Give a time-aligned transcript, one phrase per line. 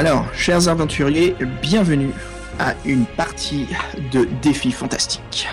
[0.00, 2.12] Alors, chers aventuriers, bienvenue
[2.58, 3.66] à une partie
[4.10, 5.46] de défis fantastiques.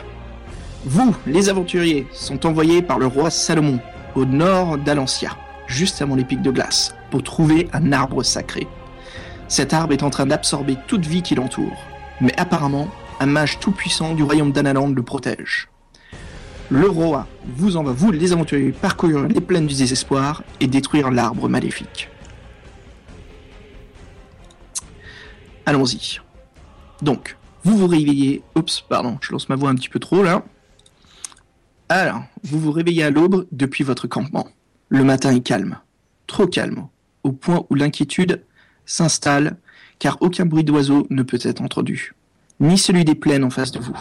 [0.86, 3.82] Vous, les aventuriers, sont envoyés par le roi Salomon
[4.16, 5.32] au nord d'Alancia,
[5.68, 8.70] juste avant les pics de glace, pour trouver un arbre sacré.
[9.50, 11.84] Cet arbre est en train d'absorber toute vie qui l'entoure,
[12.22, 12.88] mais apparemment,
[13.20, 15.68] un mage tout-puissant du royaume d'Analand le protège.
[16.70, 17.28] Le roi
[17.58, 22.08] vous envoie, vous les aventuriers, parcourir les plaines du désespoir et détruire l'arbre maléfique.
[25.68, 26.22] Allons-y.
[27.02, 28.42] Donc, vous vous réveillez.
[28.56, 30.46] Oups, pardon, je lance ma voix un petit peu trop là.
[31.90, 34.48] Alors, vous vous réveillez à l'aube depuis votre campement.
[34.88, 35.78] Le matin est calme,
[36.26, 36.88] trop calme,
[37.24, 38.46] au point où l'inquiétude
[38.86, 39.58] s'installe,
[40.00, 42.14] car aucun bruit d'oiseau ne peut être entendu,
[42.62, 43.98] ni celui des plaines en face de vous,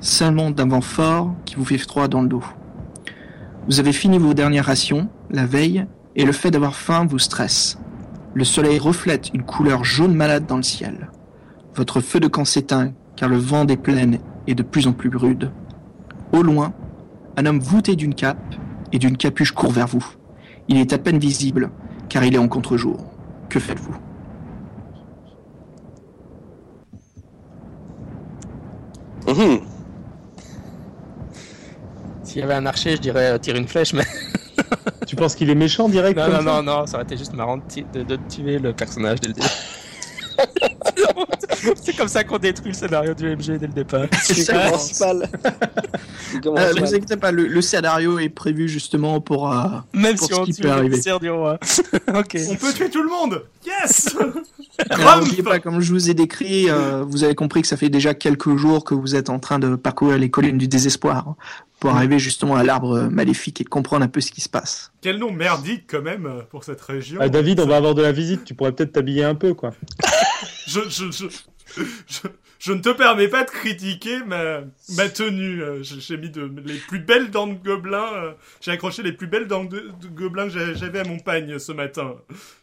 [0.00, 2.44] seulement d'un vent fort qui vous fait froid dans le dos.
[3.66, 7.78] Vous avez fini vos dernières rations, la veille, et le fait d'avoir faim vous stresse.
[8.38, 11.10] Le soleil reflète une couleur jaune malade dans le ciel.
[11.74, 15.10] Votre feu de camp s'éteint, car le vent des plaines est de plus en plus
[15.12, 15.50] rude.
[16.32, 16.72] Au loin,
[17.36, 18.54] un homme voûté d'une cape
[18.92, 20.06] et d'une capuche court vers vous.
[20.68, 21.72] Il est à peine visible,
[22.08, 23.10] car il est en contre-jour.
[23.48, 23.96] Que faites-vous?
[29.26, 29.60] Mhm.
[32.22, 34.04] S'il y avait un archer, je dirais euh, tirer une flèche, mais.
[35.06, 37.32] Tu penses qu'il est méchant direct non, non, ça non, non, ça aurait été juste
[37.34, 39.46] marrant de, de- de tuer le personnage dès le début.
[41.82, 44.06] C'est comme ça qu'on détruit le scénario du MG dès le départ.
[45.00, 45.28] Mal.
[46.30, 46.78] Tu commences Euh, Ne mal.
[46.80, 49.52] vous inquiétez pas, le, le scénario est prévu justement pour...
[49.52, 50.98] euh, Même Pour si ce on qui tue peut arriver.
[51.20, 51.58] du roi.
[52.14, 52.36] ok.
[52.50, 54.16] On peut tuer tout le monde Yes
[55.18, 58.14] n'oubliez pas, comme je vous ai décrit, euh, vous avez compris que ça fait déjà
[58.14, 61.36] quelques jours que vous êtes en train de parcourir les collines du désespoir hein,
[61.80, 64.92] pour arriver justement à l'arbre maléfique et comprendre un peu ce qui se passe.
[65.00, 67.18] Quel nom merdique quand même euh, pour cette région.
[67.20, 69.72] Ah, David, on va avoir de la visite, tu pourrais peut-être t'habiller un peu, quoi.
[70.68, 71.26] Je, je, je,
[72.06, 74.60] je, je ne te permets pas de critiquer ma,
[74.96, 75.62] ma tenue.
[75.62, 78.06] Euh, J'ai mis de, les plus belles dents de gobelin.
[78.14, 81.58] euh, J'ai accroché les plus belles dents de, de gobelin que j'avais à mon pagne
[81.58, 82.14] ce matin.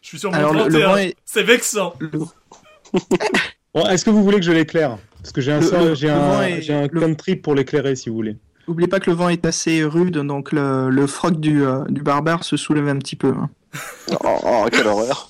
[0.02, 0.86] Je suis sur mon Alors, le- le 31.
[0.88, 1.94] vent est- C'est vexant.
[1.98, 2.10] Le,
[3.74, 4.96] Bon, est-ce que vous voulez que je l'éclaire?
[5.20, 7.54] Parce que j'ai un, Le- sort- le- j'ai un, est- j'ai un le- country pour
[7.54, 8.36] l'éclairer, si vous voulez.
[8.68, 12.02] N'oubliez pas que le vent est assez rude, donc le, le froc du, euh, du
[12.02, 13.28] barbare se soulève un petit peu.
[13.28, 13.50] hein.
[14.24, 15.28] Oh, oh, quelle horreur.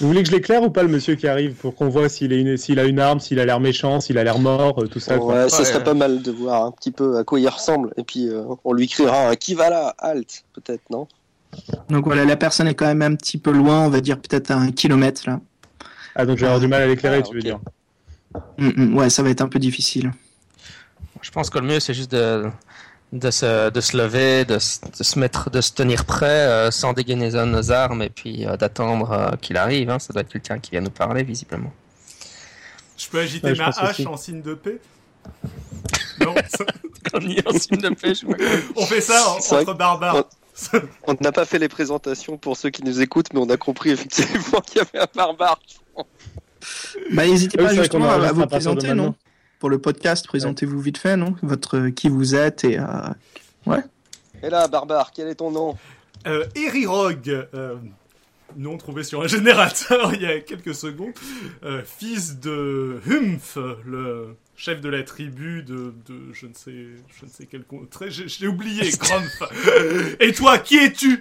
[0.00, 2.32] Vous voulez que je l'éclaire ou pas, le monsieur qui arrive, pour qu'on voit s'il
[2.32, 4.86] est une- s'il a une arme, s'il a l'air méchant, s'il a l'air mort, euh,
[4.86, 5.18] tout ça.
[5.18, 5.64] Ouais, ça Ouais.
[5.64, 7.92] serait pas mal de voir un petit peu à quoi il ressemble.
[7.96, 11.06] Et puis, euh, on lui criera un qui va là, halt, peut-être, non?
[11.90, 14.50] Donc voilà, la personne est quand même un petit peu loin, on va dire peut-être
[14.50, 15.40] à un kilomètre là.
[16.14, 17.58] Ah, donc je vais avoir du mal à l'éclairer, Ah, tu veux dire.
[18.58, 20.10] Hum, hum, ouais, ça va être un peu difficile.
[21.20, 22.44] Je pense que le mieux, c'est juste de,
[23.12, 26.70] de, se, de se lever, de, se- de se mettre, de se tenir prêt euh,
[26.70, 29.90] sans dégainer nos armes et puis euh, d'attendre euh, qu'il arrive.
[29.90, 29.98] hein.
[29.98, 31.72] Ça doit être quelqu'un qui vient nous parler, visiblement.
[32.96, 34.06] Je peux agiter Ouais, je ma hache aussi.
[34.06, 34.78] en signe de paix?
[36.20, 36.64] Non, ça-
[37.20, 38.20] il y a un signe de pêche.
[38.76, 40.24] on fait ça en- vrai entre barbares.
[41.06, 43.90] On n'a pas fait les présentations pour ceux qui nous écoutent, mais on a compris
[43.90, 45.58] effectivement qu'il y avait un barbare.
[47.12, 49.14] Bah n'hésitez oui, pas justement à, vous présenter, non maintenant.
[49.62, 51.36] Pour le podcast, présentez-vous vite fait, non?
[51.40, 53.76] Votre euh, qui vous êtes et euh,
[54.42, 55.78] Et là, barbare, quel est ton nom?
[56.26, 57.76] Euh, Erirog, euh,
[58.56, 61.12] nom trouvé sur un générateur il y a quelques secondes,
[61.62, 63.56] euh, fils de Humph,
[63.86, 66.72] le chef de la tribu de, de je ne sais,
[67.20, 69.42] je ne sais quel con- très, j'ai oublié, Grumph.
[70.18, 71.20] Et toi, qui es-tu?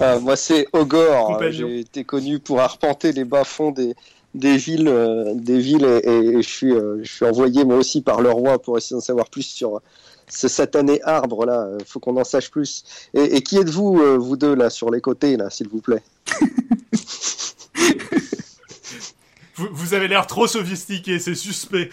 [0.00, 1.28] Ah, Moi, c'est Ogor.
[1.28, 1.68] Compagnon.
[1.68, 3.94] J'ai été connu pour arpenter les bas-fonds des,
[4.34, 8.02] des villes, euh, des villes et, et je, suis, euh, je suis envoyé moi aussi
[8.02, 9.80] par le roi pour essayer d'en savoir plus sur
[10.28, 11.66] ce satané arbre là.
[11.66, 12.84] Euh, Faut qu'on en sache plus.
[13.14, 16.02] Et, et qui êtes-vous, euh, vous deux là, sur les côtés là, s'il vous plaît?
[19.56, 21.88] Vous, vous avez l'air trop sophistiqué, c'est suspect.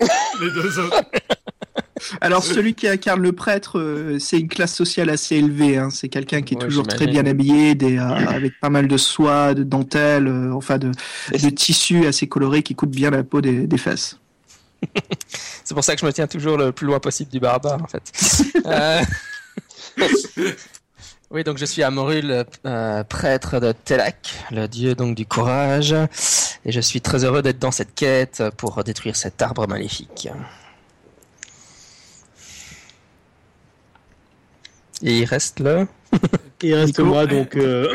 [0.40, 1.04] Les deux autres.
[2.20, 5.76] Alors celui qui incarne le prêtre, euh, c'est une classe sociale assez élevée.
[5.78, 5.90] hein.
[5.90, 8.96] C'est quelqu'un qui est Ouais, toujours très bien habillé, des, euh, avec pas mal de
[8.96, 10.90] soie, de dentelle, euh, enfin de,
[11.32, 14.18] de tissus assez colorés qui coûtent bien la peau des, des fesses.
[15.64, 17.86] C'est pour ça que je me tiens toujours le plus loin possible du barbare, en
[17.86, 18.02] fait.
[21.30, 25.94] Oui, donc je suis Amorul, euh, prêtre de Telak, le dieu donc du courage,
[26.66, 30.28] et je suis très heureux d'être dans cette quête pour détruire cet arbre maléfique.
[35.02, 35.86] Et il reste là.
[36.62, 37.88] Il reste moi, donc, euh,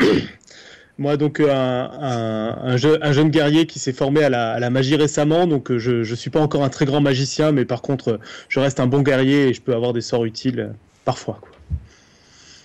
[0.98, 4.60] moi, donc un, un, un, je- un jeune guerrier qui s'est formé à la, à
[4.60, 5.46] la magie récemment.
[5.46, 8.18] Donc, euh, je ne suis pas encore un très grand magicien, mais par contre, euh,
[8.48, 10.72] je reste un bon guerrier et je peux avoir des sorts utiles
[11.04, 11.40] parfois.
[11.40, 11.50] Quoi.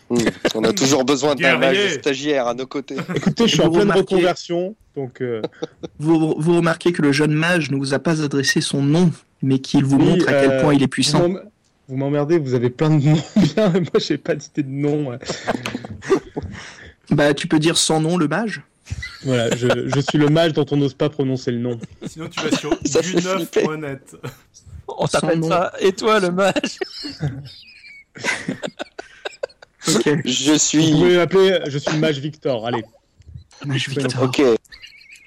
[0.10, 0.26] Hmm.
[0.56, 2.98] On a toujours besoin d'un mage stagiaire à nos côtés.
[3.16, 5.42] Écoutez, je suis en Vous pleine remarquez- reconversion, donc euh,
[6.00, 9.12] Vous, vous remarquez que le jeune mage ne vous a pas adressé son nom,
[9.42, 11.30] mais qu'il vous Oui, montre à quel euh, point il est puissant.
[11.90, 15.10] Vous m'emmerdez, vous avez plein de noms bien, mais moi j'ai pas d'idée de nom.
[15.10, 15.18] ouais.
[17.10, 18.62] Bah, tu peux dire sans nom le mage
[19.24, 21.80] Voilà, je, je suis le mage dont on n'ose pas prononcer le nom.
[22.06, 23.64] Sinon, tu vas sur Ça fait flipper.
[23.66, 24.16] du9.net.
[24.88, 26.80] On t'appelle ça Et toi, le mage?
[29.96, 30.10] Ok.
[30.26, 30.92] Je Vous suis.
[30.92, 32.66] pouvez m'appeler, je suis le mage Victor.
[32.66, 32.84] Allez,
[33.66, 34.24] Mage Victor.
[34.24, 34.42] Ok.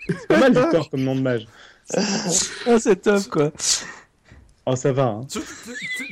[0.09, 1.47] c'est pas mal Victor comme nom de mage.
[1.95, 3.53] Ah, c'est top, quoi.
[4.69, 5.05] Oh, ça va.
[5.05, 5.21] Hein.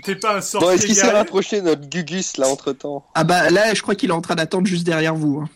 [0.05, 3.05] T'es- pas un Bon, sorcier est-ce qu'il s'est rapproché de notre Gugus là entre temps
[3.15, 5.41] Ah bah là, je crois qu'il est en train d'attendre juste derrière vous.
[5.43, 5.49] hein.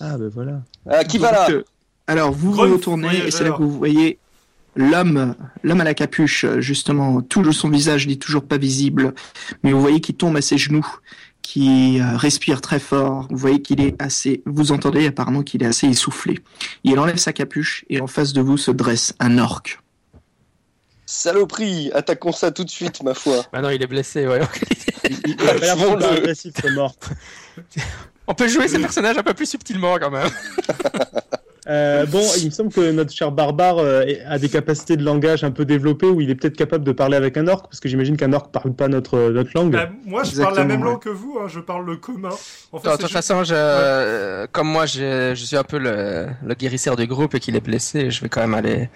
[0.00, 0.60] Ah, ben voilà.
[0.88, 1.64] Ah, qui va là Donc, euh,
[2.06, 3.58] Alors vous vous retournez et c'est là voyageur.
[3.58, 4.18] que vous voyez
[4.76, 5.34] l'homme,
[5.64, 9.14] l'homme à la capuche, euh, justement, tout son visage n'est toujours pas visible,
[9.64, 10.86] mais vous voyez qu'il tombe à ses genoux,
[11.42, 13.26] qui euh, respire très fort.
[13.30, 16.38] Vous voyez qu'il est assez, vous entendez apparemment qu'il est assez essoufflé.
[16.84, 19.62] Il enlève sa capuche et en face de vous se dresse un orc.
[21.06, 23.44] Saloperie Attaquons ça tout de suite, ma foi.
[23.52, 24.40] Bah non, il est blessé, ouais.
[25.08, 26.94] Il, il a le- agressif, mort.
[28.26, 30.28] On peut jouer ces personnages un peu plus subtilement, quand même.
[31.68, 35.42] Euh, bon, il me semble que notre cher barbare euh, a des capacités de langage
[35.42, 37.88] un peu développées où il est peut-être capable de parler avec un orc, parce que
[37.88, 39.72] j'imagine qu'un orc parle pas notre, notre langue.
[39.72, 40.88] Bah, moi, je parle la même ouais.
[40.90, 42.28] langue que vous, hein, je parle le commun.
[42.72, 45.78] En fait, Non, de toute juste- façon, je, comme moi, je, je suis un peu
[45.78, 48.88] le, le guérisseur du groupe et qu'il est blessé, je vais quand même aller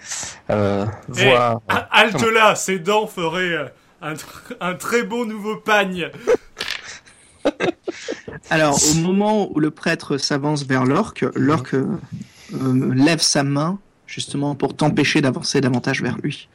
[0.49, 0.85] euh,
[1.17, 1.61] Eh, voir.
[1.91, 6.09] halte là, ses dents feraient un, tr- un très beau nouveau pagne.
[8.49, 11.75] Alors, au moment où le prêtre s'avance vers l'orque, l'orque
[12.53, 16.49] euh, lève sa main justement pour t'empêcher d'avancer davantage vers lui.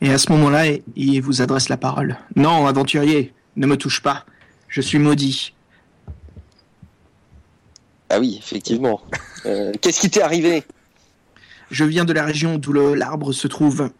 [0.00, 0.64] Et à ce moment-là,
[0.96, 2.16] il- vous adresse la parole.
[2.36, 4.24] Non, aventurier, ne me touche pas.
[4.68, 5.52] Je suis maudit.
[8.10, 9.00] Ah oui, effectivement.
[9.46, 10.62] Euh, Qu'est-ce qui t'est arrivé?
[11.70, 13.90] Je viens de la région d'où l'arbre se trouve.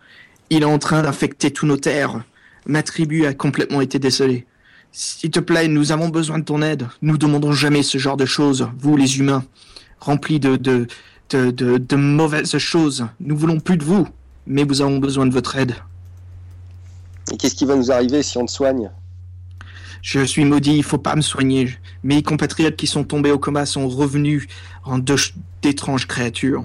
[0.50, 2.22] Il est en train d'infecter tous nos terres.
[2.66, 4.46] Ma tribu a complètement été décelée.
[4.92, 6.86] S'il te plaît, nous avons besoin de ton aide.
[7.02, 9.44] Nous demandons jamais ce genre de choses, vous les humains,
[10.00, 10.86] remplis de, de,
[11.30, 13.06] de, de, de mauvaises choses.
[13.20, 14.06] Nous voulons plus de vous,
[14.46, 15.74] mais vous avons besoin de votre aide.
[17.32, 18.90] Et qu'est-ce qui va nous arriver si on te soigne?
[20.02, 21.78] Je suis maudit, il faut pas me soigner.
[22.02, 24.46] Mes compatriotes qui sont tombés au coma sont revenus
[24.84, 24.98] en
[25.62, 26.64] d'étranges créatures.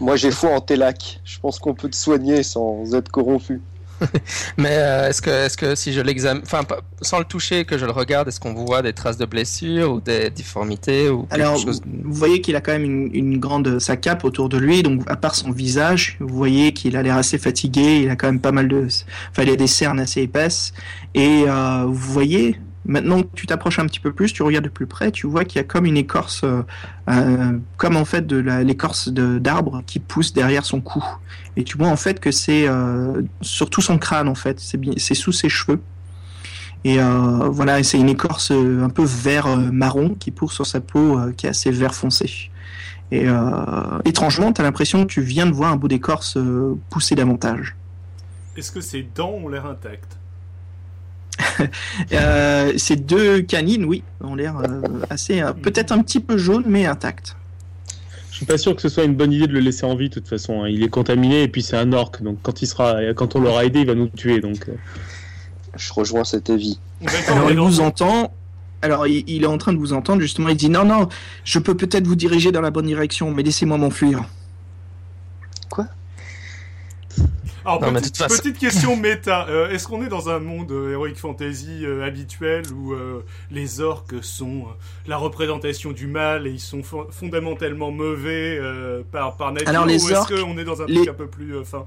[0.00, 1.20] Moi, j'ai foi en tes lacs.
[1.24, 3.60] Je pense qu'on peut te soigner sans être corrompu.
[4.56, 6.62] Mais euh, est-ce que, est-ce que si je l'examine, enfin,
[7.02, 10.00] sans le toucher, que je le regarde, est-ce qu'on voit des traces de blessures ou
[10.00, 11.82] des difformités ou quelque Alors, chose?
[11.84, 15.02] vous voyez qu'il a quand même une, une grande sa cape autour de lui, donc
[15.10, 18.00] à part son visage, vous voyez qu'il a l'air assez fatigué.
[18.02, 18.86] Il a quand même pas mal de,
[19.30, 20.72] enfin, il a des cernes assez épaisses.
[21.14, 22.58] Et euh, vous voyez,
[22.90, 25.44] maintenant que tu t'approches un petit peu plus, tu regardes de plus près, tu vois
[25.44, 26.62] qu'il y a comme une écorce, euh,
[27.08, 31.02] euh, comme en fait de l'écorce d'arbre qui pousse derrière son cou.
[31.56, 34.60] Et tu vois en fait que c'est euh, sur tout son crâne en fait,
[34.96, 35.80] c'est sous ses cheveux.
[36.82, 41.18] Et euh, voilà, c'est une écorce un peu vert marron qui pousse sur sa peau
[41.36, 42.50] qui est assez vert foncé.
[43.12, 43.26] Et
[44.04, 46.38] étrangement, tu as l'impression que tu viens de voir un bout d'écorce
[46.90, 47.76] pousser davantage.
[48.56, 50.19] Est-ce que ses dents ont l'air intactes?
[52.12, 54.80] Euh, ces deux canines, oui, ont l'air euh,
[55.10, 57.36] assez, euh, peut-être un petit peu jaunes, mais intactes.
[58.30, 60.08] Je suis pas sûr que ce soit une bonne idée de le laisser en vie,
[60.08, 60.62] de toute façon.
[60.64, 60.68] hein.
[60.68, 63.64] Il est contaminé et puis c'est un orc, donc quand il sera, quand on l'aura
[63.64, 64.40] aidé, il va nous tuer.
[64.40, 64.72] Donc, euh.
[65.76, 66.80] Je rejoins cet avis.
[67.28, 68.32] Alors il vous entend.
[68.82, 70.48] Alors il, il est en train de vous entendre justement.
[70.48, 71.08] Il dit non non,
[71.44, 74.24] je peux peut-être vous diriger dans la bonne direction, mais laissez-moi m'enfuir.
[77.64, 79.46] Alors, Non, petite, toute façon- petite question méta.
[79.48, 83.80] Euh, Est-ce qu'on est dans un monde euh, heroic fantasy euh, habituel où euh, les
[83.80, 84.72] orques sont euh,
[85.06, 89.84] la représentation du mal et ils sont fon- fondamentalement mauvais euh, par, par nature Alors,
[89.86, 91.84] les Ou est-ce orques, qu'on est dans un les- truc un peu plus euh, fin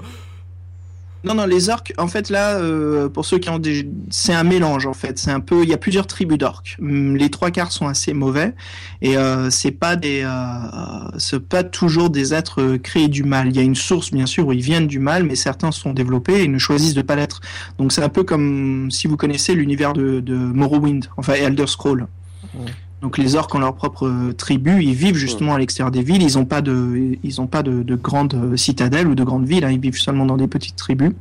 [1.24, 1.94] Non non, les orques.
[1.98, 5.18] En fait là, euh, pour ceux qui ont des, c'est un mélange en fait.
[5.18, 6.78] C'est un peu, il y a plusieurs tribus d'orques.
[6.82, 8.54] Hum, Les trois quarts sont assez mauvais
[9.02, 13.48] et euh, c'est pas des, euh, c'est pas toujours des êtres euh, créés du mal.
[13.50, 15.94] Il y a une source bien sûr où ils viennent du mal, mais certains sont
[15.94, 17.40] développés et ne choisissent de pas l'être.
[17.78, 22.08] Donc c'est un peu comme si vous connaissez l'univers de, de Morrowind, enfin Elder Scroll.
[22.54, 22.72] Ouais.
[23.04, 26.22] Donc les orques ont leur propre euh, tribu, ils vivent justement à l'extérieur des villes,
[26.24, 29.46] ils n'ont pas de, ils ont pas de, de grandes euh, citadelles ou de grandes
[29.46, 31.12] villes, hein, ils vivent seulement dans des petites tribus.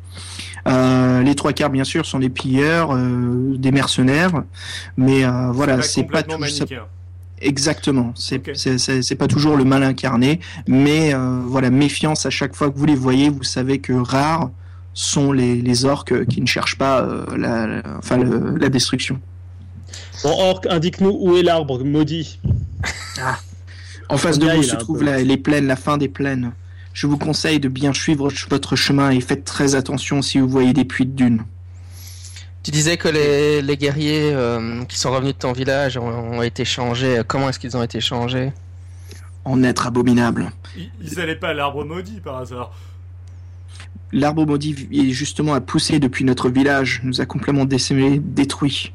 [0.68, 4.44] Euh, les trois quarts bien sûr sont des pilleurs, euh, des mercenaires,
[4.96, 6.64] mais euh, voilà, c'est pas tout, ça-
[7.40, 11.12] exactement, c'est pas toujours le mal incarné, mais
[11.46, 14.50] voilà, méfiance à chaque fois que vous les voyez, vous savez que rares
[14.94, 17.04] sont les, les orques qui ne cherchent pas
[17.36, 19.18] la, la- enfin le- la destruction.
[20.22, 22.38] Bon, Orc, indique-nous où est l'arbre maudit.
[24.08, 26.52] En face de vous se trouvent la- les plaines, la fin des plaines.
[26.92, 30.72] Je vous conseille de bien suivre votre chemin et faites très attention si vous voyez
[30.74, 31.42] des puits de dunes.
[32.62, 36.06] Tu disais que les, les guerriers euh, qui sont revenus de ton village ont,
[36.38, 37.22] ont été changés.
[37.26, 38.52] Comment est-ce qu'ils ont été changés?
[39.44, 40.52] En être abominable.
[40.76, 42.70] Ils, ils allaient pas à l'arbre maudit par hasard.
[44.12, 48.92] L'arbre maudit est justement à pousser depuis notre village, nous a complètement décimés, détruits.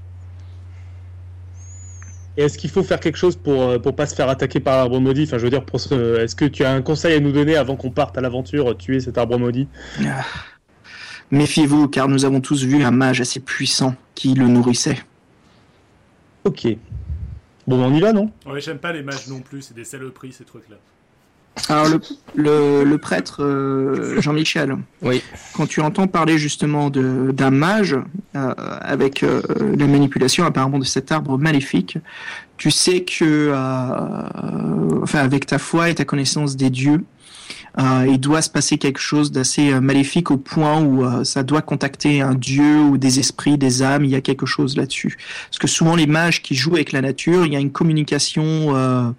[2.38, 4.78] Et est-ce qu'il faut faire quelque chose pour, euh, pour pas se faire attaquer par
[4.78, 5.24] l'arbre maudit?
[5.24, 6.20] Enfin, je veux dire, pour ce...
[6.20, 8.74] est-ce que tu as un conseil à nous donner avant qu'on parte à l'aventure euh,
[8.76, 9.68] tuer cet arbre maudit?
[10.06, 10.24] Ah.
[11.32, 15.00] Méfiez-vous, car nous avons tous vu un mage assez puissant qui le nourrissait.
[16.44, 16.68] Ok.
[17.66, 18.32] Bon, on y va, non?
[18.46, 20.78] Ouais, j'aime pas les mages non plus, c'est des saloperies ces trucs-là.
[21.70, 22.00] Alors le,
[22.36, 25.22] le, le prêtre euh, Jean-Michel, Oui.
[25.54, 27.96] quand tu entends parler justement de- d'un mage
[28.36, 29.42] euh, avec euh,
[29.78, 31.98] la manipulation apparemment de cet arbre maléfique,
[32.58, 37.04] tu sais que, euh, enfin avec ta foi et ta connaissance des dieux,
[37.80, 41.62] euh, il doit se passer quelque chose d'assez maléfique au point où euh, ça doit
[41.62, 44.04] contacter un dieu ou des esprits, des âmes.
[44.04, 45.18] Il y a quelque chose là-dessus.
[45.50, 48.44] Parce que souvent les mages qui jouent avec la nature, il y a une communication
[48.76, 49.10] euh,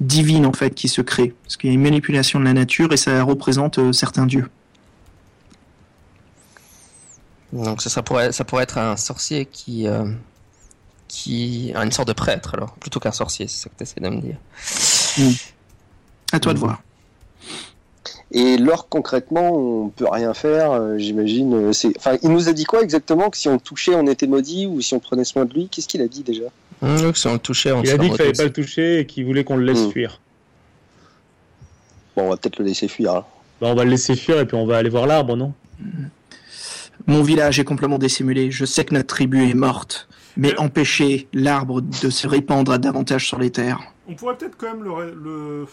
[0.00, 1.34] divine en fait qui se crée.
[1.42, 4.48] Parce qu'il y a une manipulation de la nature et ça représente euh, certains dieux.
[7.52, 10.04] Donc ça, ça pourrait, ça pourrait être un sorcier qui, euh,
[11.08, 14.08] qui, une sorte de prêtre alors, plutôt qu'un sorcier, c'est ça que tu essaies de
[14.08, 14.36] me dire.
[16.32, 16.64] À toi de Mhm.
[16.64, 16.82] voir.
[18.30, 21.70] Et l'orque, concrètement, on peut rien faire, euh, j'imagine.
[21.96, 24.66] Enfin, il nous a dit quoi exactement Que si on le touchait, on était maudit
[24.66, 25.68] ou si on prenait soin de lui?
[25.68, 26.44] Qu'est-ce qu'il a dit déjà?
[27.14, 29.24] Si on le touchait, on Il a dit qu'il fallait pas le toucher et qu'il
[29.24, 29.90] voulait qu'on le laisse Mm.
[29.92, 30.20] fuir.
[32.16, 33.14] Bon, on va peut-être le laisser fuir.
[33.14, 33.24] hein.
[33.60, 35.52] Bah, on va le laisser fuir et puis on va aller voir l'arbre, non?
[37.06, 38.50] Mon village est complètement dissimulé.
[38.50, 40.08] Je sais que notre tribu est morte.
[40.36, 43.80] Mais Mais- empêcher l'arbre de se répandre à davantage sur les terres.
[44.08, 45.66] On pourrait peut-être quand même le, le,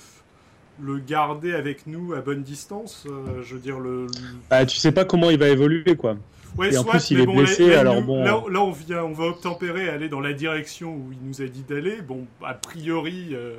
[0.82, 3.04] le garder avec nous à bonne distance.
[3.06, 4.06] euh, je veux dire, le.
[4.08, 4.12] le-
[4.50, 6.18] Bah, tu sais pas comment il va évoluer, quoi.
[6.58, 8.24] Ouais, Et en soit, plus, il est bon, blessé, là, alors bon.
[8.24, 11.46] Là, là, on, vient, on va obtempérer, aller dans la direction où il nous a
[11.48, 12.02] dit d'aller.
[12.02, 13.58] Bon, a priori, euh,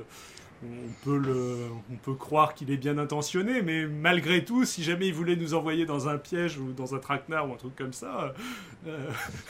[0.64, 0.68] on,
[1.04, 1.56] peut le,
[1.92, 5.52] on peut croire qu'il est bien intentionné, mais malgré tout, si jamais il voulait nous
[5.54, 8.32] envoyer dans un piège ou dans un traquenard ou un truc comme ça.
[8.86, 8.96] euh,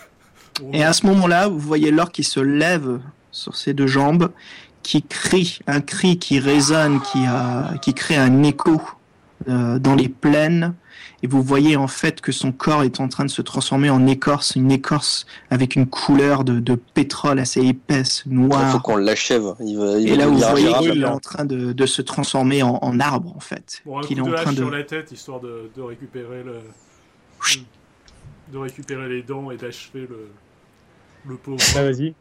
[0.62, 2.98] on- Et à ce moment-là, vous voyez l'orque qui se lève
[3.30, 4.30] sur ses deux jambes,
[4.82, 8.80] qui crie, un cri qui résonne, qui, a, qui crée un écho
[9.48, 10.74] euh, dans les plaines.
[11.23, 14.06] Et vous voyez en fait que son corps est en train de se transformer en
[14.06, 18.73] écorce, une écorce avec une couleur de, de pétrole assez épaisse, Il noire.
[18.73, 19.54] faut qu'on l'achève.
[19.61, 22.62] Il va, il Et là, vous voyez qu'il est en train de, de se transformer
[22.62, 23.80] en, en arbre, en fait.
[23.87, 24.56] Bon, un qu'il est en de train de...
[24.56, 26.61] sur la tête, histoire de, de récupérer le...
[28.52, 30.28] de récupérer les dents et d'achever le,
[31.26, 31.58] le pauvre.
[31.75, 32.14] Bah, vas-y.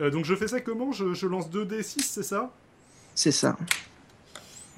[0.00, 0.92] Euh, donc je fais ça comment?
[0.92, 2.50] Je, je lance 2d6, c'est ça?
[3.14, 3.56] C'est ça.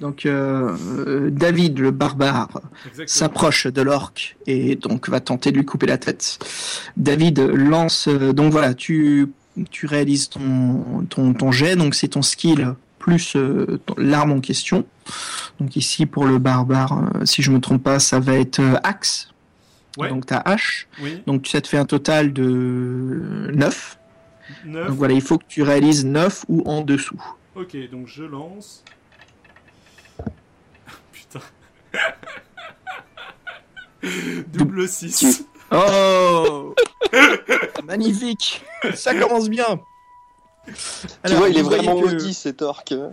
[0.01, 2.49] Donc, euh, euh, David, le barbare,
[3.05, 6.39] s'approche de l'orque et donc va tenter de lui couper la tête.
[6.97, 9.27] David lance, euh, donc voilà, tu,
[9.69, 14.85] tu réalises ton, ton, ton jet, donc c'est ton skill plus euh, l'arme en question.
[15.59, 19.27] Donc ici pour le barbare, euh, si je me trompe pas, ça va être axe,
[19.97, 20.87] Ouais, donc ta hache.
[21.03, 21.21] oui.
[21.27, 23.97] Donc ça te fait un total de 9.
[24.65, 24.87] 9.
[24.87, 27.21] Donc voilà, il faut que tu réalises 9 ou en dessous.
[27.55, 28.83] Ok, donc je lance.
[34.53, 35.45] Double 6.
[35.71, 36.73] Oh
[37.85, 38.61] Magnifique
[38.95, 39.79] Ça commence bien
[41.25, 42.93] Tu vois, il est vous voyez vraiment que- maudit cet orque.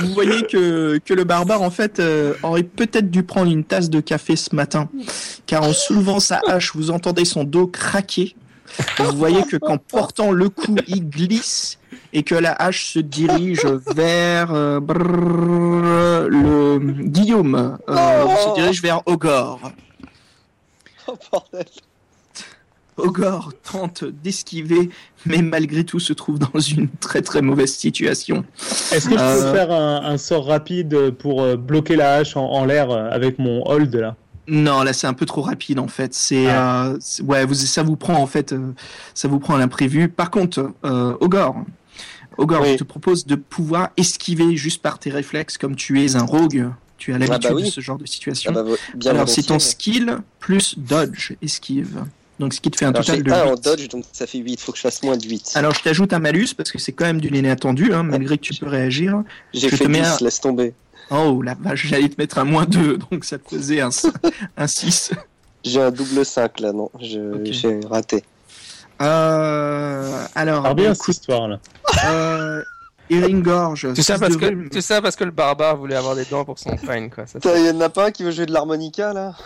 [0.00, 3.90] Vous voyez que, que le barbare, en fait, euh, aurait peut-être dû prendre une tasse
[3.90, 4.88] de café ce matin,
[5.46, 8.36] car en soulevant sa hache, vous entendez son dos craquer.
[8.98, 11.78] Vous voyez que qu'en portant le coup, il glisse
[12.12, 17.78] et que la hache se dirige vers euh, brrr, le Guillaume.
[17.88, 19.60] euh, Oh se dirige vers Ogor.
[21.08, 21.64] Oh bordel.
[22.98, 24.88] Ogor tente d'esquiver,
[25.26, 28.42] mais malgré tout se trouve dans une très très mauvaise situation.
[28.90, 32.36] Est-ce que je Euh, peux faire un, un sort rapide pour euh, bloquer la hache
[32.38, 34.16] en, en l'air euh, avec mon hold là?
[34.48, 36.14] Non, là c'est un peu trop rapide en fait.
[36.14, 36.86] C'est Ah.
[36.88, 38.72] euh, ouais, vous, ça vous prend en fait, euh,
[39.14, 40.08] ça vous prend à l'imprévu.
[40.08, 41.56] Par contre, euh, Ogor,
[42.38, 42.72] Ogor, Oui.
[42.72, 46.70] je te propose de pouvoir esquiver juste par tes réflexes, comme tu es un rogue.
[46.98, 47.64] Tu as l'habitude bah oui.
[47.64, 48.52] de ce genre de situation.
[48.56, 52.04] Ah bah, bien Alors c'est ton skill plus dodge, esquive.
[52.38, 53.64] Donc ce qui te fait un Alors, total de 1 en 8.
[53.64, 54.60] dodge, donc ça fait 8.
[54.60, 55.52] Faut que je fasse moins de 8.
[55.54, 58.42] Alors je t'ajoute un malus parce que c'est quand même du l'inattendu, hein, malgré que
[58.42, 59.22] tu peux réagir.
[59.54, 60.74] J'ai fait te mets 10, un- laisse tomber.
[61.10, 63.90] Oh la vache, j'allais te mettre un moins 2, donc ça te faisait un,
[64.56, 65.12] un 6.
[65.64, 66.90] J'ai un double 5 là, non.
[67.00, 68.24] J'ai raté.
[69.02, 71.58] Euh, alors, Alors bien cette écoute, histoire là.
[72.06, 72.62] euh,
[73.10, 73.88] Eringorge.
[73.94, 76.24] Tout ça, parce de que, Rhume- tout ça parce que le barbare voulait avoir des
[76.24, 77.26] dents pour son pain, quoi.
[77.26, 79.34] Ça, Il y en a pas un qui veut jouer de l'harmonica là?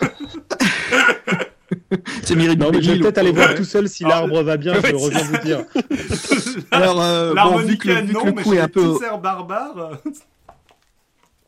[2.23, 4.57] C'est Non, mais je vais peut-être le aller voir tout seul si Alors, l'arbre va
[4.57, 5.63] bien, je ouais, reviens vous dire.
[6.71, 8.97] Alors, euh, bon, vu que, vu que non, le mais coup j'ai est un peu.
[9.21, 9.97] barbares.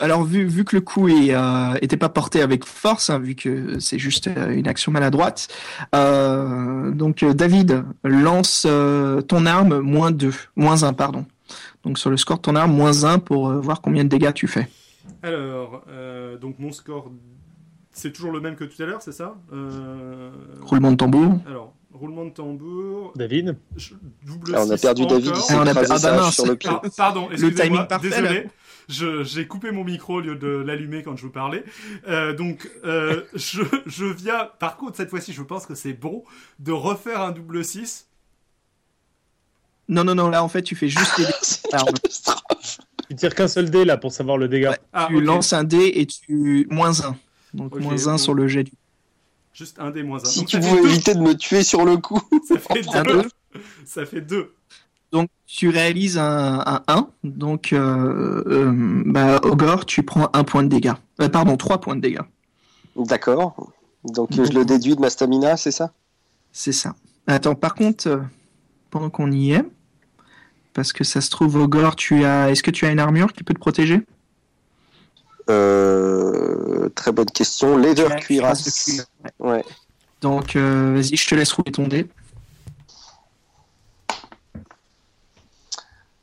[0.04, 3.36] Alors, vu, vu que le coup est, euh, était pas porté avec force, hein, vu
[3.36, 5.48] que c'est juste euh, une action maladroite,
[5.96, 11.26] euh, donc euh, David lance euh, ton arme moins 2, moins 1, pardon.
[11.86, 14.34] Donc sur le score de ton arme, moins 1 pour euh, voir combien de dégâts
[14.34, 14.68] tu fais.
[15.22, 17.10] Alors, euh, donc mon score,
[17.94, 19.36] c'est toujours le même que tout à l'heure, c'est ça?
[19.54, 20.32] Euh,
[20.64, 21.40] Roulement de tambour.
[21.48, 23.94] Alors, roulement de tambour, David je-
[24.26, 25.06] double Ah, On a perdu.
[25.06, 26.70] David, Ah, on a- écrasé ah, bah sur le pied.
[26.74, 28.44] Ah, pardon, timing excusez-moi, parfait, désolé.
[28.44, 31.64] Je- J'ai coupé mon micro au lieu de l'allumer quand je vous parlais.
[32.08, 36.24] Euh, donc, euh, je, je viens, par contre, cette fois-ci, je pense que c'est bon
[36.60, 38.08] de refaire un double 6.
[39.90, 41.36] Non, non, non, là en fait tu fais juste les dégâts.
[41.42, 42.78] C'est une Alors, catastrophe.
[43.10, 44.72] Tu tires qu'un seul dé là pour savoir le dégât.
[44.72, 44.80] Ouais.
[44.94, 45.24] Ah, tu ok.
[45.24, 46.66] lances un dé et tu.
[46.70, 47.16] moins 1.
[47.54, 48.18] Donc Ok, moins 1 bon.
[48.18, 48.72] sur le jet du.
[49.54, 50.26] Juste un des moins un.
[50.26, 50.88] Si Donc, tu deux.
[50.88, 52.22] éviter de me tuer sur le coup.
[52.48, 53.22] Ça fait Un deux.
[53.24, 53.30] deux.
[53.86, 54.54] Ça fait deux.
[55.14, 57.08] Donc tu réalises un, un 1.
[57.24, 60.94] Donc, euh, euh, bah, Ogre, tu prends un point de dégâts.
[61.22, 62.24] Euh, pardon, 3 points de dégâts.
[62.96, 63.72] D'accord.
[64.04, 65.92] Donc je le déduis de ma stamina, c'est ça?
[66.52, 66.96] C'est ça.
[67.28, 68.18] Attends, par contre, euh,
[68.90, 69.64] pendant qu'on y est,
[70.74, 72.50] parce que ça se trouve, Ogre, tu as.
[72.50, 74.02] Est-ce que tu as une armure qui peut te protéger?
[75.50, 77.78] Euh, Très bonne question.
[77.78, 78.62] Leather Tu as une cuirasse.
[78.62, 79.06] phrase de cuir,
[79.40, 79.64] ouais.
[80.22, 82.08] Donc, vas-y, je te laisse rouler ton dé.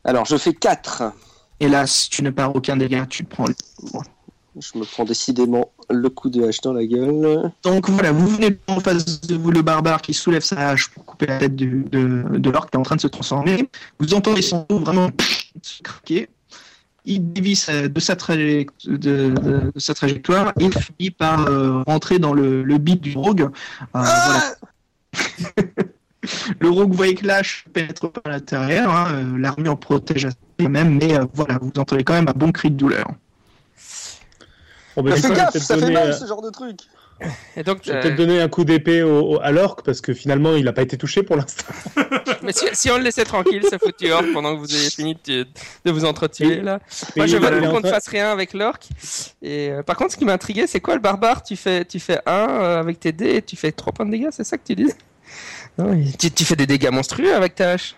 [0.04, 1.12] Alors je fais 4.
[1.60, 3.46] Hélas, tu ne perds aucun dégât, tu prends.
[3.46, 3.54] le-
[4.60, 7.52] Je me prends décidément le coup de hache dans la gueule.
[7.62, 11.04] Donc voilà, vous venez en face de vous le barbare qui soulève sa hache pour
[11.04, 11.66] couper la tête de,
[12.38, 13.68] de l'orque qui est en train de se transformer.
[13.98, 15.10] Vous entendez son dos vraiment
[15.82, 16.28] craquer.
[17.04, 20.52] Il dévie sa- de, sa de, de- sa trajectoire.
[20.60, 23.42] Il finit par euh, rentrer dans le, le beat du rogue.
[23.42, 23.48] Euh,
[23.94, 24.54] voilà.
[26.60, 28.90] Le rogue voyez que l'âche pénètre pas à l'intérieur.
[28.94, 30.28] hein, euh, L'armure protège
[30.58, 33.06] quand même, mais euh, voilà, vous entendez quand même un bon cri de douleur.
[34.96, 36.80] Bon, je vais gaffe, ça fait mal euh, ce genre de truc.
[37.56, 40.00] Et donc, je vais euh, peut-être donner un coup d'épée au, au- à l'orque parce
[40.00, 41.64] que finalement il n'a pas été touché pour l'instant.
[42.42, 45.16] mais si, si on le laissait tranquille, ce foutu orc, pendant que vous avez fini
[45.26, 45.46] de,
[45.84, 46.80] de vous entretuer, là.
[47.16, 48.80] Moi, je en qu'on ne fasse rien avec l'orc.
[49.42, 51.42] Et euh, par contre, ce qui m'a intrigué, c'est quoi le barbare?
[51.42, 52.32] Tu fais, tu fais 1
[52.80, 54.90] avec tes dés et tu fais 3 points de dégâts, c'est ça que tu dis?
[55.92, 57.96] Il- tu, tu fais des dégâts monstrueux avec ta hache?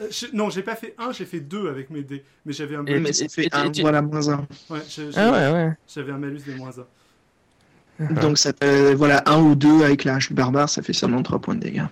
[0.00, 2.24] Euh, je- non, j'ai pas fait un, j'ai fait deux avec mes dés.
[2.46, 3.06] Mais j'avais un malus.
[3.38, 4.46] Et- un, voilà, moins un.
[4.70, 5.72] Ouais, j'ai- Ah ouais, ouais.
[5.92, 8.14] J'avais un malus de moins un.
[8.22, 11.22] Donc ça fait, voilà, un ou deux avec la hache du barbare, ça fait seulement
[11.22, 11.84] 3 points de dégâts.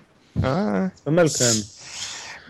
[0.42, 0.88] Ah.
[1.04, 1.62] Pas mal quand même.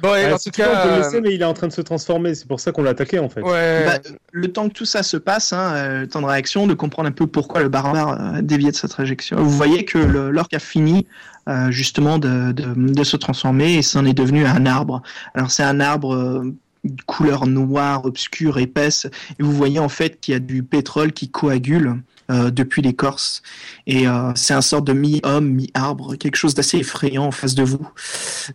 [0.03, 0.83] Bon, et Ah, en tout veux, on cas.
[0.83, 2.35] peut le euh, laisser, mais il est en train de se transformer.
[2.35, 3.43] C'est pour ça qu'on l'a attaqué en fait.
[3.43, 3.85] Ouais.
[3.87, 3.99] Bah,
[4.33, 7.09] le temps que tout ça se passe, hein, euh, le temps de réaction, de comprendre
[7.09, 9.43] un peu pourquoi le barbare euh, a dévié de sa trajectoire.
[9.43, 11.07] Vous voyez que l'orque a fini
[11.49, 15.03] euh, justement de, de, de se transformer et c'en est devenu un arbre.
[15.35, 19.07] Alors c'est un arbre euh, de couleur noire, obscure, épaisse,
[19.39, 21.97] et vous voyez en fait qu'il y a du pétrole qui coagule.
[22.31, 23.41] euh, depuis l'écorce
[23.87, 27.63] et euh, c'est un sort de mi-homme mi-arbre quelque chose d'assez effrayant en face de
[27.63, 27.89] vous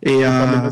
[0.04, 0.70] et C'est pas euh.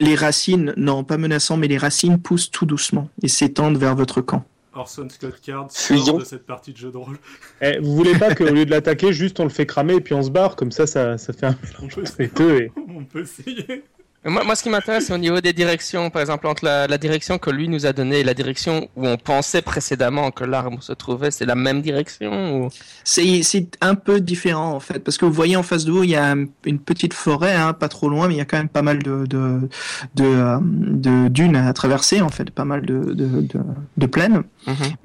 [0.00, 4.20] Les racines non pas menaçant mais les racines poussent tout doucement et s'étendent vers votre
[4.20, 7.18] camp Orson Scott Card sort de cette partie de jeu de rôle.
[7.60, 10.14] Eh, vous voulez pas qu'au lieu de l'attaquer, juste on le fait cramer et puis
[10.14, 12.60] on se barre Comme ça, ça, ça fait un mélange entre les deux.
[12.60, 12.72] Et...
[12.96, 13.82] On peut essayer.
[14.22, 16.10] Moi, moi, ce qui m'intéresse, c'est au niveau des directions.
[16.10, 19.06] Par exemple, entre la, la direction que lui nous a donnée et la direction où
[19.06, 22.68] on pensait précédemment que l'arbre se trouvait, c'est la même direction ou...
[23.02, 26.10] C'est un peu différent en fait, parce que vous voyez en face de vous, il
[26.10, 28.68] y a une petite forêt, hein, pas trop loin, mais il y a quand même
[28.68, 29.68] pas mal de, de,
[30.14, 34.42] de, euh, de dunes à traverser, en fait, pas mal de, plaines.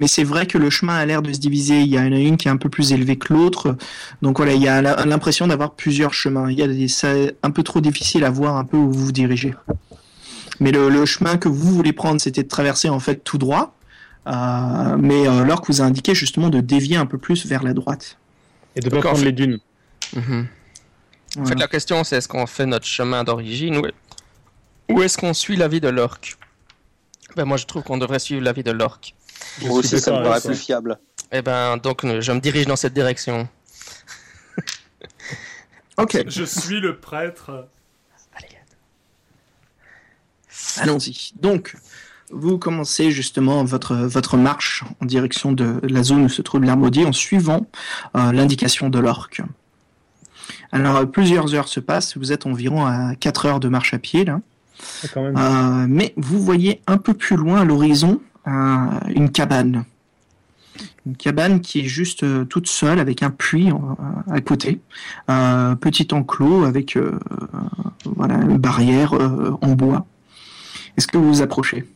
[0.00, 1.80] Mais c'est vrai que le chemin a l'air de se diviser.
[1.80, 3.76] Il y en a une qui est un peu plus élevée que l'autre.
[4.20, 6.50] Donc voilà, il y a l'impression d'avoir plusieurs chemins.
[6.50, 9.05] Il y a des, c'est un peu trop difficile à voir un peu où vous
[9.06, 9.54] vous dirigez.
[10.60, 13.74] Mais le, le chemin que vous voulez prendre, c'était de traverser en fait tout droit.
[14.26, 17.72] Euh, mais euh, l'orque vous a indiqué justement de dévier un peu plus vers la
[17.74, 18.18] droite.
[18.74, 19.58] Et de pas prendre les dunes.
[20.14, 20.46] Mhm.
[21.36, 21.48] En Voilà.
[21.48, 23.82] fait, la question, c'est est-ce qu'on fait notre chemin d'origine ou,
[24.92, 26.36] ou est-ce qu'on suit l'avis de l'orque?
[27.36, 29.14] Ben, Moi, je trouve qu'on devrait suivre l'avis de l'orque.
[29.62, 30.98] Moi aussi, ça me paraît plus fiable.
[31.32, 33.48] Eh ben, donc, euh, je me dirige dans cette direction.
[35.98, 37.68] Ok, Je suis le prêtre.
[40.78, 41.32] Allons-y.
[41.40, 41.76] Donc,
[42.30, 46.76] vous commencez justement votre, votre marche en direction de la zone où se trouve l'air
[46.76, 47.66] maudit en suivant
[48.16, 49.42] euh, l'indication de l'orque.
[50.72, 53.98] Alors, euh, plusieurs heures se passent, vous êtes environ à 4 heures de marche à
[53.98, 54.40] pied, là.
[55.04, 55.36] Ah, quand même.
[55.36, 59.84] Euh, mais vous voyez un peu plus loin à l'horizon un- une cabane.
[61.06, 63.74] Une cabane qui est juste euh, toute seule avec un puits euh,
[64.30, 64.80] à côté.
[65.30, 67.18] Euh, petit enclos avec euh,
[68.04, 70.04] voilà, une barrière euh, en bois.
[70.96, 71.84] Est-ce que vous vous approchez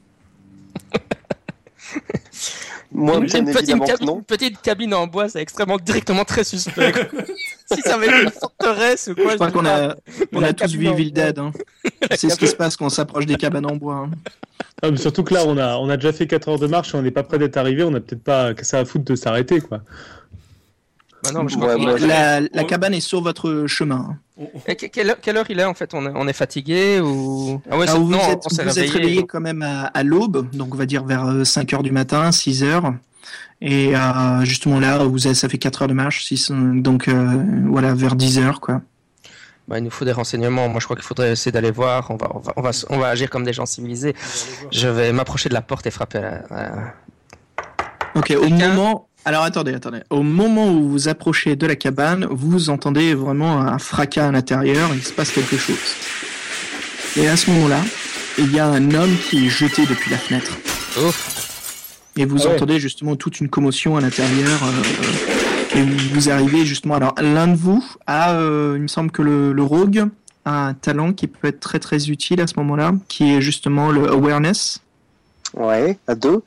[2.93, 4.17] Moi, Une, bien une petite, que cabine, non.
[4.17, 6.93] une petite cabine en bois, c'est extrêmement directement très suspect.
[7.73, 9.95] si ça avait été une forteresse ou quoi, Je crois qu'on a,
[10.33, 11.13] on tous vu Evil.
[11.13, 11.39] Dead.
[11.39, 11.53] Hein.
[12.17, 13.95] C'est ce qui se passe quand on s'approche des cabanes en bois.
[13.95, 14.11] hein.
[14.83, 16.93] Ah, mais surtout que là, on a, on a déjà fait 4 heures de marche
[16.95, 17.85] et on n'est pas près d'être arrivé.
[17.85, 19.83] On n'a peut-être pas que ça à foutre de s'arrêter, quoi.
[21.23, 22.07] Bah non, mais je Ouais, crois qu'on- moi, je-
[22.57, 24.17] La, cabane est sur votre chemin.
[24.67, 25.93] Et que- quelle, heure, quelle heure il est en fait?
[25.93, 27.61] On est, on est fatigué ou?
[27.71, 29.27] Ah ouais, Alors, c'est- vous non, êtes, on s'est vous êtes réveillé.
[29.27, 32.63] quand même à, à l'aube, donc on va dire vers 5 heures du matin, 6
[32.65, 32.95] heures.
[33.61, 37.45] Et euh, justement là, vous êtes, ça fait 4 heures de marche, six- donc euh,
[37.67, 38.81] voilà, vers 10 heures quoi.
[39.69, 40.69] Bah, il nous faut des renseignements.
[40.71, 42.11] Moi, je crois qu'il faudrait essayer d'aller voir.
[42.11, 44.15] On va, on va, on va, on va agir comme des gens civilisés.
[44.73, 46.37] Je vais m'approcher de la porte et frapper à la.
[46.51, 46.95] à-
[48.17, 49.07] Ok, au moment.
[49.25, 50.01] Alors attendez, attendez.
[50.11, 54.33] Au moment où vous vous approchez de la cabane, vous entendez vraiment un fracas à
[54.33, 55.77] l'intérieur, il se passe quelque chose.
[57.17, 57.81] Et à ce moment-là,
[58.39, 60.57] il y a un homme qui est jeté depuis la fenêtre.
[60.99, 61.11] Oh,
[62.17, 62.55] Et vous Ah ouais.
[62.55, 64.59] entendez justement toute une commotion à l'intérieur.
[64.65, 66.95] euh, et vous, vous arrivez justement.
[66.95, 70.07] Alors, l'un de vous a, euh, il me semble que le, le rogue
[70.47, 73.91] a un talent qui peut être très très utile à ce moment-là, qui est justement
[73.91, 74.81] le awareness.
[75.55, 76.43] Ouais, à deux.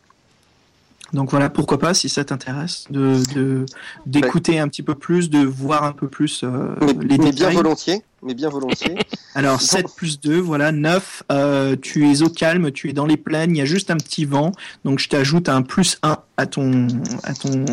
[1.14, 3.66] Donc voilà, pourquoi pas, si ça t'intéresse, de
[4.08, 7.52] d'écouter un petit peu plus, de voir un peu plus euh, Mais, les mais bien
[7.52, 8.02] volontiers.
[8.24, 8.98] Mais bien volontiers.
[9.36, 13.18] Alors 7 plus 2, voilà, 9, euh, tu es au calme, tu es dans les
[13.18, 14.52] plaines, il y a juste un petit vent,
[14.86, 16.88] donc je t'ajoute un plus 1 à ton,
[17.24, 17.66] à ton,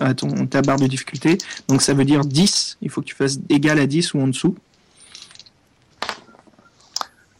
[0.00, 3.14] à ton, ta barre de difficulté, donc ça veut dire 10, il faut que tu
[3.14, 4.56] fasses égal à 10 ou en dessous.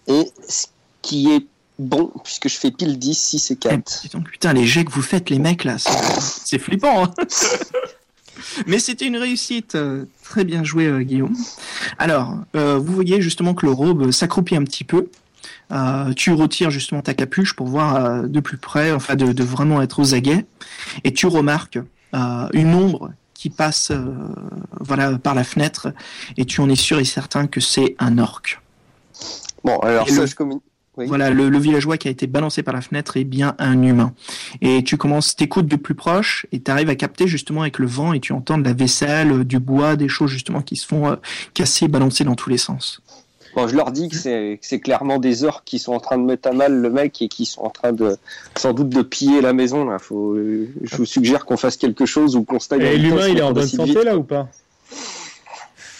[0.06, 0.66] Et ce
[1.02, 1.46] qui est
[1.80, 4.00] bon, puisque je fais pile 10, 6 et Eh, 4.
[4.02, 7.04] dis donc, putain, les jets que vous faites, les mecs, là, c'est flippant.
[7.04, 7.10] hein.
[8.66, 9.74] Mais c'était une réussite.
[9.74, 11.34] euh, Très bien joué, euh, Guillaume.
[11.98, 15.08] Alors, euh, vous voyez justement que le robe s'accroupit un petit peu.
[15.72, 19.44] Euh, tu retires justement ta capuche pour voir euh, de plus près, enfin de, de
[19.44, 20.44] vraiment être aux aguets,
[21.04, 21.78] et tu remarques
[22.52, 23.92] une ombre qui passe,
[24.80, 25.92] voilà, par la fenêtre,
[26.36, 28.60] et tu en es sûr et certain que c'est un orque.
[29.64, 30.62] Bon, alors Et ça, le- je communique.
[31.00, 31.06] Oui.
[31.06, 34.12] Voilà, le, le villageois qui a été balancé par la fenêtre est bien un humain.
[34.60, 37.86] Et tu commences, t'écoutes de plus proche et tu arrives à capter justement avec le
[37.86, 40.86] vent et tu entends de la vaisselle, euh, du bois, des choses justement qui se
[40.86, 41.16] font euh,
[41.54, 43.00] casser, balancer dans tous les sens.
[43.56, 46.18] Bon, je leur dis que c'est que c'est clairement des orques qui sont en train
[46.18, 48.16] de mettre à mal le mec et qui sont en train de,
[48.56, 49.86] sans doute, de piller la maison.
[49.86, 49.98] Là.
[49.98, 52.82] Faut, je vous suggère qu'on fasse quelque chose ou qu'on stagne.
[52.82, 54.04] Et l'humain, il est en bonne santé vite.
[54.04, 54.48] là ou pas?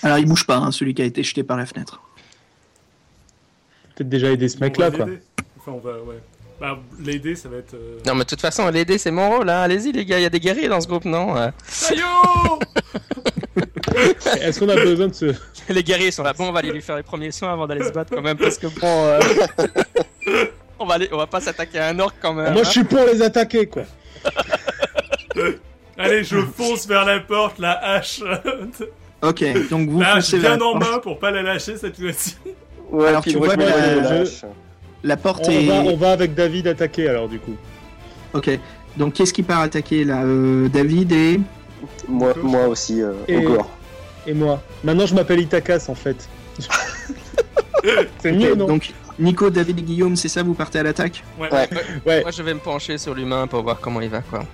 [0.03, 2.01] Alors il bouge pas, hein, celui qui a été jeté par la fenêtre.
[4.01, 5.05] Peut-être déjà aider ce mec-là, quoi.
[5.05, 5.19] l'aider.
[5.59, 6.17] Enfin, on va, ouais.
[6.59, 7.75] Bah, l'aider, ça va être.
[7.75, 7.99] Euh...
[8.07, 9.51] Non, mais de toute façon, l'aider, c'est mon rôle.
[9.51, 9.61] Hein.
[9.61, 12.07] Allez-y, les gars, il y a des guerriers dans ce groupe, non Euh, Sayo
[14.41, 15.35] Est-ce qu'on a besoin de ce.
[15.69, 16.33] Les guerriers sont là.
[16.33, 18.39] Bon, on va aller lui faire les premiers soins avant d'aller se battre quand même,
[18.39, 18.81] parce que bon.
[18.85, 19.21] euh,
[20.79, 21.11] on, va aller...
[21.13, 22.55] on va pas s'attaquer à un orc quand même.
[22.55, 22.65] Moi, hein.
[22.65, 23.83] je suis pour les attaquer, quoi.
[25.99, 28.23] Allez, je fonce vers la porte, la hache.
[29.21, 32.37] Ok, donc vous la hache bien la en main pour pas la lâcher cette fois-ci.
[32.91, 34.45] Ouais, Alors, tu vois la- la je- hache.
[35.03, 35.67] La porte On est...
[35.67, 37.55] va, on va avec David attaquer alors, du coup.
[38.35, 38.51] Ok,
[38.97, 41.41] donc qu'est-ce qui part attaquer là Euh, David et...
[42.09, 43.71] Moi, moi aussi, euh, Et- encore.
[44.27, 44.63] Et moi.
[44.85, 46.29] Maintenant, je m'appelle Itakas en fait.
[48.21, 51.49] c'est mieux, non donc Nico, David et Guillaume, c'est ça, vous partez à l'attaque Ouais.
[51.53, 51.69] Ouais.
[52.07, 52.21] Ouais.
[52.23, 54.45] Moi, je vais me pencher sur l'humain pour voir comment il va, quoi.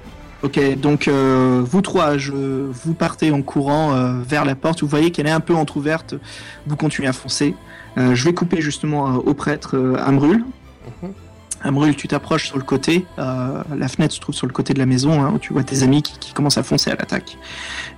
[0.42, 4.82] Ok, donc euh, vous trois, je, vous partez en courant euh, vers la porte.
[4.82, 6.14] Vous voyez qu'elle est un peu entrouverte.
[6.66, 7.54] Vous continuez à foncer.
[7.98, 10.44] Euh, je vais couper justement euh, au prêtre euh, Amrul.
[11.02, 11.12] Mhm.
[11.62, 13.06] Amrul, tu t'approches sur le côté.
[13.18, 15.64] Euh, la fenêtre se trouve sur le côté de la maison, hein, où tu vois
[15.64, 17.38] tes amis qui, qui commencent à foncer à l'attaque.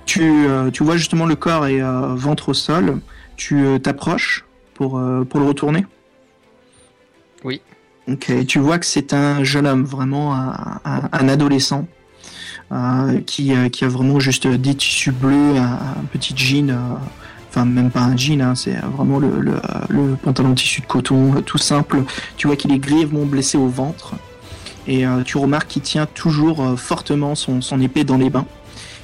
[0.05, 2.99] Tu, euh, tu vois justement le corps et euh, ventre au sol.
[3.35, 4.91] Tu t'approches pour,
[5.29, 5.85] pour le retourner.
[7.43, 7.61] Oui.
[8.09, 11.87] Ok, tu vois que c'est un jeune homme, vraiment un, un- un adolescent.
[13.25, 15.63] qui, qui a vraiment juste des tissus bleus, un,
[16.01, 16.69] un petit jean,
[17.49, 21.57] enfin même pas un jean, hein, c'est vraiment le, pantalon tissu de coton, euh, tout
[21.57, 22.03] simple.
[22.37, 24.13] Tu vois qu'il est grièvement blessé au ventre
[24.87, 28.45] et euh, tu remarques qu'il tient toujours euh, fortement son, épée dans les bains.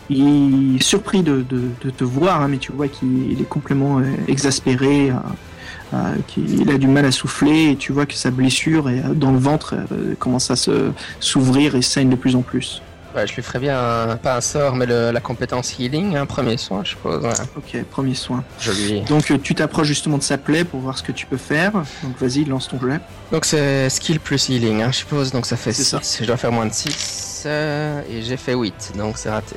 [0.10, 5.12] Il est surpris de, te voir, hein, mais tu vois qu'il est complètement exaspéré,
[6.28, 9.40] qu'il a du mal à souffler, et tu vois que sa blessure est, dans le
[9.40, 9.74] ventre
[10.20, 10.56] commence à
[11.20, 12.84] s'ouvrir et saigne de plus en plus.
[13.16, 16.26] Ouais, je lui ferais bien, un- pas un sort, mais le- la compétence healing, un
[16.26, 17.24] premier soin, je suppose.
[17.24, 17.32] ouais.
[17.56, 18.44] Ok, premier soin.
[18.60, 19.02] Je lui.
[19.02, 21.72] Donc euh, tu t'approches justement de sa plaie pour voir ce que tu peux faire.
[22.04, 23.00] Donc vas-y, lance ton jet.
[23.32, 25.90] Donc c'est skill plus healing, hein, je suppose, donc ça fait C'est 6.
[25.92, 26.02] ça.
[26.22, 27.46] Je dois faire moins de 6.
[27.46, 29.56] et j'ai fait 8, donc c'est raté.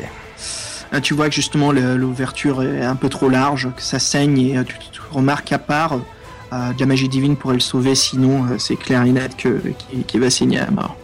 [0.92, 4.56] Là, tu vois que justement l'ouverture est un peu trop large, que ça saigne et
[4.58, 5.94] euh, tu, tu remarques à part
[6.52, 9.32] euh, de la magie divine pourrait le sauver, sinon euh, c'est clair et net
[10.14, 10.96] va saigner à mort.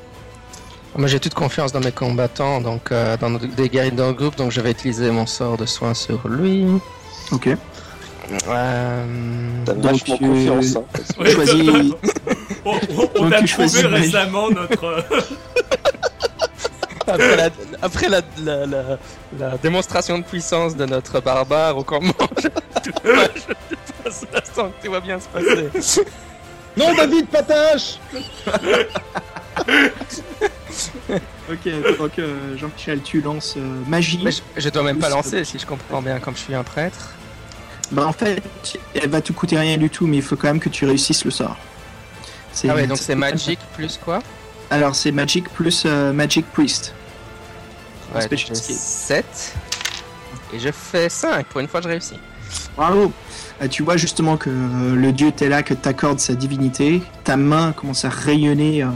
[0.97, 4.13] Moi j'ai toute confiance dans mes combattants, donc euh, dans nos- des guerriers dans le
[4.13, 6.67] groupe, donc je vais utiliser mon sort de soin sur lui.
[7.33, 7.49] Ok.
[8.49, 9.05] Euh,
[9.67, 10.77] T'as vachement tu- confiance.
[10.77, 10.85] Hein.
[11.19, 11.95] Ouais, Choisis-
[12.65, 12.79] on on-
[13.17, 14.85] on Donc, a tu trouvé récemment notre.
[14.85, 15.01] euh,
[17.07, 17.49] après la,
[17.83, 18.99] après la, la, la-
[19.39, 22.49] la démonstration de puissance de notre barbare au campement, je,
[22.85, 22.91] je
[24.03, 26.03] passe l'instant que tout va bien se passer.
[26.77, 27.99] Non, David, patache
[31.51, 34.21] Ok, donc euh, Jean-Michel, tu lances euh, magie.
[34.25, 36.65] Mais je, je dois même pas lancer si je comprends bien, comme je suis un
[36.65, 37.11] prêtre.
[37.93, 38.43] Bah en fait,
[38.95, 41.25] elle va te coûter rien du tout, mais il faut quand même que tu réussisses
[41.25, 41.57] le sort.
[42.69, 44.21] Ah ouais, donc c'est magic plus quoi?
[44.71, 46.95] Alors c'est Magic plus euh, Magic Priest.
[48.15, 48.77] Ouais, Special donc skill.
[48.77, 49.55] 7.
[50.55, 52.19] Et je fais 5, pour une fois je réussis.
[52.77, 53.13] Bravo
[53.63, 58.05] Euh, Tu vois justement que le dieu Tella que t'accorde sa divinité, ta main commence
[58.05, 58.87] à rayonner euh,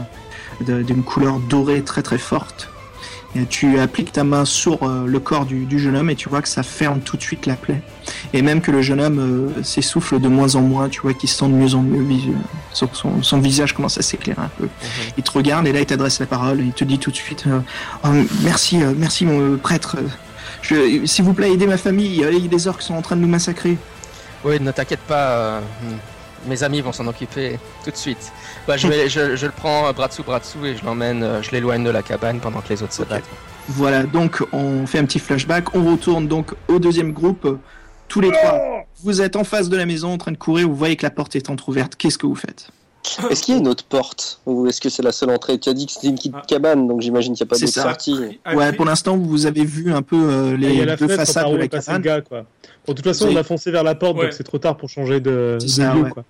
[0.61, 2.69] d'une couleur dorée très très forte.
[3.35, 6.29] Et tu appliques ta main sur euh, le corps du, du jeune homme et tu
[6.29, 7.79] vois que ça ferme tout de suite la plaie.
[8.33, 11.29] Et même que le jeune homme euh, s'essouffle de moins en moins, tu vois qu'il
[11.29, 12.03] se sent de mieux en mieux,
[12.73, 14.67] son, son- son visage commence à s'éclairer un peu.
[15.15, 17.15] Il te regarde et là il t'adresse la parole et il te dit tout de
[17.15, 17.59] suite euh,
[18.03, 18.07] Oh,
[18.41, 19.97] Merci, euh, merci mon prêtre.
[20.63, 23.77] S'il vous plaît, aidez ma famille, les orques sont en train de nous massacrer.
[24.43, 25.59] Oui, ne t'inquiète pas, euh,
[26.47, 28.31] mes amis vont s'en occuper tout de suite.
[28.67, 31.41] Bah, je, vais, je, je le prends bras dessous, bras dessous et je l'emmène, euh,
[31.41, 33.29] je l'éloigne de la cabane pendant que les autres se battent.
[33.67, 37.59] Voilà, donc on fait un petit flashback, on retourne donc au deuxième groupe.
[38.07, 40.75] Tous les trois, vous êtes en face de la maison en train de courir, vous
[40.75, 41.95] voyez que la porte est entrouverte.
[41.95, 42.69] Qu'est-ce que vous faites?
[43.29, 45.57] Est-ce qu'il y a une autre porte Ou est-ce que c'est la seule entrée?
[45.59, 46.43] Tu as dit que c'était une petite Ah.
[46.47, 48.39] cabane, donc j'imagine qu'il n'y a pas d'autre sortie.
[48.53, 51.43] Ouais, pour l'instant, vous avez vu un peu euh, Il y les deux fenêtre façades
[51.43, 52.01] par de la cabane.
[52.01, 52.45] gars, quoi.
[52.85, 54.23] Bon, de toute façon, on a foncé vers la porte, Ouais.
[54.25, 56.09] donc c'est trop tard pour changer de, de ça, lieu, ouais.
[56.11, 56.23] quoi.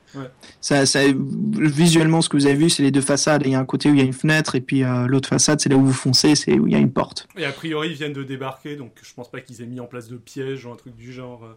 [0.61, 3.43] Ça, ça, visuellement, ce que vous avez vu, c'est les deux façades.
[3.45, 5.29] Il y a un côté où il y a une fenêtre, et puis euh, l'autre
[5.29, 7.27] façade, c'est là où vous foncez, c'est où il y a une porte.
[7.37, 9.85] Et a priori, ils viennent de débarquer, donc je pense pas qu'ils aient mis en
[9.85, 11.41] place de pièges ou un truc du genre.
[11.45, 11.53] euh.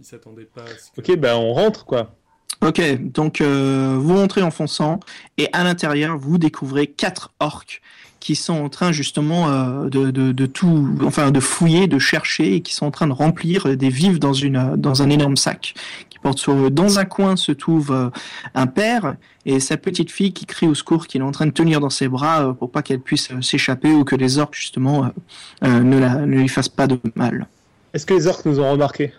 [0.00, 1.12] Ils s'attendaient pas à ce que.
[1.12, 2.14] Ok, bah on rentre, quoi.
[2.60, 4.98] Ok, donc euh, vous rentrez en fonçant
[5.36, 7.80] et à l'intérieur vous découvrez quatre orques
[8.18, 12.74] qui sont en train justement euh, de, tout, enfin de fouiller, de chercher et qui
[12.74, 15.74] sont en train de remplir des vivres dans un énorme sac
[16.10, 18.10] qui porte sur dans un coin se trouve euh,
[18.56, 19.14] un père
[19.46, 21.90] et sa petite fille qui crie au secours qu'il est en train de tenir dans
[21.90, 25.12] ses bras pour pas qu'elle puisse s'échapper ou que les orques justement
[25.62, 27.46] ne ne lui fassent pas de mal.
[27.94, 29.12] Est-ce que les orques nous ont remarqué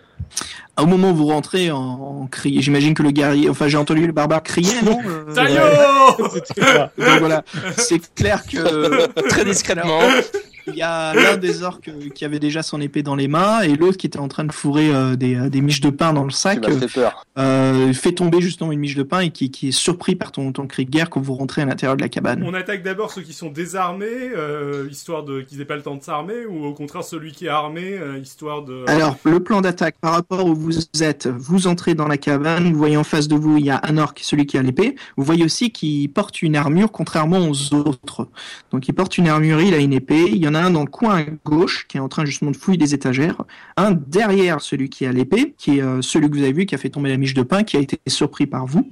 [0.80, 4.06] Au moment où vous rentrez en, en criant, j'imagine que le guerrier, enfin j'ai entendu
[4.06, 5.34] le barbare crier, non Euh,
[6.98, 7.44] Donc voilà,
[7.76, 10.00] c'est clair que Très discrètement.
[10.66, 13.60] il y a l'un des orques euh, qui avait déjà son épée dans les mains
[13.62, 16.12] et l'autre qui était en train de fourrer euh, des, euh, des miches de pain
[16.12, 17.24] dans le sac fait peur.
[17.38, 20.52] euh, fait tomber justement une miche de pain et qui, qui est surpris par ton,
[20.52, 22.42] ton cri de guerre quand vous rentrez à l'intérieur de la cabane.
[22.46, 25.96] On attaque d'abord ceux qui sont désarmés, euh, histoire de qu'ils aient pas le temps
[25.96, 28.84] de s'armer, ou au contraire celui qui est armé, euh, histoire de.
[28.88, 32.78] Alors, le plan d'attaque par rapport où vous êtes, vous entrez dans la cabane, vous
[32.78, 34.96] voyez en face de vous, il y a un orc, celui qui a l'épée.
[35.16, 38.28] Vous voyez aussi qu'il porte une armure contrairement aux autres.
[38.72, 40.24] Donc, il porte une armure, il a une épée.
[40.30, 42.50] Il y en a un dans le coin à gauche qui est en train justement
[42.50, 43.42] de fouiller des étagères.
[43.76, 46.74] Un derrière celui qui a l'épée, qui est euh, celui que vous avez vu qui
[46.74, 48.90] a fait tomber la miche de pain, qui a été surpris par vous.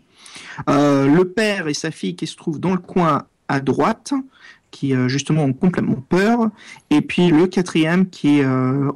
[0.69, 4.13] Euh, le père et sa fille qui se trouvent dans le coin à droite,
[4.71, 6.51] qui euh, justement ont complètement peur.
[6.91, 8.47] Et puis le quatrième qui est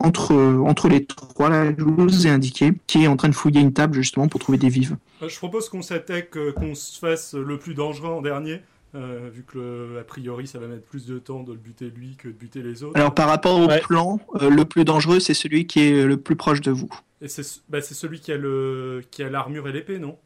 [0.00, 0.34] entre,
[0.66, 3.72] entre les trois, là, je vous ai indiqué, qui est en train de fouiller une
[3.72, 4.96] table justement pour trouver des vives.
[5.26, 8.60] Je propose qu'on s'attaque, qu'on se fasse le plus dangereux en dernier,
[8.94, 11.86] euh, vu que le- a priori ça va mettre plus de temps de le buter
[11.94, 12.96] lui que de buter les autres.
[12.98, 13.80] Alors par rapport au Ouais.
[13.80, 16.90] plan, euh, le plus dangereux c'est celui qui est le plus proche de vous.
[17.20, 20.18] Et c'est bah, celui qui a le qui a l'armure et l'épée, non?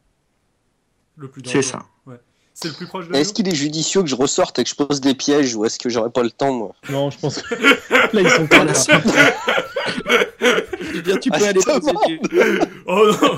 [1.15, 1.61] Le plus dangereux.
[1.61, 1.85] C'est ça.
[2.05, 2.15] Ouais.
[2.53, 4.75] C'est le plus proche de Est-ce qu'il est judicieux que je ressorte et que je
[4.75, 6.73] pose des pièges ou est-ce que j'aurais pas le temps moi?
[6.89, 7.55] Non, je pense que
[8.15, 8.73] là, ils sont pas là.
[10.95, 12.19] Eh bien, tu peux Ah, aller poser tes-
[12.87, 13.37] Oh non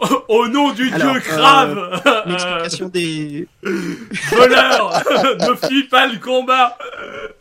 [0.28, 3.46] Au nom du Alors, dieu euh, Crave l'explication des.
[3.62, 5.02] Voleur
[5.40, 6.76] Ne fuis pas le combat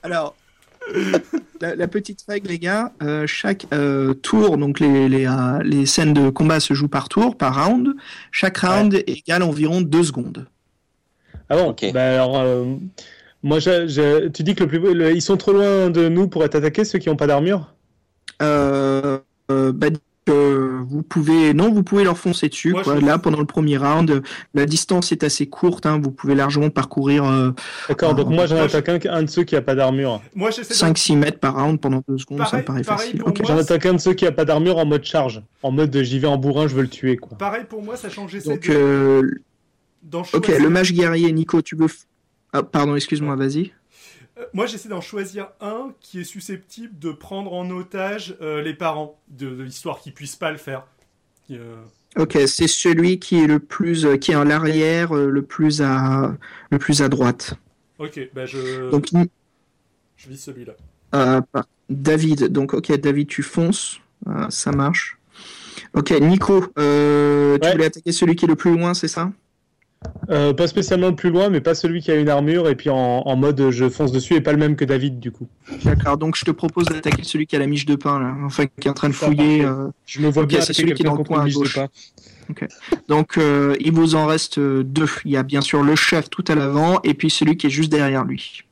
[0.03, 0.35] Alors,
[1.61, 5.85] la, la petite règle, les gars, euh, chaque euh, tour, donc les, les, euh, les
[5.85, 7.95] scènes de combat se jouent par tour, par round.
[8.31, 10.45] Chaque round égale environ deux secondes.
[11.49, 11.91] Ah bon Ok.
[11.93, 12.65] Bah alors, euh,
[13.43, 16.55] Moi, tu dis que le plus, le- ils sont trop loin de nous pour être
[16.55, 17.73] attaqués, ceux qui n'ont pas d'armure?
[18.41, 19.17] Euh,
[19.51, 19.87] euh, bah,
[20.29, 22.71] euh, vous pouvez, non, vous pouvez leur foncer dessus.
[22.71, 22.99] Moi, quoi.
[22.99, 25.85] je- Là, pendant le premier round, la distance est assez courte.
[25.85, 27.51] hein, vous pouvez largement parcourir euh,
[27.87, 30.21] D'accord, donc moi j'en attaque un, un de ceux qui a pas d'armure.
[30.35, 32.41] Moi, j'essaie de- 5-6 mètres par round pendant 2 secondes.
[32.47, 33.21] ça me paraît facile.
[33.45, 35.41] J'en attaque un de ceux qui a pas d'armure en mode charge.
[35.63, 37.37] En mode de, j'y vais en bourrin, je veux le tuer quoi.
[37.37, 39.21] Pareil pour moi, que j'essaie Donc, euh,
[40.33, 41.87] ok, le mage guerrier, Nico, tu veux.
[42.53, 43.71] Ah, pardon, excuse-moi, vas-y.
[44.37, 48.73] Euh, Moi, j'essaie d'en choisir un qui est susceptible de prendre en otage euh, les
[48.73, 50.85] parents, de, de l'histoire qu'ils puissent pas le faire.
[51.51, 51.75] Euh,
[52.17, 55.81] Ok, c'est celui qui est le plus, euh, qui est à l'arrière, euh, le plus
[55.81, 56.33] à,
[56.69, 57.55] le plus à droite.
[57.99, 59.09] Ok, bah je, Donc,
[60.17, 60.73] je vis celui-là.
[61.13, 61.41] euh,
[61.89, 62.47] David.
[62.47, 65.17] Donc, ok, David, tu fonces, Euh, ça marche.
[65.93, 69.31] Ok, Nico, euh, tu voulais attaquer celui qui est le plus loin, c'est ça?
[70.29, 72.89] Euh, pas spécialement le plus loin, mais pas celui qui a une armure et puis
[72.89, 75.47] en, en mode je fonce dessus et pas le même que David du coup.
[75.83, 76.17] D'accord.
[76.17, 78.87] Donc, je te propose d'attaquer celui qui a la miche de pain là, enfin qui
[78.87, 79.63] est en train de fouiller.
[79.63, 81.75] euh, Je me vois Ok, bien c'est celui qui est dans le coin à gauche.
[81.75, 81.87] pas.
[83.07, 85.07] Donc, euh, il vous en reste euh, deux.
[85.25, 87.71] Il y a bien sûr le chef tout à l'avant et puis celui qui est
[87.71, 88.63] juste derrière lui.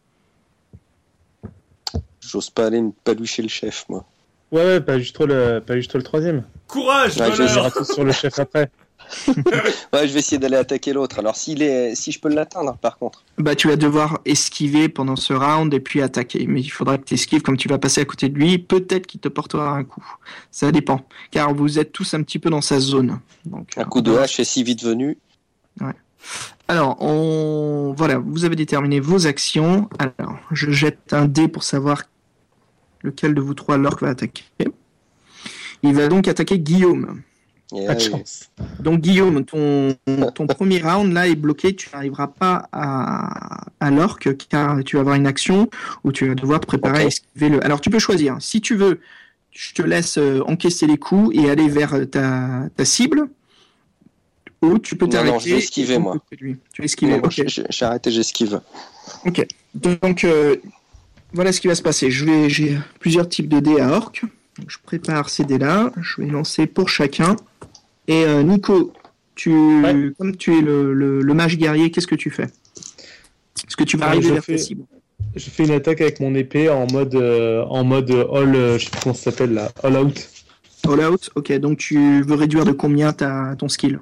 [2.22, 4.06] J'ose pas aller me palucher le chef, moi.
[4.52, 6.44] Ouais, ouais, pas juste trop le, pas juste trop le troisième.
[6.68, 8.70] Courage, Ouais, je tous sur le chef après.
[9.94, 11.20] Ouais, je vais essayer d'aller attaquer l'autre.
[11.20, 11.96] Alors, s'il est...
[11.96, 13.24] si je peux l'atteindre, par contre.
[13.38, 16.46] Bah, tu vas devoir esquiver pendant ce round et puis attaquer.
[16.48, 18.58] Mais il faudra que tu esquives comme tu vas passer à côté de lui.
[18.58, 20.06] Peut-être qu'il te portera un coup.
[20.52, 21.06] Ça dépend.
[21.32, 23.20] Car vous êtes tous un petit peu dans sa zone.
[23.46, 25.18] Donc, Un coup de euh, hache est si vite venu.
[26.68, 27.94] Alors, on...
[27.98, 29.90] voilà, vous avez déterminé vos actions.
[30.00, 32.04] Alors, je jette un dé pour savoir
[33.02, 34.46] lequel de vous trois l'orc va attaquer.
[35.84, 37.22] Il va donc attaquer Guillaume.
[37.76, 38.50] Et, Pas de chance.
[38.80, 39.96] Donc Guillaume, ton,
[40.36, 45.02] ton premier round là est bloqué, tu n'arriveras pas à, à l'orc car tu vas
[45.02, 45.70] avoir une action
[46.04, 47.08] où tu vas devoir te préparer à Ok.
[47.08, 47.64] esquiver le.
[47.66, 48.38] Alors tu peux choisir.
[48.42, 49.00] Si tu veux,
[49.52, 53.30] je te laisse euh, encaisser les coups et aller vers euh, ta, ta cible.
[54.62, 55.32] Ou tu peux Non, t'arrêter.
[55.34, 56.18] non, je vais esquiver, moi.
[56.32, 57.14] Tu vas esquiver.
[57.14, 57.44] non, moi, ok.
[57.48, 58.62] j'ai- arrêté, j'esquive.
[59.74, 60.56] Donc euh,
[61.34, 62.12] voilà ce qui va se passer.
[62.12, 64.12] Je vais, j'ai plusieurs types de dés à orc.
[64.60, 65.92] Donc, je prépare ces dés-là.
[66.02, 67.36] Je vais lancer pour chacun.
[68.08, 68.94] Et euh, Nico,
[69.36, 70.12] tu, Ouais.
[70.18, 72.44] comme tu es le, le- le mage guerrier, qu'est-ce que tu fais?
[73.68, 74.84] Est-ce que tu vas Euh, arriver vers fais- cible
[75.36, 78.86] Je fais une attaque avec mon épée en mode, euh, en mode all, euh, je
[78.86, 80.30] sais plus comment ça s'appelle là, all out.
[80.88, 81.30] All out.
[81.36, 81.52] Ok.
[81.60, 84.00] Donc tu veux réduire de combien ta, ton skill?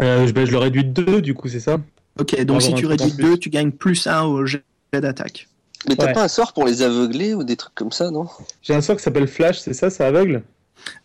[0.00, 1.78] Je, ben, je le réduis de 2 du coup, c'est ça?
[2.18, 2.40] Ok.
[2.44, 3.22] Donc si tu réduis plus.
[3.24, 5.48] 2, tu gagnes plus 1 au jet d'attaque.
[5.88, 6.12] Mais t'as Ouais.
[6.12, 8.28] pas un sort pour les aveugler ou des trucs comme ça, non?
[8.62, 10.42] J'ai un sort qui s'appelle Flash, c'est ça, ça aveugle?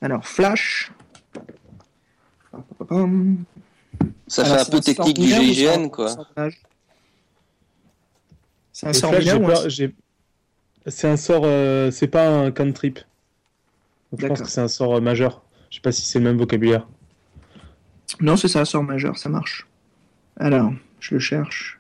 [0.02, 0.92] Alors flash.
[2.90, 6.16] Ça Alors, fait un peu technique du GIGN, un quoi.
[8.74, 9.94] C'est un sort un j'ai-
[10.88, 13.00] c'est un sort, euh, c'est pas un cantrip.
[14.12, 15.44] Donc, je pense que c'est un sort euh, majeur.
[15.70, 16.88] Je sais pas si c'est le même vocabulaire.
[18.20, 19.68] Non, c'est ça, sort majeur, ça marche.
[20.38, 21.80] Alors, je le cherche.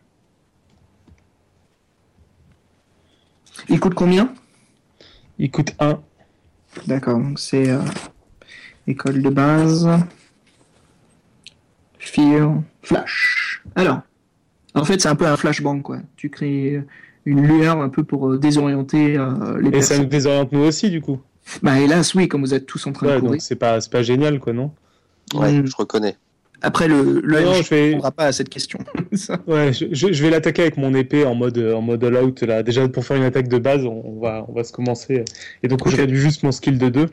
[3.69, 4.33] Il coûte combien?
[5.39, 5.99] Il coûte 1.
[6.87, 7.79] D'accord, donc c'est euh,
[8.87, 9.87] école de base.
[11.99, 13.63] Fear, flash.
[13.75, 13.99] Alors,
[14.73, 15.99] en fait, c'est un peu un flashbang, quoi.
[16.15, 16.83] Tu crées
[17.25, 19.99] une lueur un peu pour euh, désorienter euh, les Et ça personnes.
[20.03, 21.19] nous désoriente nous aussi, du coup.
[21.61, 23.31] Bah, hélas, oui, comme vous êtes tous en train Ouais, de courir.
[23.33, 24.71] donc c'est pas, c'est pas génial, quoi, non?
[25.33, 25.67] Ouais, Mm.
[25.67, 26.17] je reconnais.
[26.61, 28.79] Après, le, le Non, je vais- ne répondra pas à cette question.
[29.47, 32.63] Ouais, je, vais l'attaquer avec mon épée en mode, en mode all out, là.
[32.63, 35.25] Déjà, pour faire une attaque de base, on, on va, on va se commencer.
[35.63, 35.91] Et donc, Ok.
[35.91, 37.05] je réduis juste mon skill de 2.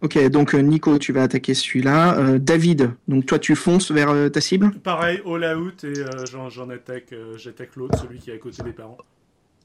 [0.00, 2.18] Ok, donc euh, Nico, tu vas attaquer celui-là.
[2.18, 4.70] Euh, David, donc toi, tu fonces vers euh, ta cible?
[4.84, 8.62] Pareil, all out, et euh, j'en, attaque, euh, j'attaque l'autre, celui qui est à côté
[8.62, 8.98] des parents.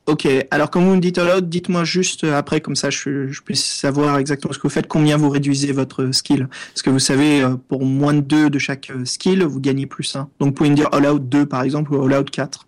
[0.05, 3.27] Ok, alors quand vous me dites all out, dites-moi juste euh, après, comme ça je,
[3.27, 6.47] je puisse savoir exactement ce que vous faites, combien vous réduisez votre skill.
[6.73, 9.85] Parce que vous savez, euh, pour moins de 2 de chaque euh, skill, vous gagnez
[9.85, 10.19] plus 1.
[10.39, 12.67] Donc vous pouvez me dire all out 2 par exemple, ou all out 4.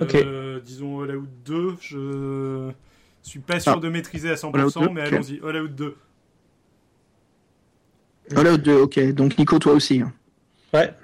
[0.00, 0.14] Ok.
[0.14, 2.70] Euh, disons all out 2, je
[3.22, 3.80] suis pas sûr Ah.
[3.80, 5.96] de maîtriser à 100%, All out deux, mais allons-y, all out 2.
[8.36, 9.12] All out 2, ok.
[9.12, 10.00] Donc Nico, toi aussi.
[10.02, 10.12] hein.
[10.72, 10.94] Ouais.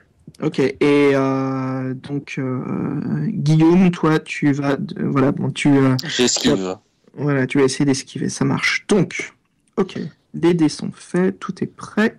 [0.43, 4.76] Ok, et euh, donc euh, Guillaume, toi, tu vas...
[4.99, 5.68] voilà, bon, tu...
[5.68, 6.76] euh, J'esquive.
[7.16, 8.84] Voilà, tu vas essayer d'esquiver, ça marche.
[8.89, 9.32] Donc,
[9.78, 9.99] ok,
[10.34, 12.18] les dés sont faits, tout est prêt.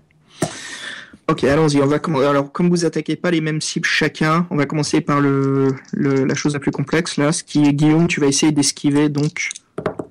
[1.30, 2.26] Ok, allons-y, on va commencer.
[2.26, 6.24] Alors, comme vous attaquez pas les mêmes cibles chacun, on va commencer par le, le-
[6.26, 9.49] la chose la plus complexe là, ce qui est Guillaume, tu vas essayer d'esquiver donc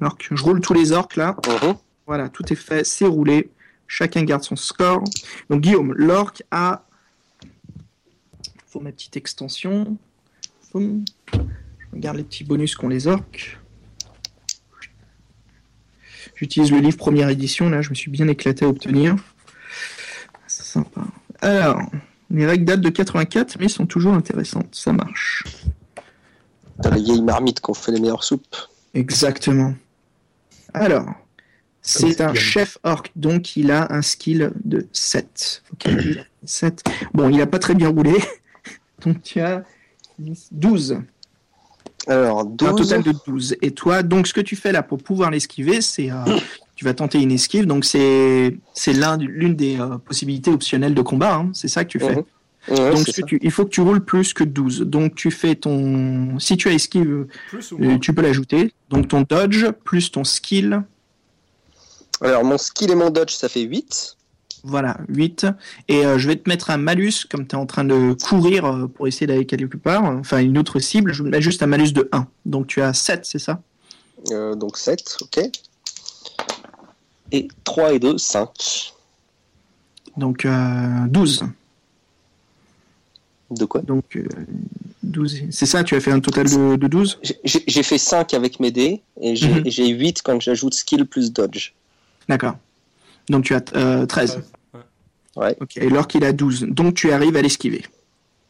[0.01, 0.29] l'orque.
[0.31, 1.35] Je roule tous les orques là.
[1.63, 1.75] Mhm.
[2.07, 3.51] Voilà, tout est fait, c'est roulé.
[3.89, 5.03] Chacun garde son score.
[5.51, 6.85] Donc Guillaume, l'orque a.
[8.77, 9.97] Faut ma petite extension.
[10.71, 11.03] Boum.
[11.33, 11.39] Je
[11.95, 13.59] regarde les petits bonus qu'ont les orques.
[16.35, 19.17] J'utilise le livre première édition, là, je me suis bien éclaté à obtenir.
[20.47, 21.07] C'est sympa.
[21.41, 21.81] Alors,
[22.29, 25.45] les règles datent de 84, mais sont toujours intéressantes, ça marche.
[26.83, 28.57] T'as les vieilles marmites qu'on fait les meilleures soupes.
[28.93, 29.75] Exactement.
[30.75, 31.15] Alors,
[31.81, 35.63] c'est un chef orc, donc il a un skill de 7.
[35.73, 36.85] Ok, il a 7.
[37.15, 38.13] Bon, il a pas très bien roulé.
[39.05, 39.63] Donc tu as
[40.19, 40.99] 10, 12.
[42.09, 42.77] Alors, Un 12.
[42.77, 43.57] total de 12.
[43.63, 46.17] Et toi, donc ce que tu fais là pour pouvoir l'esquiver, c'est euh,
[46.77, 47.67] tu vas tenter une esquive.
[47.67, 51.35] Donc c'est c'est l'un du- l'une des euh, possibilités optionnelles de combat.
[51.35, 51.51] hein.
[51.53, 52.17] C'est ça que tu fais.
[52.17, 52.25] Mhm.
[52.69, 54.81] Ouais, donc tu- il faut que tu roules plus que 12.
[54.81, 57.27] Donc tu fais ton si tu as esquive,
[57.81, 58.73] euh, tu peux l'ajouter.
[58.91, 60.83] Donc ton dodge plus ton skill
[62.21, 64.17] Alors, mon skill et mon dodge, ça fait 8.
[64.69, 65.47] Voilà, 8.
[65.87, 68.65] Et euh, je vais te mettre un malus, comme tu es en train de courir
[68.65, 71.63] euh, pour essayer d'aller quelque part, enfin une autre cible, je vais te mettre juste
[71.63, 72.27] un malus de 1.
[72.47, 73.63] Donc tu as 7, c'est ça?
[74.33, 75.41] Euh, donc 7, ok.
[77.31, 78.93] Et 3 et 2, 5.
[80.17, 81.45] Donc euh, 12.
[83.53, 83.83] De quoi?
[83.83, 84.25] Donc euh,
[85.05, 85.43] 12.
[85.51, 88.73] C'est ça, tu as fait un total de, de 12 J'ai- fait 5 avec mes
[88.73, 91.71] dés et j'ai et j'ai 8 quand j'ajoute skill plus dodge.
[92.29, 92.57] D'accord.
[93.29, 94.43] Donc tu as euh, 13.
[94.75, 94.81] Ouais.
[95.37, 96.67] Ouais, Ok, et l'orque il a 12.
[96.69, 97.85] Donc tu arrives à l'esquiver.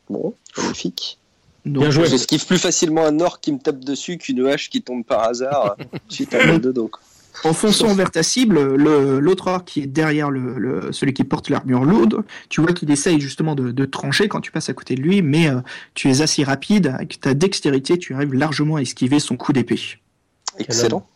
[0.09, 1.19] bon, magnifique.
[1.65, 2.07] Donc, Bien joué.
[2.07, 5.77] J'esquive plus facilement un orc qui me tape dessus qu'une hache qui tombe par hasard
[6.09, 6.87] suite à un mal de dos.
[6.89, 7.01] quoi.
[7.45, 11.25] En fonçant vers ta cible, le- l'autre orc qui est derrière le, le- celui qui
[11.25, 14.75] porte l'armure lourde, tu vois qu'il essaye justement de, de trancher quand tu passes à
[14.75, 15.61] côté de lui, mais euh,
[15.95, 19.79] tu es assez rapide, avec ta dextérité, tu arrives largement à esquiver son coup d'épée.
[20.59, 21.07] Excellent.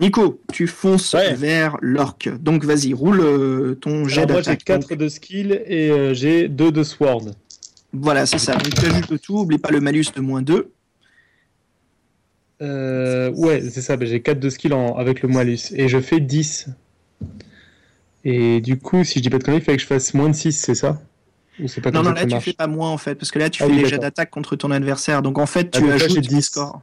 [0.00, 1.34] Nico, tu fonces Ouais.
[1.34, 2.28] vers l'orc.
[2.40, 4.64] Donc vas-y, roule euh, ton jet Alors moi j'ai d'attaque.
[4.64, 7.32] 4 Donc, de skill et euh, j'ai 2 de sword.
[7.92, 8.54] Voilà, c'est ça.
[8.54, 10.72] Donc tu ajoutes le tout, oublie pas le malus de moins 2.
[12.60, 15.72] Euh, ouais, c'est ça, bah, j'ai 4 de skill en- avec le malus.
[15.72, 16.66] Et je fais 10.
[18.24, 20.28] Et du coup, si je dis pas de conneries, il fallait que je fasse moins
[20.28, 21.00] de 6, c'est ça?
[21.60, 22.44] Ou pas Non, non, là tu marche?
[22.44, 24.30] fais pas moins en fait, parce que là tu Ah fais oui, les jets d'attaque
[24.30, 25.22] contre ton adversaire.
[25.22, 26.42] Donc en fait, Ah, tu là, ajoutes ton 10.
[26.42, 26.82] score.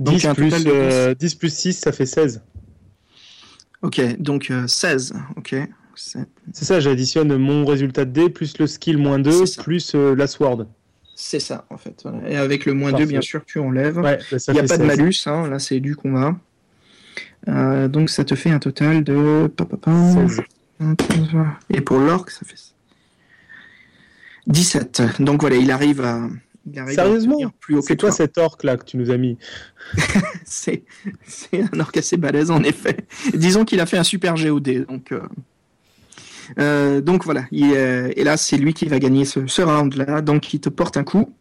[0.00, 2.42] Donc, 10, un plus, total de euh, 10 plus 6, ça fait 16.
[3.82, 5.14] Ok, donc euh, 16.
[5.36, 5.54] Ok.
[5.94, 9.62] C'est- ça, j'additionne mon résultat de dé plus le skill moins 2 C'est ça.
[9.64, 10.66] plus euh, la sword.
[11.16, 12.00] C'est ça, en fait.
[12.04, 12.28] voilà.
[12.30, 13.06] Et avec le moins 2, Parfait.
[13.06, 13.98] bien sûr, tu enlèves.
[13.98, 14.96] Ouais, bah, Il n'y a pas de 16.
[14.98, 16.36] malus, hein, là c'est du combat.
[17.48, 19.48] Euh, donc ça te fait un total de...
[19.56, 19.90] pa, pa, pa,
[20.28, 20.40] 16.
[21.70, 22.54] Et pour l'orc, ça fait
[24.46, 25.02] 17.
[25.20, 26.20] Donc voilà, il arrive à...
[26.72, 28.16] Il arrive à Sérieusement obtenir plus haut que C'est quoi toi.
[28.16, 29.36] cet orc là que tu nous as mis
[30.44, 30.82] C'est
[31.72, 32.98] un orc assez balèze, en effet.
[33.34, 34.86] Disons qu'il a fait un super GOD.
[34.88, 35.20] Donc, euh,
[36.58, 37.44] euh, donc voilà.
[37.50, 40.22] Il, et là, c'est lui qui va gagner ce, ce round-là.
[40.22, 41.32] Donc il te porte un coup.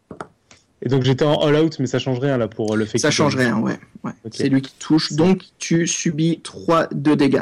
[0.84, 3.10] Et donc j'étais en all out, mais ça change rien là pour le fait Ça
[3.10, 3.80] change rien, ouais.
[4.32, 5.14] C'est lui qui touche.
[5.14, 7.42] Donc tu subis 3 de dégâts.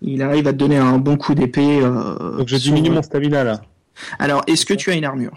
[0.00, 1.80] Il arrive à te donner un bon coup d'épée.
[1.82, 3.60] euh, Donc je sur- diminue mon stamina là.
[4.18, 5.36] Alors, est-ce que tu as une armure?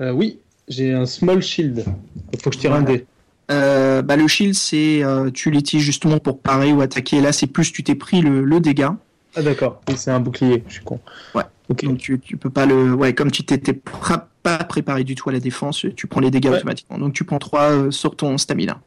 [0.00, 0.38] Euh, oui,
[0.68, 1.84] j'ai un small shield.
[2.32, 3.06] Il faut que je tire un dé.
[3.50, 7.20] Euh, bah, Le shield, c'est euh, tu l'utilises justement pour parer ou attaquer.
[7.20, 8.96] Là, c'est plus tu t'es pris le, le dégât.
[9.36, 10.98] Ah d'accord, c'est un bouclier, je suis con.
[11.34, 11.42] Ouais.
[11.68, 11.84] Ok.
[11.84, 12.94] Donc tu, tu peux pas le.
[12.94, 13.74] Ouais, comme tu t'étais
[14.42, 16.56] pas préparé du tout à la défense, tu prends les dégâts Ouais.
[16.56, 16.98] automatiquement.
[16.98, 18.80] Donc tu prends 3 sur ton stamina.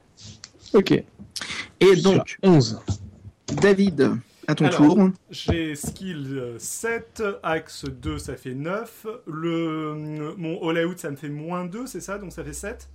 [0.74, 0.92] Ok.
[0.92, 2.80] Et donc, 11.
[3.62, 4.12] David,
[4.50, 5.10] à ton Alors, tour.
[5.30, 11.16] J'ai skill euh, 7, axe 2 ça fait 9, le, mon all out ça me
[11.16, 12.18] fait moins 2, c'est ça?
[12.18, 12.90] Donc ça fait 7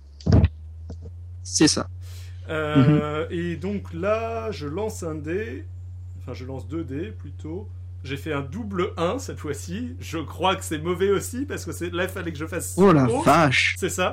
[1.43, 1.87] C'est ça.
[2.49, 5.63] Euh, Et donc là, je lance un dé,
[6.19, 7.69] enfin je lance deux dés plutôt.
[8.03, 9.95] J'ai fait un double 1 cette fois-ci.
[9.99, 12.75] Je crois que c'est mauvais aussi parce que c'est là il fallait que je fasse.
[12.77, 13.75] Oh la vache.
[13.79, 14.11] C'est ça?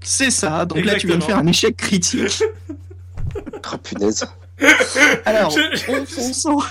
[0.00, 0.64] C'est ça.
[0.64, 2.42] Donc là, tu viens de faire un échec critique.
[3.72, 4.24] Oh punaise.
[5.24, 6.58] Alors, Je- en fonçant.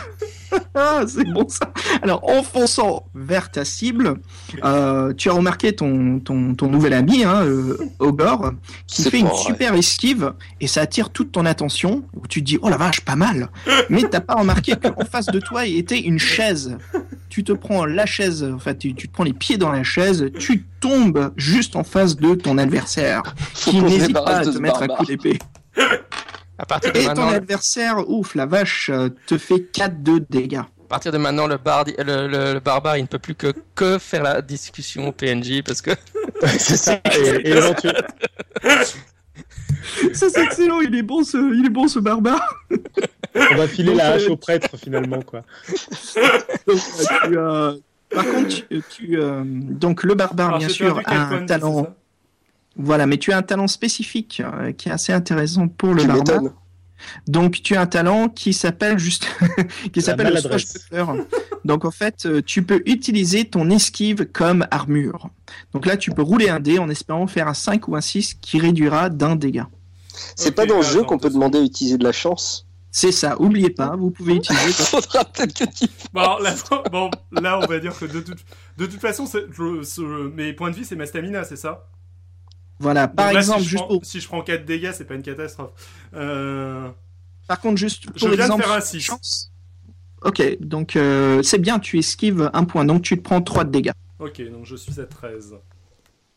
[0.74, 1.74] Ah, c'est bon ça.
[2.02, 4.14] Alors, en fonçant vers ta cible,
[4.64, 8.52] euh, tu as remarqué ton, ton, ton nouvel ami, hein, euh, Ogor,
[8.88, 10.32] qui fait une super esquive
[10.62, 12.06] et ça attire toute ton attention.
[12.14, 13.50] Où tu te dis, oh la vache, pas mal.
[13.90, 16.78] Mais t'as pas remarqué qu'en face de toi était une chaise.
[17.28, 20.28] Tu te prends la chaise, enfin, tu, tu te prends les pieds dans la chaise,
[20.40, 23.24] tu tombes juste en face de ton adversaire,
[23.56, 25.38] Faut qui n'hésite pas à te mettre un coup d'épée.
[26.58, 30.60] À partir de Et ton adversaire, ouf, la vache, euh, te fait 4 de dégâts.
[30.60, 33.54] à partir de maintenant, le, bar, le, le- le barbare, il ne peut plus que,
[33.76, 35.92] que faire la discussion au PNJ parce que
[36.58, 37.00] c'est ça.
[37.18, 37.54] Et,
[40.14, 42.42] Ça c'est excellent, il est bon ce, il est bon ce barbare.
[43.36, 45.44] on va filer Donc, la hache euh, au prêtre finalement quoi.
[46.68, 46.78] Donc, euh,
[47.28, 47.74] tu, euh,
[48.10, 51.88] Par contre, tu, tu, euh, donc le barbare Alors, bien sûr a un talent.
[52.78, 56.54] Voilà, mais tu as un talent spécifique euh, qui est assez intéressant pour le m'étonnes.
[57.28, 59.28] Donc tu as un talent qui s'appelle juste
[59.94, 60.40] qui s'appelle le.
[61.66, 65.30] Donc en fait, euh, tu peux utiliser ton esquive comme armure.
[65.74, 68.36] Donc là, tu peux rouler un dé en espérant faire un 5 ou un 6
[68.36, 69.68] qui réduira d'un dégât.
[70.36, 72.66] C'est pas dans le jeu qu'on peut demander à utiliser de la chance.
[72.92, 75.86] C'est ça, oubliez pas, vous pouvez utiliser Faudra peut-être que tu.
[76.14, 76.56] Bon, là,
[76.90, 78.40] bon, là, on va dire que de toute,
[78.78, 81.90] de toute façon, c'est- je- ce- mes points de vie, c'est ma stamina, c'est ça?
[82.80, 85.06] Voilà, par là, exemple, si je, juste prends, pour si je prends 4 dégâts, c'est
[85.06, 85.72] pas une catastrophe.
[86.14, 86.90] Euh...
[87.48, 89.00] Par contre, juste pour Je viens de exemple, faire un six.
[89.02, 89.52] chance.
[90.24, 93.72] Ok, donc euh, c'est bien, tu esquives un point, donc tu te prends 3 de
[93.72, 93.92] dégâts.
[94.20, 95.56] Ok, donc je suis à 13.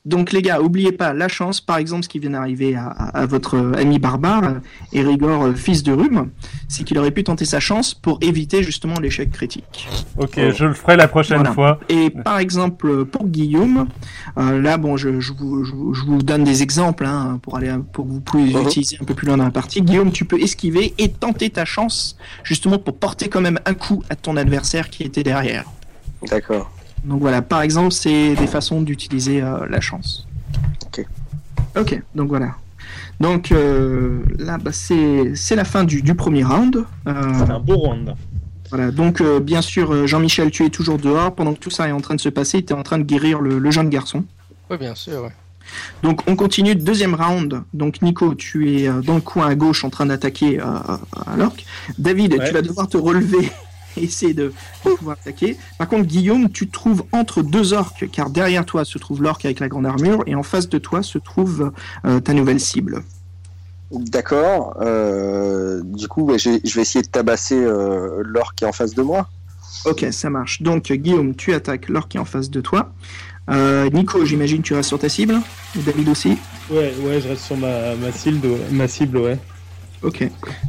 [0.09, 3.19] Donc les gars, oubliez pas la chance, par exemple ce qui vient d'arriver à, à-
[3.21, 4.61] à votre euh, ami barbare, euh,
[4.95, 6.31] Érigor, euh, fils de Rhume,
[6.67, 9.87] c'est qu'il aurait pu tenter sa chance pour éviter justement l'échec critique.
[10.17, 10.51] Ok, Oh.
[10.57, 11.53] je le ferai la prochaine Voilà.
[11.53, 11.81] fois.
[11.91, 13.87] Et par exemple pour Guillaume,
[14.39, 17.57] euh, là bon, je, je vous, je vous- je vous donne des exemples hein, pour
[17.59, 18.63] aller pour que vous pouvez Mhm.
[18.63, 19.83] utiliser un peu plus loin dans la partie.
[19.83, 24.03] Guillaume, tu peux esquiver et tenter ta chance justement pour porter quand même un coup
[24.09, 25.65] à ton adversaire qui était derrière.
[26.31, 26.71] D'accord.
[27.05, 30.27] Donc voilà, par exemple, c'est des façons d'utiliser euh, la chance.
[30.87, 31.05] Ok.
[31.79, 32.55] Ok, donc voilà.
[33.21, 36.85] Donc euh, là, bah, c'est c'est la fin du, du premier round.
[37.07, 38.15] Euh, C'est un beau round.
[38.71, 41.35] voilà, donc euh, bien sûr, euh, Jean-Michel, tu es toujours dehors.
[41.35, 43.05] Pendant que tout ça est en train de se passer, tu es en train de
[43.05, 44.25] guérir le, le jeune garçon.
[44.71, 45.23] Oui, bien sûr.
[45.23, 45.33] ouais.
[46.03, 47.63] Donc on continue, deuxième round.
[47.75, 51.37] Donc Nico, tu es euh, dans le coin à gauche en train d'attaquer euh, à
[51.37, 51.65] l'orque.
[51.99, 52.47] David, Ouais.
[52.49, 53.51] tu vas devoir te relever
[54.05, 54.53] essayer de,
[54.85, 55.57] de pouvoir attaquer.
[55.79, 59.45] Par contre, Guillaume, tu te trouves entre deux orques, car derrière toi se trouve l'orque
[59.45, 61.73] avec la grande armure, et en face de toi se trouve
[62.05, 63.03] euh, ta nouvelle cible.
[63.91, 64.77] D'accord.
[64.83, 68.73] euh, du coup, ouais, je, je vais essayer de tabasser euh, l'or qui est en
[68.73, 69.29] face de moi.
[69.85, 70.61] Ok, ça marche.
[70.63, 72.93] Donc Guillaume, tu attaques l'orque qui est en face de toi.
[73.49, 75.41] Euh, Nico, j'imagine tu restes sur ta cible.
[75.79, 76.37] Et David aussi?
[76.71, 79.39] Ouais, ouais, je reste sur ma, ma cible, ma cible, ouais.
[80.03, 80.29] Ok.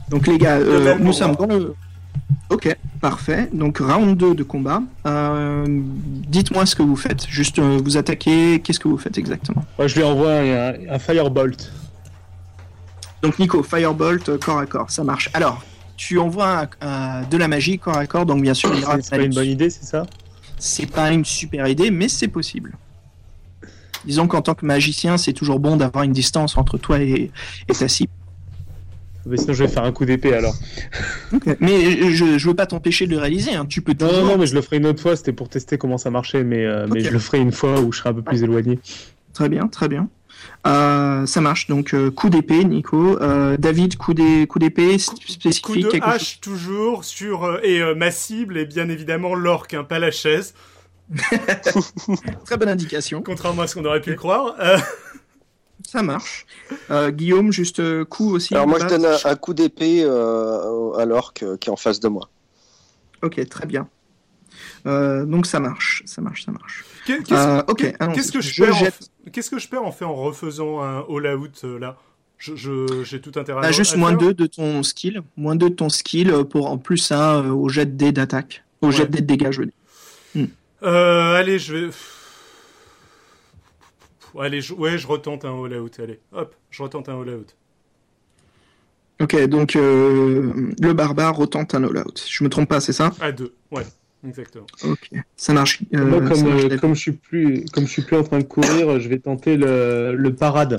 [0.09, 1.73] Donc les gars, euh, nous sommes dans le...
[2.49, 3.49] Ok, parfait.
[3.53, 4.81] Donc round 2 de combat.
[5.05, 7.27] Euh, Dites-moi ce que vous faites.
[7.27, 9.63] Juste euh, vous attaquez, qu'est-ce que vous faites exactement?
[9.79, 11.71] Je lui envoie un, un firebolt.
[13.21, 15.29] Donc Nico, Firebolt, euh, corps à corps, ça marche.
[15.33, 15.61] Alors,
[15.97, 18.83] tu envoies un- un- de la magie corps à corps, donc bien sûr il y
[18.85, 19.01] aura...
[19.01, 20.05] C'est pas une bonne idée, c'est ça?
[20.57, 22.75] C'est pas une super idée, mais c'est possible.
[24.05, 27.31] Disons qu'en tant que magicien, c'est toujours bon d'avoir une distance entre toi et,
[27.67, 28.11] et ta cible.
[29.25, 30.55] Mais sinon, je vais faire un coup d'épée alors.
[31.59, 33.65] Mais je, je veux pas t'empêcher de le réaliser, hein.
[33.67, 35.15] tu peux Non, non, non, mais je le ferai une autre fois.
[35.15, 37.91] C'était pour tester comment ça marchait, mais, euh, mais je le ferai une fois où
[37.91, 38.79] je serai un peu plus éloigné.
[39.33, 40.09] Très bien, très bien.
[40.67, 43.21] Euh, ça marche, donc euh, coup d'épée, Nico.
[43.21, 45.61] Euh, David, coup d'é- coup d'épée spécifique.
[45.63, 49.73] Coup de chose- hache toujours sur euh, et euh, ma cible est bien évidemment l'orque,
[49.73, 50.53] hein, pas la chaise,
[52.45, 53.21] Très bonne indication.
[53.21, 54.55] contrairement à ce qu'on aurait pu croire.
[55.91, 56.45] Ça marche.
[56.91, 58.53] Euh, Guillaume, juste euh, coup aussi.
[58.53, 61.75] Alors moi, je donne un, un coup d'épée euh, à l'orque euh, qui est en
[61.77, 62.29] face de moi.
[63.23, 63.87] Ok, très bien.
[64.85, 66.85] Euh, donc ça marche, ça marche, ça marche.
[67.07, 67.23] qu'est-
[68.13, 68.99] qu'est-ce que je, Je perds en jette.
[69.25, 71.97] f- Qu'est-ce que je perds en fait en refaisant un all-out là?
[72.37, 75.21] Je- je- J'ai tout intérêt à Bah, à juste moins faire 2 de ton skill.
[75.37, 78.63] Moins 2 de ton skill pour en plus un euh, au jet de dés d'attaque.
[78.81, 80.47] Au jet de dés de dégâts, je veux dire.
[80.83, 81.89] Euh, allez, je vais.
[84.37, 84.73] Allez, je...
[84.73, 85.99] ouais, je retente un all-out.
[85.99, 87.55] Allez, hop, je retente un all-out.
[89.21, 92.23] Ok, donc euh, le barbare retente un all-out.
[92.29, 93.11] Je me trompe pas, c'est ça?
[93.19, 93.83] À deux, ouais,
[94.25, 94.65] exactement.
[94.85, 95.81] Ok, ça marche.
[95.93, 98.23] euh, Moi, ça comme, marche, euh, comme, je suis plus, comme je suis plus en
[98.23, 100.77] train de courir, je vais tenter le, le parade.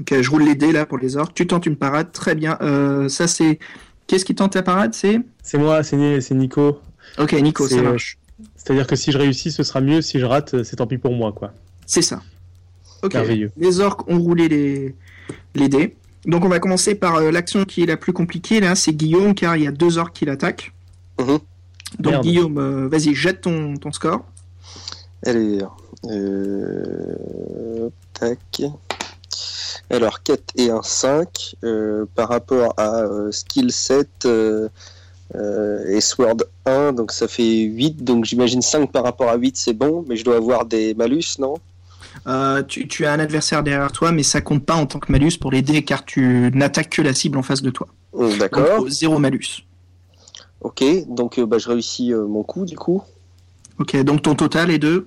[0.00, 1.34] Ok, je roule les dés là pour les orques.
[1.34, 2.58] Tu tentes une parade, très bien.
[2.60, 3.58] Euh, ça c'est.
[4.06, 4.94] Qu'est-ce qui tente la parade?
[4.94, 5.20] C'est?
[5.42, 6.80] C'est moi, c'est Ni- c'est Nico.
[7.18, 8.18] Ok, Nico, ça C'est- marche.
[8.66, 10.02] C'est-à-dire que si je réussis, ce sera mieux.
[10.02, 11.52] Si je rate, c'est tant pis pour moi, quoi.
[11.86, 12.20] C'est ça.
[13.04, 13.14] Ok.
[13.14, 13.52] Merveilleux.
[13.56, 14.94] Les orques ont roulé les,
[15.54, 15.94] les dés.
[16.24, 19.36] Donc on va commencer par euh, l'action qui est la plus compliquée là, c'est Guillaume
[19.36, 20.72] car il y a deux orques qui l'attaquent.
[21.20, 21.38] Mhm.
[22.00, 22.22] Donc Merde.
[22.24, 24.24] Guillaume, euh, vas-y, jette ton, ton score.
[25.24, 25.60] Allez,
[26.06, 28.62] euh, tac.
[29.88, 34.68] Alors 4 et un 5 euh, par rapport à euh, skill 7 euh, euh,
[35.34, 39.72] et sword 1 donc ça fait 8 donc j'imagine 5 par rapport à 8 c'est
[39.74, 41.54] bon mais je dois avoir des malus non?
[42.26, 45.12] Euh, tu, tu as un adversaire derrière toi, mais ça compte pas en tant que
[45.12, 47.88] malus pour les dés car tu n'attaques que la cible en face de toi.
[48.12, 49.64] Donc, D'accord zéro malus.
[50.62, 53.02] ok donc euh, bah, je réussis euh, mon coup du coup
[53.78, 55.06] Ok, donc ton total est de.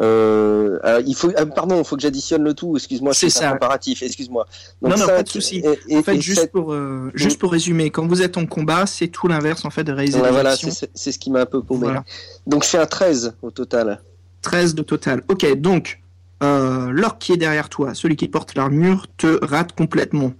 [0.00, 2.76] Euh, alors, il faut, ah, pardon, il faut que j'additionne le tout.
[2.76, 3.50] Excuse-moi, C'est ça.
[3.50, 4.02] un comparatif.
[4.02, 4.46] Excuse-moi.
[4.82, 5.62] Non, non, pas de souci.
[5.90, 9.08] En fait, et juste pour, euh, juste pour résumer, quand vous êtes en combat, c'est
[9.08, 11.84] tout l'inverse en fait de réaliser des voilà, c'est ce qui m'a un peu paumé.
[11.84, 12.04] Voilà.
[12.46, 14.00] Donc, je fais un 13 au total.
[14.42, 15.22] 13 de total.
[15.28, 16.00] Ok, donc
[16.42, 20.32] euh, l'orc qui est derrière toi, celui qui porte l'armure, te rate complètement.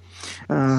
[0.53, 0.79] Euh,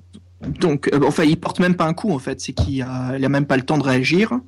[0.60, 3.24] donc, euh, enfin, il porte même pas un coup en fait, c'est qu'il a, il
[3.24, 4.38] a même pas le temps de réagir.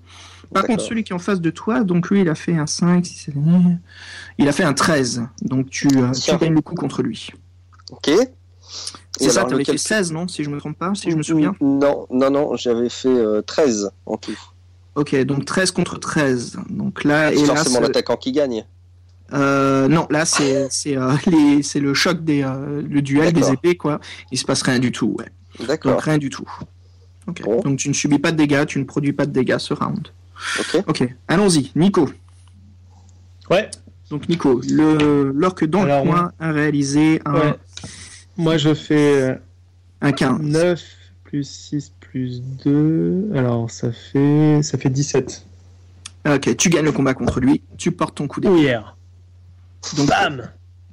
[0.53, 2.67] Par contre, celui qui est en face de toi, donc lui, il a fait un
[2.67, 3.79] 5, six, sept, huit.
[4.39, 5.23] il a fait un 13.
[5.43, 7.31] Donc tu, euh, tu gagnes le coup contre lui.
[7.93, 8.11] Ok.
[9.19, 11.23] C'est ça, t'avais lequel- fait 16, non Si je me trompe pas, si je me
[11.23, 11.55] souviens.
[11.61, 14.39] Non, non, non, j'avais fait euh, 13 en tout.
[14.95, 16.57] Ok, donc 13 contre 13.
[16.69, 18.65] Donc là, C'est et forcément l'attaquant qui gagne.
[19.33, 21.13] euh, non, là c'est c'est euh,
[21.63, 24.01] c'est le choc des le duel des épées quoi.
[24.33, 25.27] Il se passe rien du tout, ouais.
[25.67, 26.01] D'accord.
[26.01, 26.49] rien du tout.
[27.29, 27.43] Ok.
[27.43, 27.61] Bon.
[27.61, 30.09] Donc tu ne subis pas de dégâts, tu ne produis pas de dégâts ce round.
[30.59, 30.85] Ok.
[30.87, 32.11] Ok, allons-y, Nico.
[33.51, 33.71] Ouais,
[34.11, 37.55] Donc Nico, le l'orque dans Alors, le coin a réalisé un, ouais.
[38.37, 39.35] Moi, je fais euh,
[40.01, 40.41] un 15.
[40.41, 40.83] 9
[41.25, 43.31] plus 6 plus 2.
[43.35, 45.47] Alors, ça fait, ça fait 17.
[46.29, 48.63] Ok, tu gagnes le combat contre lui, tu portes ton coup d'épée.
[48.63, 48.95] Yeah.
[49.97, 50.51] Donc Bam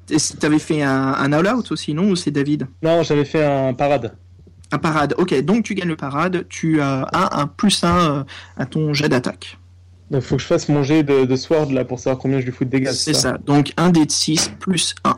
[0.09, 2.67] et si t'avais fait un, un all-out aussi, non Ou c'est David?
[2.81, 4.15] Non, j'avais fait un parade.
[4.71, 5.13] Un parade.
[5.17, 8.25] Ok, donc tu gagnes le parade, tu as un, plus 1
[8.57, 9.57] à ton jet d'attaque.
[10.11, 12.45] Donc, faut que je fasse mon jet de, de sword là pour savoir combien je
[12.45, 12.91] lui fous de dégâts.
[12.91, 13.37] C'est ça.
[13.37, 15.17] Donc un dé de 6 plus 1.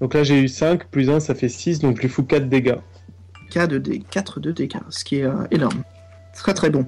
[0.00, 2.48] Donc là, j'ai eu 5 plus 1, ça fait 6, donc je lui fous 4
[2.48, 2.76] dégâts.
[3.50, 5.82] 4 de, dé- 4 de dégâts, ce qui est euh, énorme.
[6.36, 6.86] Très très bon.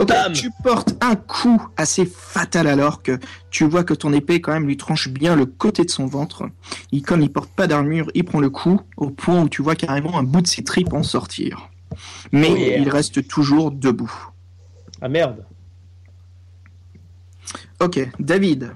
[0.00, 3.18] Ok, Bam tu portes un coup assez fatal alors que
[3.50, 6.48] tu vois que ton épée quand même lui tranche bien le côté de son ventre.
[6.92, 9.76] Il, comme il porte pas d'armure, il prend le coup au point où tu vois
[9.76, 11.68] carrément un bout de ses tripes en sortir.
[12.32, 12.78] Mais Oh yeah.
[12.78, 14.12] il reste toujours debout.
[15.00, 15.44] Ah merde
[17.80, 18.72] Ok, David.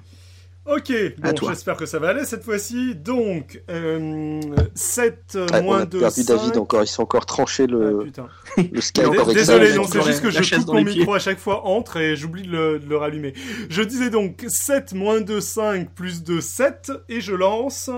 [0.70, 2.94] Ok, bon, j'espère que ça va aller cette fois-ci.
[2.94, 4.40] Donc, euh,
[4.74, 6.36] 7 Ouais, on moins a 2, perdu 5.
[6.36, 8.28] David encore, ils sont encore tranché Ah, le, putain.
[8.56, 8.62] le
[9.20, 12.14] avec Désolé, non, c'est juste que je coupe mon micro à chaque fois entre et
[12.14, 13.34] j'oublie de le, de le rallumer.
[13.68, 17.90] Je disais donc 7 moins 2, 5 plus 2, 7 et je lance.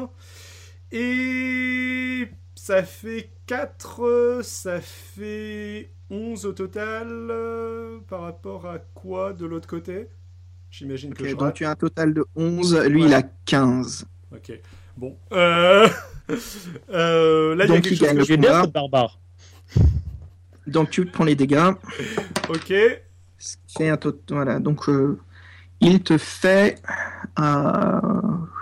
[0.91, 7.09] Et ça fait 4, ça fait 11 au total.
[7.31, 10.09] euh, par rapport à quoi de l'autre côté?
[10.73, 11.55] J'imagine que Ok, je donc rate.
[11.55, 13.09] tu as un total de 11, lui Ouais.
[13.09, 14.07] il a 15.
[14.35, 14.53] Ok.
[14.97, 15.17] Bon.
[15.33, 15.87] Euh...
[16.91, 19.21] euh, là, il y a Donc, quelque il chose gagne que bien barbare.
[20.67, 21.73] Donc tu prends les dégâts.
[22.49, 22.73] Ok.
[23.39, 25.19] Ce qui fait un tot- Voilà, donc euh,
[25.81, 26.81] il te fait.
[27.39, 28.01] euh,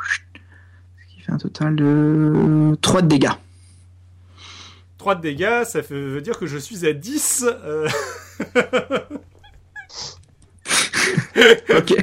[0.08, 3.30] ce qui fait un total de 3 de dégâts.
[4.98, 7.46] 3 de dégâts, ça veut dire que je suis à 10.
[11.76, 11.94] Ok.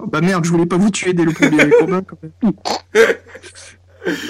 [0.00, 2.32] Oh, bah merde, je voulais pas vous tuer dès le premier combat quand même.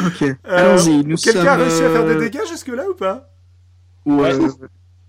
[0.06, 1.04] Ok, euh, allons-y.
[1.04, 1.48] Nous Quelqu'un sommes.
[1.48, 3.30] a réussi à faire des euh, dégâts jusque-là ou pas?
[4.04, 4.32] Ouais,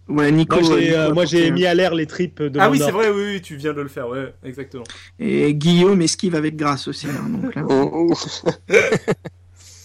[0.08, 0.56] ouais, Nico.
[0.56, 2.92] Moi, j'ai Nico euh, moi, j'ai mis à l'air les tripes de Ah oui, c'est
[2.92, 4.84] vrai, oui, oui, tu viens de le faire, ouais, exactement.
[5.20, 7.08] Et Guillaume esquive avec grâce aussi.
[7.08, 7.64] hein, donc là.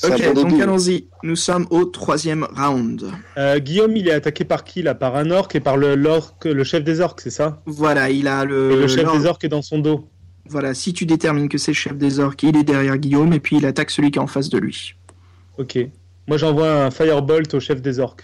[0.04, 1.08] Ok, donc allons-y.
[1.22, 3.10] Nous sommes au troisième round.
[3.36, 4.94] Euh, Guillaume, il est attaqué par qui là?
[4.94, 7.62] Par un orc et par le, l'orc- le chef des orcs, c'est ça?
[7.66, 8.72] Voilà, il a le.
[8.72, 10.08] Et le chef des orcs est dans son dos.
[10.50, 13.40] Voilà, si tu détermines que c'est le chef des orques, il est derrière Guillaume et
[13.40, 14.94] puis il attaque celui qui est en face de lui.
[15.58, 15.78] Ok.
[16.26, 18.22] Moi, j'envoie un firebolt au chef des orcs.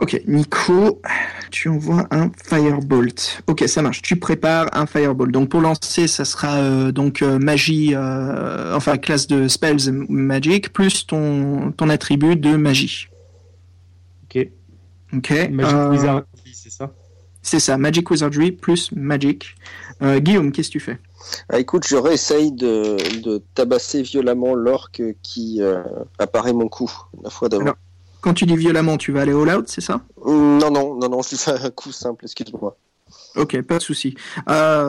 [0.00, 1.02] Ok, Nico,
[1.50, 3.42] tu envoies un firebolt.
[3.46, 4.00] Ok, ça marche.
[4.00, 5.30] Tu prépares un firebolt.
[5.30, 10.72] Donc pour lancer, ça sera euh, donc euh, magie, euh, enfin classe de spells magic
[10.72, 13.08] plus ton ton attribut de magie.
[14.24, 14.48] Ok.
[15.14, 15.30] Ok.
[15.50, 16.24] Magic euh, Wizardry,
[16.54, 16.92] c'est ça?
[17.42, 19.54] C'est ça, Magic Wizardry plus Magic.
[20.02, 20.98] Euh, Guillaume, qu'est-ce que tu fais?
[21.48, 25.82] Ah, écoute, je réessaye de, de tabasser violemment l'orque qui euh,
[26.18, 26.90] apparaît mon coup
[27.22, 27.74] la fois d'avant.
[28.20, 31.08] Quand tu dis violemment, tu vas aller all out, c'est ça Mmh, Non, non, non,
[31.08, 32.76] non, fais un coup simple, excuse-moi.
[33.36, 34.14] Ok, pas de souci.
[34.48, 34.88] Euh,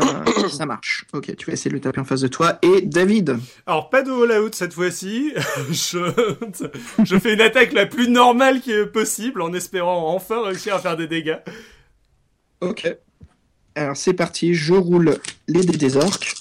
[0.50, 1.06] ça marche.
[1.14, 2.58] Ok, tu vas essayer de le taper en face de toi.
[2.62, 5.34] Et David Alors, pas de all-out cette fois-ci.
[5.70, 6.00] je...
[7.04, 10.80] je fais une attaque la plus normale qui est possible en espérant enfin réussir à
[10.80, 11.38] faire des dégâts.
[12.62, 12.96] Ok.
[13.76, 15.18] Alors c'est parti, je roule
[15.48, 16.34] les dés des orques.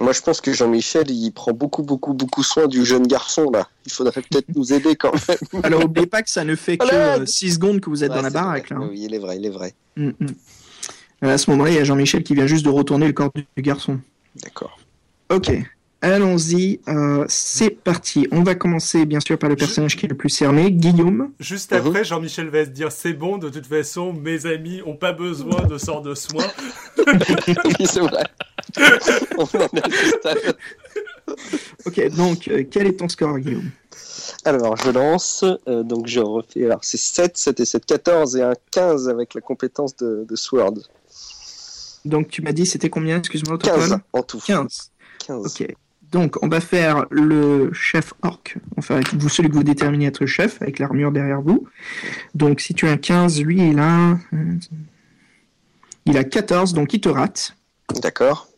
[0.00, 3.68] Moi, je pense que Jean-Michel, il prend beaucoup, beaucoup, beaucoup soin du jeune garçon, là.
[3.86, 5.38] Il faudrait peut-être nous aider quand même.
[5.64, 7.26] Alors n'oubliez pas que ça ne fait que Voilà.
[7.26, 8.70] 6 secondes que vous êtes Ouais, dans la baraque.
[8.70, 8.80] vrai.
[8.80, 8.86] Là.
[8.90, 9.74] Oui, il est vrai, il est vrai.
[9.96, 10.26] Mm, mm.
[11.22, 13.62] À ce moment-là, il y a Jean-Michel qui vient juste de retourner le corps du
[13.62, 13.98] garçon.
[14.42, 14.78] D'accord.
[15.28, 15.50] Ok,
[16.02, 16.80] allons-y.
[16.88, 18.26] euh, c'est parti.
[18.32, 21.30] On va commencer bien sûr par le personnage qui est le plus cerné, Guillaume.
[21.40, 25.12] Juste après, Jean-Michel va se dire c'est bon, de toute façon, mes amis ont pas
[25.12, 26.46] besoin de sorts de soins.
[27.06, 28.24] oui, c'est vrai.
[29.38, 30.56] On en est à ce stade.
[31.86, 33.70] Ok, donc euh, quel est ton score, Guillaume?
[34.44, 35.44] Alors, je lance.
[35.68, 36.64] euh, donc, je refais.
[36.64, 40.36] Alors, c'est 7, 7 et 7, 14 et un 15 avec la compétence de, de
[40.36, 40.74] Sword.
[42.04, 44.40] Donc tu m'as dit c'était combien, excuse-moi, au 15 total en tout.
[44.44, 44.90] 15.
[45.26, 45.46] 15.
[45.46, 45.74] Ok.
[46.10, 50.60] Donc on va faire le chef orc, enfin vous, celui que vous déterminez être chef,
[50.60, 51.68] avec l'armure derrière vous.
[52.34, 54.16] Donc si tu as un 15, lui il a...
[56.06, 57.54] Il a 14, donc il te rate.
[58.00, 58.48] D'accord.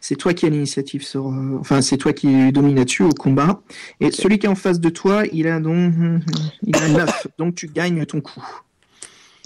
[0.00, 1.28] C'est toi qui as l'initiative sur...
[1.28, 3.60] euh, enfin c'est toi qui domine là-dessus au combat.
[4.00, 5.92] Et celui qui est en face de toi, il a donc...
[6.66, 8.44] Il a 9, donc tu gagnes ton coup.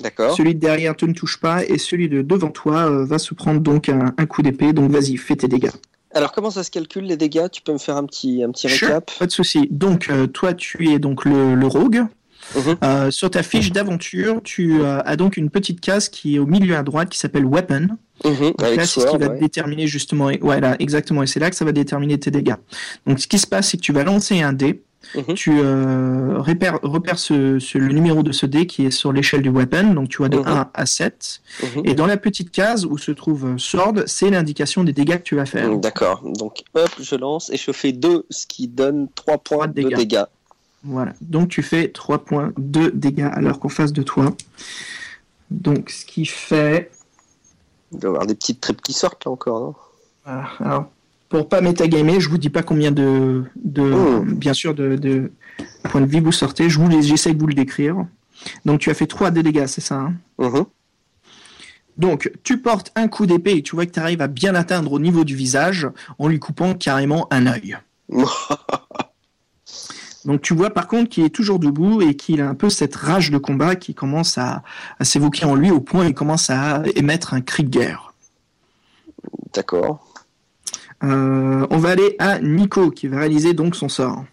[0.02, 0.36] D'accord.
[0.36, 3.32] Celui de derrière te ne touche pas et celui de devant toi euh, va se
[3.34, 4.72] prendre donc un, un coup d'épée.
[4.72, 5.70] Donc vas-y, fais tes dégâts.
[6.12, 7.48] Alors comment ça se calcule les dégâts?
[7.50, 9.11] Tu peux me faire un petit, un petit Sure, récap?
[9.18, 9.68] Pas de souci.
[9.70, 12.05] Donc euh, toi tu es donc le, le rogue.
[12.57, 12.76] Mhm.
[12.84, 16.47] Euh, sur ta fiche d'aventure, tu euh, as donc une petite case qui est au
[16.47, 17.88] milieu à droite qui s'appelle Weapon.
[18.24, 19.38] Mhm, Donc Avec là, c'est ce qui va ouais.
[19.38, 20.26] déterminer justement.
[20.26, 21.22] Ouais, là, exactement.
[21.22, 22.55] Et c'est là que ça va déterminer tes dégâts.
[23.07, 24.82] Donc ce qui se passe, c'est que tu vas lancer un dé.
[25.16, 25.34] Mhm.
[25.34, 29.42] Tu euh, repères, repères ce, ce- le numéro de ce dé qui est sur l'échelle
[29.42, 29.92] du weapon.
[29.92, 30.47] Donc tu vois de Mhm.
[30.47, 31.40] 1 à 7.
[31.62, 31.82] Mhm.
[31.84, 35.34] Et dans la petite case où se trouve Sword, c'est l'indication des dégâts que tu
[35.34, 35.76] vas faire.
[35.76, 36.22] D'accord.
[36.38, 39.82] Donc hop, je lance et je fais 2, ce qui donne 3 points de de
[39.88, 39.97] dégâts.
[39.97, 40.22] dégâts.
[40.85, 41.12] Voilà.
[41.20, 44.35] Donc tu fais 3 points de dégâts alors qu'en face de toi.
[45.51, 46.91] Donc ce qui fait.
[47.93, 49.74] Il doit y avoir des petites tripes qui sortent là encore, non?
[50.24, 50.49] Voilà.
[50.61, 50.91] Alors,
[51.28, 54.24] pour pas métagamer, je vous dis pas combien de, de Oh.
[54.26, 55.30] bien sûr, de, de
[55.85, 56.68] points de vie vous sortez.
[56.68, 58.07] Je vous les, j'essaie de vous le décrire.
[58.64, 59.97] Donc, tu as fait 3 de dégâts, c'est ça.
[59.97, 60.14] hein?
[60.39, 60.64] Mhm.
[61.97, 64.93] Donc, tu portes un coup d'épée et tu vois que tu arrives à bien l'atteindre
[64.93, 67.76] au niveau du visage en lui coupant carrément un œil.
[70.25, 72.97] Donc, tu vois par contre qu'il est toujours debout et qu'il a un peu cette
[72.97, 74.62] rage de combat qui commence à,
[74.99, 78.14] à s'évoquer en lui au point où il commence à émettre un cri de guerre.
[79.53, 80.07] D'accord.
[81.03, 84.25] Euh, on va aller à Nico qui va réaliser donc son sort.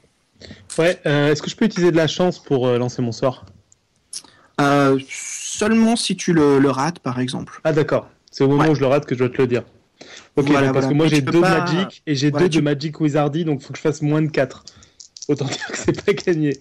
[0.77, 3.45] Ouais, euh, est-ce que je peux utiliser de la chance pour euh, lancer mon sort?
[4.59, 7.59] Euh, seulement si tu le, le rates, par exemple.
[7.63, 8.69] Ah d'accord, c'est au moment Ouais.
[8.69, 9.63] où je le rate que je dois te le dire.
[10.35, 10.87] Ok, Voilà, donc, parce voilà.
[10.87, 13.61] que moi j'ai deux pas- Magic et j'ai Voilà, deux tu- de Magic Wizardy, donc
[13.61, 14.63] faut que je fasse moins de 4.
[15.27, 16.57] Autant dire que c'est pas gagné.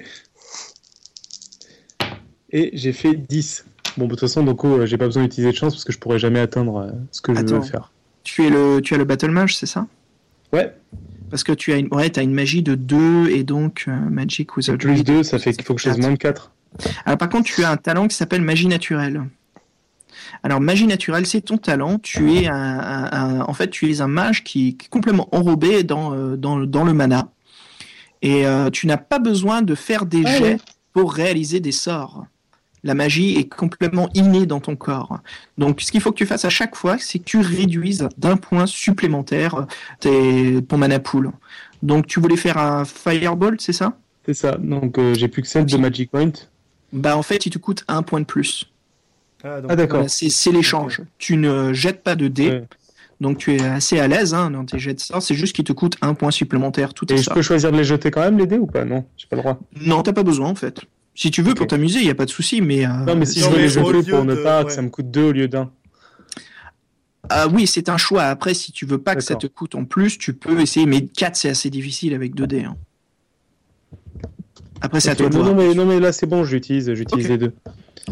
[2.52, 3.64] Et j'ai fait 10.
[3.96, 5.98] Bon, de toute façon, donc euh, j'ai pas besoin d'utiliser de chance parce que je
[5.98, 7.56] pourrais jamais atteindre euh, ce que je Attends.
[7.56, 7.92] veux faire.
[8.24, 9.86] Tu, es le, tu as le Battle Mage, c'est ça?
[10.52, 10.74] Ouais,
[11.30, 14.56] Parce que tu as une, ouais, as une magie de 2 et donc euh, Magic
[14.56, 14.78] Wizardry.
[14.94, 16.52] plus 2, ça fait qu'il faut que je fasse moins de 4.
[17.04, 19.22] Alors, par contre, tu as un talent qui s'appelle Magie Naturelle.
[20.42, 21.98] Alors, Magie Naturelle, c'est ton talent.
[22.00, 25.28] Tu es un, un- un- en fait, tu es un mage qui, qui est complètement
[25.34, 27.30] enrobé dans, euh, dans, dans le mana.
[28.22, 30.56] Et euh, tu n'as pas besoin de faire des jets ouais.
[30.92, 32.26] pour réaliser des sorts.
[32.82, 35.20] La magie est complètement innée dans ton corps.
[35.58, 38.36] Donc, ce qu'il faut que tu fasses à chaque fois, c'est que tu réduises d'un
[38.36, 39.66] point supplémentaire
[40.00, 41.30] tes, ton mana pool.
[41.82, 43.98] Donc, tu voulais faire un Firebolt, c'est ça?
[44.26, 46.32] C'est ça, donc euh, j'ai plus que 7 de Magic Point.
[46.92, 48.70] Bah, en fait, il te coûte un point de plus.
[49.42, 50.04] Ah, donc, Ah d'accord.
[50.08, 51.02] C'est l'échange.
[51.18, 52.64] Tu ne jettes pas de dés, Ouais.
[53.20, 55.22] Donc tu es assez à l'aise hein, dans tes jets de sorts.
[55.22, 56.94] C'est juste qu'il te coûte un point supplémentaire.
[56.94, 57.34] Tout est Et je ça.
[57.34, 58.84] peux choisir de les jeter quand même les dés ou pas?
[58.84, 59.60] Non, j'ai pas le droit.
[59.80, 60.80] Non, t'as pas besoin en fait.
[61.14, 62.60] Si tu veux pour t'amuser, il y a pas de souci.
[62.62, 64.66] Mais, euh, Non, mais si non, je veux les jeter pour ne de- pas ouais.
[64.66, 65.70] que ça me coûte 2 au lieu d'un.
[67.28, 68.22] ah oui, c'est un choix.
[68.24, 70.86] Après, si tu veux pas que ça te coûte en plus, tu peux essayer.
[70.86, 72.64] Mais 4 c'est assez difficile avec 2 dés.
[72.64, 72.76] hein.
[74.80, 75.54] Après, c'est à Ok, toi de non, voir.
[75.54, 77.30] non, mais, non, mais là c'est bon, j'utilise j'utilise Ok.
[77.32, 77.52] les deux.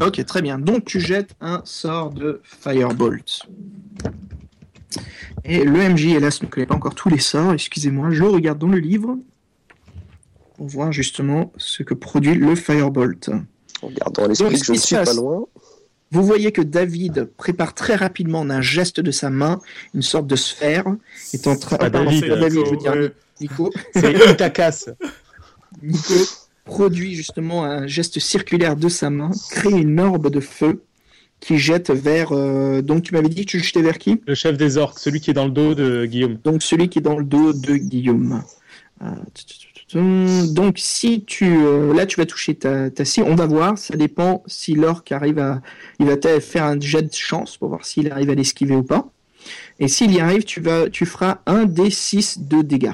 [0.03, 0.59] Ok, très bien.
[0.59, 3.41] Donc tu jettes un sort de Firebolt.
[5.45, 7.53] Et le MJ, hélas, ne connaît pas encore tous les sorts.
[7.53, 9.17] Excusez-moi, je regarde dans le livre
[10.57, 13.31] pour voir justement ce que produit le Firebolt.
[13.83, 15.45] En gardant l'esprit que je ne suis pas loin.
[16.11, 19.61] Vous voyez que David prépare très rapidement d'un geste de sa main
[19.95, 20.87] une sorte de sphère.
[21.33, 21.77] Est en train.
[21.81, 23.13] Ah, David, David, je veux dire ouais.
[23.41, 23.71] Nico.
[23.95, 24.89] C'est Itakas.
[25.83, 26.15] Nico
[26.65, 30.83] produit justement un geste circulaire de sa main, crée une orbe de feu
[31.41, 32.33] qui jette vers.
[32.33, 34.21] euh, donc tu m'avais dit que tu jetais vers qui?
[34.27, 36.39] Le chef des orques, celui qui est dans le dos de Guillaume.
[36.45, 38.43] Donc celui qui est dans le dos de Guillaume.
[39.03, 39.07] Euh,
[40.53, 43.97] Donc si tu euh, là tu vas toucher ta, ta scie, on va voir, ça
[43.97, 45.63] dépend si l'orque arrive à
[45.99, 49.11] il va faire un jet de chance pour voir s'il arrive à l'esquiver ou pas.
[49.79, 52.93] Et s'il y arrive, tu vas tu feras un des 6 de dégâts.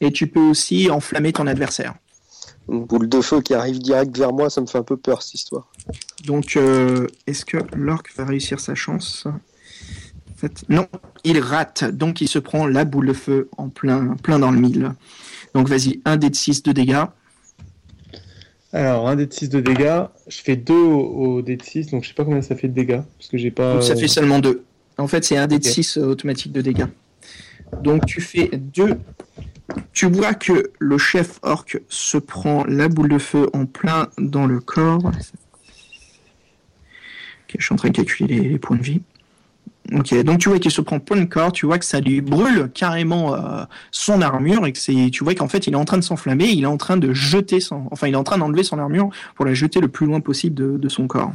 [0.00, 1.94] Et tu peux aussi enflammer ton adversaire.
[2.70, 5.22] Une boule de feu qui arrive direct vers moi, ça me fait un peu peur
[5.22, 5.66] cette histoire.
[6.24, 9.26] Donc, euh, est-ce que l'orque va réussir sa chance?
[9.26, 10.86] En fait, Non,
[11.24, 11.84] il rate.
[11.84, 14.92] Donc, il se prend la boule de feu en plein, plein dans le mille.
[15.54, 17.04] Donc, vas-y, un dé de 6 de dégâts.
[18.72, 20.02] Alors, un dé de 6 de dégâts.
[20.28, 22.68] Je fais 2 au, au dé de 6, donc je sais pas combien ça fait
[22.68, 23.00] de dégâts.
[23.18, 23.74] Parce que j'ai pas.
[23.74, 24.62] Donc, ça fait seulement 2.
[24.96, 25.72] En fait, c'est un dé de Ok.
[25.72, 26.86] 6 automatique de dégâts.
[27.82, 28.96] Donc, tu fais 2.
[29.92, 34.46] Tu vois que le chef orc se prend la boule de feu en plein dans
[34.46, 35.04] le corps.
[35.04, 35.14] Ok,
[37.58, 39.00] je suis en train de calculer les, les points de vie.
[39.92, 42.20] Ok, donc tu vois qu'il se prend plein de corps, tu vois que ça lui
[42.20, 45.84] brûle carrément euh, son armure et que c'est, tu vois qu'en fait il est en
[45.84, 48.38] train de s'enflammer, il est en train de jeter son, enfin il est en train
[48.38, 51.32] d'enlever son armure pour la jeter le plus loin possible de, de son corps.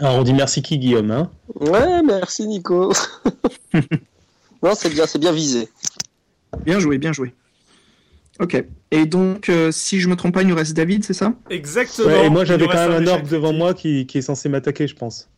[0.00, 1.30] Alors on dit merci qui Guillaume hein?
[1.54, 2.92] Ouais, merci Nico.
[4.62, 5.70] non, c'est bien, c'est bien visé.
[6.64, 7.32] Bien joué, bien joué.
[8.40, 8.64] Ok.
[8.90, 11.34] Et donc, euh, si je me trompe pas, il nous reste David, c'est ça?
[11.50, 12.08] Exactement.
[12.08, 14.86] Ouais, et moi j'avais quand même un orc devant moi qui, qui est censé m'attaquer,
[14.86, 15.28] je pense.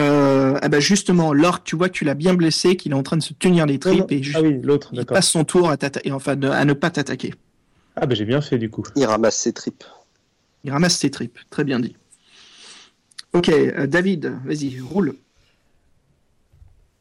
[0.00, 3.02] euh, ah bah justement, l'orc, tu vois que tu l'as bien blessé, qu'il est en
[3.02, 5.72] train de se tenir les tripes et juste, Ah oui, l'autre, il passe son tour
[6.04, 7.34] et enfin, à ne pas t'attaquer.
[7.94, 8.82] Ah bah j'ai bien fait du coup.
[8.96, 9.84] Il ramasse ses tripes.
[10.64, 11.38] Il ramasse ses tripes.
[11.50, 11.96] Très bien dit.
[13.32, 15.14] Ok, euh, David, vas-y, roule.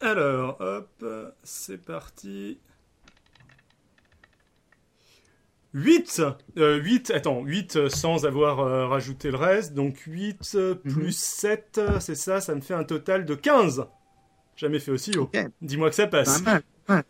[0.01, 1.05] Alors, hop,
[1.43, 2.57] c'est parti.
[5.77, 6.21] 8
[6.57, 10.93] euh, 8, attends, 8 sans avoir euh, rajouté le reste, donc 8 euh, Mhm.
[10.93, 13.85] plus 7, euh, c'est ça, ça me fait un total de 15.
[14.55, 15.23] Jamais fait aussi haut.
[15.23, 15.37] Ok.
[15.61, 16.41] Dis-moi que ça Pas passe.
[16.43, 16.61] mal.
[16.87, 17.03] ouais.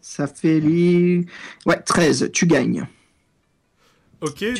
[0.00, 1.26] Ça fait lui.
[1.66, 2.86] Ouais, 13, tu gagnes.
[4.20, 4.58] Ok, donc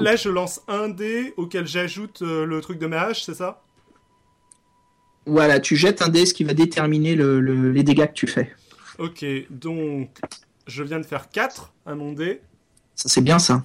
[0.00, 3.34] là je, là, lance un dé auquel j'ajoute euh, le truc de ma hache, c'est
[3.34, 3.62] ça?
[5.26, 8.26] Voilà, tu jettes un dé, ce qui va déterminer le- le- les dégâts que tu
[8.26, 8.50] fais.
[8.98, 10.18] Ok, donc
[10.66, 12.40] je viens de faire 4 à mon dé.
[12.94, 13.62] Ça, c'est bien ça.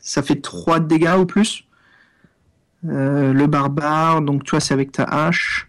[0.00, 1.64] Ça fait 3 dégâts ou plus.
[2.88, 5.68] Euh, le barbare, donc toi, c'est avec ta hache.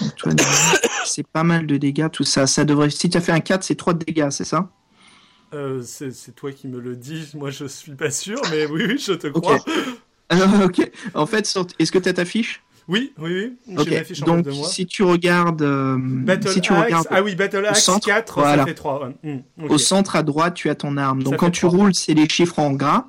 [0.00, 0.32] Donc, toi,
[1.04, 2.46] c'est pas mal de dégâts, tout ça.
[2.46, 2.90] ça devrait...
[2.90, 4.70] Si tu as fait un 4, c'est 3 de dégâts, c'est ça?
[5.54, 8.84] Euh, c'est c'est toi qui me le dis, moi je suis pas sûr, mais oui,
[8.86, 9.58] oui, je te crois.
[10.30, 10.90] Euh, Ok.
[11.14, 12.62] En fait, sur- est-ce que tu as ta fiche?
[12.88, 13.90] Oui, oui, oui, j'ai Ok.
[13.90, 14.66] ma fiche en Donc, de moi.
[14.66, 15.60] si tu regardes.
[15.62, 18.62] euh, Battle si tu Axe, regardes ah oui, Battle Axe centre, 4, voilà.
[18.62, 19.12] ça fait 3.
[19.68, 21.22] Au centre à droite, tu as ton arme.
[21.22, 21.78] Donc Ça quand tu trois.
[21.78, 23.06] roules, c'est les chiffres en gras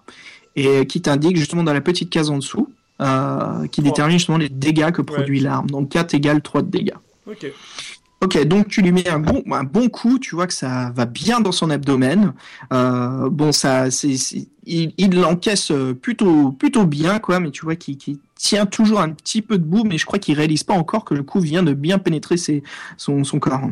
[0.57, 2.67] et qui t'indiquent justement dans la petite case en dessous,
[3.01, 3.91] euh, qui Trois.
[3.91, 5.69] détermine justement les dégâts que produit l'arme.
[5.69, 6.93] Donc 4 égale 3 de dégâts.
[7.25, 7.45] Ok.
[8.22, 11.05] Ok, donc tu lui mets un bon, un bon coup, tu vois que ça va
[11.05, 12.34] bien dans son abdomen.
[12.74, 14.15] Euh, bon, ça, c'est,
[14.65, 17.97] il, il l'encaisse euh, plutôt, plutôt bien, quoi, mais tu vois qu'il
[18.36, 21.24] tient toujours un petit peu debout, mais je crois qu'il réalise pas encore que le
[21.24, 22.36] coup vient de bien pénétrer
[22.97, 23.70] son, son corps.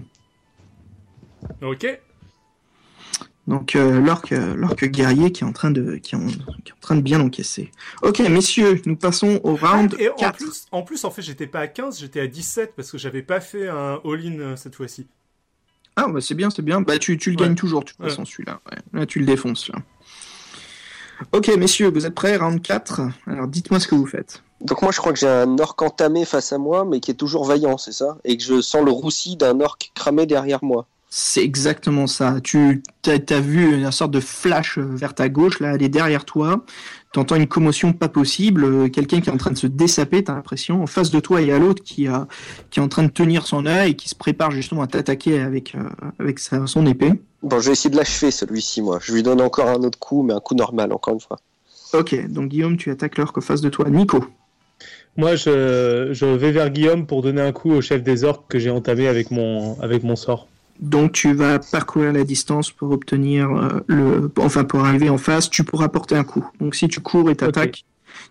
[1.62, 2.00] Ok.
[3.48, 6.36] Donc euh, l'orque, euh, l'orque guerrier qui est en train de, qui est en, qui
[6.70, 7.72] est en train de bien encaisser.
[8.02, 10.36] Ok, messieurs, nous passons au round Et en 4.
[10.38, 13.22] plus, en plus, en fait, j'étais pas à 15, j'étais à 17 parce que j'avais
[13.22, 15.08] pas fait un all-in euh, cette fois-ci.
[15.96, 16.82] Ah, bah c'est bien, c'est bien.
[16.82, 17.44] Bah tu, tu le Ouais.
[17.46, 18.10] gagnes toujours, de toute Ouais.
[18.10, 18.60] façon, celui-là.
[18.70, 18.78] Ouais.
[19.00, 19.80] Là, tu le défonces, là.
[21.32, 22.36] Ok, messieurs, vous êtes prêts?
[22.38, 23.02] Round 4.
[23.26, 24.44] Alors, dites-moi ce que vous faites.
[24.60, 27.16] Donc moi je crois que j'ai un orc entamé face à moi, mais qui est
[27.16, 28.18] toujours vaillant, c'est ça?
[28.24, 30.88] Et que je sens le roussi d'un orc cramé derrière moi.
[31.10, 32.42] C'est exactement ça.
[32.44, 36.26] Tu as, vu une sorte de flash euh, vers ta gauche, là, elle est derrière
[36.26, 36.66] toi.
[37.14, 40.26] Tu entends une commotion pas possible, euh, quelqu'un qui est en train de se dessaper,
[40.26, 42.28] t'as l'impression, en face de toi et à l'autre qui, a,
[42.70, 45.40] qui est en train de tenir son œil et qui se prépare justement à t'attaquer
[45.40, 45.90] avec, euh,
[46.20, 47.14] avec sa- son épée.
[47.42, 49.00] Bon, je vais essayer de l'achever celui-ci, moi.
[49.02, 51.38] Je lui donne encore un autre coup, mais un coup normal, encore une fois.
[51.94, 53.90] Ok, donc Guillaume, tu attaques l'orque en face de toi.
[53.90, 54.26] Nico.
[55.16, 58.60] Moi je, je vais vers Guillaume pour donner un coup au chef des orques que
[58.60, 60.48] j'ai entamé avec mon, avec mon sort.
[60.80, 65.50] Donc tu vas parcourir la distance pour obtenir euh, le, enfin pour arriver en face,
[65.50, 66.48] tu pourras porter un coup.
[66.60, 67.84] Donc si tu cours et t'attaques,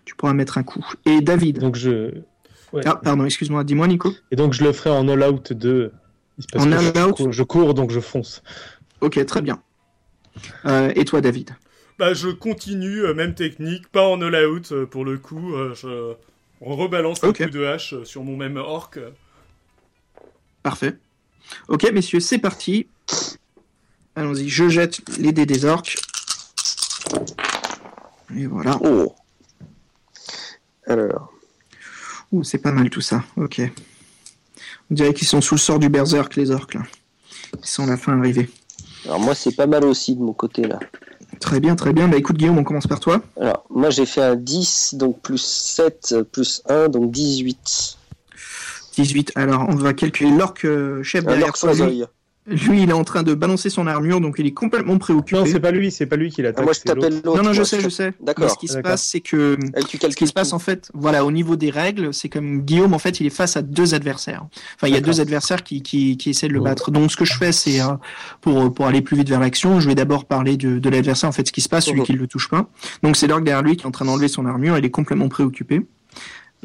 [0.05, 0.85] tu pourras mettre un coup.
[1.05, 1.59] Et David.
[1.59, 2.13] Donc je.
[2.73, 2.83] ouais.
[2.85, 4.13] Ah pardon, excuse-moi, dis-moi Nico.
[4.31, 5.93] Et donc je le ferai en all-out 2.
[6.53, 8.43] Parce En que je all-out cours- je cours donc je fonce.
[9.01, 9.61] Ok, très bien.
[10.67, 11.57] Euh, et toi David
[11.99, 15.55] Bah, je continue, euh, même technique, pas en all-out euh, pour le coup.
[15.55, 16.15] euh, je
[16.61, 17.43] rebalance un Ok.
[17.45, 18.99] coup de hache sur mon même orc.
[20.63, 20.97] Parfait.
[21.69, 22.87] Ok messieurs, c'est parti.
[24.15, 25.97] Allons-y, je jette les dés des orques.
[28.35, 28.79] Et voilà.
[28.83, 29.15] Oh
[30.87, 31.33] Alors,
[32.33, 33.25] Ouh, c'est pas mal tout ça.
[33.37, 33.61] Ok.
[34.91, 36.83] On dirait qu'ils sont sous le sort du berserk les orques là.
[37.63, 38.49] Ils sont à la fin arrivés.
[39.05, 40.79] alors moi c'est pas mal aussi de mon côté là.
[41.41, 42.09] Très bien, très bien.
[42.09, 43.21] Bah écoute Guillaume, on commence par toi.
[43.41, 47.96] Alors, moi j'ai fait un 10, donc plus 7, euh, plus 1, donc 18.
[48.97, 49.33] 18.
[49.35, 51.73] Alors, on va calculer l'orque euh, chef derrière toi.
[52.49, 55.41] Lui, il est en train de balancer son armure, donc il est complètement préoccupé.
[55.41, 56.65] Non, c'est pas lui, c'est pas lui qui Ah, l'attaque.
[56.65, 57.39] moi je t'appelle l'autre.
[57.39, 58.13] non, non, je moi, sais, je sais.
[58.21, 58.45] D'accord.
[58.45, 60.89] Mais ce qui se passe, c'est que Elle, tu ce qui se passe en fait,
[60.95, 63.95] voilà, au niveau des règles, c'est comme Guillaume, en fait, il est face à deux
[63.95, 64.47] adversaires.
[64.77, 66.67] Enfin, il y a deux adversaires qui, qui, qui essaient de le Ouais.
[66.71, 66.93] battre.
[66.93, 67.87] Donc, ce que je fais, c'est euh,
[68.43, 71.33] pour pour aller plus vite vers l'action, je vais d'abord parler de, de l'adversaire, en
[71.33, 72.71] fait, ce qui se passe, celui qui ne le touche pas.
[73.03, 74.79] Donc, c'est l'orque derrière lui qui est en train d'enlever son armure.
[74.79, 75.85] Il est complètement préoccupé.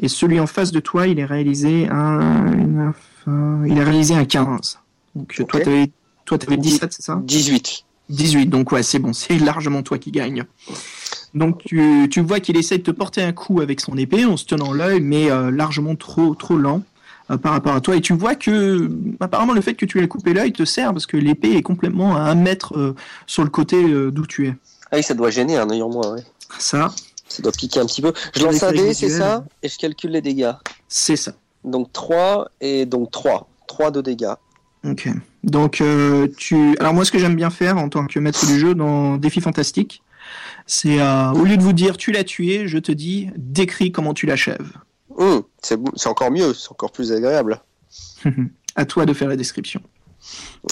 [0.02, 2.92] Et celui en face de toi, il est réalisé un, une-
[3.26, 4.78] un- il a réalisé un 15.
[5.14, 5.62] Donc, toi, Ok.
[5.64, 5.90] t'avais,
[6.24, 7.20] toi, t'avais 17, c'est ça?
[7.22, 7.84] 18.
[8.08, 10.44] 18, donc ouais, c'est bon, c'est largement toi qui gagne.
[11.34, 14.36] Donc tu, tu vois qu'il essaie de te porter un coup avec son épée en
[14.36, 16.82] se tenant l'œil, mais euh, largement trop trop lent.
[17.30, 17.94] euh, par rapport à toi.
[17.96, 18.90] Et tu vois que,
[19.20, 22.16] apparemment, le fait que tu aies coupé l'œil te sert parce que l'épée est complètement
[22.16, 22.94] à un mètre euh,
[23.26, 24.56] sur le côté euh, d'où tu es.
[24.90, 26.24] Ah oui, ça doit gêner un œil en moins, ouais.
[26.58, 26.92] Ça,
[27.32, 28.12] Ça doit piquer un petit peu.
[28.34, 29.44] Je lance un dé, c'est ça?
[29.62, 30.52] Et je calcule les dégâts.
[30.88, 31.32] c'est ça.
[31.64, 33.48] Donc 3 et donc 3.
[33.68, 34.34] 3 de dégâts.
[34.84, 35.08] Ok.
[35.44, 36.76] Donc, euh, tu.
[36.80, 39.40] Alors, moi, ce que j'aime bien faire en tant que maître du jeu dans Défi
[39.40, 40.02] Fantastique,
[40.66, 44.12] c'est euh, au lieu de vous dire tu l'as tué, je te dis décris comment
[44.12, 44.72] tu l'achèves.
[45.62, 47.60] C'est bon- c'est encore mieux, c'est encore plus agréable.
[48.76, 49.80] à toi de faire la description.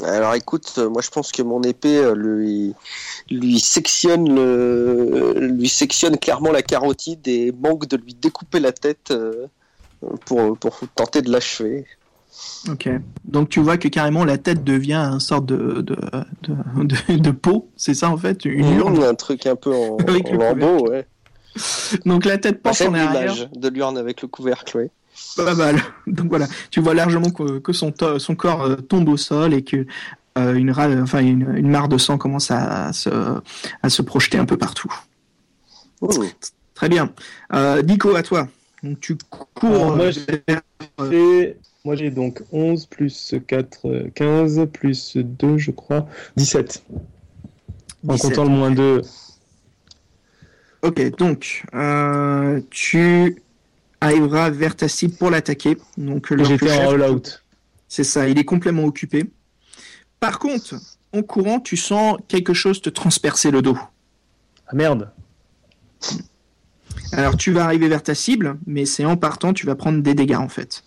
[0.05, 2.75] Alors écoute, euh, moi je pense que mon épée euh, lui,
[3.31, 9.11] lui sectionne le, lui sectionne clairement la carotide et manque de lui découper la tête
[9.11, 9.47] euh,
[10.27, 11.87] pour, pour tenter de l'achever.
[12.71, 12.89] Ok.
[13.25, 15.97] Donc tu vois que carrément la tête devient un sorte de de,
[16.43, 18.99] de, de, de peau, c'est ça en fait, une urne?
[19.01, 19.97] Mmh, un truc un peu en,
[20.31, 21.07] en lambeau, ouais.
[22.07, 23.49] Donc la tête J'aime en arrière.
[23.53, 24.91] de l'urne avec le couvercle, ouais.
[25.37, 25.77] Pas mal.
[26.07, 29.55] Donc voilà, tu vois largement que, que son, to- son corps euh, tombe au sol
[29.55, 29.87] et que
[30.39, 33.11] euh, une, ra- enfin, une, une mare de sang commence à, à se,
[33.83, 34.93] à se projeter un peu partout.
[36.03, 36.09] Mmh.
[36.75, 37.13] Très bien.
[37.53, 38.49] Euh, Nico, à toi.
[38.83, 39.71] Donc tu cours.
[39.71, 45.71] Alors, moi, euh, j'ai- moi j'ai donc 11 plus 4, euh, 15 plus 2, je
[45.71, 46.07] crois,
[46.37, 46.83] 17.
[48.09, 48.29] En 17.
[48.31, 49.03] comptant le moins 2.
[50.83, 53.43] Ok, donc euh, tu
[54.01, 55.79] arriveras vers ta cible pour l'attaquer.
[55.97, 57.45] Donc le J'étais en all-out.
[57.89, 59.31] C'est ça, il est complètement occupé.
[60.21, 60.77] Par contre,
[61.13, 63.79] en courant, tu sens quelque chose te transpercer le dos.
[64.67, 65.13] Ah merde.
[67.13, 70.15] Alors tu vas arriver vers ta cible, mais c'est en partant, tu vas prendre des
[70.15, 70.85] dégâts en fait.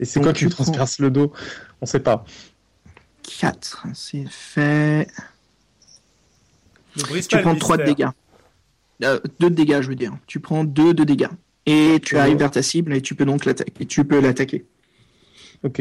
[0.00, 1.32] Et c'est quoi qui transperce le dos?
[1.80, 2.24] On sait pas.
[3.38, 5.08] 4, c'est fait.
[7.28, 8.08] Tu prends 3 de dégâts.
[9.00, 10.16] 2 de dégâts, je veux dire.
[10.26, 11.28] Tu prends 2 de dégâts.
[11.66, 13.86] Et tu arrives vers ta cible et tu peux donc l'attaquer.
[13.86, 14.64] Tu peux l'attaquer.
[15.62, 15.80] Ok.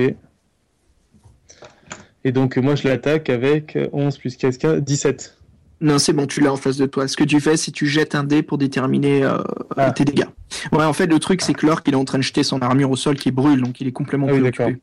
[2.24, 5.38] Et donc moi je l'attaque avec 11 plus 15, 15, 17.
[5.84, 7.08] Non, c'est bon, tu l'as en face de toi.
[7.08, 9.40] Ce que tu fais, c'est tu jettes un dé pour déterminer euh,
[9.76, 9.90] Ah.
[9.92, 10.28] tes dégâts.
[10.72, 12.60] Ouais, en fait, le truc, c'est que l'orque, il est en train de jeter son
[12.62, 14.76] armure au sol qui brûle, donc il est complètement Ah oui.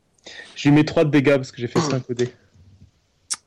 [0.57, 2.33] Je lui mets 3 de dégâts parce que j'ai fait 5 au dé.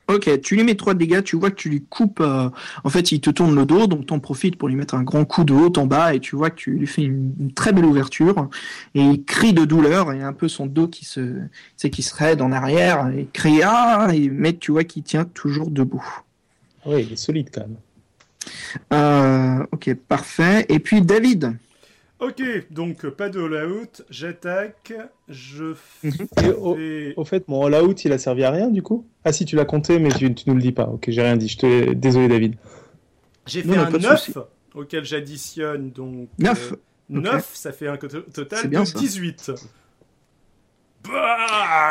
[0.09, 2.19] Ok, tu lui mets 3 dégâts, tu vois que tu lui coupes.
[2.19, 2.49] euh,
[2.83, 5.23] en fait, il te tourne le dos, donc t'en profites pour lui mettre un grand
[5.23, 7.71] coup de haut en bas, et tu vois que tu lui fais une, une très
[7.71, 8.49] belle ouverture.
[8.95, 11.39] Et il crie de douleur, et un peu son dos qui se,
[11.77, 15.03] c'est qui se raide en arrière, et il crie ah, et, mais tu vois qu'il
[15.03, 16.05] tient toujours debout.
[16.85, 17.77] Oui, il est solide quand même.
[18.91, 20.65] Euh, ok, parfait.
[20.67, 21.55] Et puis David.
[22.25, 24.93] Ok, donc euh, pas de all-out, j'attaque,
[25.27, 25.73] je
[26.41, 27.13] Et au, fais...
[27.17, 29.05] au fait, mon all-out, il a servi à rien du coup?
[29.25, 30.85] Ah si, tu l'as compté, mais tu, tu nous le dis pas.
[30.85, 31.49] Ok, j'ai rien dit.
[31.49, 31.93] Je te...
[31.93, 32.55] Désolé, David.
[33.45, 34.37] J'ai fait non, un pas de 9, souci.
[34.73, 36.29] auquel j'additionne donc...
[36.39, 36.71] 9.
[36.71, 36.75] euh,
[37.09, 38.99] 9, ça fait un total bien, de ça.
[38.99, 39.51] 18.
[41.03, 41.37] Bah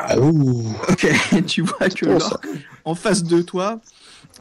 [0.08, 0.74] Ah, ouh.
[0.88, 1.06] Ok,
[1.46, 2.46] tu vois que Bon, l'orque,
[2.86, 3.80] en face de toi,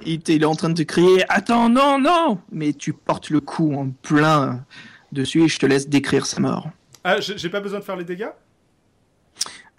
[0.05, 3.73] il, est en train de te crier Attends, non, non Mais tu portes le coup
[3.73, 4.63] en plein
[5.11, 6.69] dessus et je te laisse décrire sa mort.
[7.03, 8.29] Ah, j'ai pas besoin de faire les dégâts?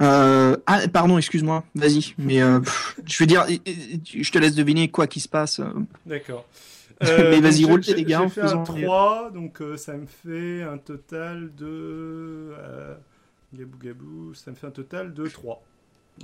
[0.00, 2.14] Euh, ah, pardon, excuse-moi, vas-y.
[2.18, 3.46] Mais euh, pff, je veux dire,
[4.04, 5.60] je te laisse deviner quoi qui se passe.
[5.60, 5.66] euh.
[6.06, 6.46] D'accord.
[7.02, 10.06] Mais donc vas-y, roule tes dégâts J'ai fait un faisant- 3, donc euh, ça me
[10.06, 11.66] fait un total de...
[12.58, 12.94] euh,
[13.54, 15.62] gabou gabou, ça me fait un total de 3.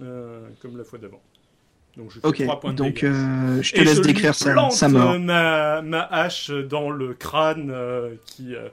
[0.02, 1.22] euh, comme la fois d'avant.
[1.96, 4.34] Donc je fais Ok, 3 points de donc euh, je te Et laisse je décrire
[4.34, 5.12] sa, plante, sa mort.
[5.12, 8.68] euh, ma, ma hache dans le crâne euh, qui, euh,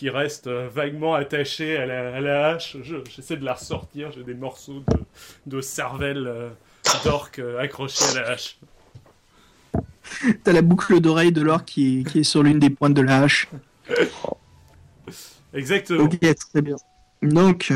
[0.00, 2.78] qui reste euh, vaguement attaché à la, à la hache.
[2.82, 4.10] Je- J'essaie de la ressortir.
[4.12, 4.96] J'ai des morceaux de,
[5.56, 6.48] de cervelle euh,
[7.04, 8.56] d'orque euh, accrochés à la hache.
[10.42, 13.24] T'as la boucle d'oreille de l'or qui, qui est sur l'une des pointes de la
[13.24, 13.46] hache.
[15.52, 16.04] Exactement.
[16.04, 16.76] Ok, très bien.
[17.20, 17.70] Donc,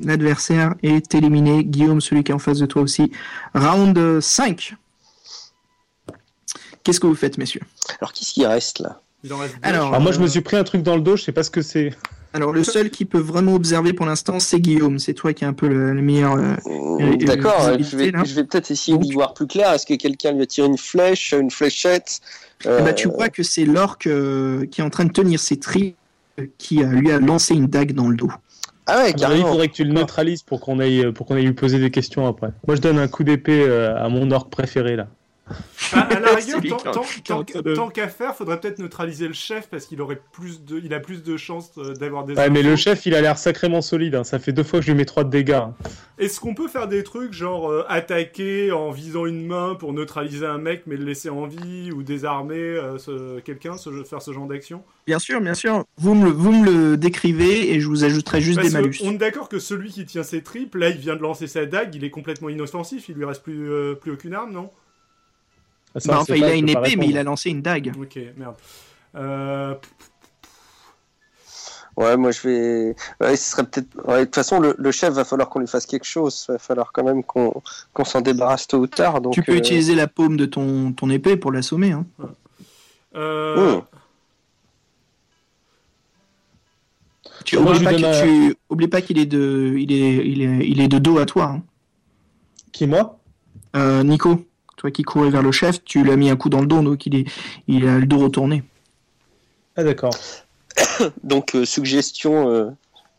[0.00, 1.62] l'adversaire est éliminé.
[1.62, 3.12] Guillaume, celui qui est en face de toi aussi.
[3.54, 4.76] Round 5.
[6.84, 7.60] Qu'est-ce que vous faites, messieurs?
[8.00, 9.02] Alors qu'est-ce qui reste là?
[9.24, 9.60] Il en reste deux.
[9.62, 11.32] Alors, Alors moi, je me euh, suis pris un truc dans le dos, je sais
[11.32, 11.90] pas ce que c'est.
[12.34, 14.98] Alors, le seul qui peut vraiment observer pour l'instant, c'est Guillaume.
[14.98, 16.34] C'est toi qui es un peu le, le meilleur.
[16.36, 18.12] euh, Mmh, et- D'accord, euh, je vais,
[18.44, 19.72] peut-être essayer d'y voir plus clair.
[19.72, 22.20] Est-ce que quelqu'un lui a tiré une flèche, une fléchette
[22.66, 25.58] Euh, ben, tu vois que c'est l'orque euh, qui est en train de tenir ses
[25.58, 25.94] tris
[26.40, 28.30] euh, qui euh, lui a lancé une dague dans le dos.
[28.86, 29.48] Ah ouais, il carrément.
[29.48, 32.26] faudrait que tu le neutralises pour qu'on aille, pour qu'on aille lui poser des questions
[32.26, 32.48] après.
[32.66, 35.06] Moi, je donne un coup d'épée euh, à mon orc préféré là.
[35.92, 39.86] À, à la rigueur, C'est lui tant- qu'à faire, faudrait peut-être neutraliser le chef parce
[39.86, 42.34] qu'il aurait plus de, il a plus de chances euh, d'avoir des.
[42.34, 44.14] Ouais, mais le chef, il a l'air sacrément solide.
[44.14, 44.24] hein.
[44.24, 45.52] Ça fait deux fois que je lui mets 3 de dégâts.
[45.52, 45.74] hein.
[46.18, 50.46] Est-ce qu'on peut faire des trucs genre euh, attaquer en visant une main pour neutraliser
[50.46, 53.74] un mec mais le laisser en vie ou désarmer euh, quelqu'un,
[54.04, 54.82] faire ce genre d'action?
[55.06, 55.84] Bien sûr, bien sûr.
[55.96, 58.96] Vous me, le- vous me le décrivez et je vous ajouterai juste Parce des malus.
[59.04, 61.64] on est d'accord que celui qui tient ses tripes, là il vient de lancer sa
[61.66, 64.70] dague, il est complètement inoffensif, il lui reste plus, euh, plus aucune arme, non?
[65.98, 67.92] Ah, ça, Bah, enfin, il a une épée, mais il a lancé une dague.
[68.00, 68.54] Ok, merde.
[69.16, 69.74] Euh,
[71.96, 72.94] Ouais, moi je vais.
[73.20, 73.88] Ouais, ce serait peut-être.
[74.06, 76.46] ouais, de toute façon, le, le chef va falloir qu'on lui fasse quelque chose.
[76.48, 77.60] Va falloir quand même qu'on
[77.92, 79.20] qu'on s'en débarrasse tôt ou tard.
[79.20, 81.90] Donc, tu peux euh, utiliser la paume de ton, ton épée pour l'assommer.
[81.90, 82.06] Hein.
[83.16, 83.84] euh, Oh.
[87.44, 90.68] Tu Moi, oublie je pas, tu oublie pas qu'il est de, il est, il est,
[90.68, 91.44] il est de dos à toi.
[91.46, 91.62] hein.
[92.72, 93.18] Qui, moi?
[93.74, 94.44] Euh, Nico,
[94.78, 96.80] toi qui courais vers le chef, tu lui as mis un coup dans le dos,
[96.80, 97.26] donc il est,
[97.66, 98.62] il a le dos retourné.
[99.76, 100.14] Ah, d'accord.
[101.24, 102.70] Donc, euh, suggestion, euh,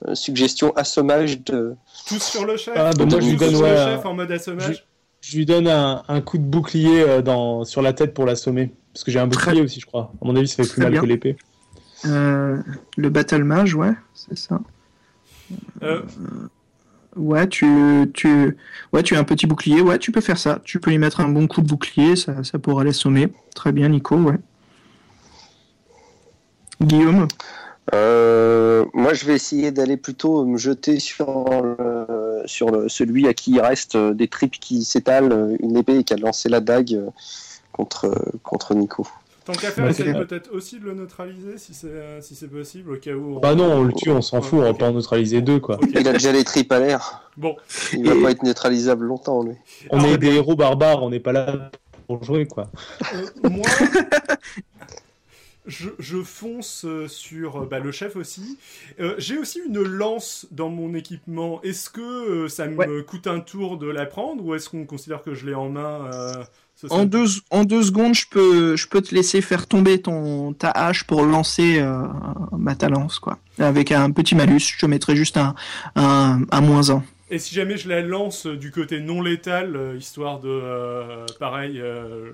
[0.07, 1.75] euh, suggestion assommage de.
[2.07, 2.73] tous sur le chef.
[2.77, 4.85] Ah, bah, moi, je lui donne, sur ouais, le un- chef en mode assommage.
[5.21, 8.71] Je lui donne un, un coup de bouclier euh, dans, sur la tête pour l'assommer.
[8.93, 10.11] Parce que j'ai un Très- bouclier aussi, je crois.
[10.21, 11.01] À mon avis, ça fait plus mal bien.
[11.01, 11.35] que l'épée.
[12.05, 12.57] Euh,
[12.97, 14.59] le battle mage, ouais, c'est ça.
[15.83, 16.01] Euh,
[17.19, 18.57] Ouais, tu, tu,
[18.93, 20.61] ouais, tu as un petit bouclier, ouais, tu peux faire ça.
[20.63, 23.27] Tu peux lui mettre un bon coup de bouclier, ça, ça pourra l'assommer.
[23.53, 24.37] Très bien, Nico, ouais.
[26.81, 27.27] Guillaume,
[27.93, 33.33] Euh, moi, je vais essayer d'aller plutôt me jeter sur, le- sur le, celui à
[33.33, 36.59] qui il reste euh, des tripes qui s'étalent, euh, une épée qui a lancé la
[36.61, 37.09] dague euh,
[37.71, 38.13] contre,
[38.43, 39.07] contre Nico.
[39.53, 42.47] Tant qu'à faire, Ouais, essaye peut-être aussi de le neutraliser si c'est euh, si c'est
[42.47, 43.37] possible, au cas où.
[43.37, 45.59] on- Bah non, on le tue, on s'en fout, on va pas en neutraliser deux,
[45.59, 45.79] quoi.
[45.95, 47.29] Il a déjà les tripes à l'air.
[47.37, 47.55] Bon,
[47.93, 49.55] Il va Et- pas être neutralisable longtemps, lui.
[49.89, 51.71] On Alors, est des héros barbares, on n'est pas là
[52.07, 52.69] pour jouer, quoi.
[53.15, 53.65] Euh, moi,
[55.65, 58.57] je, je fonce euh, sur bah, le chef aussi.
[58.99, 61.61] Euh, J'ai aussi une lance dans mon équipement.
[61.61, 65.21] Est-ce que euh, ça me coûte un tour de la prendre ou est-ce qu'on considère
[65.21, 66.33] que je l'ai en main euh,
[66.89, 70.69] en deux, en deux secondes, je peux, je peux te laisser faire tomber ton, ta
[70.71, 72.03] hache pour lancer euh,
[72.57, 73.39] ma ta lance, quoi.
[73.59, 75.55] Avec un petit malus, je te mettrai juste un,
[75.95, 77.03] un, un moins un.
[77.31, 80.47] Et si jamais je la lance euh, du côté non létal, euh, histoire de...
[80.49, 81.79] euh, pareil...
[81.79, 82.31] euh,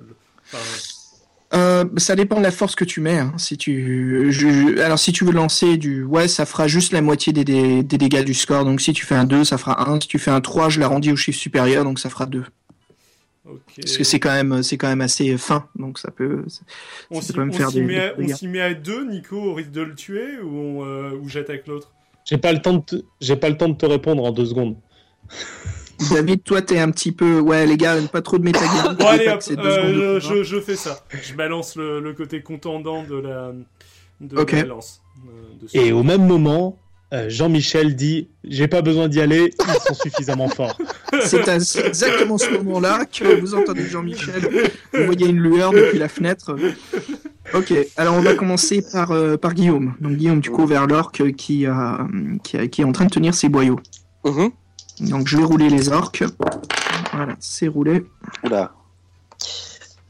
[1.54, 3.20] Euh, ça dépend de la force que tu mets.
[3.20, 3.34] hein.
[3.38, 7.34] Si tu, je- alors si tu veux lancer du, ouais, ça fera juste la moitié
[7.34, 8.66] des, des, des dégâts du score.
[8.66, 10.02] Donc si tu fais un 2, ça fera 1.
[10.02, 12.44] Si tu fais un 3, je l'arrondis au chiffre supérieur, donc ça fera 2.
[13.78, 16.44] Parce que c'est quand même, c'est quand même assez fin, donc ça peut.
[17.12, 19.82] On ça on faire s'y des- met, des met à deux, Nico, au risque de
[19.82, 21.92] le tuer ou, on, euh, ou j'attaque l'autre?
[22.26, 22.96] J'ai pas le temps de te...
[23.22, 24.78] j'ai pas le temps de te répondre en deux secondes.
[26.12, 28.96] David, toi, t'es un petit peu, ouais, les gars, pas trop de métagame.
[28.98, 31.00] Bon, allez, hop, euh, je, fais ça.
[31.10, 33.54] Je balance le, le côté contendant de la,
[34.20, 34.52] de Ok.
[34.52, 35.02] la lance.
[35.28, 35.68] euh.
[35.74, 36.78] Et au même moment,
[37.16, 40.78] euh, Jean-Michel dit J'ai pas besoin d'y aller, ils sont suffisamment forts.
[41.24, 44.70] C'est à exactement ce moment-là que vous entendez Jean-Michel.
[44.94, 46.56] Vous voyez une lueur depuis la fenêtre.
[47.54, 49.94] Ok, alors on va commencer par, euh, par Guillaume.
[50.02, 52.08] Donc Guillaume, tu cours vers l'orque qui, a-
[52.44, 53.80] qui, a- qui est en train de tenir ses boyaux.
[54.26, 54.50] Mhm.
[55.02, 56.24] Donc je vais rouler les orques.
[57.14, 58.04] Voilà, c'est roulé.
[58.44, 58.74] Oula.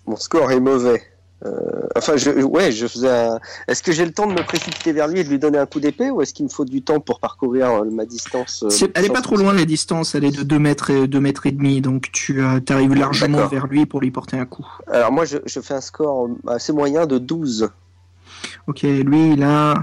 [0.08, 1.02] Mon score est mauvais.
[1.44, 3.40] Euh, enfin, je, ouais, je faisais un...
[3.68, 5.66] Est-ce que j'ai le temps de me précipiter vers lui et de lui donner un
[5.66, 8.70] coup d'épée ou est-ce qu'il me faut du temps pour parcourir euh, ma distance euh,
[8.70, 11.20] C'est- Elle est pas trop loin la distance, elle est de 2 mètres et, 2
[11.20, 14.66] mètres et demi, donc tu arrives largement vers lui pour lui porter un coup.
[14.88, 17.70] Alors moi, je, je fais un score assez moyen de 12.
[18.68, 19.76] Ok, lui il a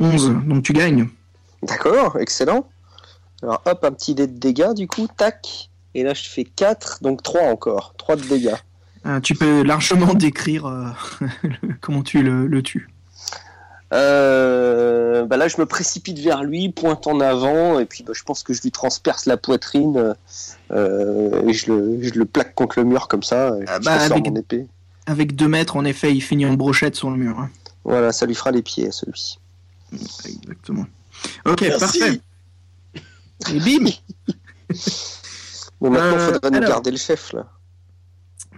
[0.00, 1.08] 11, donc tu gagnes.
[1.62, 2.68] D'accord, excellent.
[3.42, 5.67] Alors hop, un petit dé de dégâts du coup, tac.
[5.94, 7.94] Et là, je fais 4, donc 3 encore.
[7.98, 8.54] 3 de dégâts.
[9.06, 10.84] Euh, tu peux largement décrire euh,
[11.42, 12.88] le- comment tu le, le tues.
[13.94, 18.22] Euh, bah là, je me précipite vers lui, pointe en avant, et puis bah, je
[18.22, 20.14] pense que je lui transperce la poitrine,
[20.72, 23.92] euh, et je le, je le plaque contre le mur comme ça, et Ah bah,
[23.94, 24.66] avec- mon épée.
[25.06, 27.38] Avec 2 mètres, en effet, il finit en brochette sur le mur.
[27.40, 27.48] hein.
[27.84, 29.38] Voilà, ça lui fera les pieds à celui.
[29.92, 30.84] Exactement.
[31.46, 31.78] Ok, Merci.
[31.98, 32.20] parfait.
[33.54, 33.90] Et bim
[35.80, 37.46] Bon, maintenant, Euh, faudrait nous garder le chef là.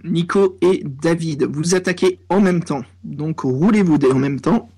[0.03, 2.81] Nico et David, vous attaquez en même temps.
[3.03, 4.69] Donc roulez-vous dés en même temps.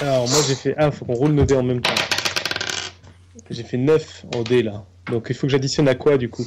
[0.00, 0.74] Alors, moi, j'ai fait.
[0.78, 1.92] Ah, faut qu'on roule nos dés en même temps.
[3.50, 4.84] J'ai fait 9 en dés là.
[5.10, 6.46] Donc, il faut que j'additionne à quoi du coup?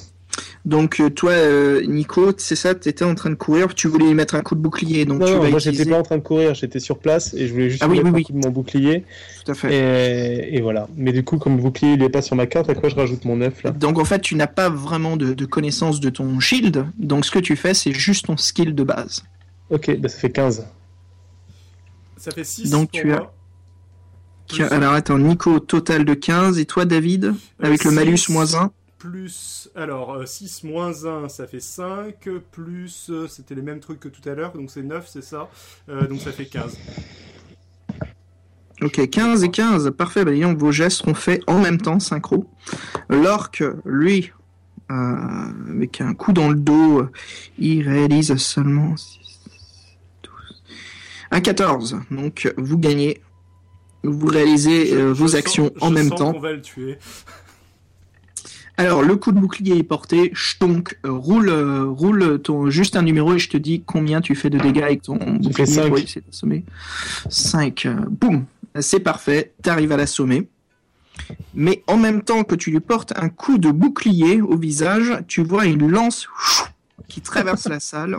[0.65, 4.05] Donc euh, toi, euh, Nico, c'est ça, tu étais en train de courir, tu voulais
[4.05, 5.83] lui mettre un coup de bouclier, donc Non, tu non, vas moi utiliser...
[5.83, 7.97] j'étais pas en train de courir, j'étais sur place et je voulais juste Ah oui,
[7.97, 8.23] mettre oui, un oui.
[8.23, 9.03] coup de mon bouclier.
[9.43, 9.73] Tout à fait.
[10.47, 10.87] Et, et voilà.
[10.95, 12.95] Mais du coup, comme le bouclier il est pas sur ma carte, à quoi je
[12.95, 13.71] rajoute mon 9 là?
[13.71, 17.31] Donc en fait, tu n'as pas vraiment de, de connaissance de ton shield, donc ce
[17.31, 19.23] que tu fais, c'est juste ton skill de base.
[19.69, 20.65] Ok, bah ça fait 15.
[22.15, 23.01] Ça fait 6 Donc pour
[24.47, 27.95] tu as- Alors attends, Nico, total de 15, et toi, David, avec le six.
[27.95, 28.71] malus moins 1
[29.03, 34.07] Plus, alors, 6 moins 1, ça fait 5, plus, euh, c'était les mêmes trucs que
[34.07, 35.49] tout à l'heure, donc c'est 9, c'est ça,
[35.89, 36.77] Euh, donc ça fait 15.
[38.81, 42.49] Ok, 15 et 15, parfait, bah, disons vos gestes seront faits en même temps, synchro.
[43.09, 44.31] L'orque, lui,
[44.89, 44.93] euh,
[45.69, 47.11] avec un coup dans le dos, euh,
[47.59, 49.19] il réalise seulement 6,
[50.23, 50.63] 12,
[51.31, 51.99] un 14.
[52.09, 53.21] Donc vous gagnez,
[54.03, 56.31] vous réalisez Je- euh, je vos sens- actions en je même sens temps.
[56.31, 56.97] qu'on va le tuer.
[58.77, 63.03] Alors le coup de bouclier est porté, chtonk, euh, roule, euh, roule ton, juste un
[63.03, 65.89] numéro et je te dis combien tu fais de dégâts avec ton bouclier cinq.
[65.89, 66.63] pour essayer d'assommer.
[67.29, 68.45] 5, boum,
[68.79, 70.47] c'est parfait, t'arrives à l'assommer.
[71.53, 75.43] Mais en même temps que tu lui portes un coup de bouclier au visage, tu
[75.43, 76.27] vois une lance
[77.07, 78.17] qui traverse la salle.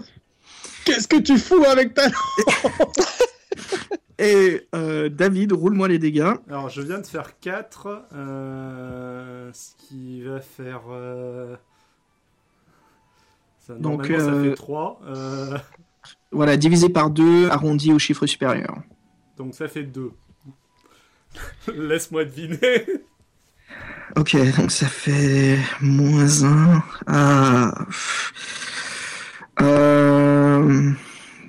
[0.85, 2.03] Qu'est-ce que tu fous avec ta
[4.19, 6.35] Et euh, David, roule-moi les dégâts.
[6.49, 10.83] Alors, je viens de faire 4, euh, ce qui va faire...
[10.91, 11.57] euh,
[13.59, 15.59] Ça, Donc, ça euh, fait 3, euh,
[16.31, 18.77] Voilà, divisé par 2, arrondi au chiffre supérieur.
[19.37, 20.13] donc ça fait 2.
[21.75, 22.87] Laisse-moi deviner.
[24.17, 26.83] Ok, donc ça fait moins 1.
[27.09, 27.75] Ah.
[29.61, 30.93] Euh...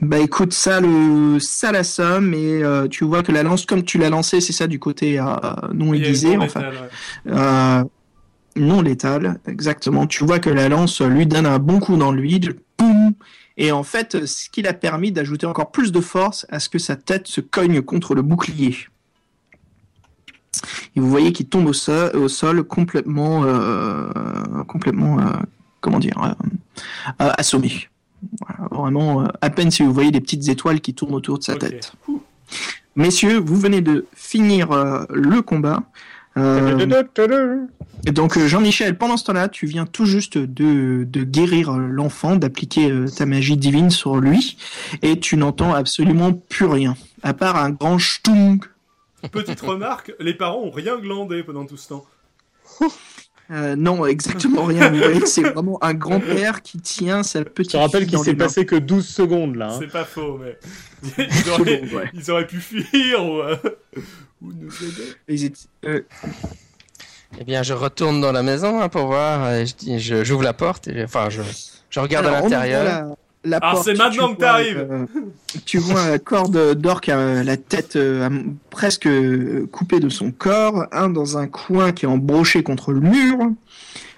[0.05, 1.39] Bah écoute, ça, le...
[1.39, 4.53] ça la somme, et euh, tu vois que la lance, comme tu l'as lancée, c'est
[4.53, 5.25] ça du côté euh,
[5.73, 7.33] non aiguisé, enfin, ouais.
[7.33, 7.83] euh,
[8.55, 10.05] non létal, exactement.
[10.05, 13.13] Tu vois que la lance lui donne un bon coup dans le vide, boum,
[13.57, 16.77] et en fait, ce qui l'a permis d'ajouter encore plus de force à ce que
[16.77, 18.75] sa tête se cogne contre le bouclier.
[20.95, 23.43] Et vous voyez qu'il tombe au sol, au sol complètement,
[24.67, 25.17] complètement,
[25.81, 26.35] comment dire,
[27.17, 27.87] assommé.
[28.75, 31.55] Vraiment, euh, à peine si vous voyez des petites étoiles qui tournent autour de sa
[31.55, 31.93] tête.
[32.95, 35.83] Messieurs, vous venez de finir euh, le combat.
[36.37, 36.85] Euh,
[38.05, 43.25] donc Jean-Michel, pendant ce temps-là, tu viens tout juste de, de guérir l'enfant, d'appliquer ta
[43.25, 44.57] magie divine sur lui,
[45.01, 48.59] et tu n'entends absolument plus rien, à part un grand ch'tung.
[49.31, 52.05] Petite remarque, les parents ont rien glandé pendant tout ce temps.
[53.51, 54.89] Euh, non, exactement rien.
[54.89, 57.73] Vous voyez que c'est vraiment un grand-père qui tient sa petite.
[57.73, 59.67] Je te rappelle qu'il s'est passé que 12 secondes là.
[59.71, 59.77] hein.
[59.79, 60.57] C'est pas faux, mais
[61.17, 62.09] ils auraient, Secondes, ouais.
[62.13, 63.55] ils auraient pu fuir ou, euh,
[64.41, 65.13] ou nous aider.
[65.27, 66.01] Ils étaient- euh,
[67.39, 69.51] Eh bien, je retourne dans la maison hein, pour voir.
[69.53, 71.41] et je je- j'ouvre la porte et enfin, je,
[71.89, 73.15] je regarde alors, à on ouvre l'intérieur.
[73.45, 74.87] La- la Ah, porte, c'est tu maintenant que t'arrives.
[74.91, 75.05] euh,
[75.65, 78.31] tu vois un corps de- d'orque, euh, la tête euh, à-
[78.69, 82.99] presque euh, coupée de son corps, un dans un coin qui est embroché contre le
[83.01, 83.37] mur,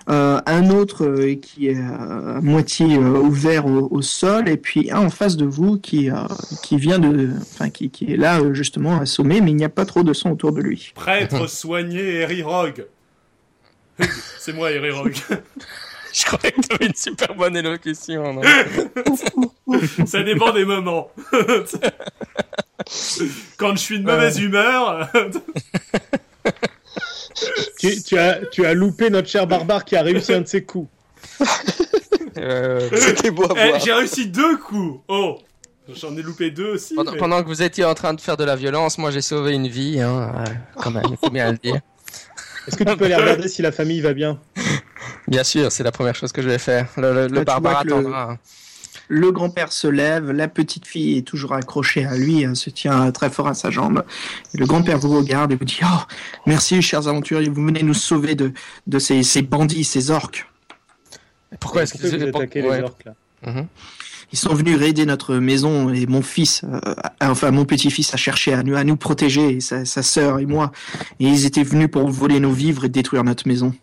[0.10, 4.90] euh, un autre euh, qui est à moitié euh, ouvert au, au sol, et puis
[4.90, 6.16] un en face de vous qui, euh,
[6.64, 9.86] qui vient de, enfin qui, qui est là justement assommé, mais il n'y a pas
[9.86, 10.94] trop de sang autour de lui.
[10.96, 12.86] Prêtre soigné Harry Rogue.
[14.40, 15.16] C'est moi, Harry Rogue.
[16.18, 18.34] Je croyais que t'avais une super bonne élocution.
[18.34, 18.42] non
[20.08, 21.12] Ça dépend des moments.
[23.58, 25.10] Quand je suis de mauvaise humeur,
[27.80, 30.64] Tu, tu as, tu as loupé notre cher barbare qui a réussi un de ses
[30.64, 30.90] coups.
[32.38, 33.80] Euh, C'était beau à Eh, voir.
[33.80, 35.02] j'ai réussi deux coups.
[35.08, 35.38] Oh,
[35.94, 36.96] j'en ai loupé deux aussi.
[36.96, 39.22] pendant, mais- pendant que vous étiez en train de faire de la violence, moi j'ai
[39.22, 40.46] sauvé une vie, hein, euh,
[40.82, 41.80] quand même, il faut bien le dire.
[42.68, 44.40] Est-ce que tu peux aller regarder si la famille va bien?
[45.28, 46.88] Bien sûr, c'est la première chose que je vais faire.
[46.98, 48.38] Le, barbare vois que le- attendra.
[49.10, 53.10] Le grand-père se lève, la petite fille est toujours accrochée à lui, elle se tient
[53.12, 54.04] très fort à sa jambe.
[54.54, 56.00] Et le grand-père vous regarde et vous dit Oh,
[56.46, 58.52] merci, chers aventuriers, vous venez nous sauver de,
[58.86, 60.46] de ces, ces bandits, ces orques.
[61.62, 63.14] Pourquoi est-ce que vous attaquez les orques là?
[63.46, 63.68] Mhm.
[64.34, 66.80] Ils sont venus raider notre maison et mon fils, euh,
[67.22, 70.46] enfin mon petit-fils a cherché à nous, à nous protéger, et sa, sa sœur et
[70.46, 70.72] moi.
[71.20, 73.74] Et ils étaient venus pour voler nos vivres et détruire notre maison.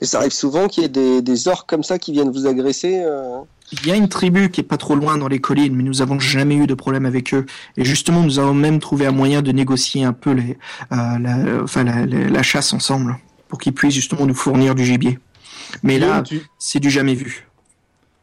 [0.00, 2.46] Et ça arrive souvent qu'il y ait des, des orques comme ça qui viennent vous
[2.46, 3.02] agresser.
[3.04, 3.38] euh.
[3.72, 6.02] Il y a une tribu qui est pas trop loin dans les collines, mais nous
[6.02, 7.46] avons jamais eu de problème avec eux.
[7.76, 10.58] Et justement, nous avons même trouvé un moyen de négocier un peu les,
[10.92, 13.18] euh, la, enfin, la, la- la chasse ensemble,
[13.48, 15.18] pour qu'ils puissent justement nous fournir du gibier.
[15.82, 16.22] Mais là,
[16.58, 17.46] c'est du jamais vu.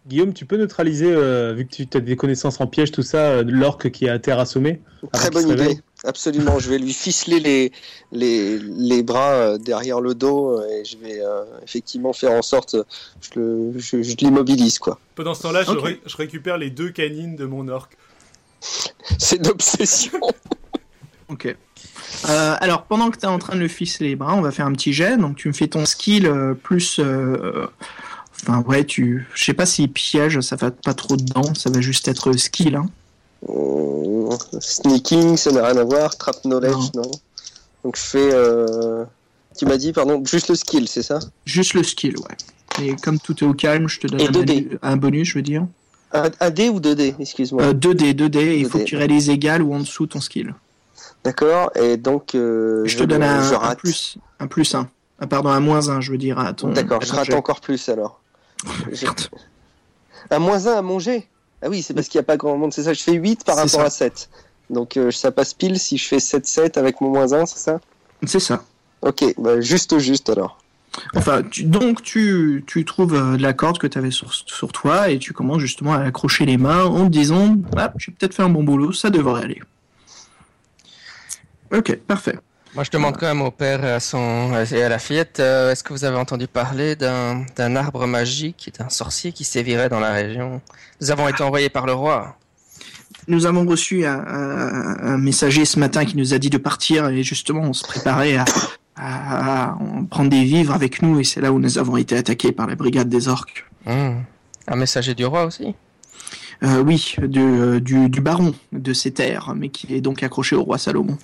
[0.08, 3.18] Guillaume, tu peux neutraliser, euh, vu que tu as des connaissances en piège, tout ça,
[3.32, 4.80] euh, l'orque qui est à terre assommée?
[5.04, 5.78] Avant Très bonne idée.
[6.06, 7.72] Absolument, je vais lui ficeler les,
[8.12, 12.78] les, les bras euh, derrière le dos et je vais euh, effectivement faire en sorte,
[13.22, 15.00] je, le- je, je l'immobilise quoi.
[15.16, 15.84] Pendant ce temps-là, je, Ok.
[15.84, 17.90] ré- je récupère les deux canines de mon orc.
[19.20, 20.20] C'est une obsession.
[21.30, 21.46] Ok.
[21.48, 24.52] Euh, alors, pendant que tu es en train de le ficeler les bras, on va
[24.52, 25.18] faire un petit jet.
[25.18, 27.02] Donc, tu me fais ton skill euh, plus.
[28.48, 29.28] Enfin, ouais, tu.
[29.34, 31.53] Je sais pas si piège, ça va pas trop dedans.
[31.53, 32.76] Ça va juste être skill.
[32.78, 32.86] Hein.
[33.49, 34.30] Euh,
[34.60, 36.15] Sneaking, ça n'a rien à voir.
[36.18, 37.11] Trap knowledge, non.
[37.84, 38.30] Donc je fais.
[38.34, 39.03] euh,
[39.57, 41.19] Tu m'as dit, pardon, juste le skill, c'est ça?
[41.45, 42.84] Juste le skill, ouais.
[42.86, 44.45] Et comme tout est au calme, je te donne un, 2D.
[44.45, 45.65] manu- un bonus, je veux dire.
[46.14, 47.64] un, un D ou 2D, excuse-moi?
[47.64, 48.82] Euh, 2D, 2D, et il faut 2D.
[48.84, 50.53] que tu réalises égal ou en dessous ton skill.
[51.24, 52.36] D'accord, et donc.
[52.36, 53.80] euh, je te donne je un, un rate.
[53.80, 54.18] plus.
[54.40, 54.88] Un plus 1.
[55.19, 56.69] Ah, pardon, un moins 1, je veux dire, à ton.
[56.69, 58.22] D'accord, je rate encore plus alors.
[59.02, 59.22] Merde.
[60.30, 61.28] Un moins 1 à manger
[61.62, 62.94] Ah oui, c'est parce qu'il n'y a pas grand monde, c'est ça.
[62.94, 63.84] Je fais 8 par rapport ça.
[63.86, 64.30] à 7.
[64.70, 67.80] Donc euh, ça passe pile si je fais 7-7 avec mon moins 1, c'est ça?
[68.26, 68.64] C'est ça.
[69.02, 70.58] Ok, bah, juste au juste alors.
[71.16, 74.72] Enfin, tu- donc tu, tu trouves euh, de la corde que tu avais sur, sur
[74.72, 78.34] toi et tu commences justement à accrocher les mains en te disant ah, j'ai peut-être
[78.34, 79.62] fait un bon boulot, ça devrait aller.
[81.72, 82.38] Ok, parfait.
[82.78, 85.72] Moi, je demande quand même au père et à, son, et à la fillette, euh,
[85.72, 89.99] est-ce que vous avez entendu parler d'un d'un arbre magique, d'un sorcier qui sévirait dans
[89.99, 90.62] la région?
[91.02, 92.38] Nous avons été envoyés par le roi.
[93.28, 97.08] Nous avons reçu un, un- un messager ce matin qui nous a dit de partir
[97.10, 98.45] et justement on se préparait à,
[98.95, 99.78] à- à
[100.12, 102.76] prendre des vivres avec nous et c'est là où nous avons été attaqués par la
[102.76, 103.66] brigade des orques.
[103.88, 104.20] Hmm.
[104.68, 105.74] Un messager du roi aussi?
[106.64, 110.62] Euh, oui, de- du, du baron de ces terres, mais qui est donc accroché au
[110.62, 111.18] roi Salomon.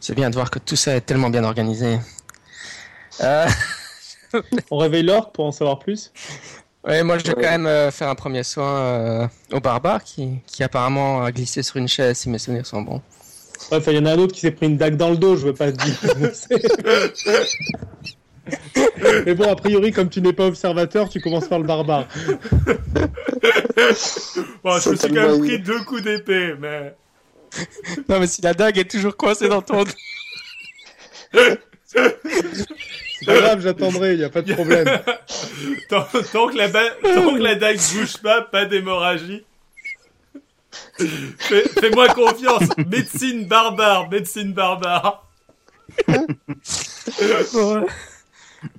[0.00, 1.98] C'est bien de voir que tout ça est tellement bien organisé.
[3.22, 3.46] Euh,
[4.70, 6.10] On réveille l'orque pour en savoir plus?
[6.84, 10.38] ouais, moi, je vais quand même euh, faire un premier soin euh, au barbare qui,
[10.46, 13.02] qui apparemment a glissé sur une chaise, si mes souvenirs sont bons.
[13.70, 15.18] Ouais, enfin, il y en a un autre qui s'est pris une dague dans le
[15.18, 15.98] dos, je veux pas te dire.
[19.26, 22.06] Mais bon, a priori, comme tu n'es pas observateur, tu commences par le barbare.
[24.64, 26.94] Bon, je me suis quand même pris deux coups d'épée, mais.
[28.08, 29.84] Non, mais si la dague est toujours coincée dans ton.
[31.84, 34.86] C'est pas grave, j'attendrai, il y a pas de problème.
[35.88, 39.44] Tant, tant que la ba- tant que la dague bouge pas, pas d'hémorragie.
[41.38, 42.62] Fais- Fais-moi confiance.
[42.86, 45.26] Médecine barbare, médecine barbare.
[47.52, 47.84] Bon,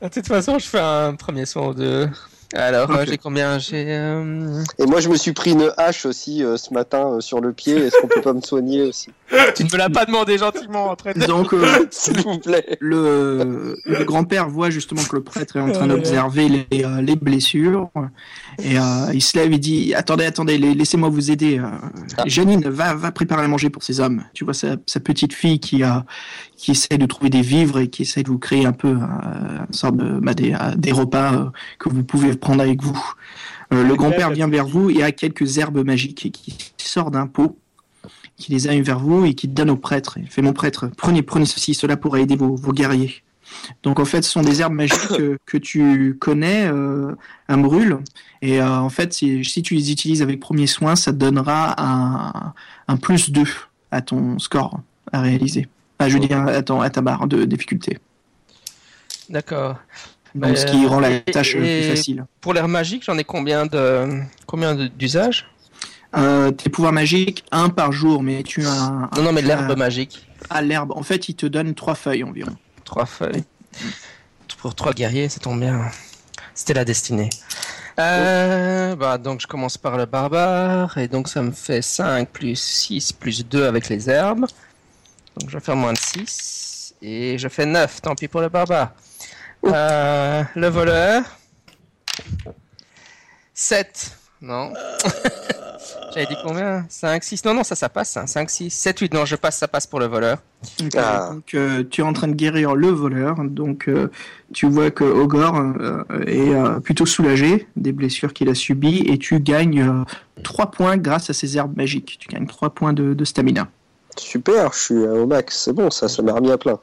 [0.02, 2.10] De toute façon, je fais un premier soin ou deux.
[2.54, 3.86] Alors, j'ai combien J'ai.
[3.90, 7.40] euh, Et moi je me suis pris une hache aussi euh, ce matin euh, sur
[7.42, 7.76] le pied.
[7.76, 9.10] Est-ce qu'on peut pas me soigner aussi
[9.56, 11.18] Tu ne me l'as pas demandé gentiment, entraîne.
[11.28, 12.78] Donc euh, S'il vous plaît.
[12.82, 17.16] le, le grand-père voit justement que le prêtre est en train d'observer les, euh, les
[17.16, 17.90] blessures
[18.64, 21.68] et euh, il se lève et dit attendez attendez la- laissez-moi vous aider euh,
[22.18, 22.24] Ah.
[22.26, 25.60] Janine va va préparer à manger pour ces hommes tu vois sa, sa petite fille
[25.60, 26.06] qui a
[26.58, 29.66] qui essaie de trouver des vivres et qui essaie de vous créer un peu euh,
[29.68, 31.46] une sorte de bah, des, euh, des repas euh,
[31.80, 33.00] que vous pouvez prendre avec vous
[33.74, 37.26] Euh, le grand-père vient vers vous et a quelques herbes magiques et qui sort d'un
[37.26, 37.58] pot
[38.36, 40.18] qui les a vers vous et qui donne au prêtre.
[40.18, 43.14] Il fait mon prêtre, prenez, prenez ceci, cela pourra aider vos, vos guerriers.
[43.84, 47.14] Donc en fait, ce sont des herbes magiques que, que tu connais, euh,
[47.48, 48.00] un brûle.
[48.42, 51.76] Et euh, en fait, si, si tu les utilises avec premier soin, ça te donnera
[51.82, 52.54] un,
[52.88, 53.44] un plus 2
[53.92, 54.80] à ton score
[55.12, 55.68] à réaliser.
[56.00, 58.00] Ah, je veux dire, à, ton- à ta barre de difficulté.
[59.30, 59.78] D'accord.
[60.34, 62.26] Donc, Euh, ce qui rend la tâche plus facile.
[62.40, 65.46] Pour l'air magique, j'en ai combien de combien d'usages?
[66.18, 69.78] Euh, tes pouvoirs magiques, un par jour, mais tu as un, Non, non, mais l'herbe
[69.78, 70.28] magique.
[70.50, 70.92] à l'herbe.
[70.96, 72.52] En fait, il te donne trois feuilles environ.
[72.92, 73.46] Trois feuilles.
[74.58, 75.90] Pour trois guerriers, ça tombe bien.
[76.54, 77.30] C'était la destinée.
[77.98, 82.60] Euh, bah, donc je commence par le barbare, et donc ça me fait 5 plus
[82.60, 84.46] 6 plus 2 avec les herbes.
[85.38, 88.50] Donc je vais faire moins de 6, et je fais 9, tant pis pour le
[88.50, 88.92] barbare.
[89.68, 91.24] Euh, le voleur.
[93.54, 94.18] 7.
[94.42, 94.74] Non.
[96.14, 96.86] J'avais dit combien?
[96.90, 97.46] 5, 6.
[97.46, 98.18] Non, non, ça, ça passe.
[98.18, 98.28] hein.
[98.28, 99.14] 5, 6, 7, 8.
[99.14, 100.40] Non, je passe, ça passe pour le voleur.
[100.82, 101.30] Ok, Ah.
[101.32, 104.10] Donc euh, tu es en train de guérir le voleur, donc euh,
[104.54, 109.18] tu vois que Ogor euh, est euh, plutôt soulagé des blessures qu'il a subies et
[109.18, 110.04] tu gagnes
[110.44, 112.18] 3 points grâce à ces herbes magiques.
[112.20, 113.68] Tu gagnes 3 points de, de stamina.
[114.18, 115.64] Super, je suis euh, au max.
[115.64, 116.78] C'est bon, ça, ça m'a remis à plein.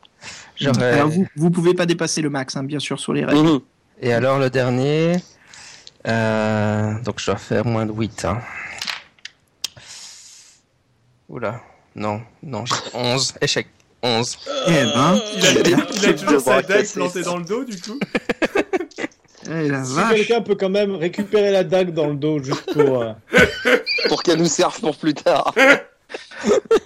[0.80, 3.42] Alors vous vous pouvez pas dépasser le max, hein, bien sûr, sur les règles.
[3.42, 3.60] Mhm.
[4.00, 5.16] Et alors le dernier,
[6.06, 8.24] euh, donc je dois faire moins de 8.
[8.24, 8.40] Hein.
[11.28, 11.60] Oula,
[11.94, 13.66] non, non, j'ai 11, échec,
[14.02, 14.38] 11.
[14.66, 17.64] Eh ben, Il a, il a toujours Je sa vois dague plantée dans le dos,
[17.64, 17.98] du coup.
[19.50, 23.02] eh la Si quelqu'un peut quand même récupérer la dague dans le dos juste pour.
[23.02, 23.12] euh,
[24.08, 25.54] Pour qu'elle nous serve pour plus tard.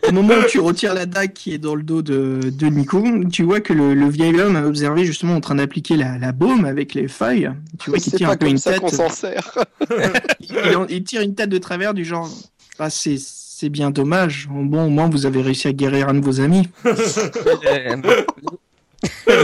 [0.08, 3.02] Au moment où tu retires la dague qui est dans le dos de, de Nico,
[3.30, 6.32] tu vois que le, le vieil homme a observé justement en train d'appliquer la, la
[6.32, 7.50] baume avec les feuilles.
[7.78, 8.80] Tu vois qu'il tire pas un peu une ça tête.
[8.80, 9.58] qu'on s'en sert.
[10.88, 12.30] Il, tire une tête de travers du genre.
[12.78, 14.48] Ah, c'est c'est bien dommage.
[14.50, 16.68] Bon, au moins vous avez réussi à guérir un de vos amis.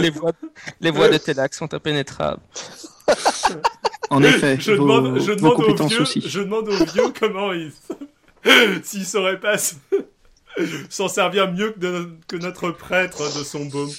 [0.01, 0.33] les, voies,
[0.81, 2.41] les voies de Télac sont impénétrables.
[4.11, 6.21] En effet, Je vos, demande, je vos demande aux compétences vieux, aussi.
[6.27, 7.71] je demande aux vieux comment ils,
[8.83, 9.57] s'ils sauraient pas
[10.89, 13.91] s'en servir mieux que, de- que notre prêtre de son baume.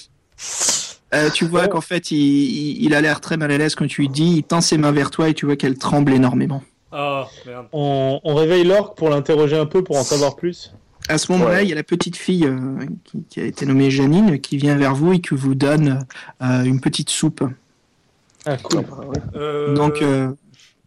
[1.12, 1.70] Euh, tu vois Bon.
[1.72, 4.36] qu'en fait, il, il, il a l'air très mal à l'aise quand tu lui dis.
[4.36, 6.62] Il tend ses mains vers toi et tu vois qu'elle tremble énormément.
[6.92, 7.66] Ah, merde.
[7.72, 10.72] On, on réveille l'orque pour l'interroger un peu pour en savoir plus.
[11.08, 11.64] À ce moment-là, Ouais.
[11.64, 12.58] il y a la petite fille euh,
[13.04, 16.06] qui, qui a été nommée Janine qui vient vers vous et qui vous donne
[16.42, 17.42] euh, une petite soupe.
[18.46, 18.84] Ah, cool.
[19.34, 20.00] Euh, Donc,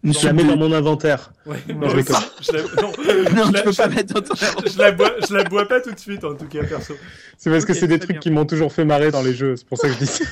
[0.03, 1.31] une Je la mets dans mon inventaire.
[1.45, 1.95] ouais, Non, je
[2.81, 2.91] non,
[3.35, 5.67] Non, je tu la- peux pas mettre dans ton je la bois, je la bois
[5.67, 6.95] pas tout de suite en tout cas perso.
[7.37, 8.19] C'est parce que c'est des trucs bien.
[8.19, 9.55] qui m'ont toujours fait marrer dans les jeux.
[9.55, 10.23] C'est pour ça que je dis ça.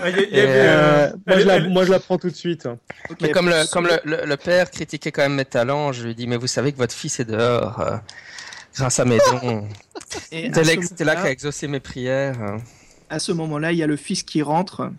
[0.00, 2.18] Ah, y a- y Euh, euh, moi, elle- je la, elle- moi, je la prends
[2.18, 2.68] tout de suite.
[3.20, 5.92] Mais comme, le, pour comme ceux- le, le, le père critiquait quand même mes talents,
[5.92, 7.96] je lui dis, mais vous savez que votre fils est dehors euh,
[8.76, 9.66] grâce à mes dons.
[10.30, 12.36] et à ce Télac Télac moment-là- a exaucé mes prières.
[12.40, 12.58] euh.
[13.10, 14.90] à ce moment-là, il y a le fils qui rentre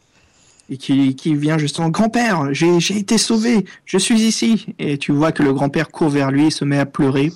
[0.70, 4.68] et qui, qui vient justement Grand-père, j'ai j'ai été sauvé, je suis ici.
[4.80, 7.32] Et tu vois que le grand-père court vers lui et se met à pleurer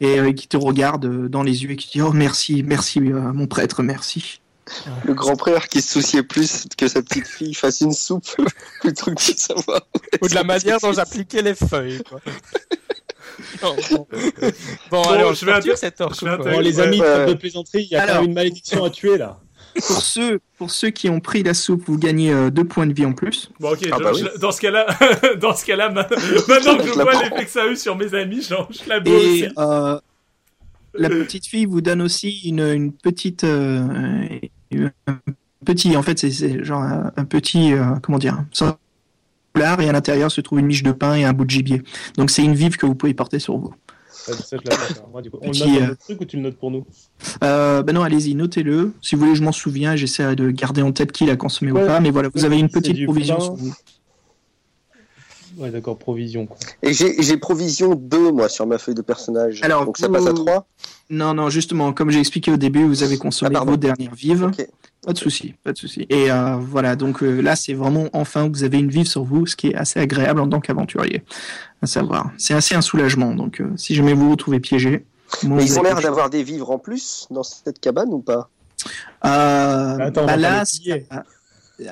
[0.00, 2.98] et euh, qui te regarde euh, dans les yeux et qui dit Oh, merci, merci,
[3.00, 4.40] euh, mon prêtre, merci.
[5.04, 8.24] Le grand frère qui se souciait plus que sa petite fille fasse une soupe
[8.80, 9.80] plutôt que de savoir.
[10.22, 12.00] Ou de la manière dont j'appliquais les feuilles.
[12.08, 12.20] Quoi.
[13.62, 14.06] bon, bon.
[14.10, 14.52] Bon,
[14.90, 17.26] Bon, allez, on je vais inter- cette inter- Bon, les Ouais, amis, ouais.
[17.26, 18.20] de plaisanterie, il y a quand Alors.
[18.22, 19.40] même une malédiction à tuer là.
[19.74, 22.92] Pour ceux, pour ceux qui ont pris la soupe, vous gagnez euh, deux points de
[22.92, 23.50] vie en plus.
[23.60, 24.30] Bon, ok, Ah je- bah je- oui.
[24.40, 24.86] dans ce cas-là,
[25.40, 26.06] dans ce cas-là, ma-
[26.48, 29.00] maintenant que je Je vois l'effet que ça a eu sur mes amis, je la
[29.00, 29.48] bois Et aussi.
[29.58, 29.98] euh,
[30.94, 33.82] la petite fille vous donne aussi une, une petite, euh,
[35.06, 35.18] un
[35.64, 38.44] petit, en fait, c'est- genre un, un petit, euh, comment dire,
[39.80, 41.82] et à l'intérieur se trouve une miche de pain et un bout de gibier.
[42.16, 43.74] Donc c'est une vive que vous pouvez porter sur vous.
[44.28, 45.02] Ouais, ça, je la note.
[45.10, 46.84] Moi, du coup, on le note dans euh, truc ou tu le notes pour nous
[47.42, 48.92] Euh, ben non, allez-y, notez-le.
[49.02, 51.82] Si vous voulez, je m'en souviens, j'essaierai de garder en tête qui l'a consommé Ouais,
[51.82, 52.00] ou pas.
[52.00, 53.74] Mais voilà, vous avez une petite provision sur vous.
[55.58, 56.46] Ouais, d'accord, provision.
[56.46, 56.56] Quoi.
[56.82, 59.60] Et j'ai provision 2, moi, sur ma feuille de personnage.
[59.62, 60.66] Alors, Donc ça passe à vous- 3.
[61.10, 64.44] Non, non, justement, comme j'ai expliqué au début, vous avez consommé Ah, vos dernières vives.
[64.44, 64.66] Ok.
[65.04, 66.06] Pas de souci, pas de souci.
[66.10, 69.46] Et euh, voilà, donc euh, là, c'est vraiment enfin vous avez une vive sur vous,
[69.46, 71.24] ce qui est assez agréable en tant qu'aventurier.
[71.82, 73.34] À savoir, c'est assez un soulagement.
[73.34, 75.04] Donc, euh, si jamais vous vous retrouvez piégé,
[75.42, 78.48] moi, Mais ils ont l'air d'avoir des vivres en plus dans cette cabane ou pas?
[79.24, 80.62] Euh, Attends, bah là,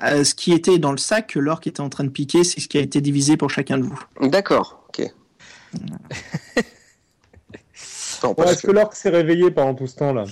[0.02, 2.60] euh, ce qui était dans le sac que l'orque était en train de piquer, c'est
[2.60, 4.00] ce qui a été divisé pour chacun de vous.
[4.20, 5.12] D'accord, ok.
[8.22, 10.24] Est-ce que l'orque s'est réveillé pendant tout ce temps-là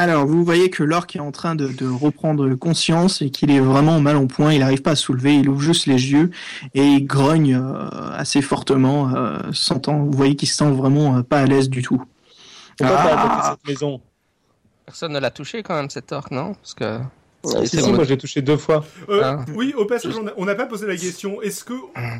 [0.00, 3.58] Alors, vous voyez que l'orque est en train de, de reprendre conscience et qu'il est
[3.58, 4.52] vraiment mal en point.
[4.52, 6.30] Il n'arrive pas à se soulever, il ouvre juste les yeux
[6.72, 11.22] et il grogne euh, assez fortement, euh, sentant, vous voyez qu'il se sent vraiment euh,
[11.24, 12.00] pas à l'aise du tout.
[12.78, 13.24] Pourquoi Ah.
[13.24, 14.00] attaqué cette maison
[14.86, 16.54] Personne ne l'a touché quand même, cette orque, non?
[16.54, 16.98] Parce que.
[17.44, 17.96] Ouais, Si, c'est si, bon.
[17.96, 18.84] moi j'ai touché deux fois.
[19.08, 19.44] Euh, Ah.
[19.56, 21.42] Oui, au passage, on n'a pas posé la question.
[21.42, 21.74] Est-ce que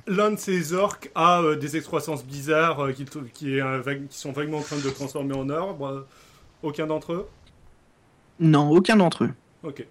[0.09, 3.79] l'un de ces orques a euh, des excroissances bizarres euh, qui, t- qui, est, un
[3.79, 6.07] vague- qui sont vaguement en train de le transformer en arbre
[6.65, 7.29] Aucun d'entre eux?
[8.41, 9.31] Non, aucun d'entre eux.
[9.63, 9.85] Ok.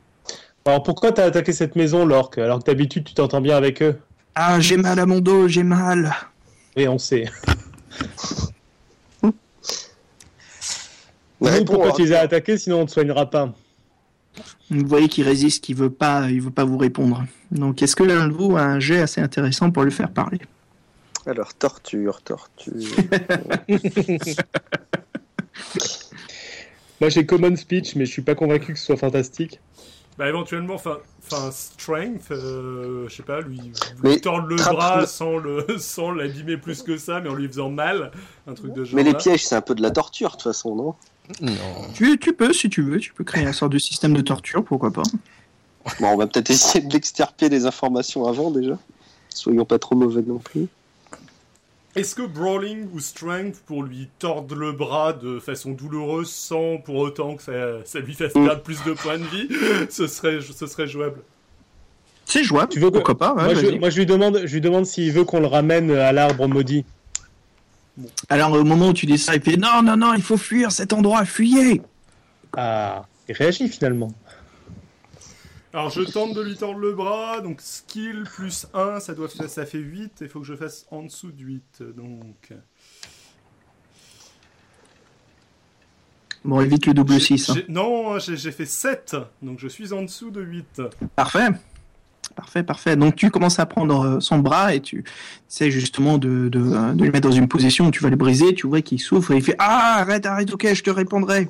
[0.66, 3.98] Alors pourquoi t'as attaqué cette maison, l'orque Alors que d'habitude tu t'entends bien avec eux?
[4.36, 6.14] Ah, j'ai mal à mon dos, j'ai mal.
[6.76, 7.26] Et on sait.
[11.40, 13.54] Pourquoi tu les as attaqués Sinon on te soignera pas?
[14.70, 17.26] Vous voyez qu'il résiste, qu'il veut pas, il veut pas vous répondre.
[17.52, 20.40] Donc, est-ce que l'un de vous a un jet assez intéressant pour le faire parler?
[21.26, 22.96] Alors, torture, torture.
[27.02, 29.60] Moi j'ai common speech, mais je suis pas convaincu que ce soit fantastique.
[30.18, 30.98] Bah éventuellement, enfin,
[31.28, 33.60] enfin strength, euh, je sais pas, lui,
[34.04, 37.70] lui tordre le bras sans le, sans l'abîmer plus que ça, mais en lui faisant
[37.70, 38.12] mal,
[38.48, 38.96] un truc de genre.
[38.96, 39.18] Mais les là.
[39.20, 40.96] pièges, c'est un peu de la torture, de toute façon, non?
[41.42, 41.54] Non.
[41.94, 44.64] tu, tu peux, si tu veux, tu peux créer un sorte de système de torture,
[44.64, 45.04] pourquoi pas.
[46.00, 48.80] Bon, on va peut-être essayer de l'extirper des informations avant, déjà.
[49.30, 50.68] Soyons pas trop mauvais non plus.
[51.98, 56.96] Est-ce que brawling ou strength pour lui tordre le bras de façon douloureuse sans pour
[56.96, 57.52] autant que ça,
[57.86, 59.48] ça lui fasse perdre plus de points de vie,
[59.90, 61.22] ce serait, ce serait jouable
[62.26, 63.80] C'est jouable, Tu veux que- pourquoi pas ouais, moi, je, vas-y.
[63.80, 66.86] moi, je lui demande, je lui demande s'il veut qu'on le ramène à l'arbre maudit.
[68.30, 70.72] Alors, au moment où tu dis ça, il fait non, non, non, il faut fuir
[70.72, 71.82] cet endroit, fuyez
[72.56, 74.12] Ah, il réagit finalement.
[75.78, 79.64] Alors je tente de lui tordre le bras, donc skill plus 1, ça, doit, ça
[79.64, 82.52] fait 8, il faut que je fasse en dessous de 8, donc...
[86.44, 87.50] Bon, évite le double J'ai- 6.
[87.52, 87.56] hein.
[87.70, 90.82] Non, j'ai fait 7, donc je suis en dessous de 8.
[91.16, 91.50] Parfait.
[92.36, 92.96] Parfait, parfait.
[92.96, 95.04] Donc tu commences à prendre euh, son bras et tu
[95.48, 98.56] essaies justement de, de, de le mettre dans une position où tu vas le briser.
[98.56, 101.50] Tu vois qu'il souffre et il fait Ah, arrête, arrête, ok, je te répondrai.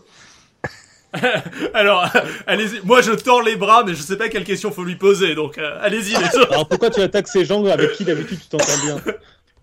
[1.74, 2.08] Alors,
[2.48, 2.82] allez-y.
[2.86, 5.58] Moi, je tords les bras, mais je sais pas quelle question faut lui poser, donc
[5.58, 6.16] euh, allez-y.
[6.16, 9.02] Alors pourquoi tu attaques ces gens avec qui d'habitude tu t'entends bien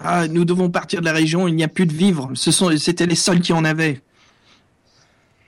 [0.01, 2.31] Ah, nous devons partir de la région, il n'y a plus de vivres.
[2.35, 4.01] Ce sont, c'était les seuls qui en avaient.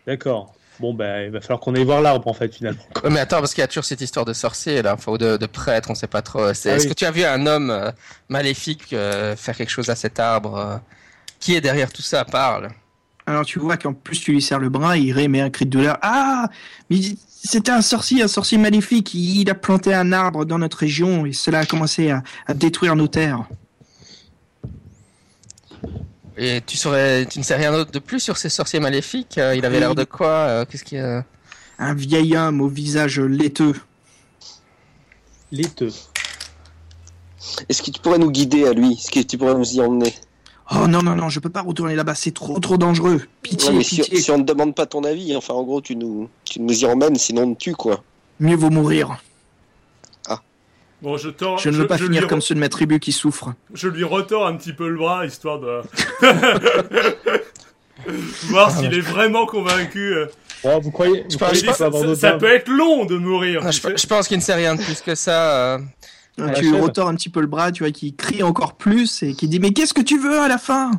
[0.07, 0.53] D'accord.
[0.79, 2.83] Bon, bah, il va falloir qu'on aille voir l'arbre en fait finalement.
[3.03, 5.17] Ouais, mais attends, parce qu'il y a toujours cette histoire de sorcier, là, enfin, ou
[5.19, 6.53] de, de prêtre, on sait pas trop.
[6.53, 6.91] C'est- Ah Est-ce oui.
[6.91, 7.91] que tu as vu un homme euh,
[8.29, 10.81] maléfique euh, faire quelque chose à cet arbre
[11.41, 12.69] Qui est derrière tout ça Parle?
[13.27, 15.71] Alors tu vois qu'en plus tu lui serres le bras, il émet un cri de
[15.71, 15.99] douleur.
[16.03, 16.49] Ah,
[16.91, 19.15] mais c'était un sorcier, un sorcier maléfique.
[19.15, 22.95] Il a planté un arbre dans notre région et cela a commencé à, à détruire
[22.95, 23.45] nos terres.
[26.39, 29.57] Et tu saurais, tu ne sais rien d'autre de plus sur ces sorciers maléfiques Euh,
[29.57, 31.23] Il avait l'air de quoi Euh, Qu'est-ce qui euh,
[31.79, 33.75] Un vieil homme au visage laiteux.
[35.51, 35.93] Laiteux.
[37.69, 38.93] Est-ce que tu pourrais nous guider à lui?
[38.93, 40.15] Est-ce que tu pourrais nous y emmener?
[40.73, 43.23] Oh non, non, non, je peux pas retourner là-bas, c'est trop, trop dangereux.
[43.43, 44.21] Pitié, Ouais, mais si, pitié.
[44.21, 46.87] si on ne demande pas ton avis, enfin en gros tu nous, tu nous y
[46.87, 48.03] emmènes, sinon on te tue quoi.
[48.41, 49.17] Mieux vaut mourir.
[51.03, 51.59] Bon, je tords.
[51.59, 53.53] Je ne veux pas finir re- comme ceux de ma tribu qui souffrent.
[53.75, 55.83] Je lui retors un petit peu le bras, histoire de.
[58.49, 60.15] Voir s'il est vraiment convaincu.
[60.65, 63.63] Oh, vous croyez, vous ça, peut être long de mourir.
[63.63, 65.75] Non, je pense qu'il ne sait rien de plus que ça.
[65.75, 65.79] euh.
[66.57, 69.49] Tu retors un petit peu le bras, tu vois, qui crie encore plus et qui
[69.49, 70.91] dit Mais qu'est-ce que tu veux à la fin?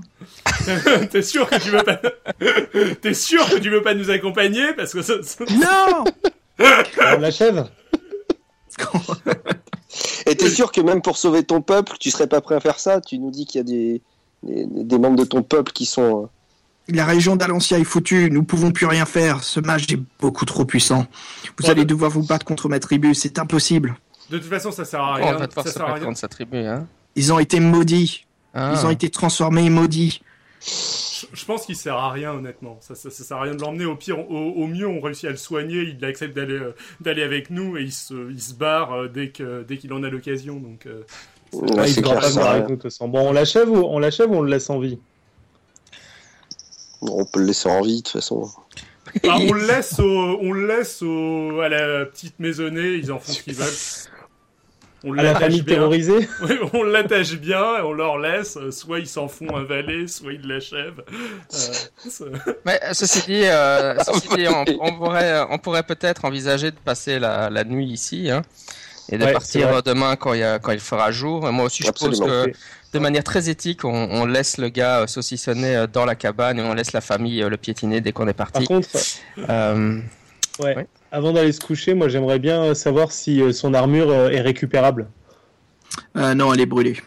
[1.11, 1.99] T'es sûr que tu veux pas.
[3.01, 5.13] T'es sûr que tu veux pas nous accompagner parce que ça.
[5.21, 6.03] ça- Non
[6.59, 7.69] On l'achève
[10.25, 12.79] Et t'es sûr que même pour sauver ton peuple, tu serais pas prêt à faire
[12.79, 13.01] ça?
[13.01, 14.01] Tu nous dis qu'il y a des,
[14.43, 16.23] des, des membres de ton peuple qui sont.
[16.23, 19.43] euh, La région d'Alancia est foutue, nous pouvons plus rien faire.
[19.43, 21.05] Ce mage est beaucoup trop puissant.
[21.57, 23.95] Vous Ouais, allez devoir vous battre contre ma tribu, c'est impossible.
[24.29, 25.37] De toute façon, ça sert à on rien.
[25.37, 26.07] va devoir Ça se sert à battre rien.
[26.07, 26.57] contre sa tribu.
[26.57, 26.85] Hein.
[27.15, 28.73] Ils ont été maudits, Ah.
[28.75, 30.21] ils ont été transformés et maudits.
[30.65, 32.77] Je, je pense qu'il sert à rien, honnêtement.
[32.81, 33.85] Ça, ça, ça sert à rien de l'emmener.
[33.85, 35.95] Au pire, au, au mieux, on réussit à le soigner.
[35.97, 39.29] Il accepte d'aller euh, d'aller avec nous et il se, il se barre euh, dès
[39.29, 40.55] que dès qu'il en a l'occasion.
[40.57, 40.85] Donc.
[40.87, 41.03] euh,
[41.53, 43.07] ouais, Ah, Il clair, pas ça avec nous de toute façon.
[43.07, 44.99] Bon, on l'achève ou on l'achève ou on le laisse en vie?
[47.01, 48.49] On peut le laisser en vie de toute façon.
[49.23, 50.03] bah, on le laisse, au,
[50.41, 52.95] on le laisse au, à la petite maisonnée.
[52.95, 53.67] Ils en font ce qu'ils veulent.
[55.03, 55.75] On À la l'attache famille bien.
[55.75, 58.57] terrorisée Oui, on l'attache bien et on leur laisse.
[58.57, 61.03] euh, Soit ils s'en font un valet, soit ils l'achèvent.
[61.53, 61.73] Euh,
[62.65, 66.77] Mais euh, ceci dit, euh, ceci dit, on, on pourrait, on pourrait peut-être envisager de
[66.77, 68.41] passer la, la nuit ici, hein,
[69.09, 71.47] et de Ouais, partir demain quand il, y a, quand il fera jour.
[71.47, 72.25] Et moi aussi, je Absolument.
[72.25, 72.51] pense que
[72.93, 76.73] de manière très éthique, on, on laisse le gars saucissonner dans la cabane et on
[76.73, 78.65] laisse la famille le piétiner dès qu'on est Par parti.
[78.65, 78.89] contre,
[79.49, 79.99] Euh,
[80.59, 80.87] ouais, Ouais.
[81.11, 84.41] Avant d'aller se coucher, moi j'aimerais bien euh, savoir si euh, son armure euh, est
[84.41, 85.07] récupérable.
[86.15, 86.97] Euh, non, elle est brûlée.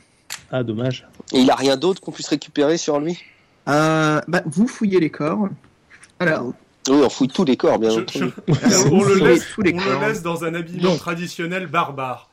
[0.51, 1.07] Ah, dommage.
[1.33, 3.19] Et il a rien d'autre qu'on puisse récupérer sur lui?
[3.69, 5.49] Euh, bah, vous fouillez les corps.
[6.19, 6.47] Alors,
[6.89, 8.31] Oui, on fouille tous les corps, bien Je- entendu.
[8.49, 10.01] je- on, le laisse, tous les on le corps.
[10.09, 12.31] laisse dans un habillement traditionnel barbare.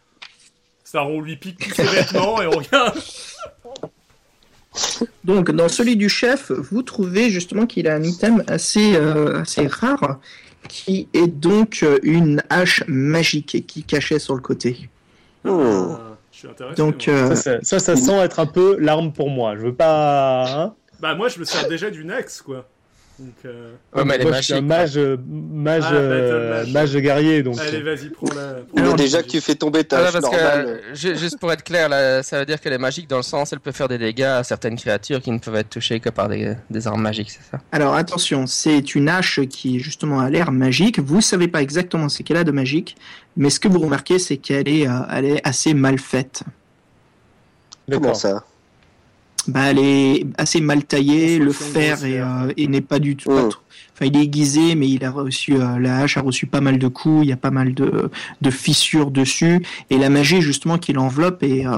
[0.83, 2.97] Ça, on lui pique tous ses vêtements et on regarde.
[5.23, 9.67] Donc, dans celui du chef, vous trouvez justement qu'il a un item assez, euh, assez
[9.67, 10.19] rare,
[10.67, 14.89] qui est donc euh, une hache magique qui cachait sur le côté.
[15.43, 15.49] Hmm.
[15.51, 15.99] Ah,
[16.31, 16.75] je suis intéressé.
[16.75, 19.55] Donc, euh, Ça, ça, ça, ça sent être un peu l'arme pour moi.
[19.55, 20.45] Je veux pas.
[20.63, 20.73] hein?
[20.99, 22.67] Bah, moi, je me sers déjà d'une axe, quoi.
[23.19, 24.95] Donc, euh, ouais, mais elle est je suis un magique.
[24.95, 26.73] mage, euh, mage, Ah, euh, battle mage.
[26.93, 27.57] mage guerrier, donc.
[27.59, 28.57] allez, vas-y, prends la.
[28.71, 31.89] prends déjà que tu fais tomber ta Ah, que, euh, ju- juste pour être clair,
[31.89, 34.21] là, ça veut dire qu'elle est magique dans le sens, elle peut faire des dégâts
[34.21, 37.41] à certaines créatures qui ne peuvent être touchées que par des, des armes magiques, c'est
[37.49, 37.59] ça?
[37.71, 40.99] Alors attention, c'est une hache qui justement a l'air magique.
[40.99, 42.95] Vous savez pas exactement ce qu'elle a de magique,
[43.35, 46.43] mais ce que vous remarquez, c'est qu'elle est, euh, elle est assez mal faite.
[47.89, 48.15] Comment D'accord.
[48.15, 48.43] ça?
[49.47, 52.27] Bah, elle est assez mal taillée, le fer est, grossière.
[52.47, 53.29] euh, et n'est pas du tout.
[53.29, 53.61] pas trop-
[53.99, 56.77] Enfin, il est aiguisé, mais il a reçu euh, la hache a reçu pas mal
[56.77, 57.23] de coups.
[57.23, 58.11] Il y a pas mal de,
[58.41, 61.71] de fissures dessus, et la magie justement qui l'enveloppe et, euh,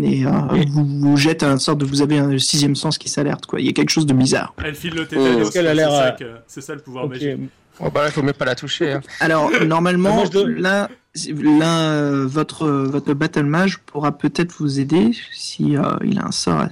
[0.00, 0.30] et euh,
[0.68, 3.58] vous, vous jette un sorte de vous avez un sixième sens qui s'alerte quoi.
[3.60, 4.54] Il y a quelque chose de bizarre.
[4.64, 5.40] Elle file le tétanos.
[5.48, 6.16] Est-ce qu'elle a l'air,
[6.46, 7.10] C'est ça le pouvoir Ok.
[7.14, 7.38] magique.
[7.80, 8.92] Oh, bah, il faut mieux pas la toucher.
[8.92, 9.00] hein.
[9.18, 10.88] Alors normalement, Moi,
[11.28, 16.66] euh, votre votre battle mage pourra peut-être vous aider si euh, il a un sort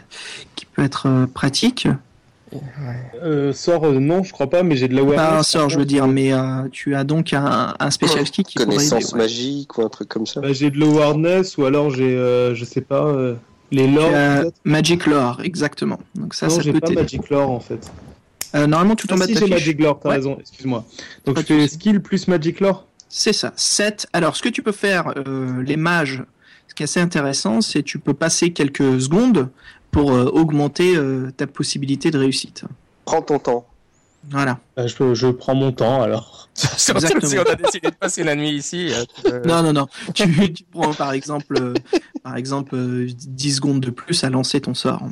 [0.56, 1.88] qui peut être euh, pratique.
[3.22, 5.24] Euh, sort, euh, non, je crois pas, mais j'ai de la awareness.
[5.26, 8.44] Pas un sort, je veux dire, mais euh, tu as donc un, un special skill
[8.44, 8.88] qui pourrait aider.
[8.90, 9.18] Connaissance ouais.
[9.18, 12.64] magique ou un truc comme ça Bah, j'ai de l'awareness ou alors j'ai, euh, je
[12.66, 13.34] sais pas, euh,
[13.70, 14.10] les lore
[14.42, 14.50] Tu.
[14.70, 15.98] Magic Lore, exactement.
[16.14, 16.90] Donc ça, non, ça j'ai peut pas.
[16.90, 17.90] Magic Lore en fait.
[18.54, 19.54] Euh, normalement, tout en Ah, bas si de ta j'ai fiche.
[19.54, 20.16] Magic Lore, t'as Ouais.
[20.16, 20.84] raison, excuse-moi.
[21.24, 22.86] Donc Pas je fais skill plus Magic Lore?
[23.14, 24.06] C'est ça, 7.
[24.14, 26.24] Alors, ce que tu peux faire, euh, les mages,
[26.66, 29.50] ce qui est assez intéressant, c'est tu peux passer quelques secondes
[29.90, 32.64] pour euh, augmenter euh, ta possibilité de réussite.
[33.04, 33.66] Prends ton temps.
[34.30, 34.60] Voilà.
[34.78, 36.48] Bah, je, je prends mon temps alors.
[36.54, 37.00] Si on a
[37.54, 38.92] décidé de passer la nuit ici.
[39.26, 39.88] euh, Non, non, non.
[40.14, 41.74] tu, tu prends par exemple, euh,
[42.22, 45.02] par exemple euh, 10 secondes de plus à lancer ton sort.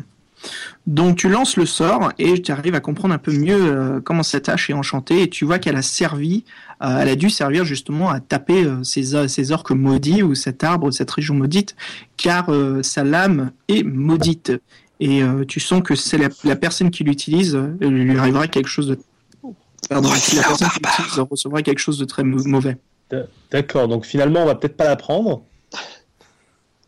[0.87, 4.23] Donc tu lances le sort et tu arrives à comprendre un peu mieux euh, comment
[4.23, 6.45] cette hache est enchantée et tu vois qu'elle a servi,
[6.83, 10.35] euh, elle a dû servir justement à taper euh, ces, or- ces orques maudits ou
[10.35, 11.77] cet arbre, cette région maudite,
[12.17, 14.53] car euh, sa lame est maudite.
[14.99, 18.69] Et euh, tu sens que c'est la, la personne qui l'utilise, euh, lui arrivera quelque
[18.69, 18.99] chose de...
[19.89, 22.77] Pardon, la personne qui l'utilise recevra quelque chose de très mau- mauvais.
[23.51, 25.43] D'accord, donc finalement on va peut-être pas la prendre.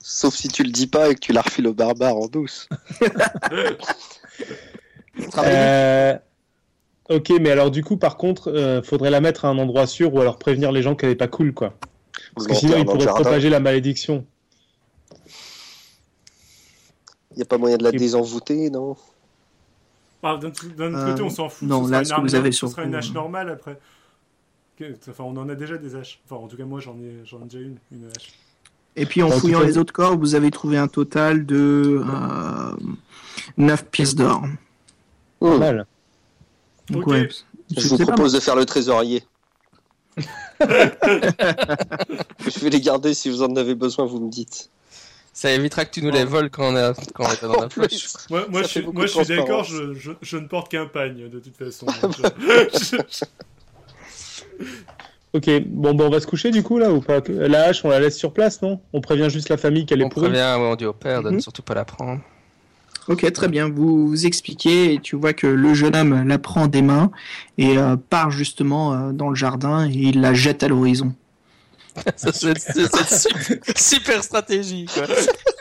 [0.05, 2.69] Sauf si tu le dis pas et que tu la refiles au barbare en douce.
[5.39, 6.17] Euh,
[7.11, 10.15] Ok, mais alors du coup par contre, euh, faudrait la mettre à un endroit sûr
[10.15, 11.75] ou alors prévenir les gens qu'elle est pas cool quoi.
[12.35, 14.25] Parce que sinon ils pourraient propager la malédiction.
[17.33, 18.97] Il n'y a pas moyen de la Et- désenvoûter, non?
[20.23, 20.49] Ah, D'un
[20.95, 21.69] Euh, côté, on s'en fout.
[21.69, 23.15] non, ce là, ce que vous avez ce sur sera une hache euh.
[23.15, 23.79] normale après.
[25.09, 26.21] Enfin, on en a déjà des haches.
[26.25, 28.33] Enfin, en tout cas, moi, j'en ai, j'en ai déjà une, une hache.
[28.97, 32.73] Et puis en tout fouillant les autres corps, vous avez trouvé un total de euh,
[33.57, 34.43] 9 pièces d'or.
[35.41, 35.59] Pas Hmm.
[35.59, 35.87] mal.
[36.91, 37.29] Donc, ouais,
[37.77, 39.25] Je vous pas propose de faire le trésorier.
[40.61, 44.71] je vais les garder si vous en avez besoin, vous me dites.
[45.33, 47.69] Ça évitera que tu nous les voles quand on, a, quand on est dans la
[47.69, 48.09] poche.
[48.29, 50.87] Moi, moi, je suis, beaucoup moi, de je suis d'accord, je, je ne porte qu'un
[50.87, 51.87] pagne, de toute façon.
[55.35, 57.21] Ok, bon, bon on va se coucher du coup là ou pas?
[57.29, 58.81] La hache on la laisse sur place non?
[58.93, 60.29] On prévient juste la famille qu'elle est On pourrie.
[60.29, 61.41] prévient, ouais, on dit au père de ne Mhm.
[61.41, 62.21] surtout pas la prendre.
[63.09, 63.69] Ok, très bien.
[63.69, 67.11] Vous, vous expliquez et tu vois que le jeune homme la prend des mains
[67.59, 71.13] et euh, part justement euh, dans le jardin et il la jette à l'horizon.
[72.17, 75.05] C'est super, stratégie, quoi.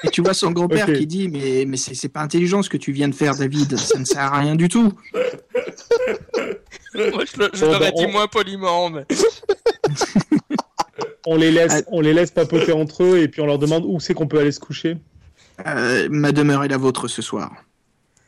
[0.03, 2.91] Et tu vois son grand-père qui dit mais mais c'est pas intelligent ce que tu
[2.93, 4.93] viens de faire David, ça ne sert à rien du tout.
[6.95, 9.05] Moi, je Bon, l'aurais bah, dit on- moins poliment, mais.
[11.27, 13.99] On les laisse, on les laisse papoter entre eux et puis on leur demande où
[13.99, 14.97] c'est qu'on peut aller se coucher.
[15.67, 17.51] Euh, ma demeure est la vôtre ce soir.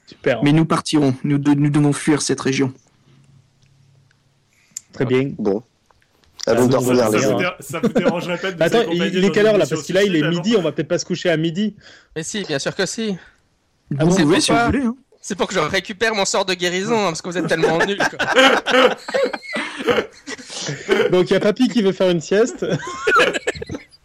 [0.05, 2.71] Super, Mais nous partirons, nous, de- nous devons fuir cette région.
[4.91, 5.31] très bien.
[5.39, 5.63] Bon.
[6.45, 6.77] Ah, donc, ça,
[7.09, 7.55] les vous gars.
[7.57, 9.93] dé- ça vous dérangerait pas de nous Attends, il, est quelle heure là Parce que
[9.93, 11.75] là il est midi, on va peut-être pas se coucher à midi.
[12.15, 13.15] Mais si, bien sûr que si.
[13.91, 14.83] C'est pouvez si vous pourquoi voulez.
[14.83, 14.95] hein.
[15.21, 17.77] C'est pour que je récupère mon sort de guérison, hein, parce que vous êtes tellement
[17.85, 17.97] nuls.
[21.11, 22.65] Donc il y a papy qui veut faire une sieste.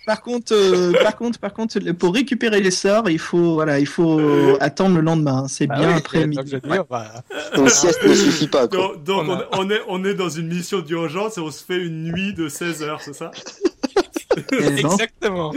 [0.09, 3.87] Par contre, euh, par contre, par contre, pour récupérer les sorts, il faut, voilà, il
[3.87, 4.19] faut
[4.59, 5.47] attendre le lendemain.
[5.49, 6.51] C'est Bah bien oui, après midi.
[6.51, 7.13] veux dire, bah,
[7.69, 8.79] sieste ne suffit pas, quoi.
[8.97, 11.51] Donc, donc On on, a- on est, on est dans une mission d'urgence et on
[11.51, 13.31] se fait une nuit de 16 heures, c'est ça?
[14.53, 15.53] Exactement.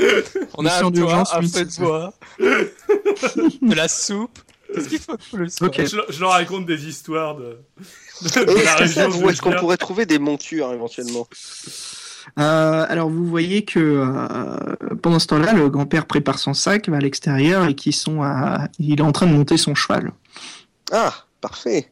[0.58, 4.38] On a Mission un toit, d'urgence, un feu de bois, de la soupe.
[4.74, 5.82] Qu'est-ce qu'il faut de plus quoi Ok.
[5.86, 7.58] je, je leur raconte des histoires de,
[8.22, 9.10] de, Et de la région.
[9.22, 11.28] où est-ce qu'on pourrait trouver des montures éventuellement?
[12.40, 16.98] Euh, alors vous voyez que euh, pendant ce temps-là, le grand-père prépare son sac, va
[16.98, 18.68] à l'extérieur et qui sont à...
[18.80, 20.12] il est en train de monter son cheval.
[20.92, 21.92] Ah, parfait.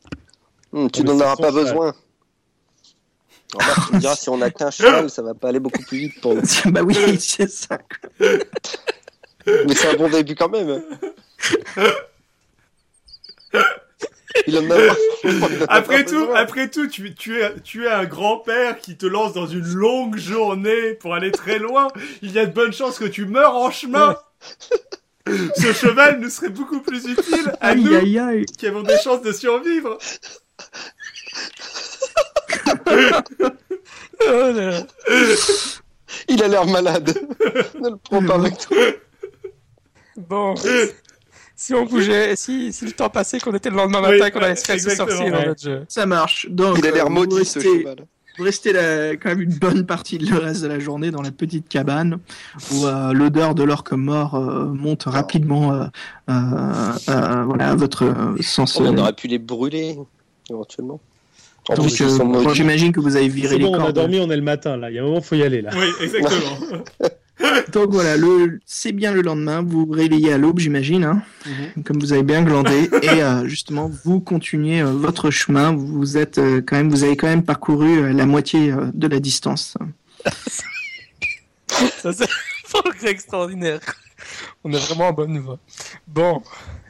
[0.72, 1.64] Hmm, tu mais n'en auras pas cheval.
[1.64, 1.94] besoin.
[3.54, 5.98] Remarque, tu me diras, si on a qu'un cheval, ça va pas aller beaucoup plus
[5.98, 6.42] vite pour nous.
[6.72, 7.80] bah oui, c'est ça.
[8.20, 10.82] Mais c'est un bon début quand même.
[14.48, 14.76] Il en a
[15.70, 19.48] Après tout, après tout, tu, tu es, tu es un grand-père qui te lance dans
[19.48, 21.88] une longue journée pour aller très loin.
[22.22, 24.16] Il y a de bonnes chances que tu meurs en chemin.
[25.28, 28.46] Ce cheval nous serait beaucoup plus utile à Aïe nous aïe aïe.
[28.46, 29.98] qui avons des chances de survivre.
[34.22, 34.84] Oh là.
[36.28, 37.14] Il a l'air malade.
[37.80, 38.78] ne le prends pas avec toi.
[40.18, 40.56] Bon.
[41.62, 44.40] Si on bougeait, si, si le temps passait, qu'on était le lendemain Oui, matin, qu'on
[44.40, 45.10] allait se faire ce exactement.
[45.18, 45.84] sorcier dans notre jeu.
[45.90, 46.48] Ça marche.
[46.50, 47.96] Donc, Il a euh, l'air vous maudit ce restez- cheval.
[48.38, 51.22] Vous restez là, quand même une bonne partie de le reste de la journée dans
[51.22, 52.20] la petite cabane
[52.72, 55.84] où euh, l'odeur de l'orque mort euh, monte rapidement euh,
[56.30, 56.34] euh,
[57.10, 58.78] euh, voilà, à votre euh, sens.
[58.80, 59.98] On euh, aurait pu les brûler,
[60.50, 61.02] éventuellement.
[61.76, 63.96] Donc, euh, j'imagine que vous avez viré les bon, on a cordes.
[63.96, 64.90] dormi, on est le matin là.
[64.90, 65.72] Il y a un moment, faut y aller là.
[65.76, 66.84] Oui, exactement.
[67.74, 69.62] Donc voilà, le, c'est bien le lendemain.
[69.62, 71.84] Vous vous réveillez à l'aube, j'imagine, hein, Mhm.
[71.84, 75.72] comme vous avez bien glandé, et euh, justement vous continuez euh, votre chemin.
[75.74, 79.78] Vous êtes euh, quand même, vous avez quand même parcouru la moitié de la distance.
[82.02, 82.28] Ça, c'est
[83.08, 83.80] extraordinaire.
[84.64, 85.60] On est vraiment en bonne voie.
[86.08, 86.42] Bon.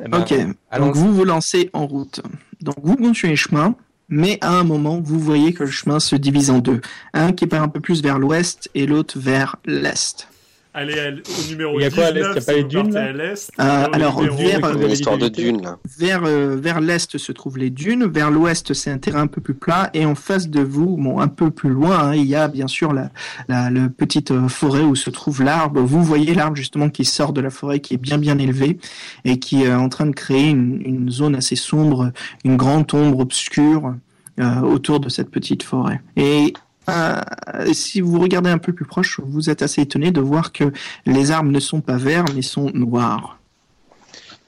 [0.04, 0.34] eh ben, Ok.
[0.80, 2.22] Donc vous vous lancez en route.
[2.62, 3.76] Donc vous continuez le chemin.
[4.08, 6.82] mais à un moment, vous voyez que le chemin se divise en deux.
[7.14, 10.28] Un qui part un peu plus vers l'ouest et l'autre vers l'est.
[10.72, 12.64] Allez au numéro Il y a quoi à 19, l'est Il y a pas les
[12.64, 13.52] dunes, à l'est.
[13.60, 15.78] Euh, Numéro alors, vers, euh, de dunes, là.
[15.98, 19.42] Vers, euh, vers l'est se trouvent les dunes, vers l'ouest c'est un terrain un peu
[19.42, 22.36] plus plat, et en face de vous, bon, un peu plus loin, hein, il y
[22.36, 23.10] a bien sûr la,
[23.48, 25.82] la, la petite euh, forêt où se trouve l'arbre.
[25.82, 28.78] Vous voyez l'arbre justement qui sort de la forêt, qui est bien bien élevé,
[29.26, 32.12] et qui est en train de créer une, une zone assez sombre,
[32.46, 33.96] une grande ombre obscure
[34.40, 36.00] euh, autour de cette petite forêt.
[36.16, 36.54] Et
[36.90, 40.72] euh, si vous regardez un peu plus proche, vous êtes assez étonné de voir que
[41.06, 43.38] les arbres ne sont pas verts, mais sont noirs.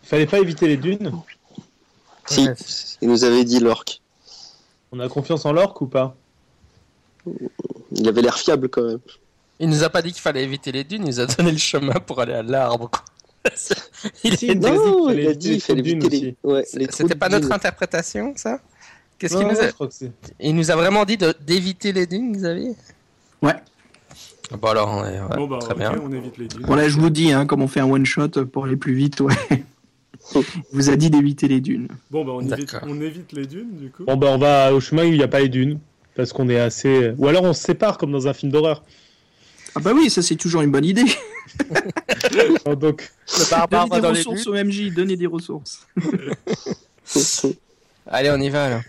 [0.03, 1.11] Fallait pas éviter les dunes
[2.25, 2.55] Si, Ouais.
[3.01, 4.01] il nous avait dit l'orque.
[4.91, 6.15] On a confiance en l'orque ou pas
[7.95, 8.99] Il avait l'air fiable quand même.
[9.59, 11.57] Il nous a pas dit qu'il fallait éviter les dunes, il nous a donné le
[11.57, 12.89] chemin pour aller à l'arbre.
[14.23, 16.49] il Si, est- non, il a dit les il fallait dunes éviter les.
[16.49, 17.53] Ouais, les trous C'était pas notre dunes.
[17.53, 18.59] interprétation, ça?
[19.21, 22.71] Qu'est-ce qu'il nous a c'est- Il nous a vraiment dit de- d'éviter les dunes, Xavier
[23.43, 23.53] Ouais.
[24.59, 25.93] Bon alors, on est- ouais, Bon bah, très bien.
[26.03, 26.63] on évite les dunes.
[26.65, 29.21] Voilà, je vous dis, hein, comme on fait un one shot pour aller plus vite,
[29.21, 29.35] ouais.
[30.33, 30.43] Il
[30.73, 31.87] vous a dit d'éviter les dunes.
[32.09, 34.03] Bon bah, on évite, on évite les dunes du coup.
[34.05, 35.79] Bon, bah, on va au chemin où il n'y a pas les dunes.
[36.15, 37.13] Parce qu'on est assez.
[37.17, 38.83] Ou alors on se sépare comme dans un film d'horreur.
[39.75, 41.05] Ah bah oui, ça c'est toujours une bonne idée.
[42.65, 45.85] Oh, Donc, Le Donnez des dans ressources au MJ, donnez des ressources.
[48.11, 48.81] Allez, on y va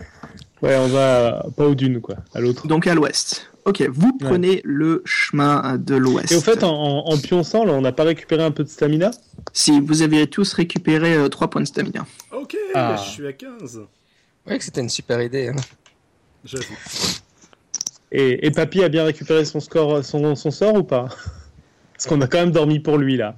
[0.61, 2.67] ouais, on va pas aux dunes, quoi, à l'autre.
[2.67, 3.49] Donc à l'ouest.
[3.65, 4.27] Ok, vous Ouais.
[4.29, 6.31] prenez le chemin de l'ouest.
[6.31, 8.69] Et au fait, en, en, en pionçant, là, on n'a pas récupéré un peu de
[8.69, 9.11] stamina?
[9.53, 12.05] Si vous avez tous récupéré 3 points de stamina.
[12.33, 13.01] Ok, Ah.
[13.05, 13.81] je suis à 15.
[14.45, 15.47] Ouais, que c'était une super idée.
[15.47, 15.55] hein.
[16.43, 16.75] J'avoue.
[18.11, 21.07] et, et Papy a bien récupéré son, score, son, son sort ou pas?
[21.93, 23.35] Parce qu'on a quand même dormi pour lui, là.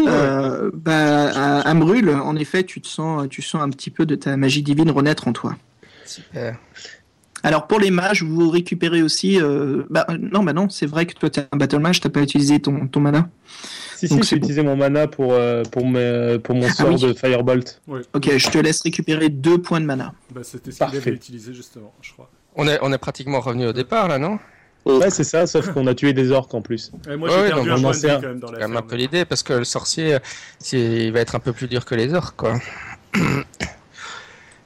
[0.00, 4.06] Euh, bah, à, à Brûle, en effet, tu te sens, tu sens un petit peu
[4.06, 5.56] de ta magie divine renaître en toi.
[6.04, 6.56] Super.
[7.42, 9.40] Alors pour les mages, vous récupérez aussi.
[9.40, 12.08] euh, bah, euh, non, bah non, c'est vrai que toi t'es un battle mage, t'as
[12.08, 13.28] pas utilisé ton, ton mana.
[13.96, 14.40] Si, Donc si, j'ai bon.
[14.40, 17.00] utilisé mon mana pour, euh, pour, mes- pour mon sort oui.
[17.00, 17.80] de Firebolt.
[18.12, 20.14] Ok, je te laisse récupérer deux points de mana.
[20.32, 20.98] Bah, c'était ce qu'il Parfait.
[20.98, 22.30] avait utilisé justement, je crois.
[22.56, 24.38] On est, on est pratiquement revenu au départ là, non?
[24.86, 26.90] Ouais, c'est ça, sauf qu'on a tué des orques en plus.
[27.10, 28.82] Et moi j'ai ouais, perdu un point on de vie quand même dans la un
[28.82, 30.18] peu l'idée parce que le sorcier,
[30.58, 32.54] c'est- il va être un peu plus dur que les orques quoi.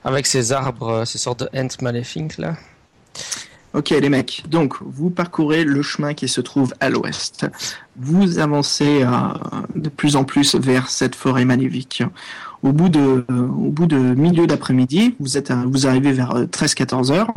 [0.04, 2.56] Avec ces arbres, euh, ces sortes de ants maléfiques là.
[3.74, 7.46] Ok les mecs, donc vous parcourez le chemin qui se trouve à l'ouest.
[7.96, 9.08] Vous avancez euh,
[9.74, 12.02] de plus en plus vers cette forêt magnifique.
[12.62, 16.34] Au bout de, euh, au bout de milieu d'après-midi, vous êtes, à- vous arrivez vers
[16.50, 17.32] 13-14 heures.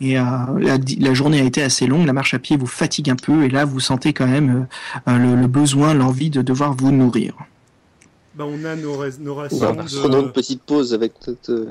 [0.00, 0.22] Et euh,
[0.58, 3.44] la, la journée a été assez longue, la marche à pied vous fatigue un peu,
[3.44, 4.66] et là vous sentez quand même
[5.06, 7.34] euh, euh, le, le besoin, l'envie de devoir vous nourrir.
[8.34, 10.00] Bah, on a nos, nos Bah, rations.
[10.00, 10.26] Prenons de...
[10.26, 11.68] une petite pause avec notre.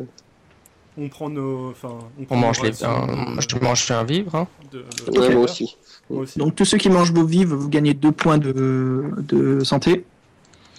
[0.97, 1.71] On prend nos.
[1.71, 1.89] Enfin,
[2.19, 4.33] on, prend On mange les, euh, de- je mange un vivre.
[4.35, 4.47] Hein.
[4.71, 5.33] de- de- Ouais, Ok.
[5.33, 5.75] moi aussi.
[6.09, 6.39] Moi aussi.
[6.39, 10.05] Donc tous ceux qui mangent vos vives, vous gagnez deux points de, de santé,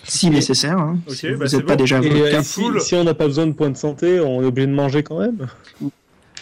[0.05, 0.79] si nécessaire.
[0.79, 1.83] hein, si bah, vous n'êtes pas bon.
[1.83, 4.47] déjà à Et, euh, si on n'a pas besoin de points de santé, on est
[4.47, 5.49] obligé de manger quand même.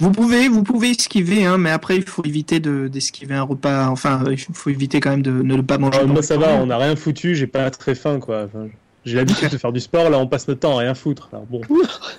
[0.03, 3.87] Vous pouvez, vous pouvez esquiver, hein, mais après il faut éviter de d'esquiver un repas.
[3.87, 6.01] Enfin, il faut éviter quand même de ne pas manger.
[6.03, 8.47] Ah, moi ça va, on n'a rien foutu, j'ai pas très faim quoi.
[8.47, 8.67] Enfin,
[9.05, 11.29] j'ai l'habitude de faire du sport, là on passe notre temps à rien foutre.
[11.33, 11.61] Alors bon,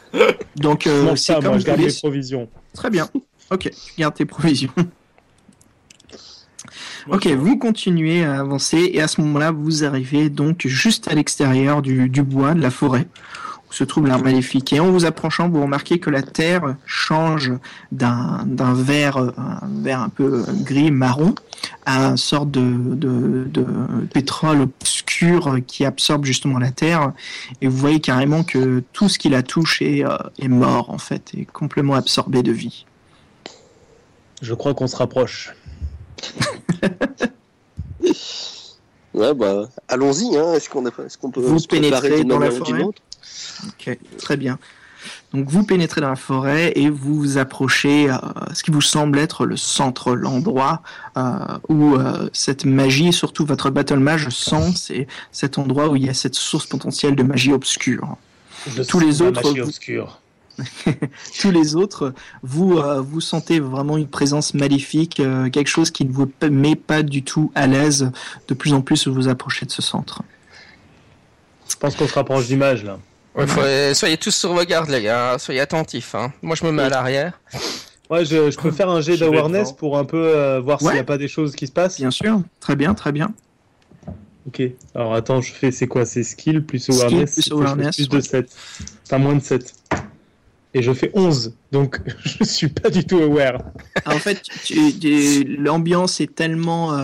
[0.55, 2.47] Donc euh, c'est comme moi je garde mes provisions.
[2.73, 3.09] Très bien.
[3.51, 4.71] Ok, tu gardes tes provisions.
[7.09, 11.81] Ok, vous continuez à avancer et à ce moment-là, vous arrivez donc juste à l'extérieur
[11.81, 13.07] du, du bois, de la forêt,
[13.73, 14.71] se trouve l'arbre maléfique.
[14.71, 17.51] Et en vous approchant, vous remarquez que la terre change
[17.91, 21.33] d'un d'un vert, un vert un peu gris marron
[21.85, 23.65] à une sorte de, de, de
[24.13, 27.13] pétrole obscur qui absorbe justement la terre.
[27.61, 30.99] Et vous voyez carrément que tout ce qui la touche est, euh, est mort en
[30.99, 32.85] fait, est complètement absorbé de vie.
[34.43, 35.55] Je crois qu'on se rapproche.
[39.13, 40.53] Ouais, bah, allons-y, hein.
[40.53, 42.83] Est-ce qu'on qu'on peut Vous se d'une dans la forêt
[43.67, 44.59] Ok, très bien.
[45.33, 48.21] Donc vous pénétrez dans la forêt et vous vous approchez à
[48.53, 50.81] ce qui vous semble être le centre, l'endroit
[51.17, 56.05] euh, où euh, cette magie, surtout votre battle mage sent, c'est cet endroit où il
[56.05, 58.15] y a cette source potentielle de magie obscure.
[58.73, 60.19] Je Tous les autres, magie vous- obscure.
[61.41, 62.13] Tous les autres,
[62.43, 66.75] vous euh, vous sentez vraiment une présence maléfique, euh, quelque chose qui ne vous met
[66.75, 68.11] pas du tout à l'aise.
[68.47, 70.21] De plus en plus, vous vous approchez de ce centre.
[71.69, 72.99] Je pense qu'on se rapproche d'image là.
[73.35, 76.13] Ouais, faut- soyez tous sur vos gardes les gars, soyez attentifs.
[76.15, 76.31] Hein.
[76.41, 77.39] Moi je me mets à l'arrière.
[78.09, 80.93] Ouais, je, je peux faire un jet d'awareness pour un peu euh, voir s'il n'y
[80.93, 81.03] a Ouais.
[81.03, 81.99] pas des choses qui se passent.
[81.99, 83.31] Bien sûr, très bien, très bien.
[84.47, 84.61] Ok.
[84.93, 86.05] Alors attends, je fais c'est quoi?
[86.05, 87.33] C'est skill plus Skill awareness?
[87.33, 88.21] plus c'est awareness, plus de ouais.
[88.21, 88.51] 7.
[89.07, 89.73] Enfin moins de 7.
[90.73, 91.53] Et je fais 11.
[91.71, 93.59] Donc, je suis pas du tout aware.
[94.05, 94.41] En fait,
[95.57, 96.99] l'ambiance est tellement euh,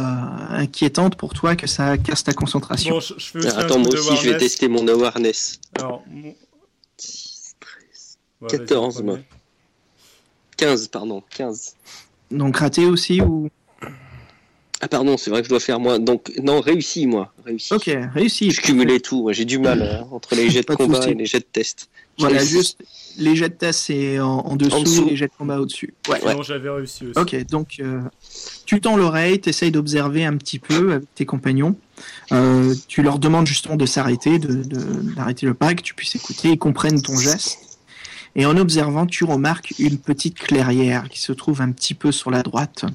[0.49, 2.95] inquiétante pour toi que ça casse ta concentration.
[2.95, 4.39] Bon, je, je fais aussi un Attends, moi aussi, je vais awareness.
[4.39, 5.59] tester mon awareness.
[5.77, 6.35] Alors, mon-
[6.97, 9.07] 6, 13, Ouais, vas-y, 14, premier.
[9.09, 9.19] moi.
[10.57, 11.75] 15, pardon, 15.
[12.31, 13.49] Donc raté aussi ou?
[14.81, 15.99] Ah, pardon, c'est vrai que je dois faire moins.
[15.99, 17.33] Donc, non, réussi, moi.
[17.45, 17.73] Réussi.
[17.73, 18.51] Ok, réussi.
[18.51, 19.23] Je cumulais tout.
[19.23, 21.89] moi, J'ai du mal euh, entre les jets de combat et les jets de test.
[22.19, 22.83] Je Voilà, juste
[23.17, 25.05] les jets de test c'est en, en dessous, En dessous.
[25.09, 25.93] les jets de combat au-dessus.
[26.09, 26.19] Ouais.
[26.43, 27.17] J'avais réussi aussi.
[27.19, 28.01] Ok, donc euh,
[28.65, 31.75] tu tends l'oreille, tu essayes d'observer un petit peu avec tes compagnons.
[32.33, 36.15] Euh, tu leur demandes justement de s'arrêter, de- de- d'arrêter le pas, que tu puisses
[36.15, 37.59] écouter, ils comprennent ton geste.
[38.35, 42.31] Et en observant, tu remarques une petite clairière qui se trouve un petit peu sur
[42.31, 42.85] la droite.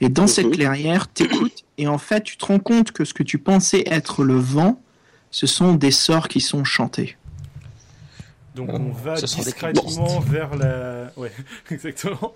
[0.00, 0.52] Et dans cette Mhm.
[0.52, 4.22] clairière, t'écoutes et en fait, tu te rends compte que ce que tu pensais être
[4.24, 4.80] le vent,
[5.30, 7.16] ce sont des sorts qui sont chantés.
[8.56, 11.12] Donc on va discrètement vers la...
[11.18, 11.30] Ouais,
[11.70, 12.34] exactement.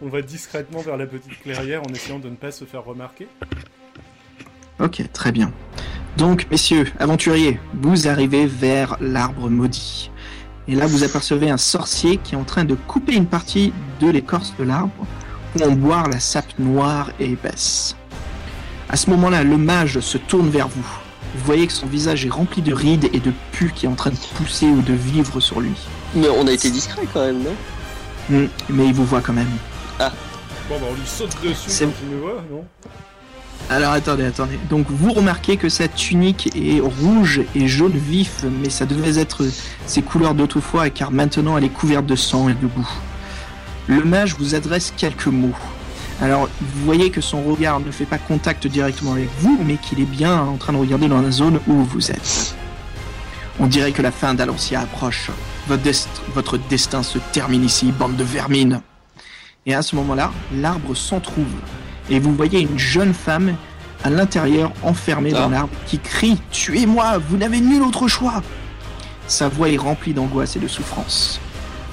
[0.00, 3.26] On va discrètement vers la petite clairière en essayant de ne pas se faire remarquer.
[4.78, 5.52] Ok, très bien.
[6.16, 10.12] Donc, messieurs, aventuriers, vous arrivez vers l'arbre maudit.
[10.68, 14.08] Et là, vous apercevez un sorcier qui est en train de couper une partie de
[14.08, 15.04] l'écorce de l'arbre
[15.52, 17.96] pour en boire la sape noire et épaisse.
[18.88, 21.05] À ce moment-là, le mage se tourne vers vous.
[21.36, 23.94] Vous voyez que son visage est rempli de rides et de pus qui est en
[23.94, 25.74] train de pousser ou de vivre sur lui.
[26.14, 27.54] Mais on a été discret quand même, non?
[28.30, 29.46] Hmm, mais il vous voit quand même.
[29.98, 30.04] Bon,
[30.80, 32.64] bah on lui saute dessus C'est- quand il nous voit, non?
[33.70, 34.58] Alors attendez, attendez.
[34.70, 39.44] Donc vous remarquez que sa tunique est rouge et jaune vif, mais ça devait être
[39.86, 42.88] ses couleurs d'autrefois car maintenant elle est couverte de sang et de boue.
[43.88, 45.54] Le mage vous adresse quelques mots.
[46.22, 50.00] Alors vous voyez que son regard ne fait pas contact directement avec vous, mais qu'il
[50.00, 52.54] est bien en train de regarder dans la zone où vous êtes.
[53.60, 55.30] On dirait que la fin d'Alancia approche.
[55.68, 58.80] Votre, dest- votre destin se termine ici, bande de vermine.
[59.66, 61.58] Et à ce moment-là, l'arbre s'entr'ouvre
[62.08, 63.54] et vous voyez une jeune femme
[64.04, 65.40] à l'intérieur enfermée Ah.
[65.40, 68.42] dans l'arbre qui crie Tuez-moi, vous n'avez nul autre choix
[69.26, 71.40] Sa voix est remplie d'angoisse et de souffrance.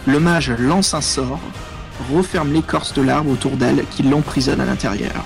[0.06, 1.40] Le mage lance un sort,
[2.14, 5.26] referme l'écorce de l'arbre autour d'elle qui l'emprisonne à l'intérieur.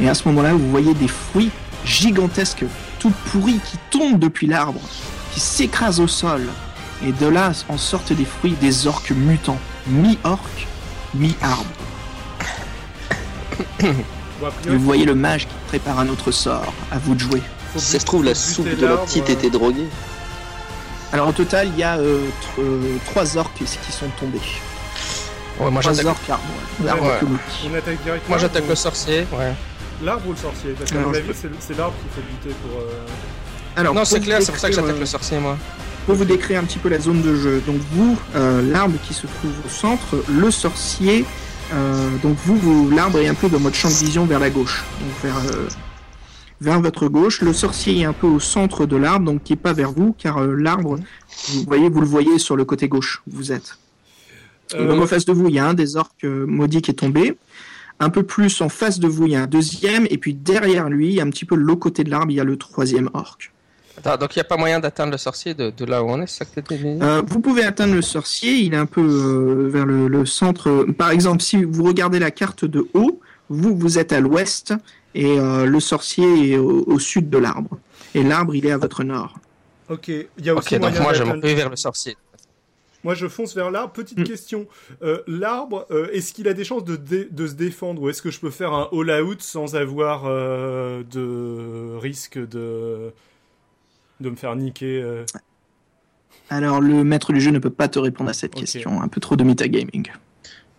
[0.00, 1.50] Et à ce moment-là, vous voyez des fruits
[1.84, 2.64] gigantesques,
[2.98, 4.80] tout pourris, qui tombent depuis l'arbre,
[5.32, 6.46] qui s'écrasent au sol.
[7.06, 10.66] Et de là en sortent des fruits des orques mutants, mi-orques,
[11.14, 11.66] mi-arbre.
[13.80, 16.72] Et vous voyez le mage qui prépare un autre sort.
[16.90, 17.42] À vous de jouer.
[17.76, 19.88] Si ça se trouve, la soupe de la petite était droguée.
[21.12, 22.26] Alors au total, il y a euh,
[22.58, 24.40] euh, trois orques qui sont tombés.
[25.60, 26.04] Ouais, moi j'attaque.
[26.84, 27.04] L'arbre.
[27.70, 28.18] On attaque directement.
[28.28, 29.26] Moi j'attaque ou- le sorcier.
[29.32, 29.52] Ouais.
[30.02, 31.28] L'arbre ou le sorcier Parce qu'à mon avis,
[31.60, 32.80] c'est l'arbre qu'il faut buter pour.
[32.80, 33.06] euh,
[33.76, 35.56] Alors, Non, c'est vous clair, c'est pour ça que décrire, j'attaque euh, le sorcier, moi.
[36.06, 37.62] Pour vous décrire un petit peu la zone de jeu.
[37.66, 41.24] Donc vous, euh, l'arbre qui se trouve au centre, le sorcier.
[41.72, 44.50] euh, donc vous, vous l'arbre est un peu dans votre champ de vision vers la
[44.50, 44.82] gauche.
[45.00, 45.68] Donc vers, euh,
[46.60, 47.40] vers votre gauche.
[47.40, 50.14] Le sorcier est un peu au centre de l'arbre, donc qui est pas vers vous,
[50.18, 50.98] car euh, l'arbre,
[51.50, 53.22] vous voyez, vous le voyez sur le côté gauche.
[53.30, 53.76] où Vous êtes.
[54.74, 56.90] Euh, Donc en face de vous, il y a un des orques euh, maudits qui
[56.90, 57.36] est tombé.
[58.00, 60.06] Un peu plus en face de vous, il y a un deuxième.
[60.10, 62.44] Et puis derrière lui, un petit peu de l'autre côté de l'arbre, il y a
[62.44, 63.38] le troisième orc.
[63.98, 66.20] Attends, donc il n'y a pas moyen d'atteindre le sorcier de, de là où on
[66.22, 69.84] est, ça que Euh, vous pouvez atteindre le sorcier, il est un peu euh, vers
[69.84, 70.86] le, le centre.
[70.96, 73.20] Par exemple, si vous regardez la carte de haut,
[73.50, 74.72] vous, vous êtes à l'ouest
[75.14, 77.78] et euh, le sorcier est au, au sud de l'arbre.
[78.14, 79.38] Et l'arbre, il est à votre nord.
[79.90, 82.16] Ok, il y a aussi Ok, donc moyen moi je d'atteindre- vais vers le sorcier.
[83.04, 83.92] Moi, je fonce vers l'arbre.
[83.92, 84.24] Petite Hmm.
[84.24, 84.66] question.
[85.02, 88.00] Euh, l'arbre, euh, est-ce qu'il a des chances de, dé- de se défendre?
[88.02, 93.12] Ou est-ce que je peux faire un all-out sans avoir euh, de risque de
[94.20, 95.24] de me faire niquer euh?
[96.48, 99.02] Alors, le maître du jeu ne peut pas te répondre à cette question.
[99.02, 100.10] Un peu trop de metagaming.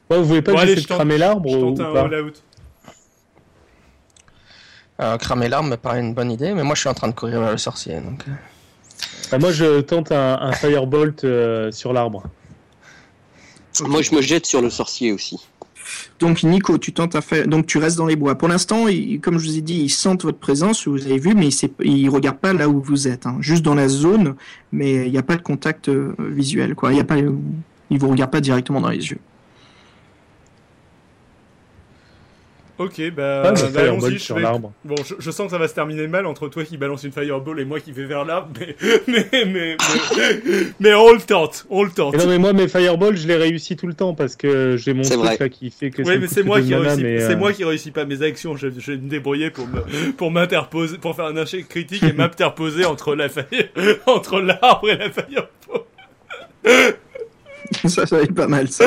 [0.10, 1.94] Ouais, vous voulez pas Bon, allez, je de cramer l'arbre Je ou, tente ou un
[1.94, 2.02] pas?
[2.04, 2.42] all-out.
[5.02, 7.14] Euh, cramer l'arme me paraît une bonne idée, mais moi je suis en train de
[7.16, 8.00] courir vers le sorcier.
[8.00, 8.24] Donc...
[9.32, 12.24] Bah, Moi, je tente un, un firebolt euh, sur l'arbre.
[13.88, 15.38] Moi, je me jette sur le sorcier aussi.
[16.20, 17.48] Donc, Nico, tu tentes à faire.
[17.48, 18.36] Donc, tu restes dans les bois.
[18.38, 21.34] Pour l'instant, il- comme je vous ai dit, ils sentent votre présence, vous avez vu,
[21.36, 21.50] mais
[21.84, 23.26] ils ne regardent pas là où vous êtes.
[23.26, 23.38] hein.
[23.40, 24.36] Juste dans la zone,
[24.72, 26.76] mais il n'y a pas de contact euh, visuel.
[26.76, 26.94] Quoi.
[26.94, 27.26] Il y a pas, ils
[27.92, 29.20] ne vous regardent pas directement dans les yeux.
[32.80, 34.14] Ok, bah, Ouais, bah, allons-y.
[34.14, 34.42] Je sur vais...
[34.42, 34.74] l'arbre.
[34.84, 37.12] Bon, je, je sens que ça va se terminer mal entre toi qui balance une
[37.12, 38.76] fireball et moi qui vais vers l'arbre, mais
[39.08, 39.78] mais mais mais,
[40.80, 42.16] mais on le tente, on le tente.
[42.16, 44.94] Et non, mais moi, mes fireballs, je les réussis tout le temps parce que j'ai
[44.94, 47.34] mon truc là qui fait que Oui, mais c'est moi qui mana, réussis, mais, c'est
[47.34, 48.56] euh, moi qui réussis pas mes actions.
[48.56, 52.14] Je, je vais me débrouiller pour me, pour m'interposer, pour faire un échec critique et
[52.14, 53.46] m'interposer entre la fire,
[54.08, 55.48] entre l'arbre et la fireball.
[57.86, 58.86] ça, ça va être pas mal, ça.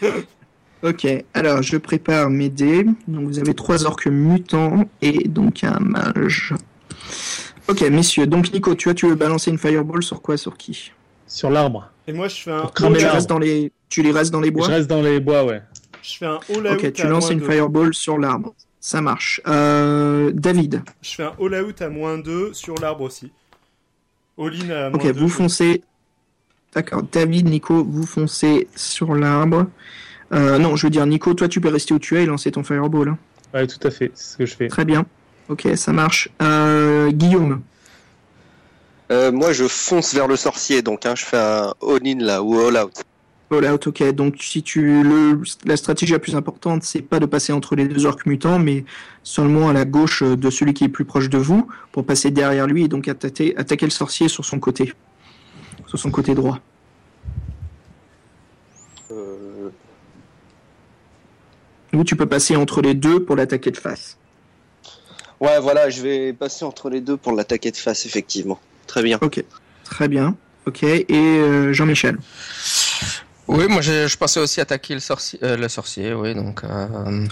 [0.82, 2.84] ok, alors je prépare mes dés.
[3.08, 6.54] Donc vous avez trois orques mutants et donc un mage.
[7.68, 8.26] Ok, messieurs.
[8.26, 10.92] Donc Nico, tu vois, tu veux balancer une fireball sur quoi Sur qui?
[11.26, 11.90] Sur l'arbre.
[12.06, 13.70] Et moi, je fais un Pour tu, restes dans les...
[13.88, 14.66] tu les restes dans les bois?
[14.66, 15.62] Je reste dans les bois, ouais.
[16.02, 16.72] Je fais un all out.
[16.72, 18.54] Ok, tu à lances une fireball sur l'arbre.
[18.80, 19.40] Ça marche.
[19.46, 20.82] Euh, David.
[21.02, 23.30] Je fais un all out à moins 2 sur l'arbre aussi.
[24.38, 25.12] All in à moins Ok, 2.
[25.12, 25.82] vous foncez.
[26.74, 27.02] D'accord.
[27.12, 29.66] David, Nico, vous foncez sur l'arbre.
[30.32, 32.52] Euh, non, je veux dire, Nico, toi, tu peux rester où tu es et lancer
[32.52, 33.08] ton fireball.
[33.08, 33.18] hein.
[33.52, 34.12] Ouais, tout à fait.
[34.14, 34.68] C'est ce que je fais.
[34.68, 35.06] Très bien.
[35.48, 36.28] Ok, ça marche.
[36.40, 37.62] Euh, Guillaume.
[39.10, 42.60] Euh, moi, je fonce vers le sorcier, donc hein, je fais un all-in là, ou
[42.60, 43.02] all-out.
[43.50, 44.12] All out, ok.
[44.12, 47.88] Donc, si tu le, la stratégie la plus importante, c'est pas de passer entre les
[47.88, 48.84] deux orques mutants, mais
[49.24, 52.68] seulement à la gauche de celui qui est plus proche de vous, pour passer derrière
[52.68, 54.92] lui et donc attaquer, attaquer le sorcier sur son côté,
[55.86, 56.60] sur son côté droit.
[59.10, 59.70] Euh,
[61.92, 64.16] Ou tu peux passer entre les deux pour l'attaquer de face.
[65.40, 68.60] Ouais, voilà, je vais passer entre les deux pour l'attaquer de face, effectivement.
[68.86, 69.18] Très bien.
[69.22, 69.42] Ok,
[69.84, 70.36] très bien.
[70.66, 72.18] Ok, et euh, Jean-Michel.
[73.48, 76.62] Oui, moi je, je pensais aussi attaquer le sorcier, euh, le sorcier, oui, donc.
[76.62, 77.26] Euh,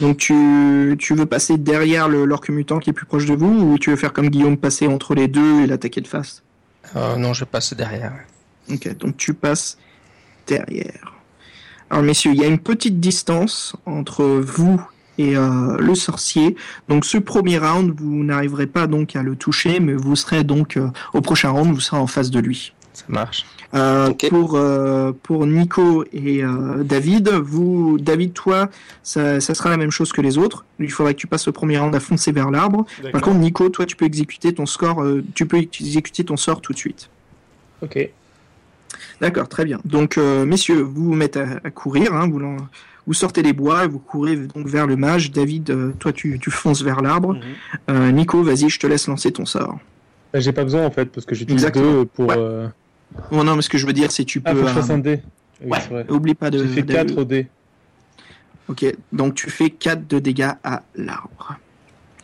[0.00, 3.46] Donc tu, tu veux passer derrière le l'orque mutant qui est plus proche de vous
[3.46, 6.42] ou tu veux faire comme Guillaume passer entre les deux et l'attaquer de face?
[6.96, 8.12] Euh, non, je passe derrière.
[8.68, 9.78] Ok, donc tu passes
[10.46, 11.12] derrière.
[11.90, 14.80] Alors messieurs, il y a une petite distance entre vous
[15.18, 16.56] et euh, le sorcier.
[16.88, 20.76] Donc ce premier round, vous n'arriverez pas donc à le toucher, mais vous serez donc
[20.76, 22.72] euh, au prochain round, vous serez en face de lui.
[22.92, 23.44] Ça marche.
[23.72, 24.12] Euh.
[24.30, 28.68] Pour euh, pour Nico et euh, David, vous David toi,
[29.02, 30.64] ça, ça sera la même chose que les autres.
[30.80, 32.84] Il faudra que tu passes le premier round à foncer vers l'arbre.
[33.12, 36.60] Par contre, Nico, toi, tu peux exécuter ton score, euh, tu peux exécuter ton sort
[36.60, 37.10] tout de suite.
[37.82, 38.10] Ok.
[39.20, 39.80] D'accord, très bien.
[39.84, 42.56] Donc, euh, messieurs, vous vous mettez à, à courir, hein, vous, l'en-
[43.06, 45.30] vous sortez les bois, et vous courez donc vers le mage.
[45.30, 47.34] David, euh, toi, tu, tu fonces vers l'arbre.
[47.34, 47.40] Mhm.
[47.90, 49.78] Euh, Nico, vas-y, je te laisse lancer ton sort.
[50.32, 52.28] Bah, J'ai pas besoin en fait, parce que j'utilise deux pour.
[52.28, 52.36] Ouais.
[52.38, 52.68] euh,
[53.32, 54.50] Oh non, mais ce que je veux dire, c'est tu peux.
[54.50, 55.20] Ah, faut que je euh, fasse un dé.
[55.62, 56.06] Oui, ouais, c'est vrai.
[56.08, 56.58] oublie pas de.
[56.58, 57.48] J'ai fait de- 4 au dé.
[58.68, 61.56] Ok, donc tu fais 4 de dégâts à l'arbre.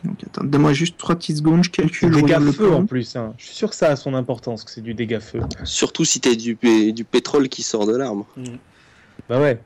[0.03, 2.11] Donc attends, donne-moi juste 3 petites secondes, je calcule.
[2.13, 2.79] Dégâts le feu plan.
[2.79, 3.15] en plus.
[3.15, 3.33] Hein.
[3.37, 5.39] Je suis sûr que ça a son importance, que c'est du dégât feu.
[5.63, 6.57] Surtout si t'as du,
[6.93, 8.27] du pétrole qui sort de l'arbre.
[8.37, 8.57] Mhm.
[9.27, 9.59] Bah ouais.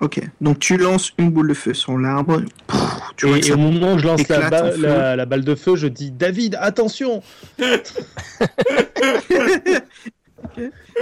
[0.00, 2.40] Ok, donc tu lances une boule de feu sur l'arbre.
[2.66, 2.80] Pff,
[3.16, 5.86] Tu vois Et, au moment où je lance ba- la, la balle de feu, je
[5.88, 7.22] dis David, attention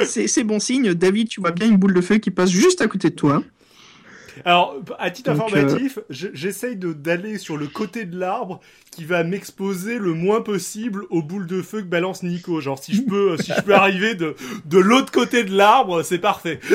[0.04, 0.94] C'est bon signe.
[0.94, 3.42] David, tu vois bien une boule de feu qui passe juste à côté de toi.
[4.44, 8.60] Alors, à titre Donc, informatif, je- j'essaye d'aller sur le côté de l'arbre
[8.92, 12.60] qui va m'exposer le moins possible aux boules de feu que balance Nico.
[12.60, 16.18] Genre, si je peux, si je peux arriver de, de l'autre côté de l'arbre, c'est
[16.18, 16.60] parfait.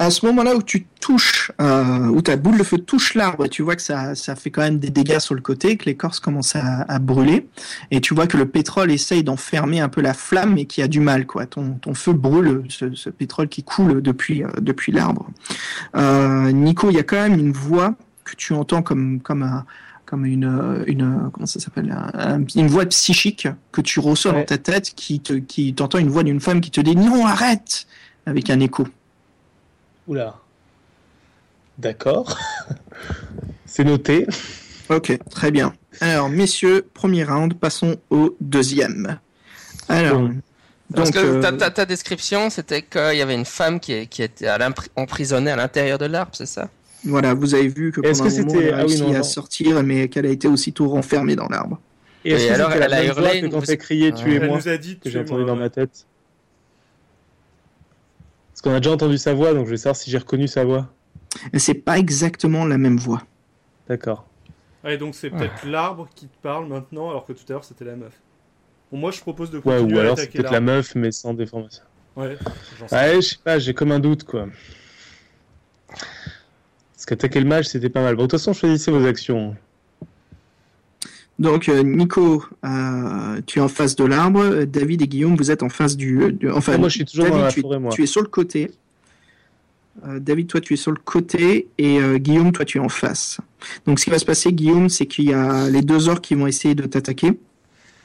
[0.00, 3.62] À ce moment-là où tu touches, euh, où ta boule de feu touche l'arbre, tu
[3.62, 6.54] vois que ça, ça fait quand même des dégâts sur le côté, que l'écorce commence
[6.54, 7.48] à, à brûler,
[7.90, 10.84] et tu vois que le pétrole essaye d'enfermer un peu la flamme, et qu'il y
[10.84, 11.46] a du mal, quoi.
[11.46, 15.28] Ton, ton feu brûle, ce, ce pétrole qui coule depuis, euh, depuis l'arbre.
[15.96, 17.94] Euh, Nico, il y a quand même une voix
[18.24, 19.64] que tu entends comme, comme un,
[20.06, 24.38] comme une, une, comment ça s'appelle, un- un- une voix psychique que tu reçois Ouais.
[24.40, 27.26] dans ta tête, qui te, qui t'entend une voix d'une femme qui te dit non,
[27.26, 27.86] arrête,
[28.26, 28.86] avec un écho.
[30.08, 30.34] Oula.
[31.78, 32.36] D'accord.
[33.66, 34.26] c'est noté.
[34.88, 35.74] Ok, très bien.
[36.00, 39.18] Alors, messieurs, premier round, passons au deuxième.
[39.88, 40.34] Alors, Bon.
[40.94, 44.08] Parce donc, que euh, ta, ta- ta description, c'était qu'il y avait une femme qui,
[44.08, 44.58] qui était à
[44.96, 46.70] emprisonnée à l'intérieur de l'arbre, c'est ça?
[47.04, 48.86] Voilà, vous avez vu que Est-ce pendant que un moment, c'était- elle a ah oui,
[48.88, 49.22] réussi non, à non.
[49.22, 51.78] sortir, mais qu'elle a été aussitôt renfermée dans l'arbre.
[52.24, 54.14] Et Et alors, elle a hurlé une- quand t'as crié Ouais.
[54.18, 56.06] Elle tuez-moi nous a dit que j'ai entendu dans ma tête?
[58.58, 60.64] Parce qu'on a déjà entendu sa voix, donc je vais savoir si j'ai reconnu sa
[60.64, 60.92] voix.
[61.52, 63.22] Et c'est pas exactement la même voix.
[63.86, 64.26] D'accord.
[64.82, 67.84] Ouais, donc c'est peut-être l'arbre qui te parle maintenant, alors que tout à l'heure c'était
[67.84, 68.20] la meuf.
[68.90, 71.34] Bon, moi je propose de Ouais, ou à alors c'est peut-être la meuf, mais sans
[71.34, 71.84] déformation.
[72.16, 72.36] Ouais,
[72.80, 74.48] j'en sais Ouais, je sais pas, j'ai comme un doute, quoi.
[75.86, 78.16] Parce qu'attaquer le mage, c'était pas mal.
[78.16, 79.54] Bon, de toute façon, choisissez vos actions.
[81.38, 84.64] Donc, euh, Nico, euh, tu es en face de l'arbre.
[84.64, 86.32] David et Guillaume, vous êtes en face du.
[86.32, 87.92] du- enfin, moi, je suis toujours David, dans la tu, forêt, moi.
[87.92, 88.70] tu es sur le côté.
[90.06, 91.68] Euh, David, toi, tu es sur le côté.
[91.78, 93.38] Et euh, Guillaume, toi, tu es en face.
[93.86, 96.34] Donc, ce qui va se passer, Guillaume, c'est qu'il y a les deux orques qui
[96.34, 97.32] vont essayer de t'attaquer.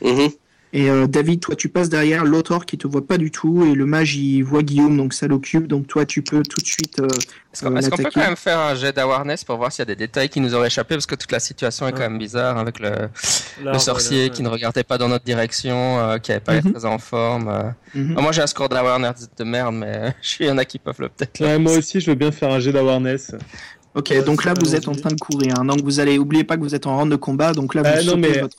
[0.04, 0.30] Mhm.
[0.76, 3.64] Et euh, David, toi, tu passes derrière l'autre orc qui te voit pas du tout,
[3.64, 5.68] et le mage, il voit Guillaume, donc ça l'occupe.
[5.68, 7.00] Donc toi, tu peux tout de suite.
[7.00, 7.06] euh,
[7.54, 9.84] Est-ce qu'on Euh, qu'on peut quand même faire un jet d'awareness pour voir s'il y
[9.84, 10.96] a des détails qui nous auraient échappé?
[10.96, 12.90] Parce que toute la situation est quand même bizarre avec le,
[13.78, 16.74] sorcier là, qui ne regardait pas dans notre direction, euh, qui avait pas l'air Mhm.
[16.74, 17.50] très en forme.
[17.50, 17.64] euh.
[17.94, 18.16] mhm.
[18.18, 20.66] Ah, moi j'ai un score d'awareness de merde, mais je suis il y en a
[20.66, 21.40] qui peuvent le peut-être.
[21.42, 23.36] Ouais, moi aussi, je veux bien faire un jet d'awareness.
[23.94, 25.54] Ok, Euh, donc là, vous êtes en train de courir.
[25.60, 25.66] hein.
[25.66, 27.54] Donc vous allez, oubliez pas que vous êtes en round de combat.
[27.54, 28.58] Donc là, vous Ah, non, sautez mais- votre.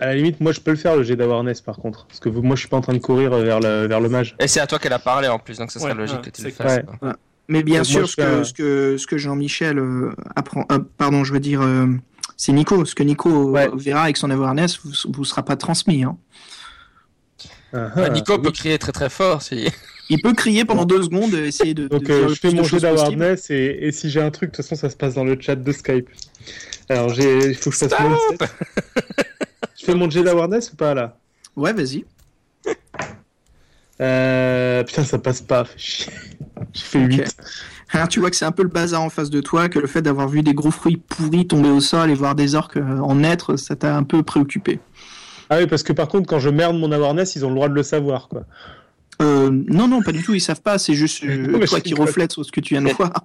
[0.00, 2.06] À la limite, moi, je peux le faire le jet d'awareness par contre.
[2.06, 4.08] Parce que vous- moi, je suis pas en train de courir vers le, vers le
[4.08, 4.36] mage.
[4.38, 6.22] Et c'est à toi qu'elle a parlé en plus, donc ce serait Ouais, logique ouais,
[6.22, 6.80] que tu le fasses.
[7.00, 7.16] quoi.
[7.48, 10.78] Mais bien Donc sûr, ce que, un- ce que, ce que Jean-Michel euh, apprend, euh,
[10.98, 11.86] pardon, je veux dire, euh,
[12.36, 12.84] c'est Nico.
[12.84, 13.68] Ce que Nico Ouais.
[13.74, 16.04] verra avec son awareness vous, vous sera pas transmis.
[16.04, 16.16] Hein.
[17.72, 18.42] Ah, Bah, ah, Nico oui.
[18.42, 19.68] peut crier très très fort si.
[20.10, 21.86] Il peut crier pendant deux secondes, et essayer de.
[21.88, 22.80] Donc de euh, je fais mon possible.
[22.82, 25.36] d'awareness et, et si j'ai un truc, de toute façon ça se passe dans le
[25.40, 26.08] chat de Skype.
[26.88, 27.94] Alors il faut que je fasse.
[27.98, 29.24] Je
[29.92, 31.16] fais mon jet d'awareness ou pas là
[31.56, 32.04] Ouais, vas-y.
[34.00, 35.64] euh, Putain ça passe pas.
[35.76, 36.10] J'ai
[36.74, 37.12] fait Ok.
[37.12, 37.36] 8.
[37.92, 39.86] Alors tu vois que c'est un peu le bazar en face de toi, que le
[39.86, 42.98] fait d'avoir vu des gros fruits pourris tomber au sol et voir des orques euh,
[42.98, 44.78] en naître, ça t'a un peu préoccupé.
[45.50, 47.70] Ah oui parce que par contre quand je merde mon awareness ils ont le droit
[47.70, 48.42] de le savoir quoi.
[49.20, 52.30] Euh, non, non, pas du tout, ils savent pas, c'est juste euh, toi qui reflète
[52.32, 53.24] sur ce que tu viens de voir.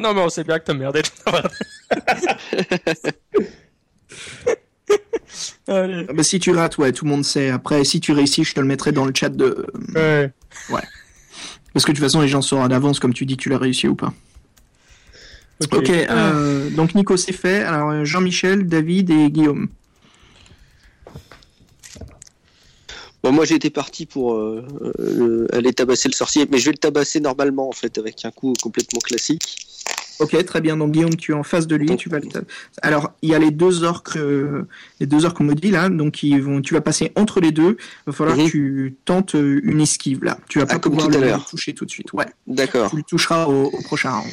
[0.00, 1.02] Non, mais on sait bien que t'as merdé.
[5.68, 6.06] Allez.
[6.08, 7.50] Ah bah, si tu rates, ouais, tout le monde sait.
[7.50, 9.66] Après, si tu réussis, je te le mettrai dans le chat de.
[9.94, 10.32] Ouais.
[11.72, 13.58] Parce que de toute façon, les gens sauront d'avance, comme tu dis, que tu l'as
[13.58, 14.12] réussi ou pas.
[15.62, 15.74] Ok.
[15.74, 17.62] Ok, euh, donc Nico, c'est fait.
[17.62, 19.68] Alors, Jean-Michel, David et Guillaume.
[23.22, 24.66] Bon, moi j'étais parti pour euh,
[24.98, 28.30] euh, aller tabasser le sorcier, mais je vais le tabasser normalement en fait avec un
[28.30, 29.66] coup complètement classique.
[30.20, 30.76] Ok, très bien.
[30.76, 31.96] Donc Guillaume, tu es en face de lui.
[31.96, 32.28] Tu vas le
[32.82, 34.68] Alors, il y a les deux orques, euh,
[35.00, 35.88] les deux orques maudits là.
[35.88, 37.76] Donc, ils vont, tu vas passer entre les deux.
[37.80, 38.44] Il va falloir Mhm.
[38.46, 40.38] que tu tentes euh, une esquive là.
[40.48, 41.46] Tu vas Ah, pas comme pouvoir tout à le l'heure.
[41.48, 42.12] toucher tout de suite.
[42.12, 42.26] Ouais.
[42.46, 42.90] D'accord.
[42.90, 44.30] Tu le toucheras au, au prochain round.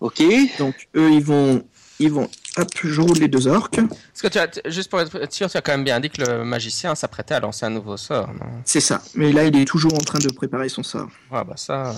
[0.00, 0.22] Ok.
[0.58, 1.64] Donc, eux, ils vont,
[1.98, 2.28] ils vont.
[2.56, 3.76] Hop, je roule les deux orques.
[3.76, 6.10] Parce que tu as, t- juste pour être sûr, tu as quand même bien dit
[6.10, 8.46] que le magicien s'apprêtait à lancer un nouveau sort, non?
[8.64, 9.02] C'est ça.
[9.14, 11.08] Mais là, il est toujours en train de préparer son sort.
[11.30, 11.94] Ouais, bah ça.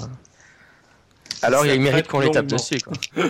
[1.42, 2.94] Alors, il mérite qu'on les tape dessus, quoi.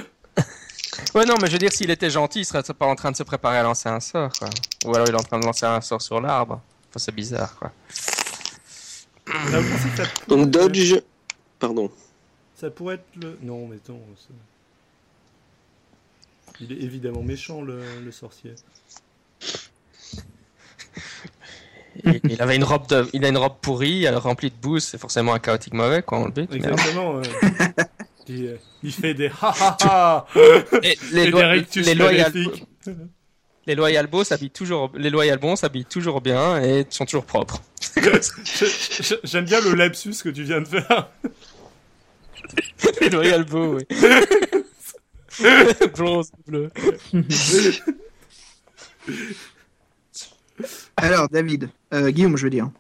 [1.15, 3.17] ouais, non, mais je veux dire, s'il était gentil, il serait pas en train de
[3.17, 4.49] se préparer à lancer un sort, quoi.
[4.85, 6.61] Ou alors il est en train de lancer un sort sur l'arbre.
[6.91, 7.73] Enfin, c'est bizarre, quoi.
[9.33, 9.61] Ah,
[10.29, 10.97] Donc dodge.
[11.59, 11.91] Pardon.
[12.57, 13.39] Ça pourrait être le.
[13.43, 13.99] Non, mais attends.
[14.17, 14.35] ça-
[16.61, 18.55] Il est évidemment méchant, le, le sorcier.
[22.05, 24.97] Il, il avait une robe de, il a une robe pourrie, remplie de boue, c'est
[24.97, 26.49] forcément un chaotique mauvais, quoi, on le.
[26.51, 27.21] Exactement.
[28.39, 30.27] il, euh, il fait des ha ha ha
[30.83, 31.67] Et et les, les loyal,
[32.33, 32.67] maléfiques.
[33.67, 37.61] les loyal beaux s'habillent toujours, les loyal bons s'habillent toujours bien et sont toujours propres.
[37.97, 38.03] Je-
[39.03, 41.11] je- J'aime bien le lapsus que tu viens de faire.
[43.01, 43.85] les loyal beaux, oui.
[45.97, 46.71] Bronze, bleu.
[50.97, 52.71] Alors, David, euh, Guillaume, je veux dire.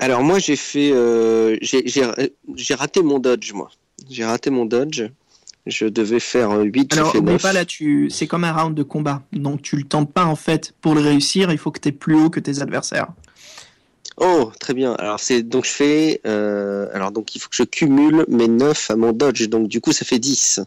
[0.00, 2.02] Alors moi j'ai fait, euh, j'ai- j'ai
[2.56, 3.70] j'ai raté mon dodge moi.
[4.10, 5.04] J'ai raté mon dodge.
[5.66, 7.42] Je devais faire 8, j'ai Alors, fait n'oublie 9.
[7.42, 9.22] pas là, tu, c'est comme un round de combat.
[9.32, 11.52] Donc, tu le tentes pas en fait pour le réussir.
[11.52, 13.08] Il faut que tu es plus haut que tes adversaires.
[14.20, 14.94] Oh, très bien.
[14.94, 18.90] Alors c'est donc je fais, euh, alors donc il faut que je cumule mes 9
[18.90, 19.48] à mon dodge.
[19.48, 20.60] Donc du coup ça fait 10.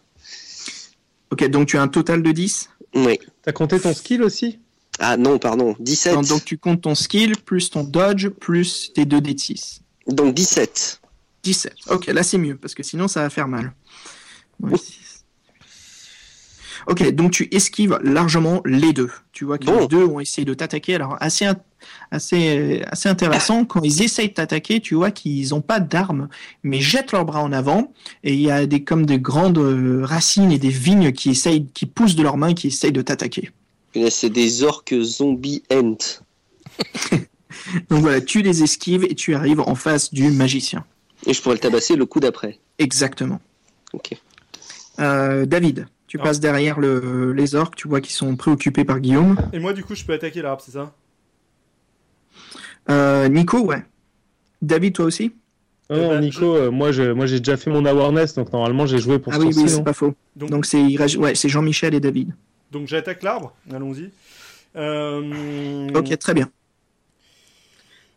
[1.31, 2.69] Ok, donc tu as un total de 10.
[2.95, 3.19] Oui.
[3.43, 4.59] T'as compté ton skill aussi?
[4.99, 6.13] Ah non, pardon, 17.
[6.13, 9.81] Donc, donc, tu comptes ton skill, plus ton dodge, plus tes 2 d 6.
[10.07, 11.00] Donc 17.
[11.43, 11.73] 17.
[11.89, 13.73] Ok, là c'est mieux, parce que sinon ça va faire mal.
[14.59, 14.99] Ouais, six.
[16.87, 19.11] Ok, donc tu esquives largement les deux.
[19.33, 19.81] Tu vois que Bon.
[19.81, 20.95] les deux ont essayé de t'attaquer.
[20.95, 21.47] Alors, assez,
[22.09, 26.27] assez, assez intéressant, quand ils essayent de t'attaquer, tu vois qu'ils n'ont pas d'armes,
[26.63, 27.93] mais jettent leurs bras en avant.
[28.23, 31.67] Et il y a des, comme des grandes euh, racines et des vignes qui, essayent,
[31.67, 33.51] qui poussent de leurs mains, qui essayent de t'attaquer.
[34.09, 35.97] C'est des orques zombies ent.
[37.89, 40.83] Donc voilà, tu les esquives et tu arrives en face du magicien.
[41.27, 42.59] Et je pourrais le tabasser le coup d'après.
[42.79, 43.39] Exactement.
[43.93, 44.13] Ok.
[44.99, 46.23] Euh, David, tu Ah.
[46.23, 49.37] passes derrière le, les orques, tu vois qu'ils sont préoccupés par Guillaume.
[49.53, 50.93] Et moi, du coup, je peux attaquer l'arbre, c'est ça?
[52.89, 53.83] Euh, Nico, ouais.
[54.61, 55.33] David, toi aussi?
[55.89, 58.85] Eh non, ben, Nico, euh, moi je- moi j'ai déjà fait mon awareness, donc normalement
[58.85, 60.13] j'ai joué pour Ah oui, oui, c'est non pas faux.
[60.37, 60.81] Donc, Donc c'est
[61.17, 62.33] ouais, c'est Jean-Michel et David.
[62.71, 63.53] donc j'attaque l'arbre.
[63.73, 64.09] Allons-y.
[64.77, 65.89] Euh...
[65.93, 66.49] Ok, très bien.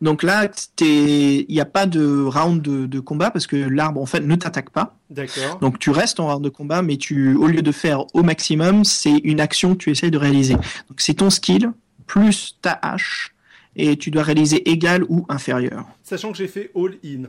[0.00, 0.50] Donc là,
[0.80, 4.34] il n'y a pas de round de, de combat parce que l'arbre, en fait, ne
[4.36, 4.96] t'attaque pas.
[5.10, 5.58] D'accord.
[5.60, 8.84] Donc tu restes en round de combat, mais tu, au lieu de faire au maximum,
[8.84, 10.54] c'est une action que tu essayes de réaliser.
[10.54, 11.72] Donc c'est ton skill
[12.06, 13.34] plus ta hache
[13.76, 15.86] et tu dois réaliser égal ou inférieur.
[16.02, 17.24] Sachant que j'ai fait all-in.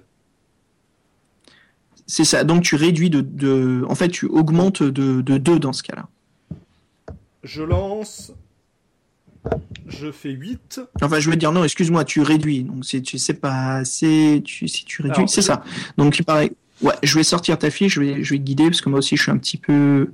[2.07, 3.83] C'est ça, donc tu réduis de, de...
[3.89, 6.07] En fait, tu augmentes de, de 2 dans ce cas-là.
[7.43, 8.31] Je lance.
[9.88, 10.81] Je fais 8.
[11.01, 12.63] Enfin, je veux dire, non, excuse-moi, tu réduis.
[12.63, 14.41] Donc, c'est, tu sais pas assez.
[14.43, 15.63] Tu, si tu réduis, c'est ça.
[15.97, 16.51] Donc, il paraît.
[16.81, 18.99] Ouais, je vais sortir ta fiche, je vais, je vais te guider parce que moi
[18.99, 20.11] aussi, je suis un petit peu,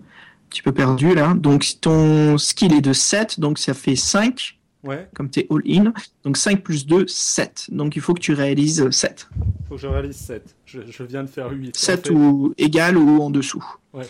[0.49, 1.33] petit peu perdu là.
[1.33, 5.47] Donc, si ton skill est de 7, donc ça fait 5, Ouais, comme tu es
[5.51, 5.93] all-in.
[6.23, 7.67] Donc, 5 plus 2, 7.
[7.71, 9.29] Donc, il faut que tu réalises 7.
[9.69, 10.55] faut que je réalise 7.
[10.65, 11.75] Je, je viens de faire 8.
[11.77, 13.63] 7 ou égal ou en dessous.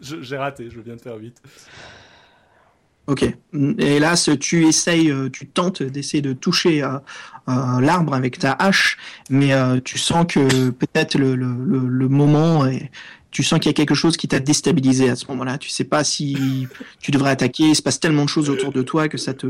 [0.00, 1.36] Je- J'ai raté, je viens de faire 8.
[3.08, 3.24] Ok.
[3.78, 6.98] Et là, tu essayes, euh, tu tentes d'essayer de toucher euh,
[7.48, 8.96] euh, l'arbre avec ta hache,
[9.28, 12.64] mais euh, tu sens que peut-être le, le, le, le moment,
[13.32, 15.58] tu sens qu'il y a quelque chose qui t'a déstabilisé à ce moment-là.
[15.58, 16.68] Tu sais pas si
[17.00, 17.64] tu devrais attaquer.
[17.64, 19.48] Il se passe tellement de choses autour de toi que ça te,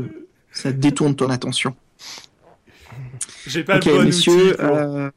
[0.51, 1.75] ça détourne ton attention.
[3.45, 4.53] J'ai pas ok, le bon messieurs.
[4.53, 4.57] outil.
[4.57, 5.09] pour-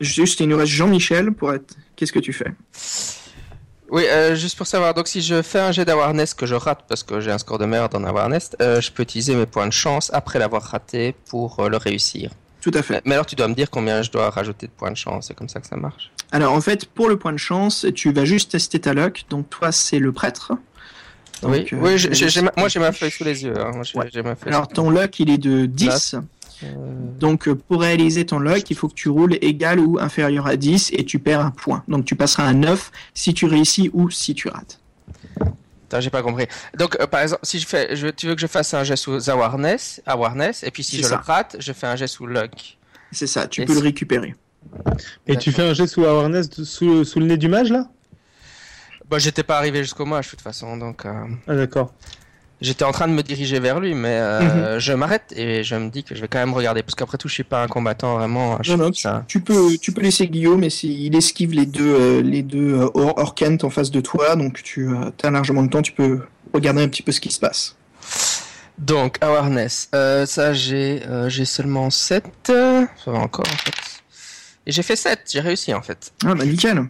[0.00, 1.74] juste, il nous reste Jean-Michel pour être.
[1.96, 2.52] Qu'est-ce que tu fais?
[3.90, 6.84] Oui, euh, juste pour savoir, donc si je fais un jet d'awareness que je rate
[6.88, 9.66] parce que j'ai un score de merde en awareness, euh, je peux utiliser mes points
[9.66, 12.30] de chance après l'avoir raté pour euh, le réussir.
[12.62, 12.94] Tout à fait.
[12.94, 15.26] Mais, mais alors tu dois me dire combien je dois rajouter de points de chance,
[15.28, 16.10] c'est comme ça que ça marche.
[16.32, 19.24] Alors en fait, pour le point de chance, tu vas juste tester ta luck.
[19.28, 20.52] Donc toi, c'est le prêtre.
[21.42, 23.52] oui, Donc, oui j'ai- j'ai- j'ai ma- je- moi j'ai ma feuille sous les yeux.
[23.60, 23.72] hein.
[23.74, 24.08] Moi, j'ai Ouais.
[24.12, 24.50] j'ai ma feuille.
[24.52, 26.14] Alors ton luck, il est de 10.
[26.14, 26.20] Euh,
[26.62, 30.56] Donc euh, pour réaliser ton luck, il faut que tu roules égal ou inférieur à
[30.56, 31.82] 10 et tu perds un point.
[31.88, 34.80] Donc tu passeras un 9 si tu réussis ou si tu rates.
[35.88, 36.46] Attends, j'ai pas compris.
[36.78, 38.96] Donc, euh, par exemple, si je fais, je, tu veux que je fasse un jet
[38.96, 41.16] sous awareness, awareness, et puis si je ça.
[41.16, 42.78] le rate, je fais un jet sous luck.
[43.12, 44.34] C'est ça, tu Et peux le récupérer.
[45.26, 47.86] Et tu fais un jet sous awareness de- sous, sous le nez du mage là?
[49.10, 51.12] Bah, j'étais pas arrivé jusqu'au mage de toute façon, donc euh,
[51.46, 51.92] Ah d'accord.
[52.64, 55.90] J'étais en train de me diriger vers lui, mais euh, je m'arrête et je me
[55.90, 58.16] dis que je vais quand même regarder, parce qu'après tout, je suis pas un combattant
[58.16, 58.58] vraiment.
[58.62, 61.94] Je Non, non, fais tu, peux, tu peux laisser Guillaume, mais s'il esquive les deux,
[61.94, 64.88] euh, les deux euh, Or- Orkent en face de toi, donc tu
[65.22, 66.20] as largement le temps, tu peux
[66.52, 67.76] regarder un petit peu ce qui se passe.
[68.78, 72.24] Donc, awareness, euh, ça j'ai euh, j'ai seulement 7.
[72.46, 73.74] Ça va encore en fait.
[74.66, 76.12] Et j'ai fait 7, j'ai réussi en fait.
[76.24, 76.84] Ah bah nickel.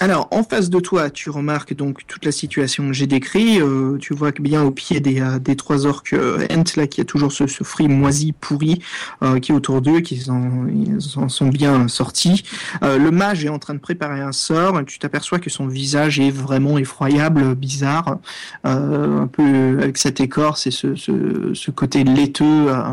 [0.00, 3.60] Alors, en face de toi, tu remarques donc toute la situation que j'ai décrit.
[3.60, 6.86] Euh, tu vois que bien au pied des, euh, des trois orques euh, Ent, là,
[6.86, 8.80] qu'il y a toujours ce, ce fruit moisi, pourri,
[9.24, 12.44] euh, qui est autour d'eux, qui en, ils en sont bien sortis.
[12.84, 14.84] Euh, le mage est en train de préparer un sort.
[14.86, 18.18] Tu t'aperçois que son visage est vraiment effroyable, bizarre,
[18.66, 22.44] euh, un peu avec cette écorce et ce, ce, ce côté laiteux.
[22.68, 22.92] euh,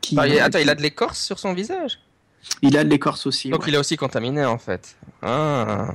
[0.00, 1.98] qui, Ah, il- attends, qui- il a de l'écorce sur son visage?
[2.62, 3.50] Il a de l'écorce aussi.
[3.50, 3.68] Donc ouais.
[3.68, 4.96] il est aussi contaminé en fait.
[5.20, 5.88] Ah.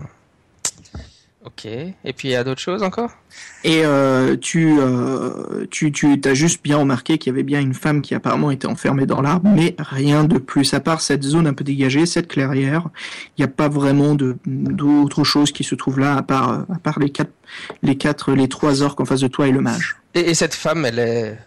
[1.45, 1.65] Ok.
[1.65, 3.11] Et puis il y a d'autres choses encore?
[3.63, 7.73] Et euh, tu, euh, tu, tu as juste bien remarqué qu'il y avait bien une
[7.73, 10.73] femme qui apparemment était enfermée dans l'arbre, mais rien de plus.
[10.73, 12.89] À part cette zone un peu dégagée, cette clairière,
[13.37, 16.79] il n'y a pas vraiment de d'autre chose qui se trouve là, à part, à
[16.81, 17.33] part les quatre,
[17.81, 19.97] les quatre, les trois orques en face de toi et le mage.
[20.13, 21.37] et, et cette femme, elle est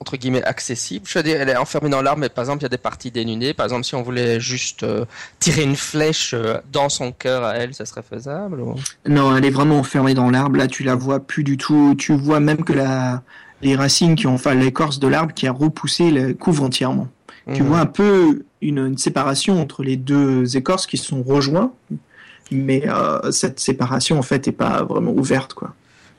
[0.00, 1.06] entre guillemets accessible.
[1.08, 2.78] Je veux dire, elle est enfermée dans l'arbre, mais par exemple, il y a des
[2.78, 3.54] parties dénudées.
[3.54, 5.04] Par exemple, si on voulait juste euh,
[5.38, 8.74] tirer une flèche euh, dans son cœur à elle, ça serait faisable ou...
[9.06, 10.56] Non, elle est vraiment enfermée dans l'arbre.
[10.58, 11.94] Là, tu la vois plus du tout.
[11.96, 13.22] Tu vois même que la,
[13.62, 17.08] les racines qui ont, enfin, l'écorce de l'arbre qui a repoussé la couvre entièrement.
[17.54, 17.68] Tu Mhm.
[17.68, 21.72] vois un peu une, une séparation entre les deux écorces qui se sont rejoints,
[22.50, 25.74] mais euh, cette séparation en fait est pas vraiment ouverte quoi.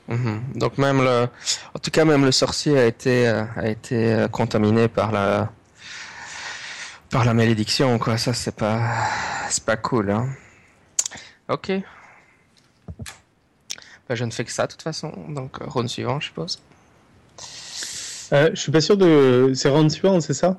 [0.08, 0.40] Mhm.
[0.54, 1.26] Donc même le,
[1.74, 5.50] en tout cas même le sorcier a été euh, a été euh, contaminé par la
[7.10, 8.16] par la malédiction quoi.
[8.16, 8.80] Ça c'est pas
[9.48, 10.28] c'est pas cool hein.
[11.48, 11.72] Ok.
[14.08, 15.12] Bah, je ne fais que ça de toute façon.
[15.28, 16.60] Donc euh, round suivant je suppose.
[18.32, 19.52] Euh, je suis pas sûr de.
[19.54, 20.58] C'est round suivant, c'est ça?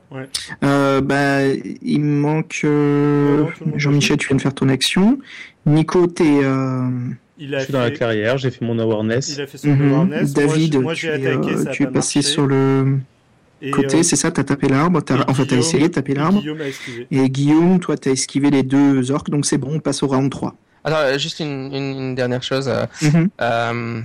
[0.64, 3.46] Euh, bah, il me manque euh,
[3.76, 5.20] Jean-Michel, tu viens de faire ton action.
[5.66, 6.90] Nico, t'es euh,
[7.40, 9.30] Il a Je suis dans la fait, clairière, j'ai fait mon awareness.
[9.30, 10.34] il a fait son awareness.
[10.34, 12.22] David, moi, moi, tu, es, attaqué, euh, tu es passé marché.
[12.24, 12.98] sur le
[13.62, 16.42] Et, côté, euh, c'est ça, t'as tapé l'arbre, enfin t'as Guillaume- essayé de taper l'arbre.
[17.12, 20.32] Et Guillaume, toi t'as esquivé les deux orques, donc c'est bon, on passe au round
[20.32, 20.56] 3.
[20.84, 22.72] Attends euh, juste une, une, une dernière chose.
[23.02, 23.30] Mhm.
[23.42, 24.02] euh,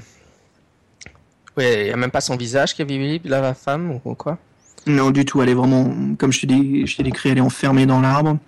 [1.57, 4.39] Ouais, il n'y a même pas son visage qui est visible, la femme, ou quoi?
[4.87, 5.41] Non, du tout.
[5.43, 8.39] Elle est vraiment, comme je t'ai dit, je t'ai décrit, elle est enfermée dans l'arbre.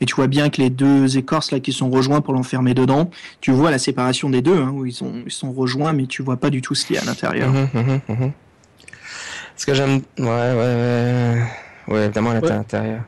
[0.00, 3.10] Et tu vois bien que les deux écorces là qui sont rejoints pour l'enfermer dedans,
[3.40, 6.22] tu vois la séparation des deux, hein, où ils sont, ils sont rejoints, mais tu
[6.22, 7.50] vois pas du tout ce qu'il y a à l'intérieur.
[7.52, 8.32] Mhm, mhm, mhm.
[9.54, 10.00] Parce que j'aime.
[10.18, 11.42] Ouais, ouais, ouais.
[11.88, 12.52] Ouais, évidemment, elle est Ouais.
[12.52, 13.02] à l'intérieur.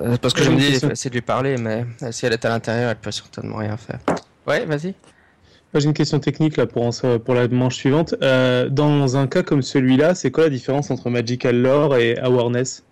[0.00, 2.48] Euh, parce que je me dis, c'est de lui parler, mais si elle est à
[2.50, 3.98] l'intérieur, elle peut certainement rien faire.
[4.46, 4.94] Ouais, vas-y.
[5.74, 8.14] J'ai une question technique là pour, en pour la manche suivante.
[8.22, 12.84] Euh, dans un cas comme celui-là, c'est quoi la différence entre Magical Lore et Awareness?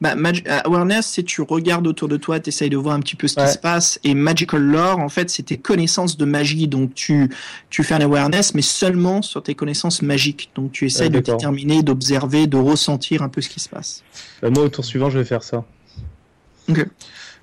[0.00, 3.16] Bah, Mag- awareness, c'est tu regardes autour de toi, tu essayes de voir un petit
[3.16, 4.00] peu ce qui se passe.
[4.02, 6.68] Et magical lore, en fait, c'est tes connaissances de magie.
[6.68, 7.30] Donc, tu,
[7.68, 10.50] tu fais un awareness, mais seulement sur tes connaissances magiques.
[10.54, 14.02] Donc, tu essayes Ouais, de déterminer, d'observer, de ressentir un peu ce qui se passe.
[14.40, 15.64] Bah, Moi, au tour suivant, je vais faire ça.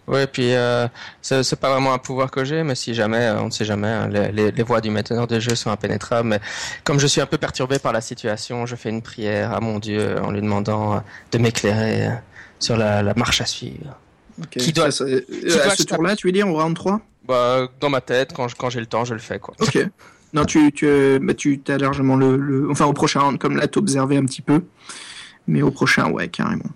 [0.07, 0.87] Ouais, puis euh,
[1.21, 3.87] c'est pas vraiment un pouvoir que j'ai, mais si jamais, euh, on ne sait jamais,
[3.89, 6.29] hein, les, les, les voies du mainteneur de jeu sont impénétrables.
[6.29, 6.39] Mais
[6.85, 9.79] comme je suis un peu perturbé par la situation, je fais une prière à mon
[9.79, 10.99] Dieu en lui demandant euh,
[11.33, 12.11] de m'éclairer euh,
[12.59, 13.97] sur la, la marche à suivre.
[14.49, 17.67] Qui doit- Ça, ça- doit à ce tour-là, tu veux dire, au round 3 Bah,
[17.81, 19.55] dans ma tête, quand, j'ai le temps, je le fais, quoi.
[19.59, 19.77] Ok.
[20.33, 23.67] Non, tu, tu, bah, tu as largement le, le- Enfin, au prochain round, comme là,
[23.67, 24.63] t'observais un petit peu.
[25.47, 26.69] Mais au prochain, ouais, carrément.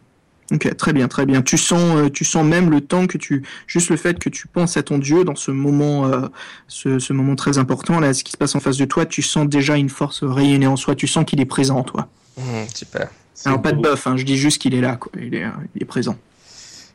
[0.52, 1.42] Ok, très bien, très bien.
[1.42, 4.48] Tu sens, euh, tu sens même le temps que tu, juste le fait que tu
[4.48, 6.28] penses à ton Dieu dans ce moment, euh,
[6.68, 9.22] ce, ce moment très important là, ce qui se passe en face de toi, tu
[9.22, 10.96] sens déjà une force rayonner en soi.
[10.96, 12.10] Tu sens qu'il est présent en toi.
[12.38, 13.10] Hum, super,
[13.46, 15.12] Alors pas de buff, hein, je dis juste qu'il est là, quoi.
[15.22, 16.18] Il est, euh, il est présent.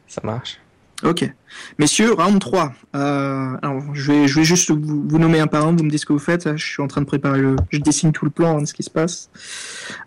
[0.07, 0.61] ça marche.
[1.03, 1.31] Ok.
[1.79, 2.73] Messieurs, round 3.
[2.95, 5.91] Euh, alors, je vais, je vais juste vous, vous nommer un par un, vous me
[5.91, 6.57] dites ce que vous faites.
[6.57, 7.57] Je suis en train de préparer le...
[7.71, 9.31] Je dessine tout le plan hein, de ce qui se passe.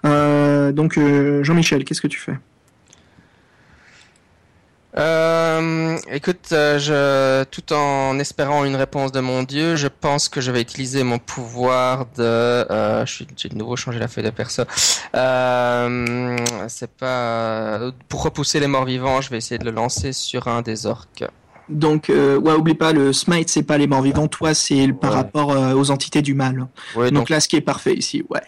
[0.06, 2.38] Euh, donc, euh, Jean-Michel, qu'est-ce que tu fais?
[4.98, 10.42] Euh, écoute, euh, je, tout en espérant une réponse de mon Dieu, je pense que
[10.42, 12.24] je vais utiliser mon pouvoir de.
[12.24, 14.64] Euh, j'ai de nouveau changé la feuille de perso.
[15.16, 16.38] Euh,
[16.68, 19.22] c'est pas pour repousser les morts vivants.
[19.22, 21.24] Je vais essayer de le lancer sur un des orques.
[21.70, 24.28] Donc, euh, ouais, oublie pas, le smite, c'est pas les morts vivants.
[24.28, 25.18] Toi, c'est par Ouais.
[25.18, 26.66] rapport euh, aux entités du mal.
[26.96, 28.42] Oui, donc, donc, là, ce qui est parfait ici, ouais.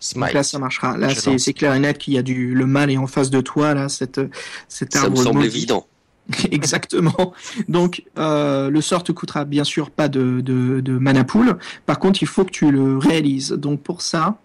[0.00, 0.24] Smite.
[0.26, 0.96] Donc là, ça marchera.
[0.96, 3.40] Là, c'est clair et net qu'il y a du le mal est en face de
[3.40, 3.74] toi.
[3.74, 4.20] Là, cette,
[4.68, 5.86] cet Ça me arbre semble évident.
[6.50, 7.32] Exactement.
[7.68, 11.56] Donc, euh, le sort te coûtera bien sûr pas de, de, de mana pool.
[11.86, 13.50] Par contre, il faut que tu le réalises.
[13.50, 14.38] Donc, pour ça,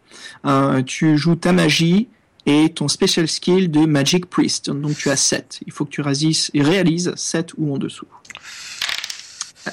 [0.45, 2.07] euh, tu joues ta magie
[2.45, 4.69] et ton special skill de Magic Priest.
[4.69, 5.59] Donc, tu as 7.
[5.65, 8.07] Il faut que tu réalises, réalises 7 ou en dessous.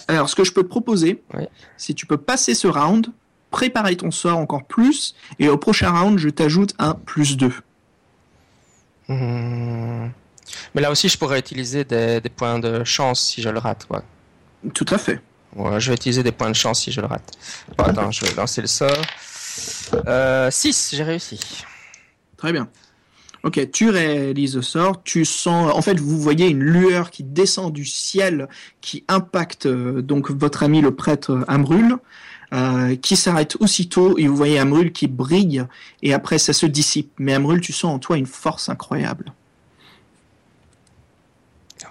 [0.08, 1.44] Alors, ce que je peux te proposer, Oui.
[1.76, 3.08] c'est tu peux passer ce round,
[3.50, 7.52] préparer ton sort encore plus, et au prochain round, je t'ajoute un plus 2.
[9.08, 10.08] Hmm.
[10.74, 13.86] Mais là aussi, je pourrais utiliser des, des points de chance si je le rate.
[13.90, 14.00] Ouais.
[14.74, 15.20] Tout à fait.
[15.56, 17.32] Ouais, je vais utiliser des points de chance si je le rate.
[17.76, 19.02] Bon, attends, je vais lancer le sort.
[20.06, 21.40] Euh, 6, j'ai réussi.
[22.36, 22.68] Très bien.
[23.42, 27.72] Ok, tu réalises le sort, tu sens, en fait, vous voyez une lueur qui descend
[27.72, 28.48] du ciel,
[28.82, 31.96] qui impacte euh, donc votre ami le prêtre euh, Amrul,
[32.52, 35.64] euh, qui s'arrête aussitôt, et vous voyez Amrul qui brille,
[36.02, 37.12] et après ça se dissipe.
[37.18, 39.32] Mais Amrul, tu sens en toi une force incroyable.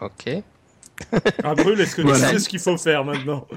[0.02, 0.30] Ok.
[1.58, 2.28] Brûle, est-ce que Voilà.
[2.28, 3.48] tu sais ce qu'il faut faire maintenant?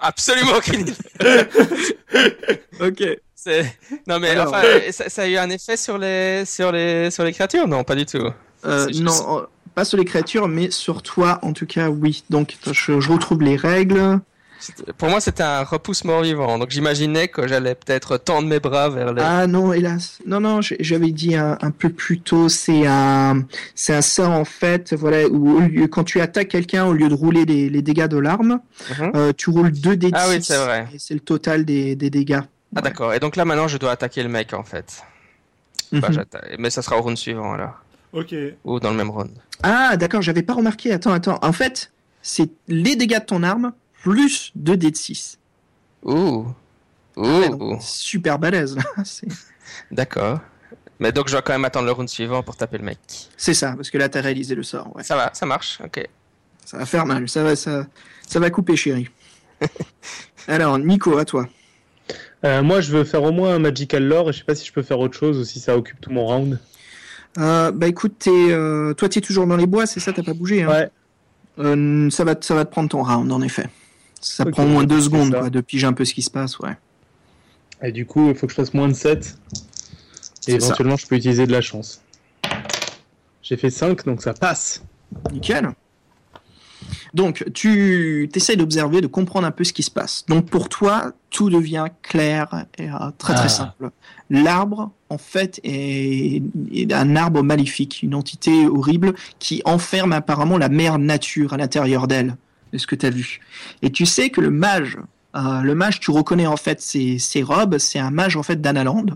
[0.00, 0.94] Absolument aucune idée.
[2.80, 3.02] Ok.
[3.34, 4.48] C'est- Non mais Alors.
[4.48, 7.68] enfin, ça, ça a eu un effet sur les sur les sur les créatures?
[7.68, 8.26] Non, pas du tout.
[8.64, 9.42] Euh, juste- non, euh,
[9.74, 12.24] pas sur les créatures, mais sur toi, en tout cas, oui.
[12.30, 14.20] Donc, je, je retrouve les règles.
[14.98, 16.58] Pour moi, c'était un repousse mort vivant.
[16.58, 19.22] Donc j'imaginais que j'allais peut-être tendre mes bras vers les.
[19.22, 20.18] Ah non, hélas.
[20.26, 24.44] Non, non, j'avais dit un, un peu plus tôt, c'est un, c'est un sort en
[24.44, 27.82] fait, voilà, où au lieu, quand tu attaques quelqu'un, au lieu de rouler les, les
[27.82, 28.60] dégâts de l'arme,
[28.98, 29.12] Mhm.
[29.14, 30.88] euh, tu roules 2 d Ah oui, c'est vrai.
[30.94, 32.40] Et c'est le total des, des dégâts.
[32.76, 33.12] Ah d'accord.
[33.14, 35.02] Et donc là maintenant, je dois attaquer le mec en fait.
[35.92, 36.24] Bah, Mhm.
[36.58, 37.74] Mais ça sera au round suivant alors,
[38.12, 38.34] Ok.
[38.64, 39.30] ou dans le même round.
[39.62, 40.92] Ah, d'accord, j'avais pas remarqué.
[40.92, 41.38] Attends, attends.
[41.42, 41.90] En fait,
[42.22, 43.72] c'est les dégâts de ton arme
[44.02, 45.38] plus 2 d de 6.
[46.04, 46.12] Ouh.
[47.16, 47.22] Ouh.
[47.22, 48.76] Ouais, donc, super balèze.
[49.90, 50.40] D'accord.
[50.98, 52.98] Mais donc je dois quand même attendre le round suivant pour taper le mec.
[53.36, 54.94] C'est ça, parce que là, t'as réalisé le sort.
[54.94, 55.02] Ouais.
[55.02, 55.80] Ça va, ça marche.
[55.84, 56.06] Ok.
[56.64, 57.28] Ça va faire mal.
[57.28, 57.86] Ça va, ça,
[58.26, 59.08] ça va couper, chérie.
[60.48, 61.48] Alors, Nico, à toi.
[62.44, 64.66] Euh, moi, je veux faire au moins un Magical Lore et je sais pas si
[64.66, 66.58] je peux faire autre chose ou si ça occupe tout mon round.
[67.38, 70.34] Euh, bah écoute, t'es, euh, toi, t'es toujours dans les bois, c'est ça, t'as pas
[70.34, 70.62] bougé.
[70.62, 70.68] Hein?
[70.68, 70.90] Ouais.
[71.58, 73.68] Euh, ça va, ça va te prendre ton round, en effet.
[74.20, 76.58] Ça prend au moins deux secondes, quoi, de piger un peu ce qui se passe,
[76.58, 76.76] ouais.
[77.82, 79.36] Et du coup, il faut que je fasse moins de 7.
[80.46, 80.56] Et ça.
[80.66, 82.02] éventuellement, je peux utiliser de la chance.
[83.42, 84.82] J'ai fait 5, donc ça passe.
[85.32, 85.70] Nickel.
[87.14, 90.24] Donc, tu essaies d'observer, de comprendre un peu ce qui se passe.
[90.28, 93.48] Donc, pour toi, tout devient clair et euh, très très Ah.
[93.48, 93.90] simple.
[94.30, 96.42] L'arbre, en fait, est,
[96.72, 102.06] est un arbre maléfique, une entité horrible qui enferme apparemment la mère nature à l'intérieur
[102.06, 102.36] d'elle,
[102.72, 103.40] de ce que tu as vu.
[103.82, 104.98] Et tu sais que le mage
[105.36, 107.78] Euh, le mage, tu reconnais en fait ses, ses robes.
[107.78, 109.06] C'est un mage en fait d'Analand,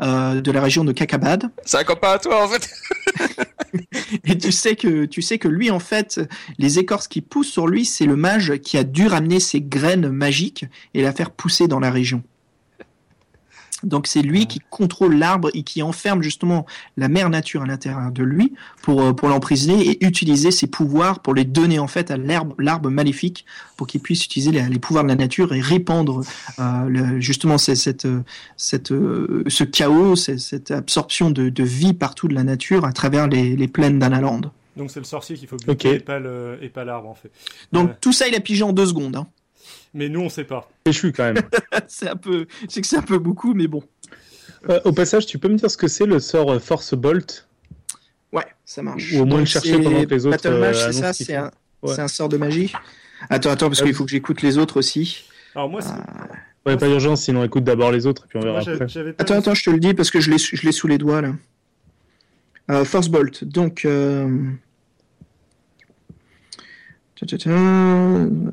[0.00, 1.50] euh, de la région de Kakabad.
[1.64, 2.70] C'est un copain à toi en fait.
[4.24, 6.20] Et tu sais que tu sais que lui en fait,
[6.58, 10.08] les écorces qui poussent sur lui, c'est le mage qui a dû ramener ses graines
[10.08, 12.22] magiques et la faire pousser dans la région.
[13.86, 18.10] Donc c'est lui qui contrôle l'arbre et qui enferme justement la mère nature à l'intérieur
[18.10, 18.52] de lui
[18.82, 22.54] pour, euh, pour l'emprisonner et utiliser ses pouvoirs pour les donner en fait à l'arbre,
[22.58, 23.46] l'arbre maléfique
[23.76, 26.22] pour qu'il puisse utiliser les, les pouvoirs de la nature et répandre
[26.58, 28.22] euh, le- justement cette, cette, euh,
[28.56, 33.56] cette, ce chaos, cette, absorption de, de vie partout de la nature à travers les,
[33.56, 34.40] les plaines d'Analand.
[34.76, 35.84] Donc c'est le sorcier qu'il faut buter Ok.
[35.86, 37.30] et pas le- et pas l'arbre en fait.
[37.72, 39.16] Donc tout ça il a pigé en deux secondes.
[39.16, 39.26] hein.
[39.94, 40.68] Mais nous on sait pas.
[40.84, 41.42] Péchu quand même.
[41.88, 43.82] c'est un peu, c'est que c'est un peu beaucoup, mais bon.
[44.68, 47.48] Euh, au passage, tu peux me dire ce que c'est le sort euh, Force Bolt?
[48.32, 49.12] Ouais, ça marche.
[49.12, 51.12] Ou au moins Donc, le chercher pendant que les autres, Battle Mage, euh, c'est ça,
[51.12, 51.50] c'est un,
[51.82, 51.94] Ouais.
[51.94, 52.72] c'est un sort de magie.
[53.28, 55.24] Attends, attends, parce qu'il faut que j'écoute les autres aussi.
[55.54, 55.92] Alors moi, c'est-
[56.64, 58.86] Ouais, pas d'urgence, sinon écoute d'abord les autres et puis on verra après.
[59.18, 61.20] Attends, attends, je te le dis parce que je l'ai, je l'ai sous les doigts
[61.20, 61.32] là.
[62.70, 63.44] Euh, Force Bolt.
[63.44, 64.28] Donc, euh...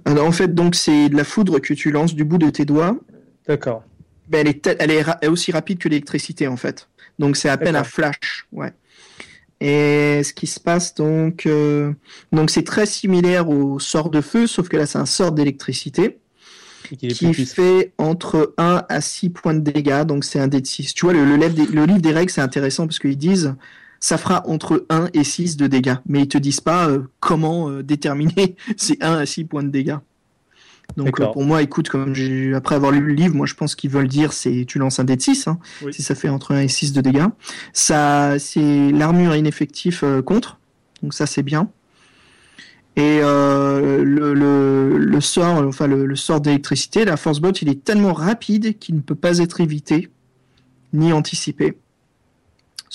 [0.06, 2.66] Alors, en fait, donc c'est de la foudre que tu lances du bout de tes
[2.66, 2.98] doigts.
[3.48, 3.84] D'accord.
[4.30, 4.48] Ben,
[4.80, 6.88] elle est, aussi rapide que l'électricité en fait.
[7.20, 8.72] Donc c'est à peine un flash, ouais.
[9.60, 11.48] Et ce qui se passe donc,
[12.32, 16.20] donc c'est très similaire au sort de feu, sauf que là c'est un sort d'électricité
[16.98, 20.94] qui fait entre 1 à 6 points de dégâts, donc c'est un dé de 6.
[20.94, 23.56] Tu vois, le livre des règles c'est intéressant parce qu'ils disent
[24.04, 27.70] ça fera entre 1 et 6 de dégâts, mais ils te disent pas euh, comment
[27.70, 29.96] euh, déterminer ces 1 à 6 points de dégâts.
[30.98, 32.14] Donc euh, pour moi, écoute, comme
[32.54, 35.06] après avoir lu le livre, moi je pense qu'ils veulent dire c'est tu lances un
[35.06, 35.94] dé de 6, hein, Oui.
[35.94, 37.28] si ça fait entre 1 et 6 de dégâts.
[37.72, 40.60] Ça, c'est l'armure ineffectif contre,
[41.02, 41.70] donc ça c'est bien.
[42.98, 47.70] Et euh, le, le, le sort, enfin le, le sort d'électricité, la force bolt, il
[47.70, 50.10] est tellement rapide qu'il ne peut pas être évité
[50.92, 51.78] ni anticipé.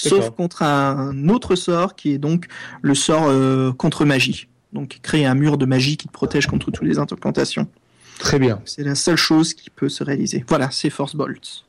[0.09, 2.47] Sauf contre un autre sort qui est donc
[2.83, 4.47] le sort euh, contre magie.
[4.73, 7.67] Donc créer un mur de magie qui te protège contre toutes les incantations.
[8.19, 8.61] Très bien.
[8.65, 10.45] C'est la seule chose qui peut se réaliser.
[10.49, 11.65] Voilà, c'est Force Bolt.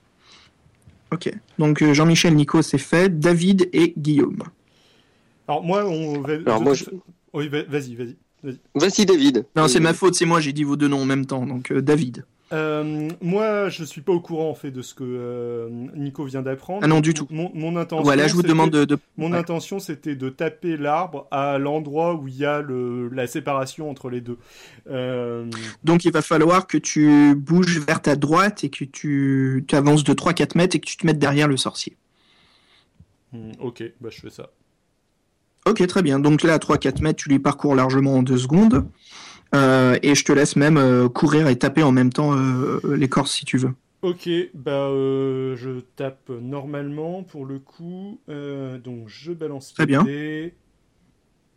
[1.12, 1.32] Ok.
[1.58, 3.20] Donc euh, Jean-Michel, Nico, c'est fait.
[3.20, 4.44] David et Guillaume.
[5.48, 6.34] Alors moi, on va.
[6.34, 6.86] Alors moi, je-
[7.34, 8.16] Oui, va- vas-y, vas-y.
[8.76, 9.46] Vas-y, David.
[9.56, 11.46] Non, c'est Euh, ma faute, c'est moi, j'ai dit vos deux noms en même temps.
[11.46, 12.26] Donc euh, David.
[12.52, 16.42] Euh, moi, je suis pas au courant en fait de ce que euh, Nico vient
[16.42, 16.80] d'apprendre.
[16.84, 17.28] Ah non, du tout.
[17.30, 18.04] Mon, mon intention.
[18.04, 18.86] Voilà, je vous c'était- demande de.
[18.86, 19.38] de- Mon ouais.
[19.38, 24.10] intention, c'était de taper l'arbre à l'endroit où il y a le, la séparation entre
[24.10, 24.38] les deux.
[24.90, 25.46] Euh,
[25.84, 30.04] Donc il va falloir que tu bouges vers ta droite et que tu, tu avances
[30.04, 31.96] de 3-4 mètres et que tu te mettes derrière le sorcier.
[33.34, 34.50] hmm, ok, bah je fais ça.
[35.68, 36.20] Ok, très bien.
[36.20, 38.88] Donc là, à 3-4 mètres, tu les parcours largement en 2 secondes.
[39.56, 43.32] Euh, et je te laisse même euh, courir et taper en même temps euh, l'écorce
[43.34, 43.74] si tu veux.
[44.02, 48.20] Ok, bah euh, je tape normalement pour le coup.
[48.30, 49.74] Euh, donc je balance.
[49.74, 50.04] Très bien.
[50.04, 50.54] les.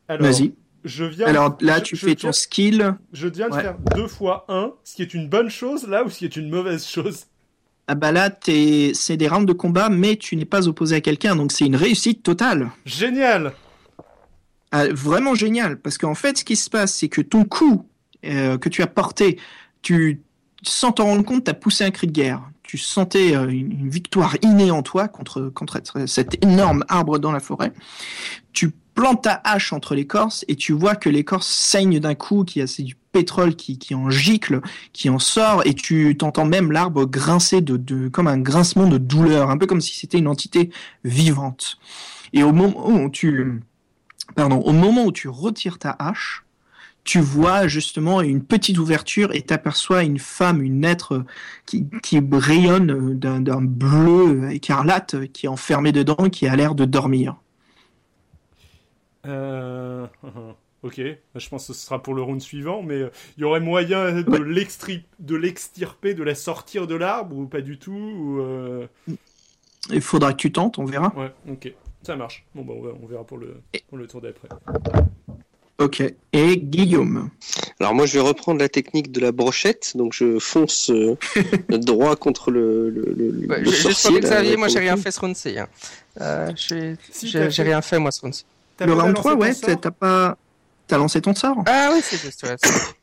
[0.09, 0.55] Alors, Vas-y.
[0.85, 1.27] je viens.
[1.27, 2.95] Alors là, je- tu je fais viens- ton skill.
[3.13, 6.09] Je viens de faire deux fois un, ce qui est une bonne chose là ou
[6.11, 7.27] ce qui est une mauvaise chose?
[7.89, 11.01] Ah bah là, t'es- c'est des rounds de combat, mais tu n'es pas opposé à
[11.01, 12.71] quelqu'un, donc c'est une réussite totale.
[12.87, 13.53] Génial.
[14.75, 17.87] Ah, vraiment génial, parce qu'en fait, ce qui se passe, c'est que ton coup
[18.25, 19.39] euh, que tu as porté,
[19.83, 20.23] tu,
[20.63, 22.41] sans t'en rendre compte, t'as poussé un cri de guerre.
[22.63, 27.41] Tu sentais euh, une, victoire innée en toi contre, contre cet énorme arbre dans la
[27.41, 27.75] forêt.
[28.55, 32.63] Tu plantes ta hache entre l'écorce et tu vois que l'écorce saigne d'un coup, qu'il
[32.63, 34.63] y a du pétrole qui, qui en gicle,
[34.95, 38.97] qui en sort, et tu t'entends même l'arbre grincer de, de, comme un grincement de
[38.97, 40.71] douleur, un peu comme si c'était une entité
[41.05, 41.77] vivante.
[42.33, 43.61] Et au moment où tu,
[44.35, 46.45] pardon, au moment où tu retires ta hache,
[47.05, 51.25] tu vois justement une petite ouverture et t'aperçois une femme, une être
[51.67, 57.37] qui, qui rayonne d'un bleu écarlate qui est enfermée dedans, qui a l'air de dormir.
[59.27, 60.07] Euh...
[60.85, 60.97] Ok,
[61.37, 64.21] je pense que ce sera pour le round suivant, mais euh, il y aurait moyen
[64.21, 64.41] de Ouais.
[64.41, 68.89] l'extirper, de la sortir de l'arbre ou pas du tout ou, euh,
[69.91, 71.13] Il faudra que tu tentes, on verra.
[71.17, 71.73] Ouais, ok,
[72.03, 72.45] ça marche.
[72.55, 73.57] Bon, bah, on verra- pour le,
[73.89, 74.49] pour le tour d'après.
[75.79, 76.03] Ok.
[76.33, 77.31] Et Guillaume.
[77.81, 79.93] Alors moi, je vais reprendre la technique de la brochette.
[79.97, 81.17] Donc je fonce euh,
[81.71, 84.21] droit contre le, le, le, Ouais, le ju- Juste pour sorcier.
[84.21, 85.59] que Xavier, moi j'ai rien fait ce round-ci.
[85.59, 85.67] Hein.
[86.21, 88.45] Euh, je Si, j'ai fait- rien fait moi ce round-ci.
[88.81, 90.37] Le round balancé 3, ton ouais, sort t'as pas.
[90.89, 91.57] T'as lancé ton sort?
[91.67, 92.43] Ah oui, c'est juste.
[92.43, 92.57] ouais,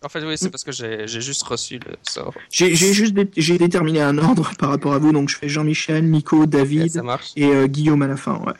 [0.03, 2.33] en fait, oui, c'est parce que j'ai juste reçu le sort.
[2.51, 6.05] J'ai juste dé- j'ai déterminé un ordre par rapport à vous, donc je fais Jean-Michel,
[6.09, 7.31] Nico, David ça marche.
[7.35, 8.53] et euh, Guillaume à la fin, ouais.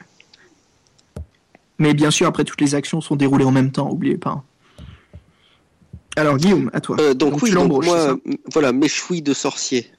[1.79, 4.43] Mais bien sûr, après toutes les actions sont déroulées en même temps, oubliez pas.
[6.15, 6.97] Alors, Guillaume, à toi.
[6.99, 8.17] Euh, donc, Donc, oui, donc, moi,
[8.51, 9.89] voilà, mes chouilles de sorcier.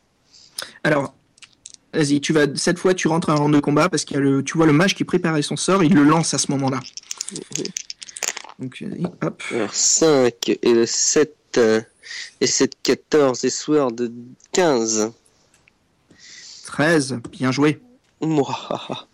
[0.85, 1.15] Alors,
[1.95, 4.19] vas-y, tu vas cette fois tu rentres à un round de combat parce qu'il y
[4.19, 6.53] a le, tu vois le mage qui préparait son sort, il le lance à ce
[6.53, 6.81] moment-là.
[8.59, 8.85] Donc,
[9.23, 9.43] hop.
[9.51, 11.81] Alors, 5 et le 7 euh,
[12.41, 13.97] et 7, 14 et sword
[14.53, 15.13] 15.
[16.67, 17.81] 13, bien joué.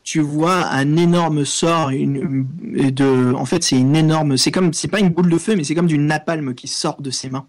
[0.02, 4.88] Tu vois un énorme sort, une, de, en fait c'est une énorme, c'est comme, c'est
[4.88, 7.46] pas une boule de feu, mais c'est comme du napalm qui sort de ses mains.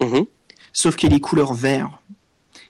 [0.00, 0.24] Mhm.
[0.72, 2.00] Sauf qu'il est couleur vert.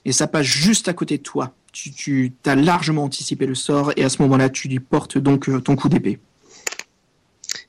[0.05, 1.53] Et ça passe juste à côté de toi.
[1.73, 5.49] Tu, tu as largement anticipé le sort et à ce moment-là, tu lui portes donc
[5.49, 6.19] euh, ton coup d'épée.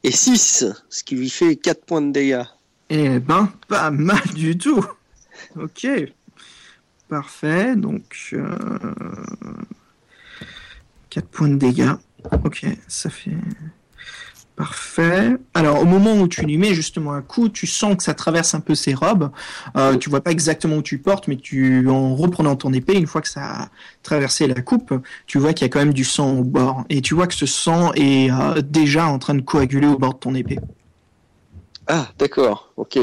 [0.04, 2.44] Et 6, ce qui lui fait 4 points de dégâts.
[2.90, 4.86] Eh ben, pas mal du tout.
[5.56, 5.88] Ok.
[7.10, 7.76] Parfait.
[7.76, 8.58] Donc, euh...
[11.18, 11.94] 4 points de dégâts.
[12.46, 13.32] Ok, ça fait.
[14.56, 15.36] Parfait.
[15.56, 18.54] Alors, au moment où tu lui mets justement un coup, tu sens que ça traverse
[18.54, 19.32] un peu ses robes.
[19.76, 23.08] Euh, tu vois pas exactement où tu portes, mais tu, en reprenant ton épée, une
[23.08, 23.70] fois que ça a
[24.04, 24.94] traversé la coupe,
[25.26, 26.84] tu vois qu'il y a quand même du sang au bord.
[26.90, 30.14] Et tu vois que ce sang est euh, déjà en train de coaguler au bord
[30.14, 30.60] de ton épée.
[31.88, 33.00] Ah, d'accord, ok.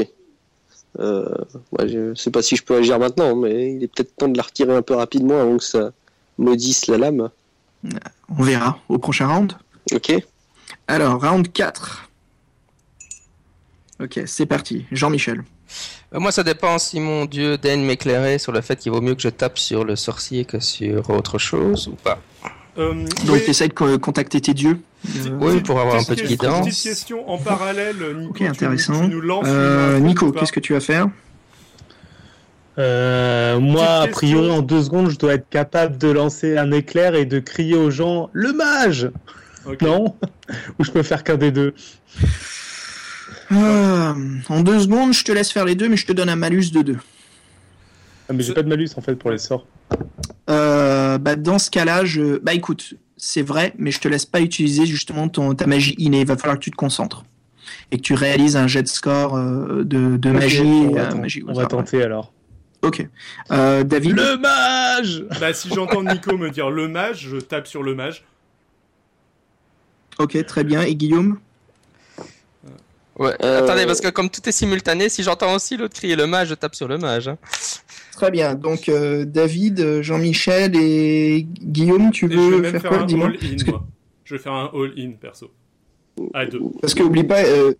[0.99, 1.35] Euh,
[1.73, 4.37] ouais, je sais pas si je peux agir maintenant, mais il est peut-être temps de
[4.37, 5.91] la retirer un peu rapidement avant que ça
[6.37, 7.29] maudisse la lame.
[8.37, 9.53] On verra au prochain round.
[9.93, 10.13] Ok.
[10.87, 12.09] Alors, round 4.
[14.01, 14.85] Ok, c'est parti.
[14.91, 15.43] Jean-Michel.
[16.13, 19.15] Euh, Moi, ça dépend si mon dieu daigne m'éclairer sur le fait qu'il vaut mieux
[19.15, 22.19] que je tape sur le sorcier que sur autre chose ou pas.
[22.77, 24.79] Euh, Donc, oui, tu essaies de co- contacter tes dieux.
[25.07, 26.65] Euh, Oui, pour avoir un peu de guidance.
[26.67, 28.29] Petite question en parallèle, Nico.
[28.31, 29.01] Ok, intéressant.
[29.07, 31.07] Tu, nous lances Euh, une info Nico, qu'est-ce que tu vas faire?
[32.77, 37.15] Euh, moi, a priori, en deux secondes, je dois être capable de lancer un éclair
[37.15, 39.09] et de crier aux gens le mage.
[39.81, 40.15] Non?
[40.79, 41.73] Ou je peux faire qu'un des deux
[43.51, 44.13] Euh,
[44.49, 46.71] En deux secondes, je te laisse faire les deux, mais je te donne un malus
[46.71, 46.97] de 2.
[48.29, 49.65] ah, Mais j'ai pas de malus en fait pour les sorts.
[50.49, 52.39] Euh, bah, dans ce cas-là, je...
[52.39, 56.21] Bah écoute, c'est vrai, mais je te laisse pas utiliser justement ton, ta magie innée.
[56.21, 57.23] Il va falloir que tu te concentres.
[57.91, 60.61] Et que tu réalises un jet de score euh, de, magie.
[60.61, 62.31] on va, euh, magie on tenter alors.
[62.85, 63.07] Ok.
[63.51, 67.83] Euh, David Le mage Bah, si j'entends Nico me dire le mage, je tape sur
[67.83, 68.23] le mage.
[70.19, 70.81] Ok, très bien.
[70.83, 71.39] Et Guillaume
[73.17, 73.33] Ouais.
[73.43, 76.49] Euh, Attendez, parce que comme tout est simultané, si j'entends aussi l'autre crier le mage,
[76.49, 77.29] je tape sur le mage.
[77.29, 77.37] hein.
[78.11, 78.55] Très bien.
[78.55, 82.99] Donc, euh, David, euh, Jean-Michel et Guillaume, tu Et je vais veux faire faire quoi
[82.99, 83.85] un all-in, que- moi.
[84.25, 85.49] Je vais faire un all-in, perso.
[86.33, 86.59] À deux.
[86.81, 87.73] Parce que oublie pas, euh,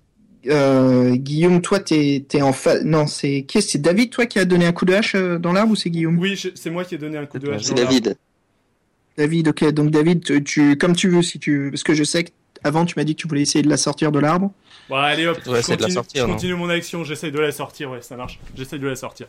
[0.47, 2.83] euh, Guillaume, toi, t'es es en fa...
[2.83, 5.53] Non, c'est qui C'est David, toi, qui a donné un coup de hache euh, dans
[5.53, 6.17] l'arbre ou c'est Guillaume?
[6.19, 7.63] Oui, je- c'est moi qui ai donné un coup de hache.
[7.63, 7.89] C'est dans l'arbre.
[8.01, 8.17] David.
[9.17, 9.71] David, ok.
[9.71, 11.69] Donc David, tu, tu- comme tu veux, si tu.
[11.71, 12.31] Parce que je sais que
[12.63, 14.51] avant, tu m'as dit que tu voulais essayer de la sortir de l'arbre.
[14.89, 17.89] Bon, allez hop, je de la sortir, je continue mon action, j'essaye de la sortir,
[17.91, 18.39] ouais, ça marche.
[18.55, 19.27] J'essaye de la sortir.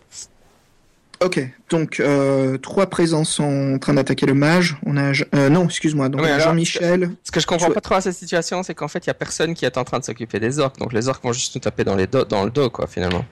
[1.25, 1.41] Ok.
[1.71, 4.77] Donc euh, trois présences sont en train d'attaquer le mage.
[4.85, 6.09] On a euh, non, excuse-moi.
[6.09, 7.11] Donc Oui, Jean-Michel.
[7.25, 9.15] Ce que je comprends pas trop à cette situation, c'est qu'en fait, il y a
[9.15, 10.79] personne qui est en train de s'occuper des orques.
[10.79, 13.25] Donc les orques vont juste nous taper dans, les dans le dos, quoi, finalement.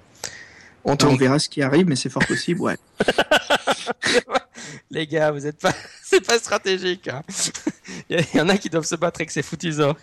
[0.84, 2.60] On On verra ce qui arrive, mais c'est fort possible.
[2.60, 2.76] Ouais.
[4.90, 5.72] Les gars, vous êtes pas,
[6.04, 7.08] c'est pas stratégique.
[7.08, 7.22] hein.
[8.10, 10.00] Il y, en a qui doivent se battre avec ces foutus orques.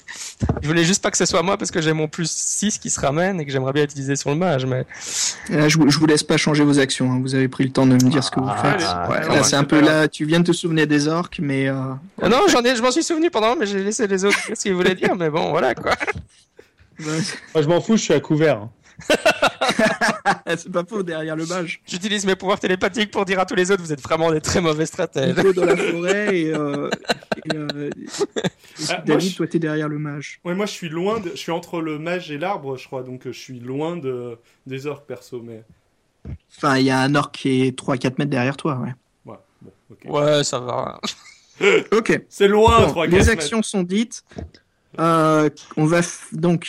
[0.61, 2.89] Je voulais juste pas que ce soit moi parce que j'ai mon plus 6 qui
[2.89, 4.85] se ramène et que j'aimerais bien utiliser sur le mage, mais
[5.49, 7.11] Là, je, vous- je vous laisse pas changer vos actions.
[7.11, 7.19] hein.
[7.21, 8.81] Vous avez pris le temps de me dire ce que vous Ah, faites.
[8.81, 10.07] Ouais, Ah, là, c'est un peu là.
[10.07, 12.91] Tu viens de te souvenir des orques, mais euh, Ah non, j'en ai, je m'en
[12.91, 15.49] suis souvenu pendant, mais j'ai laissé les autres dire ce qu'ils voulaient dire, mais bon,
[15.51, 15.93] voilà quoi.
[16.99, 17.05] ouais,
[17.53, 18.67] Moi, je m'en fous, je suis à couvert.
[20.57, 21.81] c'est pas faux derrière le mage.
[21.85, 24.61] J'utilise mes pouvoirs télépathiques pour dire à tous les autres, vous êtes vraiment des très
[24.61, 25.35] mauvais stratèges.
[25.35, 26.89] Dans la forêt et, euh,
[27.45, 28.05] et, euh, et
[28.89, 30.39] Ah, moi, David, je- toi, t'es derrière le mage.
[30.45, 31.31] Ouais, moi je suis loin, de...
[31.31, 34.37] je suis entre le mage et l'arbre, je crois, donc euh, je suis loin de...
[34.67, 35.63] des orques perso, mais.
[36.55, 38.93] Enfin, il y a un orc qui est 3-4 mètres derrière toi, ouais.
[39.25, 39.99] Ouais, bon, ok.
[40.05, 40.99] Ouais, ça va.
[41.91, 42.19] Ok.
[42.27, 44.23] C'est loin, Bon, 3 les actions sont dites.
[44.99, 46.01] Euh, on va
[46.33, 46.67] donc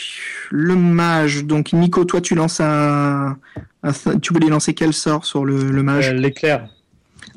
[0.49, 1.43] le mage.
[1.45, 3.37] Donc Nico, toi, tu lances un.
[3.83, 6.69] un- tu voulais lancer quel sort sur le, le mage Euh, L'éclair.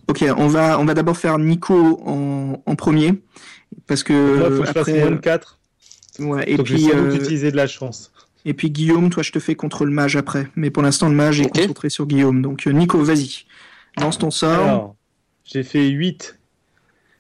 [0.09, 3.15] Ok, on va on va d'abord faire Nico en, en premier
[3.89, 5.59] parce que Moi, faut que je fasse après moins de 4.
[6.21, 8.13] ouais, et Donc, puis euh, utiliser de la chance.
[8.45, 10.47] et puis Guillaume, toi, je te fais contre le mage après.
[10.55, 12.43] Mais pour l'instant, le mage est concentré sur Guillaume.
[12.43, 13.45] Donc Nico, vas-y,
[14.01, 14.53] lance ton sort.
[14.63, 14.95] Alors,
[15.45, 16.39] j'ai fait 8.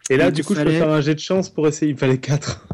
[0.09, 1.91] Et là, du coup, je peux faire un jet de chance pour essayer.
[1.91, 2.65] Il me fallait 4.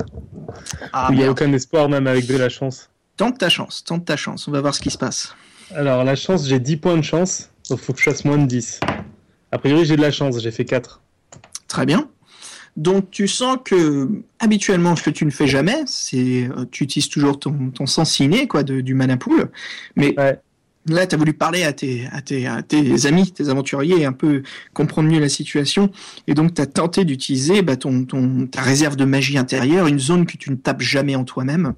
[0.92, 1.32] Ah, il n'y a merde.
[1.40, 2.90] aucun espoir, même avec de la chance.
[3.16, 4.48] Tente ta chance, tente ta chance.
[4.48, 5.34] On va voir ce qui se passe.
[5.74, 7.50] Alors, la chance, j'ai 10 points de chance.
[7.70, 8.80] Donc, il faut que je fasse moins de 10.
[9.52, 10.40] A priori, j'ai de la chance.
[10.40, 11.00] J'ai fait 4.
[11.68, 12.08] Très bien.
[12.76, 14.08] Donc tu sens que
[14.38, 18.18] habituellement ce que tu ne fais jamais, c'est euh, tu utilises toujours ton, ton sens
[18.18, 19.50] inné quoi de, du mana pool,
[19.94, 20.40] mais Ouais.
[20.86, 22.08] Là, tu as voulu parler à tes,
[23.06, 24.42] amis, tes aventuriers, un peu
[24.74, 25.90] comprendre mieux la situation.
[26.26, 30.00] Et donc, tu as tenté d'utiliser bah, ton, ton, ta réserve de magie intérieure, une
[30.00, 31.74] zone que tu ne tapes jamais en toi-même.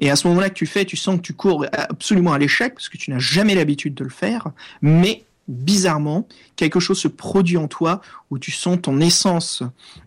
[0.00, 2.74] Et à ce moment-là que tu fais, tu sens que tu cours absolument à l'échec,
[2.74, 4.48] parce que tu n'as jamais l'habitude de le faire.
[4.80, 6.26] Mais bizarrement,
[6.56, 8.00] quelque chose se produit en toi
[8.30, 9.62] où tu sens ton essence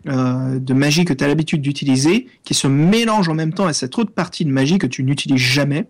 [0.08, 3.72] euh, de magie que tu as l'habitude d'utiliser, qui se mélange en même temps à
[3.72, 5.86] cette autre partie de magie que tu n'utilises jamais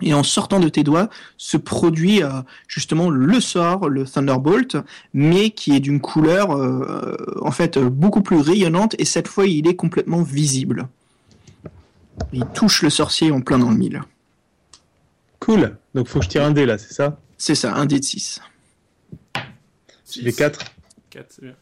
[0.00, 2.30] et en sortant de tes doigts se produit euh,
[2.68, 4.76] justement le sort, le Thunderbolt,
[5.14, 9.66] mais qui est d'une couleur euh, en fait beaucoup plus rayonnante et cette fois il
[9.66, 10.88] est complètement visible.
[12.32, 14.02] Il touche le sorcier en plein dans le mille.
[15.40, 15.76] Cool.
[15.94, 17.18] Donc faut que je tire un dé là, c'est ça?
[17.36, 18.40] C'est ça, un dé de 6.
[20.16, 20.60] Les 4
[21.10, 21.54] 4, c'est bien.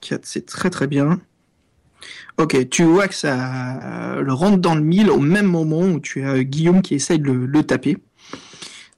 [0.00, 1.20] 4, c'est très très bien.
[2.38, 6.00] Ok, tu vois que ça euh, le rentre dans le mille au même moment où
[6.00, 7.96] tu as Guillaume qui essaye de le, le taper.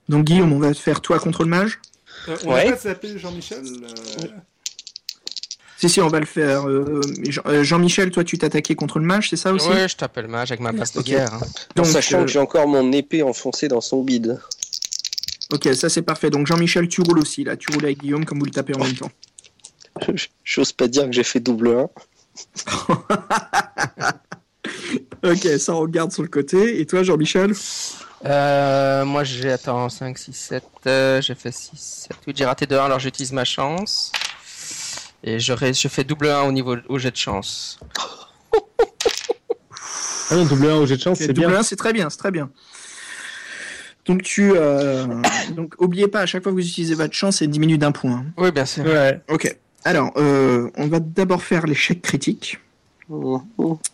[0.09, 1.81] Donc Guillaume, on va faire toi contre le mage.
[2.29, 2.65] Euh, on Ouais.
[2.67, 4.27] va pas s'appeler Jean-Michel euh,
[5.77, 6.67] Si, si, on va le faire.
[6.69, 9.69] Euh, Jean- euh, Jean-Michel, toi, tu t'attaquais contre le mage, c'est ça aussi?
[9.69, 11.05] Ouais, je t'appelle mage avec ma passe de Ok.
[11.07, 11.35] guerre.
[11.35, 11.41] hein.
[11.77, 14.41] Donc, sachant euh, que j'ai encore mon épée enfoncée dans son bide.
[15.53, 16.31] Ok, ça c'est parfait.
[16.31, 17.57] Donc Jean-Michel, tu roules aussi, là.
[17.57, 19.11] Tu roules avec Guillaume comme vous le tapez en même temps.
[20.45, 21.89] J'ose pas dire que j'ai fait double 1.
[25.23, 26.81] Ok, ça on regarde sur le côté.
[26.81, 27.53] Et toi, Jean-Michel
[28.25, 31.71] Euh, moi j'ai, attends, 5, 6, 7, euh, j'ai fait 6,
[32.09, 34.11] 7, 8, j'ai raté de 1, alors j'utilise ma chance.
[35.23, 37.79] Et je, ré- je fais double 1 au niveau au jet de chance.
[40.31, 41.59] Ah non, double 1 au jet de chance, c'est double bien.
[41.59, 42.51] un, c'est très bien, c'est très bien.
[44.07, 45.07] Donc tu, euh,
[45.51, 48.25] donc oubliez pas, à chaque fois que vous utilisez votre chance, c'est diminue d'un point.
[48.37, 48.85] Oui, bien sûr.
[48.85, 49.21] Ouais.
[49.29, 49.57] Ok.
[49.87, 52.59] Alors, euh, on va d'abord faire l'échec critique.
[53.09, 53.41] Mhm.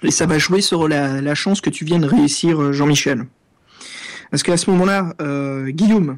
[0.03, 3.27] Et ça va jouer sur la, la chance que tu viens de réussir, euh, Jean-Michel.
[4.31, 6.17] Parce qu'à ce moment-là, euh, Guillaume,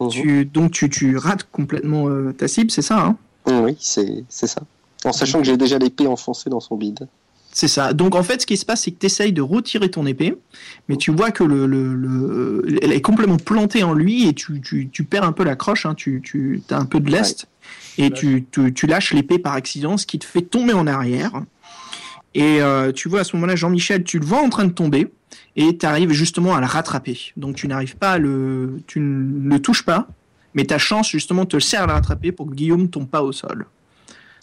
[0.00, 0.08] Mhm.
[0.10, 3.16] tu, donc tu, tu rates complètement euh, ta cible, c'est ça hein?
[3.48, 4.62] Oui, c'est ça.
[5.04, 7.08] En sachant que j'ai déjà l'épée enfoncée dans son bide.
[7.52, 7.92] C'est ça.
[7.92, 10.36] Donc en fait, ce qui se passe, c'est que tu essayes de retirer ton épée,
[10.88, 14.60] mais tu vois que le, le, le- elle est complètement plantée en lui et tu,
[14.60, 17.46] tu, tu perds un peu la croche, hein, tu, tu as un peu de lest
[17.98, 21.42] et tu, tu, tu lâches l'épée par accident, ce qui te fait tomber en arrière.
[22.34, 25.10] Et euh, tu vois à ce moment-là, Jean-Michel, tu le vois en train de tomber
[25.56, 27.18] et tu arrives justement à le rattraper.
[27.36, 30.06] Donc tu n'arrives pas à le, tu ne le touches pas,
[30.54, 33.32] mais ta chance justement te sert à le rattraper pour que Guillaume tombe pas au
[33.32, 33.66] sol.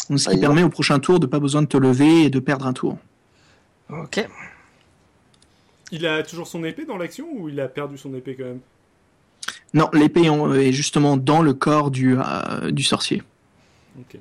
[0.09, 2.39] Donc, ce qui permet au prochain tour de pas besoin de te lever et de
[2.39, 2.97] perdre un tour.
[3.89, 4.27] Ok.
[5.91, 8.59] Il a toujours son épée dans l'action ou il a perdu son épée quand même?
[9.73, 13.23] Non, l'épée en- est justement dans le corps du, euh, du sorcier.
[13.99, 14.17] Ok.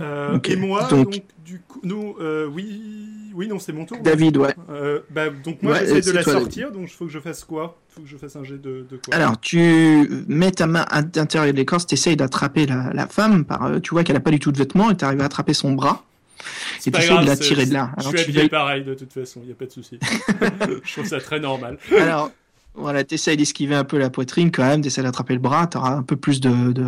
[0.00, 3.86] Euh, Ok, Et moi, donc, donc- du coup, nous, euh, oui, oui, non, c'est mon
[3.86, 3.96] tour.
[4.02, 4.54] David, ouais.
[4.68, 7.18] Euh, bah, donc moi, Ouais, j'essaie de la toi, sortir, donc il faut que je
[7.18, 7.78] fasse quoi?
[7.90, 9.14] Il faut que je fasse un jet de, de quoi?
[9.14, 13.46] Alors, tu mets ta main à l'intérieur de l'écorce, tu essayes d'attraper la, la femme,
[13.46, 15.24] par, euh, tu vois qu'elle a pas du tout de vêtements, et tu arrives à
[15.24, 16.04] attraper son bras,
[16.78, 17.90] C'est et pas tu essayes grave, de la tirer de là.
[17.96, 19.98] Je suis tu habillé vas- pareil de toute façon, il n'y a pas de souci.
[20.84, 21.78] je trouve ça très normal.
[21.98, 22.30] Alors,
[22.78, 25.66] voilà, tu essayes d'esquiver un peu la poitrine quand même, tu essaies d'attraper le bras,
[25.66, 26.84] tu auras un peu plus de, de,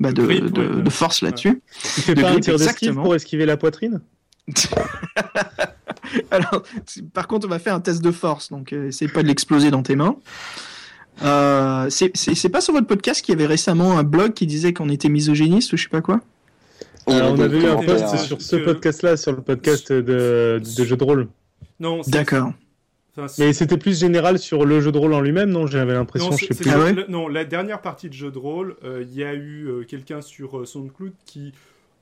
[0.00, 0.82] bah, de, De grip, de- ouais.
[0.82, 1.62] de force là-dessus.
[1.94, 3.02] Tu fais De pas un tir d'esquive exactement.
[3.02, 4.00] pour esquiver la poitrine?
[6.30, 6.62] Alors,
[7.12, 9.70] par contre, on va faire un test de force, donc euh, essaye pas de l'exploser
[9.70, 10.16] dans tes mains.
[11.22, 14.88] Euh, c'est- pas sur votre podcast qu'il y avait récemment un blog qui disait qu'on
[14.88, 16.20] était misogyniste ou je sais pas quoi?
[17.06, 20.84] Alors, avait On avait eu un post sur ce podcast-là, sur le podcast de, de
[20.84, 21.28] jeux de rôle.
[21.80, 22.52] Non, c'est- D'accord.
[23.38, 26.46] Mais c'était plus général sur le jeu de rôle en lui-même, non J'avais l'impression, je
[26.46, 26.70] sais plus.
[26.70, 29.24] Ah que ouais le- non, la dernière partie de jeu de rôle, euh, il y
[29.24, 31.52] a eu euh, quelqu'un sur euh, SoundCloud qui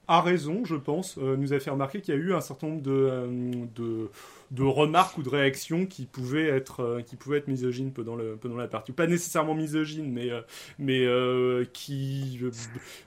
[0.09, 2.69] a raison, je pense, euh, nous a fait remarquer qu'il y a eu un certain
[2.69, 3.27] nombre de, euh,
[3.75, 4.09] de,
[4.53, 8.37] de remarques ou de réactions qui pouvaient être, euh, qui pouvaient être misogynes pendant, le,
[8.37, 8.93] pendant la partie.
[8.93, 10.31] Pas nécessairement misogynes, mais,
[10.79, 11.07] mais
[11.73, 12.41] qui...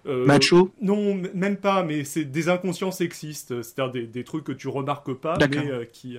[0.05, 4.67] Macho Non, même pas, mais c'est des inconscients sexistes, c'est-à-dire des, des trucs que tu
[4.67, 6.17] remarques pas, mais qui...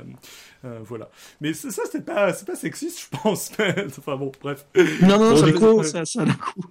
[0.82, 1.10] voilà.
[1.40, 3.52] Mais ça, ça, c'est pas, pas sexiste, je pense.
[3.98, 4.66] enfin bon, bref.
[5.02, 6.68] Non, non, Bon, ça, coup, ça, ça le coup.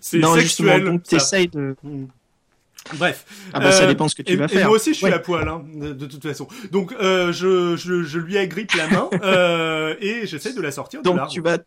[0.00, 1.00] C'est sexuel.
[1.04, 1.18] ça.
[1.18, 1.76] t'essayes de.
[1.82, 2.06] Mm.
[2.94, 3.24] Bref.
[3.52, 4.66] Ah bah ça Euh, dépend ce que tu vas et faire.
[4.66, 5.12] moi aussi, je suis Ouais.
[5.12, 6.48] à poil, hein, de, de toute façon.
[6.72, 11.00] Donc, euh, je, je, je lui agrippe la main euh, et j'essaie de la sortir
[11.00, 11.30] de Donc l'arbre.
[11.32, 11.58] tu vas,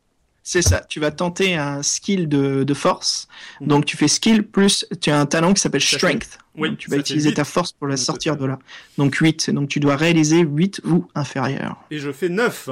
[0.41, 3.27] c'est ça, tu vas tenter un skill de, de force.
[3.61, 6.37] Donc tu fais skill plus, tu as un talent qui s'appelle strength.
[6.55, 8.59] Oui, Donc, tu vas utiliser ta force pour la sortir de là.
[8.97, 11.77] Donc 8, donc tu dois réaliser 8 ou inférieur.
[11.91, 12.69] Et je fais 9.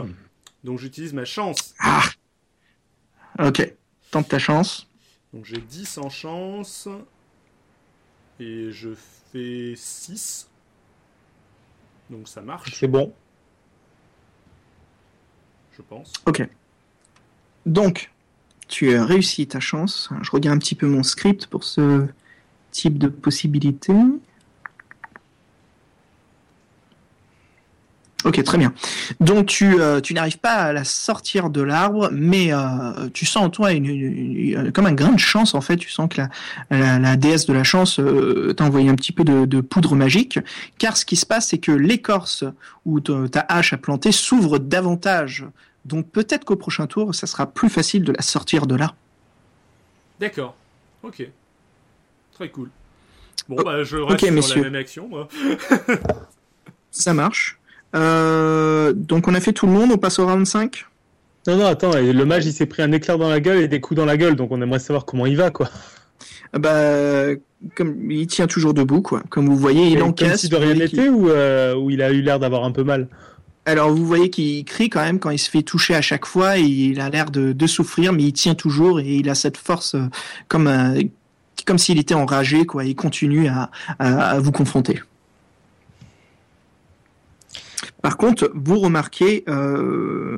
[0.64, 1.74] Donc, j'utilise ma chance.
[1.80, 2.04] Ah
[3.40, 3.74] Ok,
[4.12, 4.88] tente ta chance.
[5.34, 6.88] Donc, j'ai 10 en chance.
[8.42, 8.90] Et je
[9.32, 10.50] fais 6.
[12.10, 13.14] Donc, ça marche, C'est bon.
[15.78, 16.12] je pense.
[16.26, 16.46] Ok.
[17.68, 18.12] Donc,
[18.68, 20.10] tu as réussi ta chance.
[20.24, 22.08] Je regarde un petit peu mon script pour ce
[22.72, 23.94] type de possibilité.
[28.24, 28.74] Ok, très bien.
[29.20, 33.44] Donc tu, euh, tu n'arrives pas à la sortir de l'arbre, mais euh, tu sens
[33.46, 35.78] en toi une, une- une- comme un grain de chance en fait.
[35.78, 36.30] Tu sens que la,
[36.70, 39.96] la, la déesse de la chance euh, t'a envoyé un petit peu de, de poudre
[39.96, 40.40] magique,
[40.78, 42.44] car ce qui se passe, c'est que l'écorce
[42.86, 45.46] où ta hache a planté s'ouvre davantage.
[45.86, 48.94] Donc peut-être qu'au prochain tour, ça sera plus facile de la sortir de là.
[50.20, 50.56] D'accord.
[51.02, 51.24] Ok.
[52.34, 52.70] Très cool.
[53.50, 54.64] Bon, Oh, bah, je reste sur messieurs.
[54.64, 55.28] la même action, moi.
[56.92, 57.58] Ça marche.
[57.96, 60.86] Euh, donc on a fait tout le monde, on passe au round 5
[61.48, 63.68] Non, non, attends, et le mage il s'est pris un éclair dans la gueule et
[63.68, 65.70] des coups dans la gueule, donc on aimerait savoir comment il va, quoi.
[66.54, 67.36] Ah Bah,
[67.76, 69.24] comme il tient toujours debout, quoi.
[69.30, 70.42] Comme vous voyez, il Et Comme encaisse.
[70.42, 73.08] si de rien n'était ou, euh, ou il a eu l'air d'avoir un peu mal?
[73.66, 76.58] Alors vous voyez qu'il crie quand même quand il se fait toucher à chaque fois.
[76.58, 79.58] Et il a l'air de, de souffrir, mais il tient toujours et il a cette
[79.58, 80.08] force euh,
[80.48, 80.70] comme
[81.66, 82.84] comme s'il était enragé, quoi.
[82.86, 85.00] Il continue à, à, à vous confronter.
[88.02, 90.38] Par contre, vous remarquez, euh,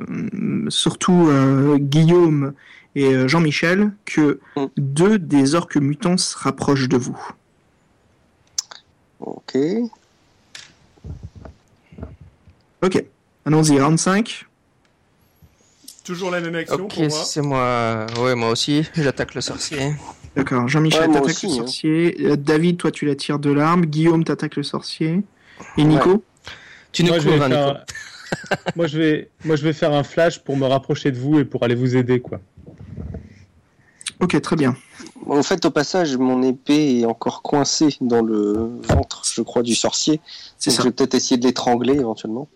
[0.68, 2.52] surtout euh, Guillaume
[2.94, 4.64] et euh, Jean-Michel, que Mm.
[4.76, 7.18] deux des orques mutants se rapprochent de vous.
[9.20, 9.56] Ok.
[12.82, 13.02] Ok,
[13.46, 14.46] allons-y, round 5.
[16.04, 17.08] Toujours la même action pour moi.
[17.10, 18.06] c'est moi.
[18.20, 18.86] Ouais, moi aussi.
[18.94, 19.94] J'attaque le sorcier.
[20.36, 21.56] D'accord, Jean-Michel Ouais, moi t'attaque aussi, le hein.
[21.56, 22.36] sorcier.
[22.36, 23.86] David, toi tu la tires de l'arme.
[23.86, 25.22] Guillaume t'attaque le sorcier.
[25.78, 26.22] Et Nico
[26.94, 27.60] Tu nous moi, je vais couvres, Nico.
[27.60, 27.84] faire...
[28.76, 29.30] moi, je vais...
[29.44, 31.96] moi, je vais faire un flash pour me rapprocher de vous et pour aller vous
[31.96, 32.40] aider, quoi.
[34.20, 34.76] Ok, très bien.
[35.26, 39.74] En fait, au passage, mon épée est encore coincée dans le ventre, je crois, du
[39.74, 40.20] sorcier.
[40.56, 42.48] C'est je vais peut-être essayer de l'étrangler éventuellement.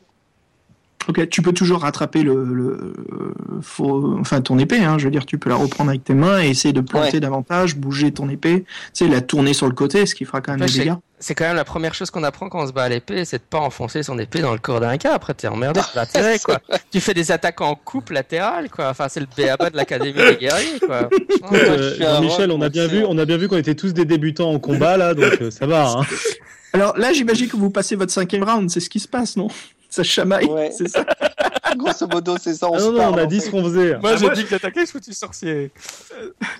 [1.08, 4.84] Ok, tu peux toujours rattraper le, le euh, faux- enfin ton épée.
[4.84, 7.14] Hein, je veux dire, tu peux la reprendre avec tes mains et essayer de planter
[7.14, 7.20] Ouais.
[7.20, 8.64] davantage, bouger ton épée.
[8.92, 10.94] Tu sais, la tourner sur le côté, ce qui fera quand même des dégâts.
[11.20, 13.38] C'est quand même la première chose qu'on apprend quand on se bat à l'épée, c'est
[13.38, 15.14] de pas enfoncer son épée dans le corps d'un gars.
[15.14, 16.60] Après, t'es emmerdé, tu vas tirer, quoi.
[16.92, 18.90] Tu fais des attaques en coupe latérale, quoi.
[18.90, 21.08] Enfin, c'est le béaba de l'académie des guerriers, quoi.
[21.52, 21.94] Euh,
[22.28, 24.58] rock, on a bien vu, on a bien vu qu'on était tous des débutants en
[24.58, 25.88] combat là, donc euh, ça va.
[25.90, 26.02] Hein.
[26.74, 28.68] Alors là, j'imagine que vous passez votre cinquième round.
[28.70, 29.48] C'est ce qui se passe, non?
[29.90, 30.70] Ça chamaille, Ouais.
[30.76, 31.04] c'est ça
[31.76, 32.68] Grosso modo, c'est ça.
[32.70, 33.46] On Ah se non, non, parle, on a dit fait.
[33.46, 33.98] ce qu'on faisait.
[33.98, 35.70] Moi, Ah, j'ai dit que j'attaquais ce foutu sorcier.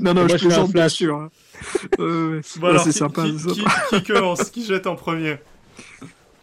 [0.01, 0.93] Non, non, Moi, je je plaisante, bien flash.
[0.93, 1.17] sûr.
[1.17, 1.31] hein.
[1.99, 3.23] Euh, Bon, ouais, alors, c'est qui, sympa.
[3.25, 3.65] qui, c'est qui-
[4.05, 5.39] qui commence Qui jette en premier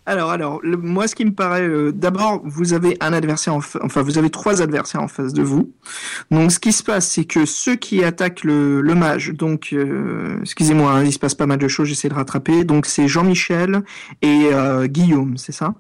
[0.05, 3.61] Alors, alors, le- moi, ce qui me paraît, euh, d'abord, vous avez un adversaire, en
[3.61, 5.71] fa- enfin, vous avez trois adversaires en face de vous.
[6.31, 10.37] Donc, ce qui se passe, c'est que ceux qui attaquent le, le mage, donc, euh,
[10.41, 12.63] excusez-moi, hein, il se passe pas mal de choses, j'essaie de rattraper.
[12.65, 13.81] Donc, c'est Jean-Michel
[14.21, 15.73] et euh, Guillaume, c'est ça?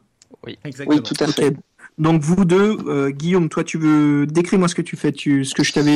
[0.63, 0.97] Exactement.
[0.97, 1.55] Oui, tout à fait.
[1.97, 5.53] Donc, vous deux, euh, Guillaume, toi, tu veux décris-moi ce que tu fais, tu, ce
[5.55, 5.91] que je t'avais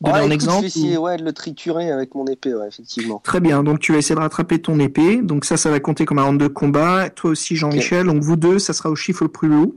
[0.00, 0.56] donné Ouais, en exemple.
[0.56, 3.20] Je vais essayer ou- ouais, de le triturer avec mon épée, ouais, effectivement.
[3.22, 5.20] Très bien, donc tu vas essayer de rattraper ton épée.
[5.22, 7.10] Donc ça, ça va compter comme un round de combat.
[7.10, 8.06] Toi aussi, Jean-Michel.
[8.06, 9.76] Donc vous deux, ça sera au chiffre le plus haut.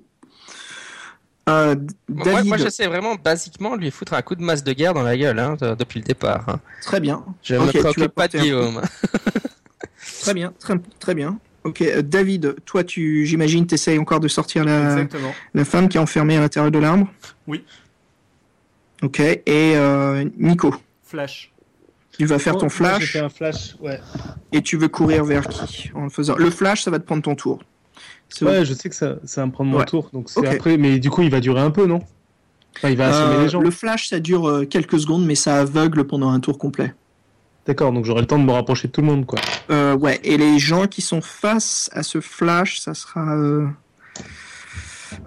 [1.50, 1.76] Euh,
[2.08, 4.94] Moi, David, moi, j'essaie vraiment, basiquement, de lui foutre un coup de masse de guerre
[4.94, 6.46] dans la gueule, hein, de- depuis le départ.
[6.48, 6.60] hein.
[6.82, 8.82] très bien, Je Ok, me tu vas préoccupe pas de Guillaume.
[10.22, 11.38] très bien, très, très bien.
[11.64, 15.34] Ok, euh, David, toi, tu, j'imagine, t'essayes encore de sortir la, Exactement.
[15.54, 17.08] la femme qui est enfermée à l'intérieur de l'arbre?
[17.48, 17.64] Oui.
[19.02, 21.52] Ok, et euh, Nico, Flash.
[22.18, 23.12] tu vas faire Moi, ton moi, flash?
[23.12, 24.00] fait un flash, ouais.
[24.52, 26.36] et tu veux courir vers qui en le faisant?
[26.36, 27.62] Le flash, ça va te prendre ton tour.
[28.30, 29.86] C'est Ouais, je sais que ça, ça va me prendre mon Ouais.
[29.86, 30.78] tour, donc c'est après.
[30.78, 32.00] Mais du coup, il va durer un peu, non?
[32.78, 33.62] Enfin, il va assommer Euh, les gens.
[33.62, 36.94] le flash, ça dure quelques secondes, mais ça aveugle pendant un tour complet.
[37.66, 39.40] D'accord, donc j'aurai le temps de me rapprocher de tout le monde, quoi.
[39.70, 43.36] Euh, ouais, et les gens qui sont face à ce flash, ça sera.
[43.36, 43.68] euh,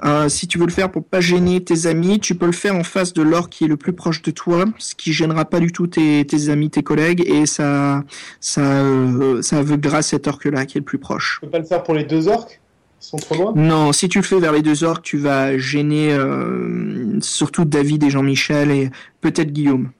[0.04, 2.74] euh, si tu veux le faire pour pas gêner tes amis, tu peux le faire
[2.74, 5.60] en face de l'or qui est le plus proche de toi, ce qui gênera pas
[5.60, 8.02] du tout tes, tes amis, tes collègues, et ça,
[8.40, 11.38] ça, euh, ça aveuglera cet orque-là qui est le plus proche.
[11.40, 12.60] Je peux pas le faire pour les deux orques
[13.00, 13.52] Ils sont trop loin?
[13.54, 18.02] Non, si tu le fais vers les deux orques, tu vas gêner euh, surtout David
[18.02, 18.90] et Jean-Michel et
[19.22, 19.90] peut-être Guillaume.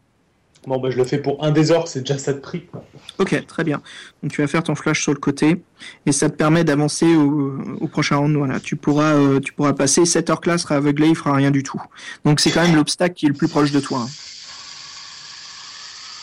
[0.66, 2.64] Bon, bah je le fais pour un des orques, c'est déjà ça de prix.
[2.66, 2.84] quoi.
[3.18, 3.80] Ok, très bien.
[4.22, 5.62] Donc tu vas faire ton flash sur le côté
[6.06, 8.36] et ça te permet d'avancer au, au prochain round.
[8.36, 10.04] Voilà, tu pourras, euh, tu pourras passer.
[10.04, 11.80] Cet orc-là sera aveuglé, il fera rien du tout.
[12.24, 14.00] Donc c'est quand même l'obstacle qui est le plus proche de toi.
[14.00, 14.08] hein.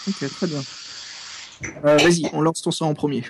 [0.10, 0.62] Ok, très bien.
[1.86, 3.24] Euh, Vas-y, on lance ton sort en premier.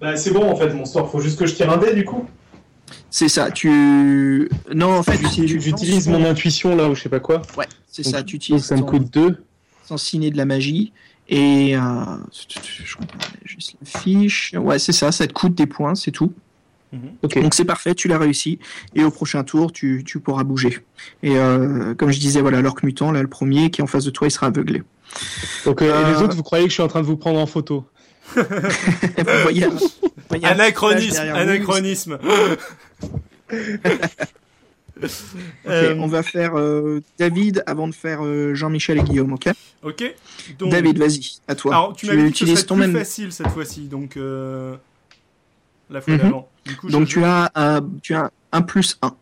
[0.00, 2.04] Bah c'est bon en fait, mon sort, faut juste que je tire un dé du
[2.04, 2.26] coup.
[3.08, 3.50] C'est ça.
[3.50, 7.40] Tu non, en fait, J'utilise mon intuition là ou je sais pas quoi.
[7.56, 8.22] Ouais, c'est Donc, ça.
[8.22, 9.42] Tu Donc utilises ça me coûte 2.
[9.96, 10.92] Ciné de la magie
[11.28, 11.80] et euh,
[12.84, 14.52] je comprends juste la fiche.
[14.58, 15.12] Ouais, c'est ça.
[15.12, 16.32] Ça te coûte des points, c'est tout.
[17.22, 17.40] Ok.
[17.40, 18.58] Donc c'est parfait, tu l'as réussi.
[18.96, 20.80] Et au prochain tour, tu, tu pourras bouger.
[21.22, 24.04] Et euh, comme je disais, voilà, l'orc mutant, là, le premier qui est en face
[24.04, 24.82] de toi, il sera aveuglé.
[25.64, 27.16] Donc, euh, et les Euh, autres, vous croyez que je suis en train de vous
[27.16, 27.84] prendre en photo
[29.42, 29.66] voyez,
[30.28, 32.18] voyez Anachronisme, anachronisme.
[35.66, 39.48] Euh, on va faire euh, David avant de faire euh, Jean-Michel et Guillaume, ok?
[39.82, 40.14] Ok.
[40.58, 41.74] Donc, David, vas-y, à toi.
[41.74, 42.96] alors tu m'as dit que ce ton plus même.
[42.96, 44.76] facile cette fois-ci, donc euh,
[45.88, 46.18] la fois Mhm.
[46.20, 46.48] d'avant.
[46.66, 49.14] Du coup, Donc tu as un, tu as un plus 1.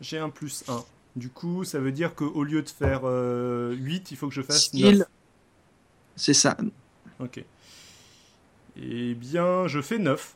[0.00, 0.82] j'ai un plus 1.
[1.14, 4.40] Du coup, ça veut dire qu'au lieu de faire euh, 8, il faut que je
[4.42, 4.98] fasse Skill.
[4.98, 5.06] 9.
[6.16, 6.56] C'est ça.
[7.20, 7.44] Ok.
[8.82, 10.34] Eh bien, je fais 9.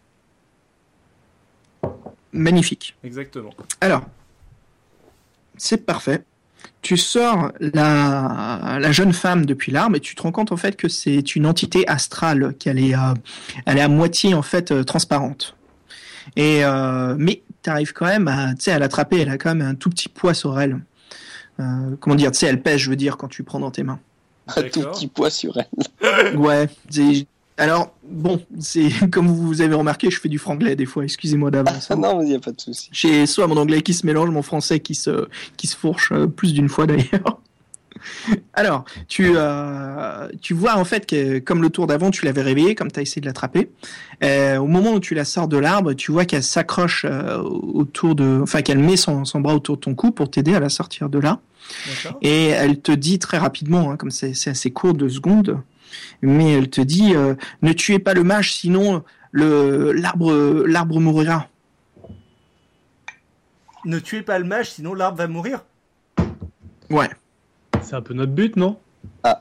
[2.33, 2.95] Magnifique.
[3.05, 3.55] Exactement.
[3.81, 4.03] Alors,
[5.59, 6.25] c'est parfait.
[6.83, 10.77] Tu sors la, la jeune femme depuis l'arbre et tu te rends compte en fait
[10.77, 13.15] que c'est une entité astrale, qu'elle est, euh,
[13.67, 15.57] elle est à moitié en fait euh, transparente.
[16.35, 19.21] Et euh, mais tu arrives quand même à, tu sais, à l'attraper.
[19.21, 20.81] Elle a quand même un tout petit poids sur elle.
[21.61, 23.83] Euh, comment dire, tu sais, elle pèse, je veux dire, quand tu prends dans tes
[23.83, 24.01] mains.
[24.49, 26.37] Un tout petit poids sur elle.
[26.37, 26.69] Ouais.
[27.59, 31.05] Alors bon, c'est comme vous avez remarqué, je fais du franglais des fois.
[31.05, 31.89] Excusez-moi d'avance.
[31.91, 32.89] Ah non, il n'y a pas de souci.
[32.93, 36.27] J'ai soit mon anglais qui se mélange, mon français qui se, qui se fourche euh,
[36.27, 37.41] plus d'une fois d'ailleurs.
[38.55, 42.75] Alors, tu, euh, tu vois en fait que comme le tour d'avant, tu l'avais réveillée,
[42.75, 43.71] comme tu as essayé de l'attraper.
[44.23, 48.15] Euh, au moment où tu la sors de l'arbre, tu vois qu'elle s'accroche euh, autour
[48.15, 48.41] de.
[48.43, 51.09] Enfin, qu'elle met son, son bras autour de ton cou pour t'aider à la sortir
[51.09, 51.41] de là.
[52.23, 55.61] Et elle te dit très rapidement, hein, comme c'est c'est assez court, deux secondes,
[56.23, 60.33] mais elle te dit euh, Ne tuez pas le mage, sinon le l'arbre
[60.67, 61.49] l'arbre mourra.
[63.85, 65.65] Ne tuez pas le mage, sinon l'arbre va mourir.
[66.91, 67.09] Ouais.
[67.83, 68.79] C'est un peu notre but, non?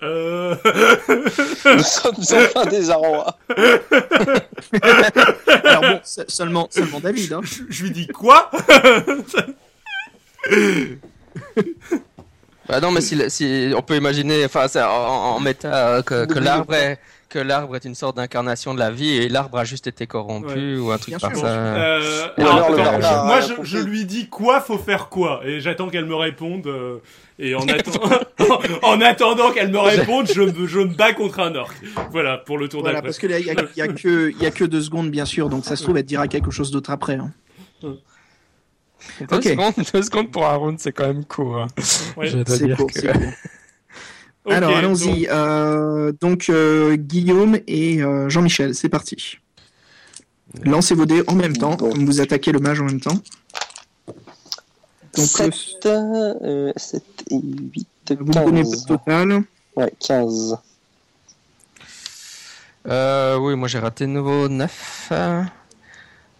[0.00, 0.54] Euh...
[1.64, 3.36] Nous sommes enfin des arrois.
[5.64, 7.32] Alors bon, se- seulement, seulement David.
[7.32, 7.40] Hein.
[7.42, 8.48] je je lui dis quoi?
[12.68, 16.26] Bah non, mais si, si on peut imaginer, enfin, c'est en, en méta euh, que,
[16.26, 16.98] que l'arbre est
[17.30, 20.78] que l'arbre est une sorte d'incarnation de la vie et l'arbre a juste été corrompu
[20.78, 21.40] ou un truc Bien par sûr.
[21.42, 21.46] ça.
[21.48, 26.14] Euh, alors, alors moi, je, lui dis quoi faut faire quoi, et j'attends qu'elle me
[26.14, 26.66] réponde.
[26.66, 26.98] euh,
[27.38, 28.24] et en, atten-
[28.82, 31.74] en attendant qu'elle me réponde, je me, je me bats contre un orc.
[32.10, 33.08] Voilà pour le tour Voilà, d'après.
[33.08, 33.46] parce que il y
[33.78, 35.96] y a que, il y a que deux secondes, bien sûr, donc ça se trouve,
[35.98, 37.14] elle te dira quelque chose d'autre après.
[37.16, 37.30] hein.
[39.20, 39.44] Deux, Ok.
[39.44, 41.58] secondes, deux secondes pour un round, c'est quand même court.
[41.58, 41.66] hein.
[42.16, 42.28] Ouais.
[42.28, 43.22] Je dois C'est dire court, que- c'est court.
[44.44, 45.28] Ok, Alors, donc, allons-y.
[45.30, 49.38] Euh, donc, euh, Guillaume et euh, Jean-Michel, c'est parti.
[50.62, 53.18] Lancez vos dés en même temps, comme vous attaquez le mage en même temps.
[55.16, 57.88] Donc, 7, euh, 7 et 8,
[58.20, 58.82] Vous ne donnez 15.
[58.88, 59.42] le total.
[59.76, 60.56] Ouais, 15.
[62.86, 65.12] Euh, oui, moi j'ai raté de nouveau 9.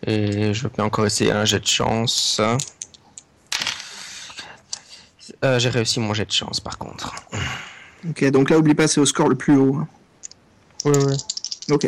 [0.06, 2.40] Et je peux encore essayer un jet de chance.
[5.44, 7.14] Euh, j'ai réussi mon jet de chance par contre.
[8.08, 9.76] Ok, donc là, oublie pas, c'est au score le plus haut.
[9.76, 9.88] hein.
[10.84, 11.16] Oui, oui.
[11.70, 11.86] Ok.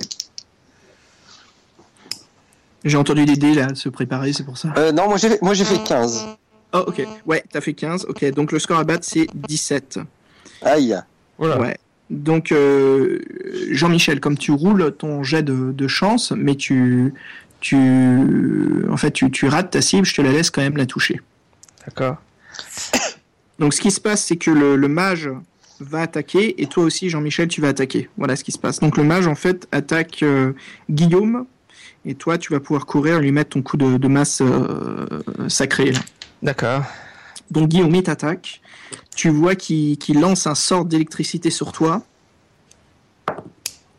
[2.84, 4.72] J'ai entendu des dés là se préparer, c'est pour ça.
[4.76, 6.28] Euh, non, moi j'ai moi j'ai fait 15.
[6.72, 7.06] Oh, ok.
[7.26, 8.06] Ouais, t'as fait 15.
[8.08, 9.98] Ok, donc le score à battre, c'est 17.
[10.62, 10.96] Aïe.
[11.38, 11.58] Voilà.
[11.58, 11.76] Ouais.
[12.10, 13.20] Donc, euh,
[13.70, 17.14] Jean-Michel, comme tu roules ton jet de, de chance, mais tu,
[17.60, 17.76] tu,
[18.90, 21.20] en fait, tu, tu rates ta cible, je te la laisse quand même la toucher.
[21.86, 22.16] D'accord.
[23.58, 25.30] Donc, ce qui se passe, c'est que le, le mage
[25.80, 28.08] va attaquer et toi aussi, Jean-Michel, tu vas attaquer.
[28.16, 28.80] Voilà ce qui se passe.
[28.80, 30.52] Donc, le mage, en fait, attaque euh,
[30.90, 31.46] Guillaume
[32.04, 35.06] et toi, tu vas pouvoir courir et lui mettre ton coup de, de masse euh,
[35.48, 35.92] sacré.
[36.42, 36.84] D'accord.
[37.50, 38.60] Donc, Guillaume, il t'attaque.
[39.14, 42.02] Tu vois qu'il lance un sort d'électricité sur toi.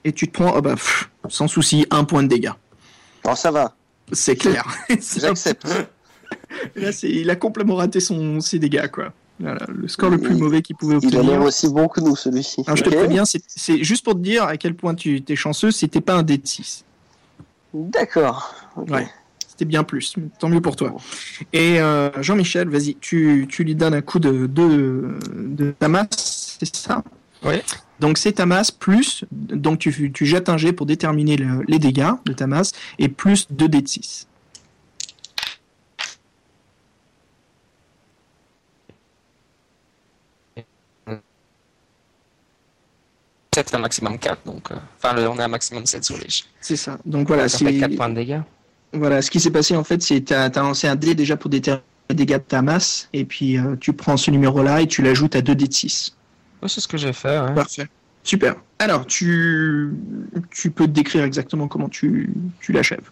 [0.03, 2.53] Et tu te prends, oh bah, pff, sans souci, un point de dégâts.
[3.25, 3.75] Non, ça va.
[4.11, 4.65] C'est clair.
[5.17, 5.67] J'accepte.
[6.75, 9.13] Là, c'est- il a complètement raté son, ses dégâts, quoi.
[9.39, 11.31] Voilà, le score le plus Il- mauvais qu'il pouvait Il a obtenir.
[11.39, 12.61] l'air aussi bon que nous, celui-ci.
[12.67, 15.71] Alors, je te préviens, c'est- juste pour te dire à quel point tu es chanceux,
[15.71, 16.83] c'était pas un dé de 6.
[17.73, 18.53] D'accord.
[18.75, 19.07] Ouais.
[19.47, 20.15] C'était bien plus.
[20.39, 20.95] Tant mieux pour toi.
[21.53, 26.57] Et euh, Jean-Michel, vas-y, tu, tu lui donnes un coup de, de, de ta masse,
[26.59, 27.03] c'est ça?
[27.43, 27.55] Oui.
[27.99, 31.79] Donc c'est ta masse plus, donc tu, tu jettes un jet pour déterminer le- les
[31.79, 34.27] dégâts de ta masse, et plus 2 dés de 6.
[43.53, 44.71] C'est un maximum 4, donc.
[44.71, 46.45] euh, Enfin, le- on est à maximum 7 sur les jets.
[46.61, 46.97] C'est ça.
[47.05, 48.39] Donc voilà, c'est- 4 points de dégâts.
[48.93, 51.49] Voilà, ce qui s'est passé en fait, c'est tu as, lancé un dé déjà pour
[51.49, 55.01] déterminer les dégâts de ta masse, et puis euh, tu prends ce numéro-là et tu
[55.01, 56.15] l'ajoutes à 2 dés de 6.
[56.61, 57.39] Oui, c'est ce que j'ai fait.
[57.39, 57.53] ouais.
[57.53, 57.87] Parfait.
[58.23, 58.55] Super.
[58.79, 59.91] Alors, tu,
[60.51, 63.09] tu peux te décrire exactement comment tu, tu l'achèves.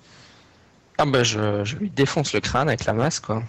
[1.00, 3.42] Ah bah je, je lui défonce le crâne avec la masse quoi.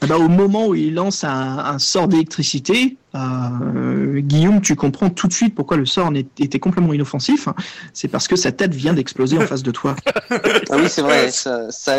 [0.00, 5.10] Ah bah, au moment où il lance un, un sort d'électricité, euh, Guillaume, tu comprends
[5.10, 7.48] tout de suite pourquoi le sort était complètement inoffensif.
[7.92, 9.94] C'est parce que sa tête vient d'exploser en face de toi.
[10.30, 11.98] Ah oui, c'est vrai, ça, ça,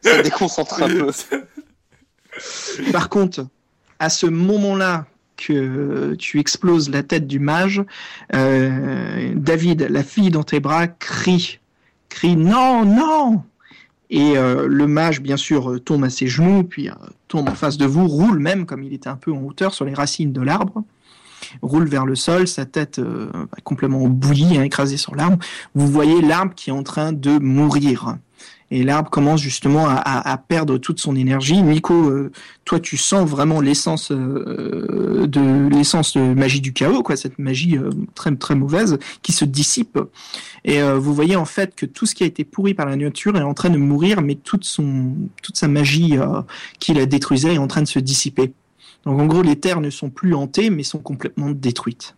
[0.00, 1.10] ça déconcentre un peu.
[2.92, 3.46] Par contre,
[3.98, 5.06] à ce moment-là
[5.38, 7.82] que tu exploses la tête du mage,
[8.34, 11.60] euh, David, la fille dans tes bras, crie,
[12.10, 13.42] crie non, non.
[14.10, 16.94] Et euh, le mage, bien sûr, tombe à ses genoux, puis euh,
[17.28, 19.84] tombe en face de vous, roule même, comme il était un peu en hauteur, sur
[19.84, 20.82] les racines de l'arbre,
[21.60, 23.30] roule vers le sol, sa tête euh,
[23.64, 25.38] complètement bouillie, hein, écrasée sur l'arbre.
[25.74, 28.16] Vous voyez l'arbre qui est en train de mourir.
[28.70, 31.62] Et l'arbre commence justement à, à- à perdre toute son énergie.
[31.62, 32.30] Nico, euh,
[32.66, 37.78] toi, tu sens vraiment l'essence euh, de l'essence de magie du chaos, quoi, cette magie
[37.78, 39.98] euh, très très mauvaise qui se dissipe.
[40.64, 42.96] Et euh, vous voyez en fait que tout ce qui a été pourri par la
[42.96, 46.42] nature est en train de mourir, mais toute son toute sa magie euh,
[46.78, 48.52] qui la détruisait est en train de se dissiper.
[49.04, 52.14] Donc en gros, les terres ne sont plus hantées, mais sont complètement détruites.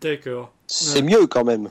[0.00, 0.52] D'accord.
[0.68, 1.70] C'est mieux quand même.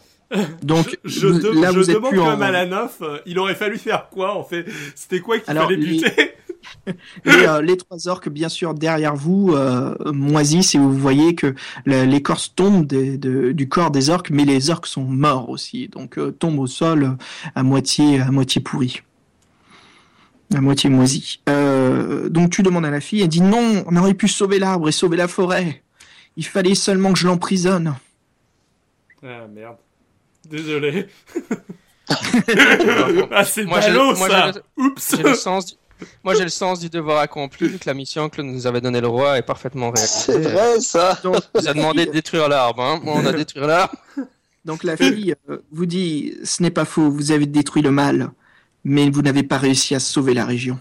[0.62, 2.66] Donc Je, je vous- de- là, je vous êtes demande quand en même à la
[2.66, 4.66] neuf, euh, il aurait fallu faire quoi en fait?
[4.96, 6.32] C'était quoi qu'il fallait les- buter?
[7.26, 11.56] les, euh, les trois orques, bien sûr, derrière vous, euh, moisissent et vous voyez que
[11.86, 16.18] l'écorce tombe des- de- du corps des orques, mais les orques sont morts aussi, donc
[16.18, 17.16] euh, tombent au sol
[17.56, 19.02] à moitié, à moitié pourris,
[20.54, 21.40] à moitié moisis.
[21.48, 24.90] Euh, donc tu demandes à la fille, elle dit non, on aurait pu sauver l'arbre
[24.90, 25.84] et sauver la forêt.
[26.36, 27.96] Il fallait seulement que je l'emprisonne.
[29.24, 29.78] Ah merde.
[30.50, 31.08] Désolé.
[33.32, 35.74] ah c'est Moi, j'ai- ballot moi, ça j'ai Oups J'ai le sens du...
[36.24, 39.08] Moi j'ai le sens du devoir accompli que la mission que nous avait donnée le
[39.08, 40.14] roi est parfaitement réalisée.
[40.16, 41.20] C'est vrai ça.
[41.24, 43.02] Donc, On nous a demandé de détruire l'arbre, hein.
[43.04, 43.96] Bon, on a détruit l'arbre.
[44.64, 48.32] Donc la fille euh, vous dit, ce n'est pas faux, vous avez détruit le mal,
[48.84, 50.78] mais vous n'avez pas réussi à sauver la région.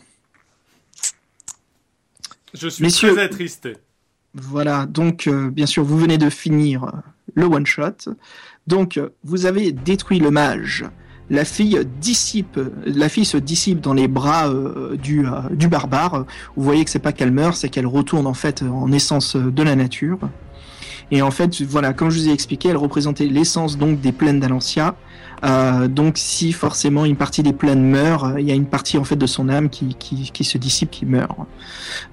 [2.54, 3.76] Je suis Messieurs- très attristé.
[4.34, 6.92] Voilà, donc euh, bien sûr, vous venez de finir
[7.34, 8.12] le one-shot.
[8.66, 10.84] Donc, vous avez détruit le mage.
[11.28, 16.24] La fille dissipe, la fille se dissipe dans les bras euh, du, euh, du barbare.
[16.56, 19.50] Vous voyez que c'est pas qu'elle meurt, c'est qu'elle retourne en fait en essence euh,
[19.50, 20.20] de la nature.
[21.10, 24.40] Et en fait, voilà, comme je vous ai expliqué, elle représentait l'essence donc des plaines
[24.40, 24.96] d'Alancia.
[25.44, 28.98] Euh, donc, si forcément une partie des plaines meurt, euh, il y a une partie
[28.98, 31.36] en fait de son âme qui, qui, se dissipe, qui meurt.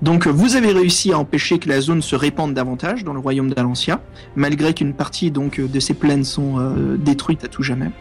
[0.01, 3.49] Donc vous avez réussi à empêcher que la zone se répande davantage dans le royaume
[3.49, 4.01] d'Alancia,
[4.35, 7.91] malgré qu'une partie donc de ces plaines sont euh, détruites à tout jamais.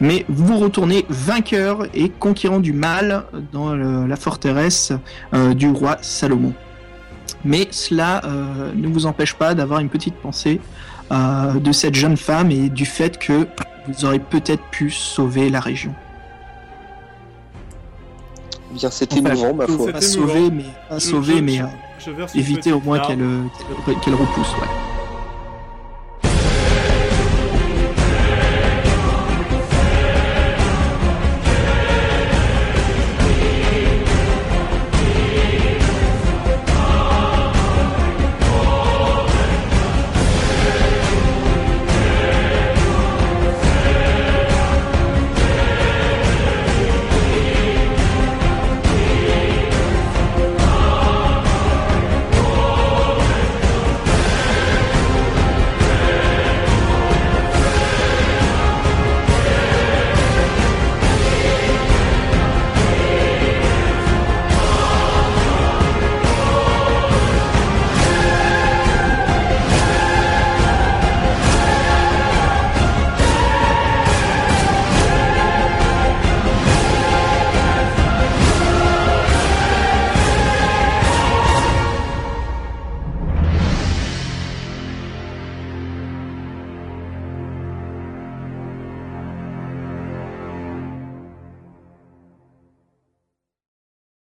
[0.00, 4.92] Mais vous retournez vainqueur et conquérant du mal dans la forteresse
[5.32, 6.52] euh, du roi Salomon.
[7.44, 10.60] Mais cela euh, ne vous empêche pas d'avoir une petite pensée
[11.12, 13.46] euh, de cette jeune femme et du fait que
[13.86, 15.94] vous aurez peut-être pu sauver la région.
[18.72, 19.92] Bien, c'est Enfin, émouvant, ma foi.
[19.92, 21.56] Pas sauver, mais pas Je- sauver, je- mais
[21.98, 23.42] je- euh, éviter au moins euh,
[24.02, 24.52] qu'elle repousse.
[24.60, 24.68] Ouais.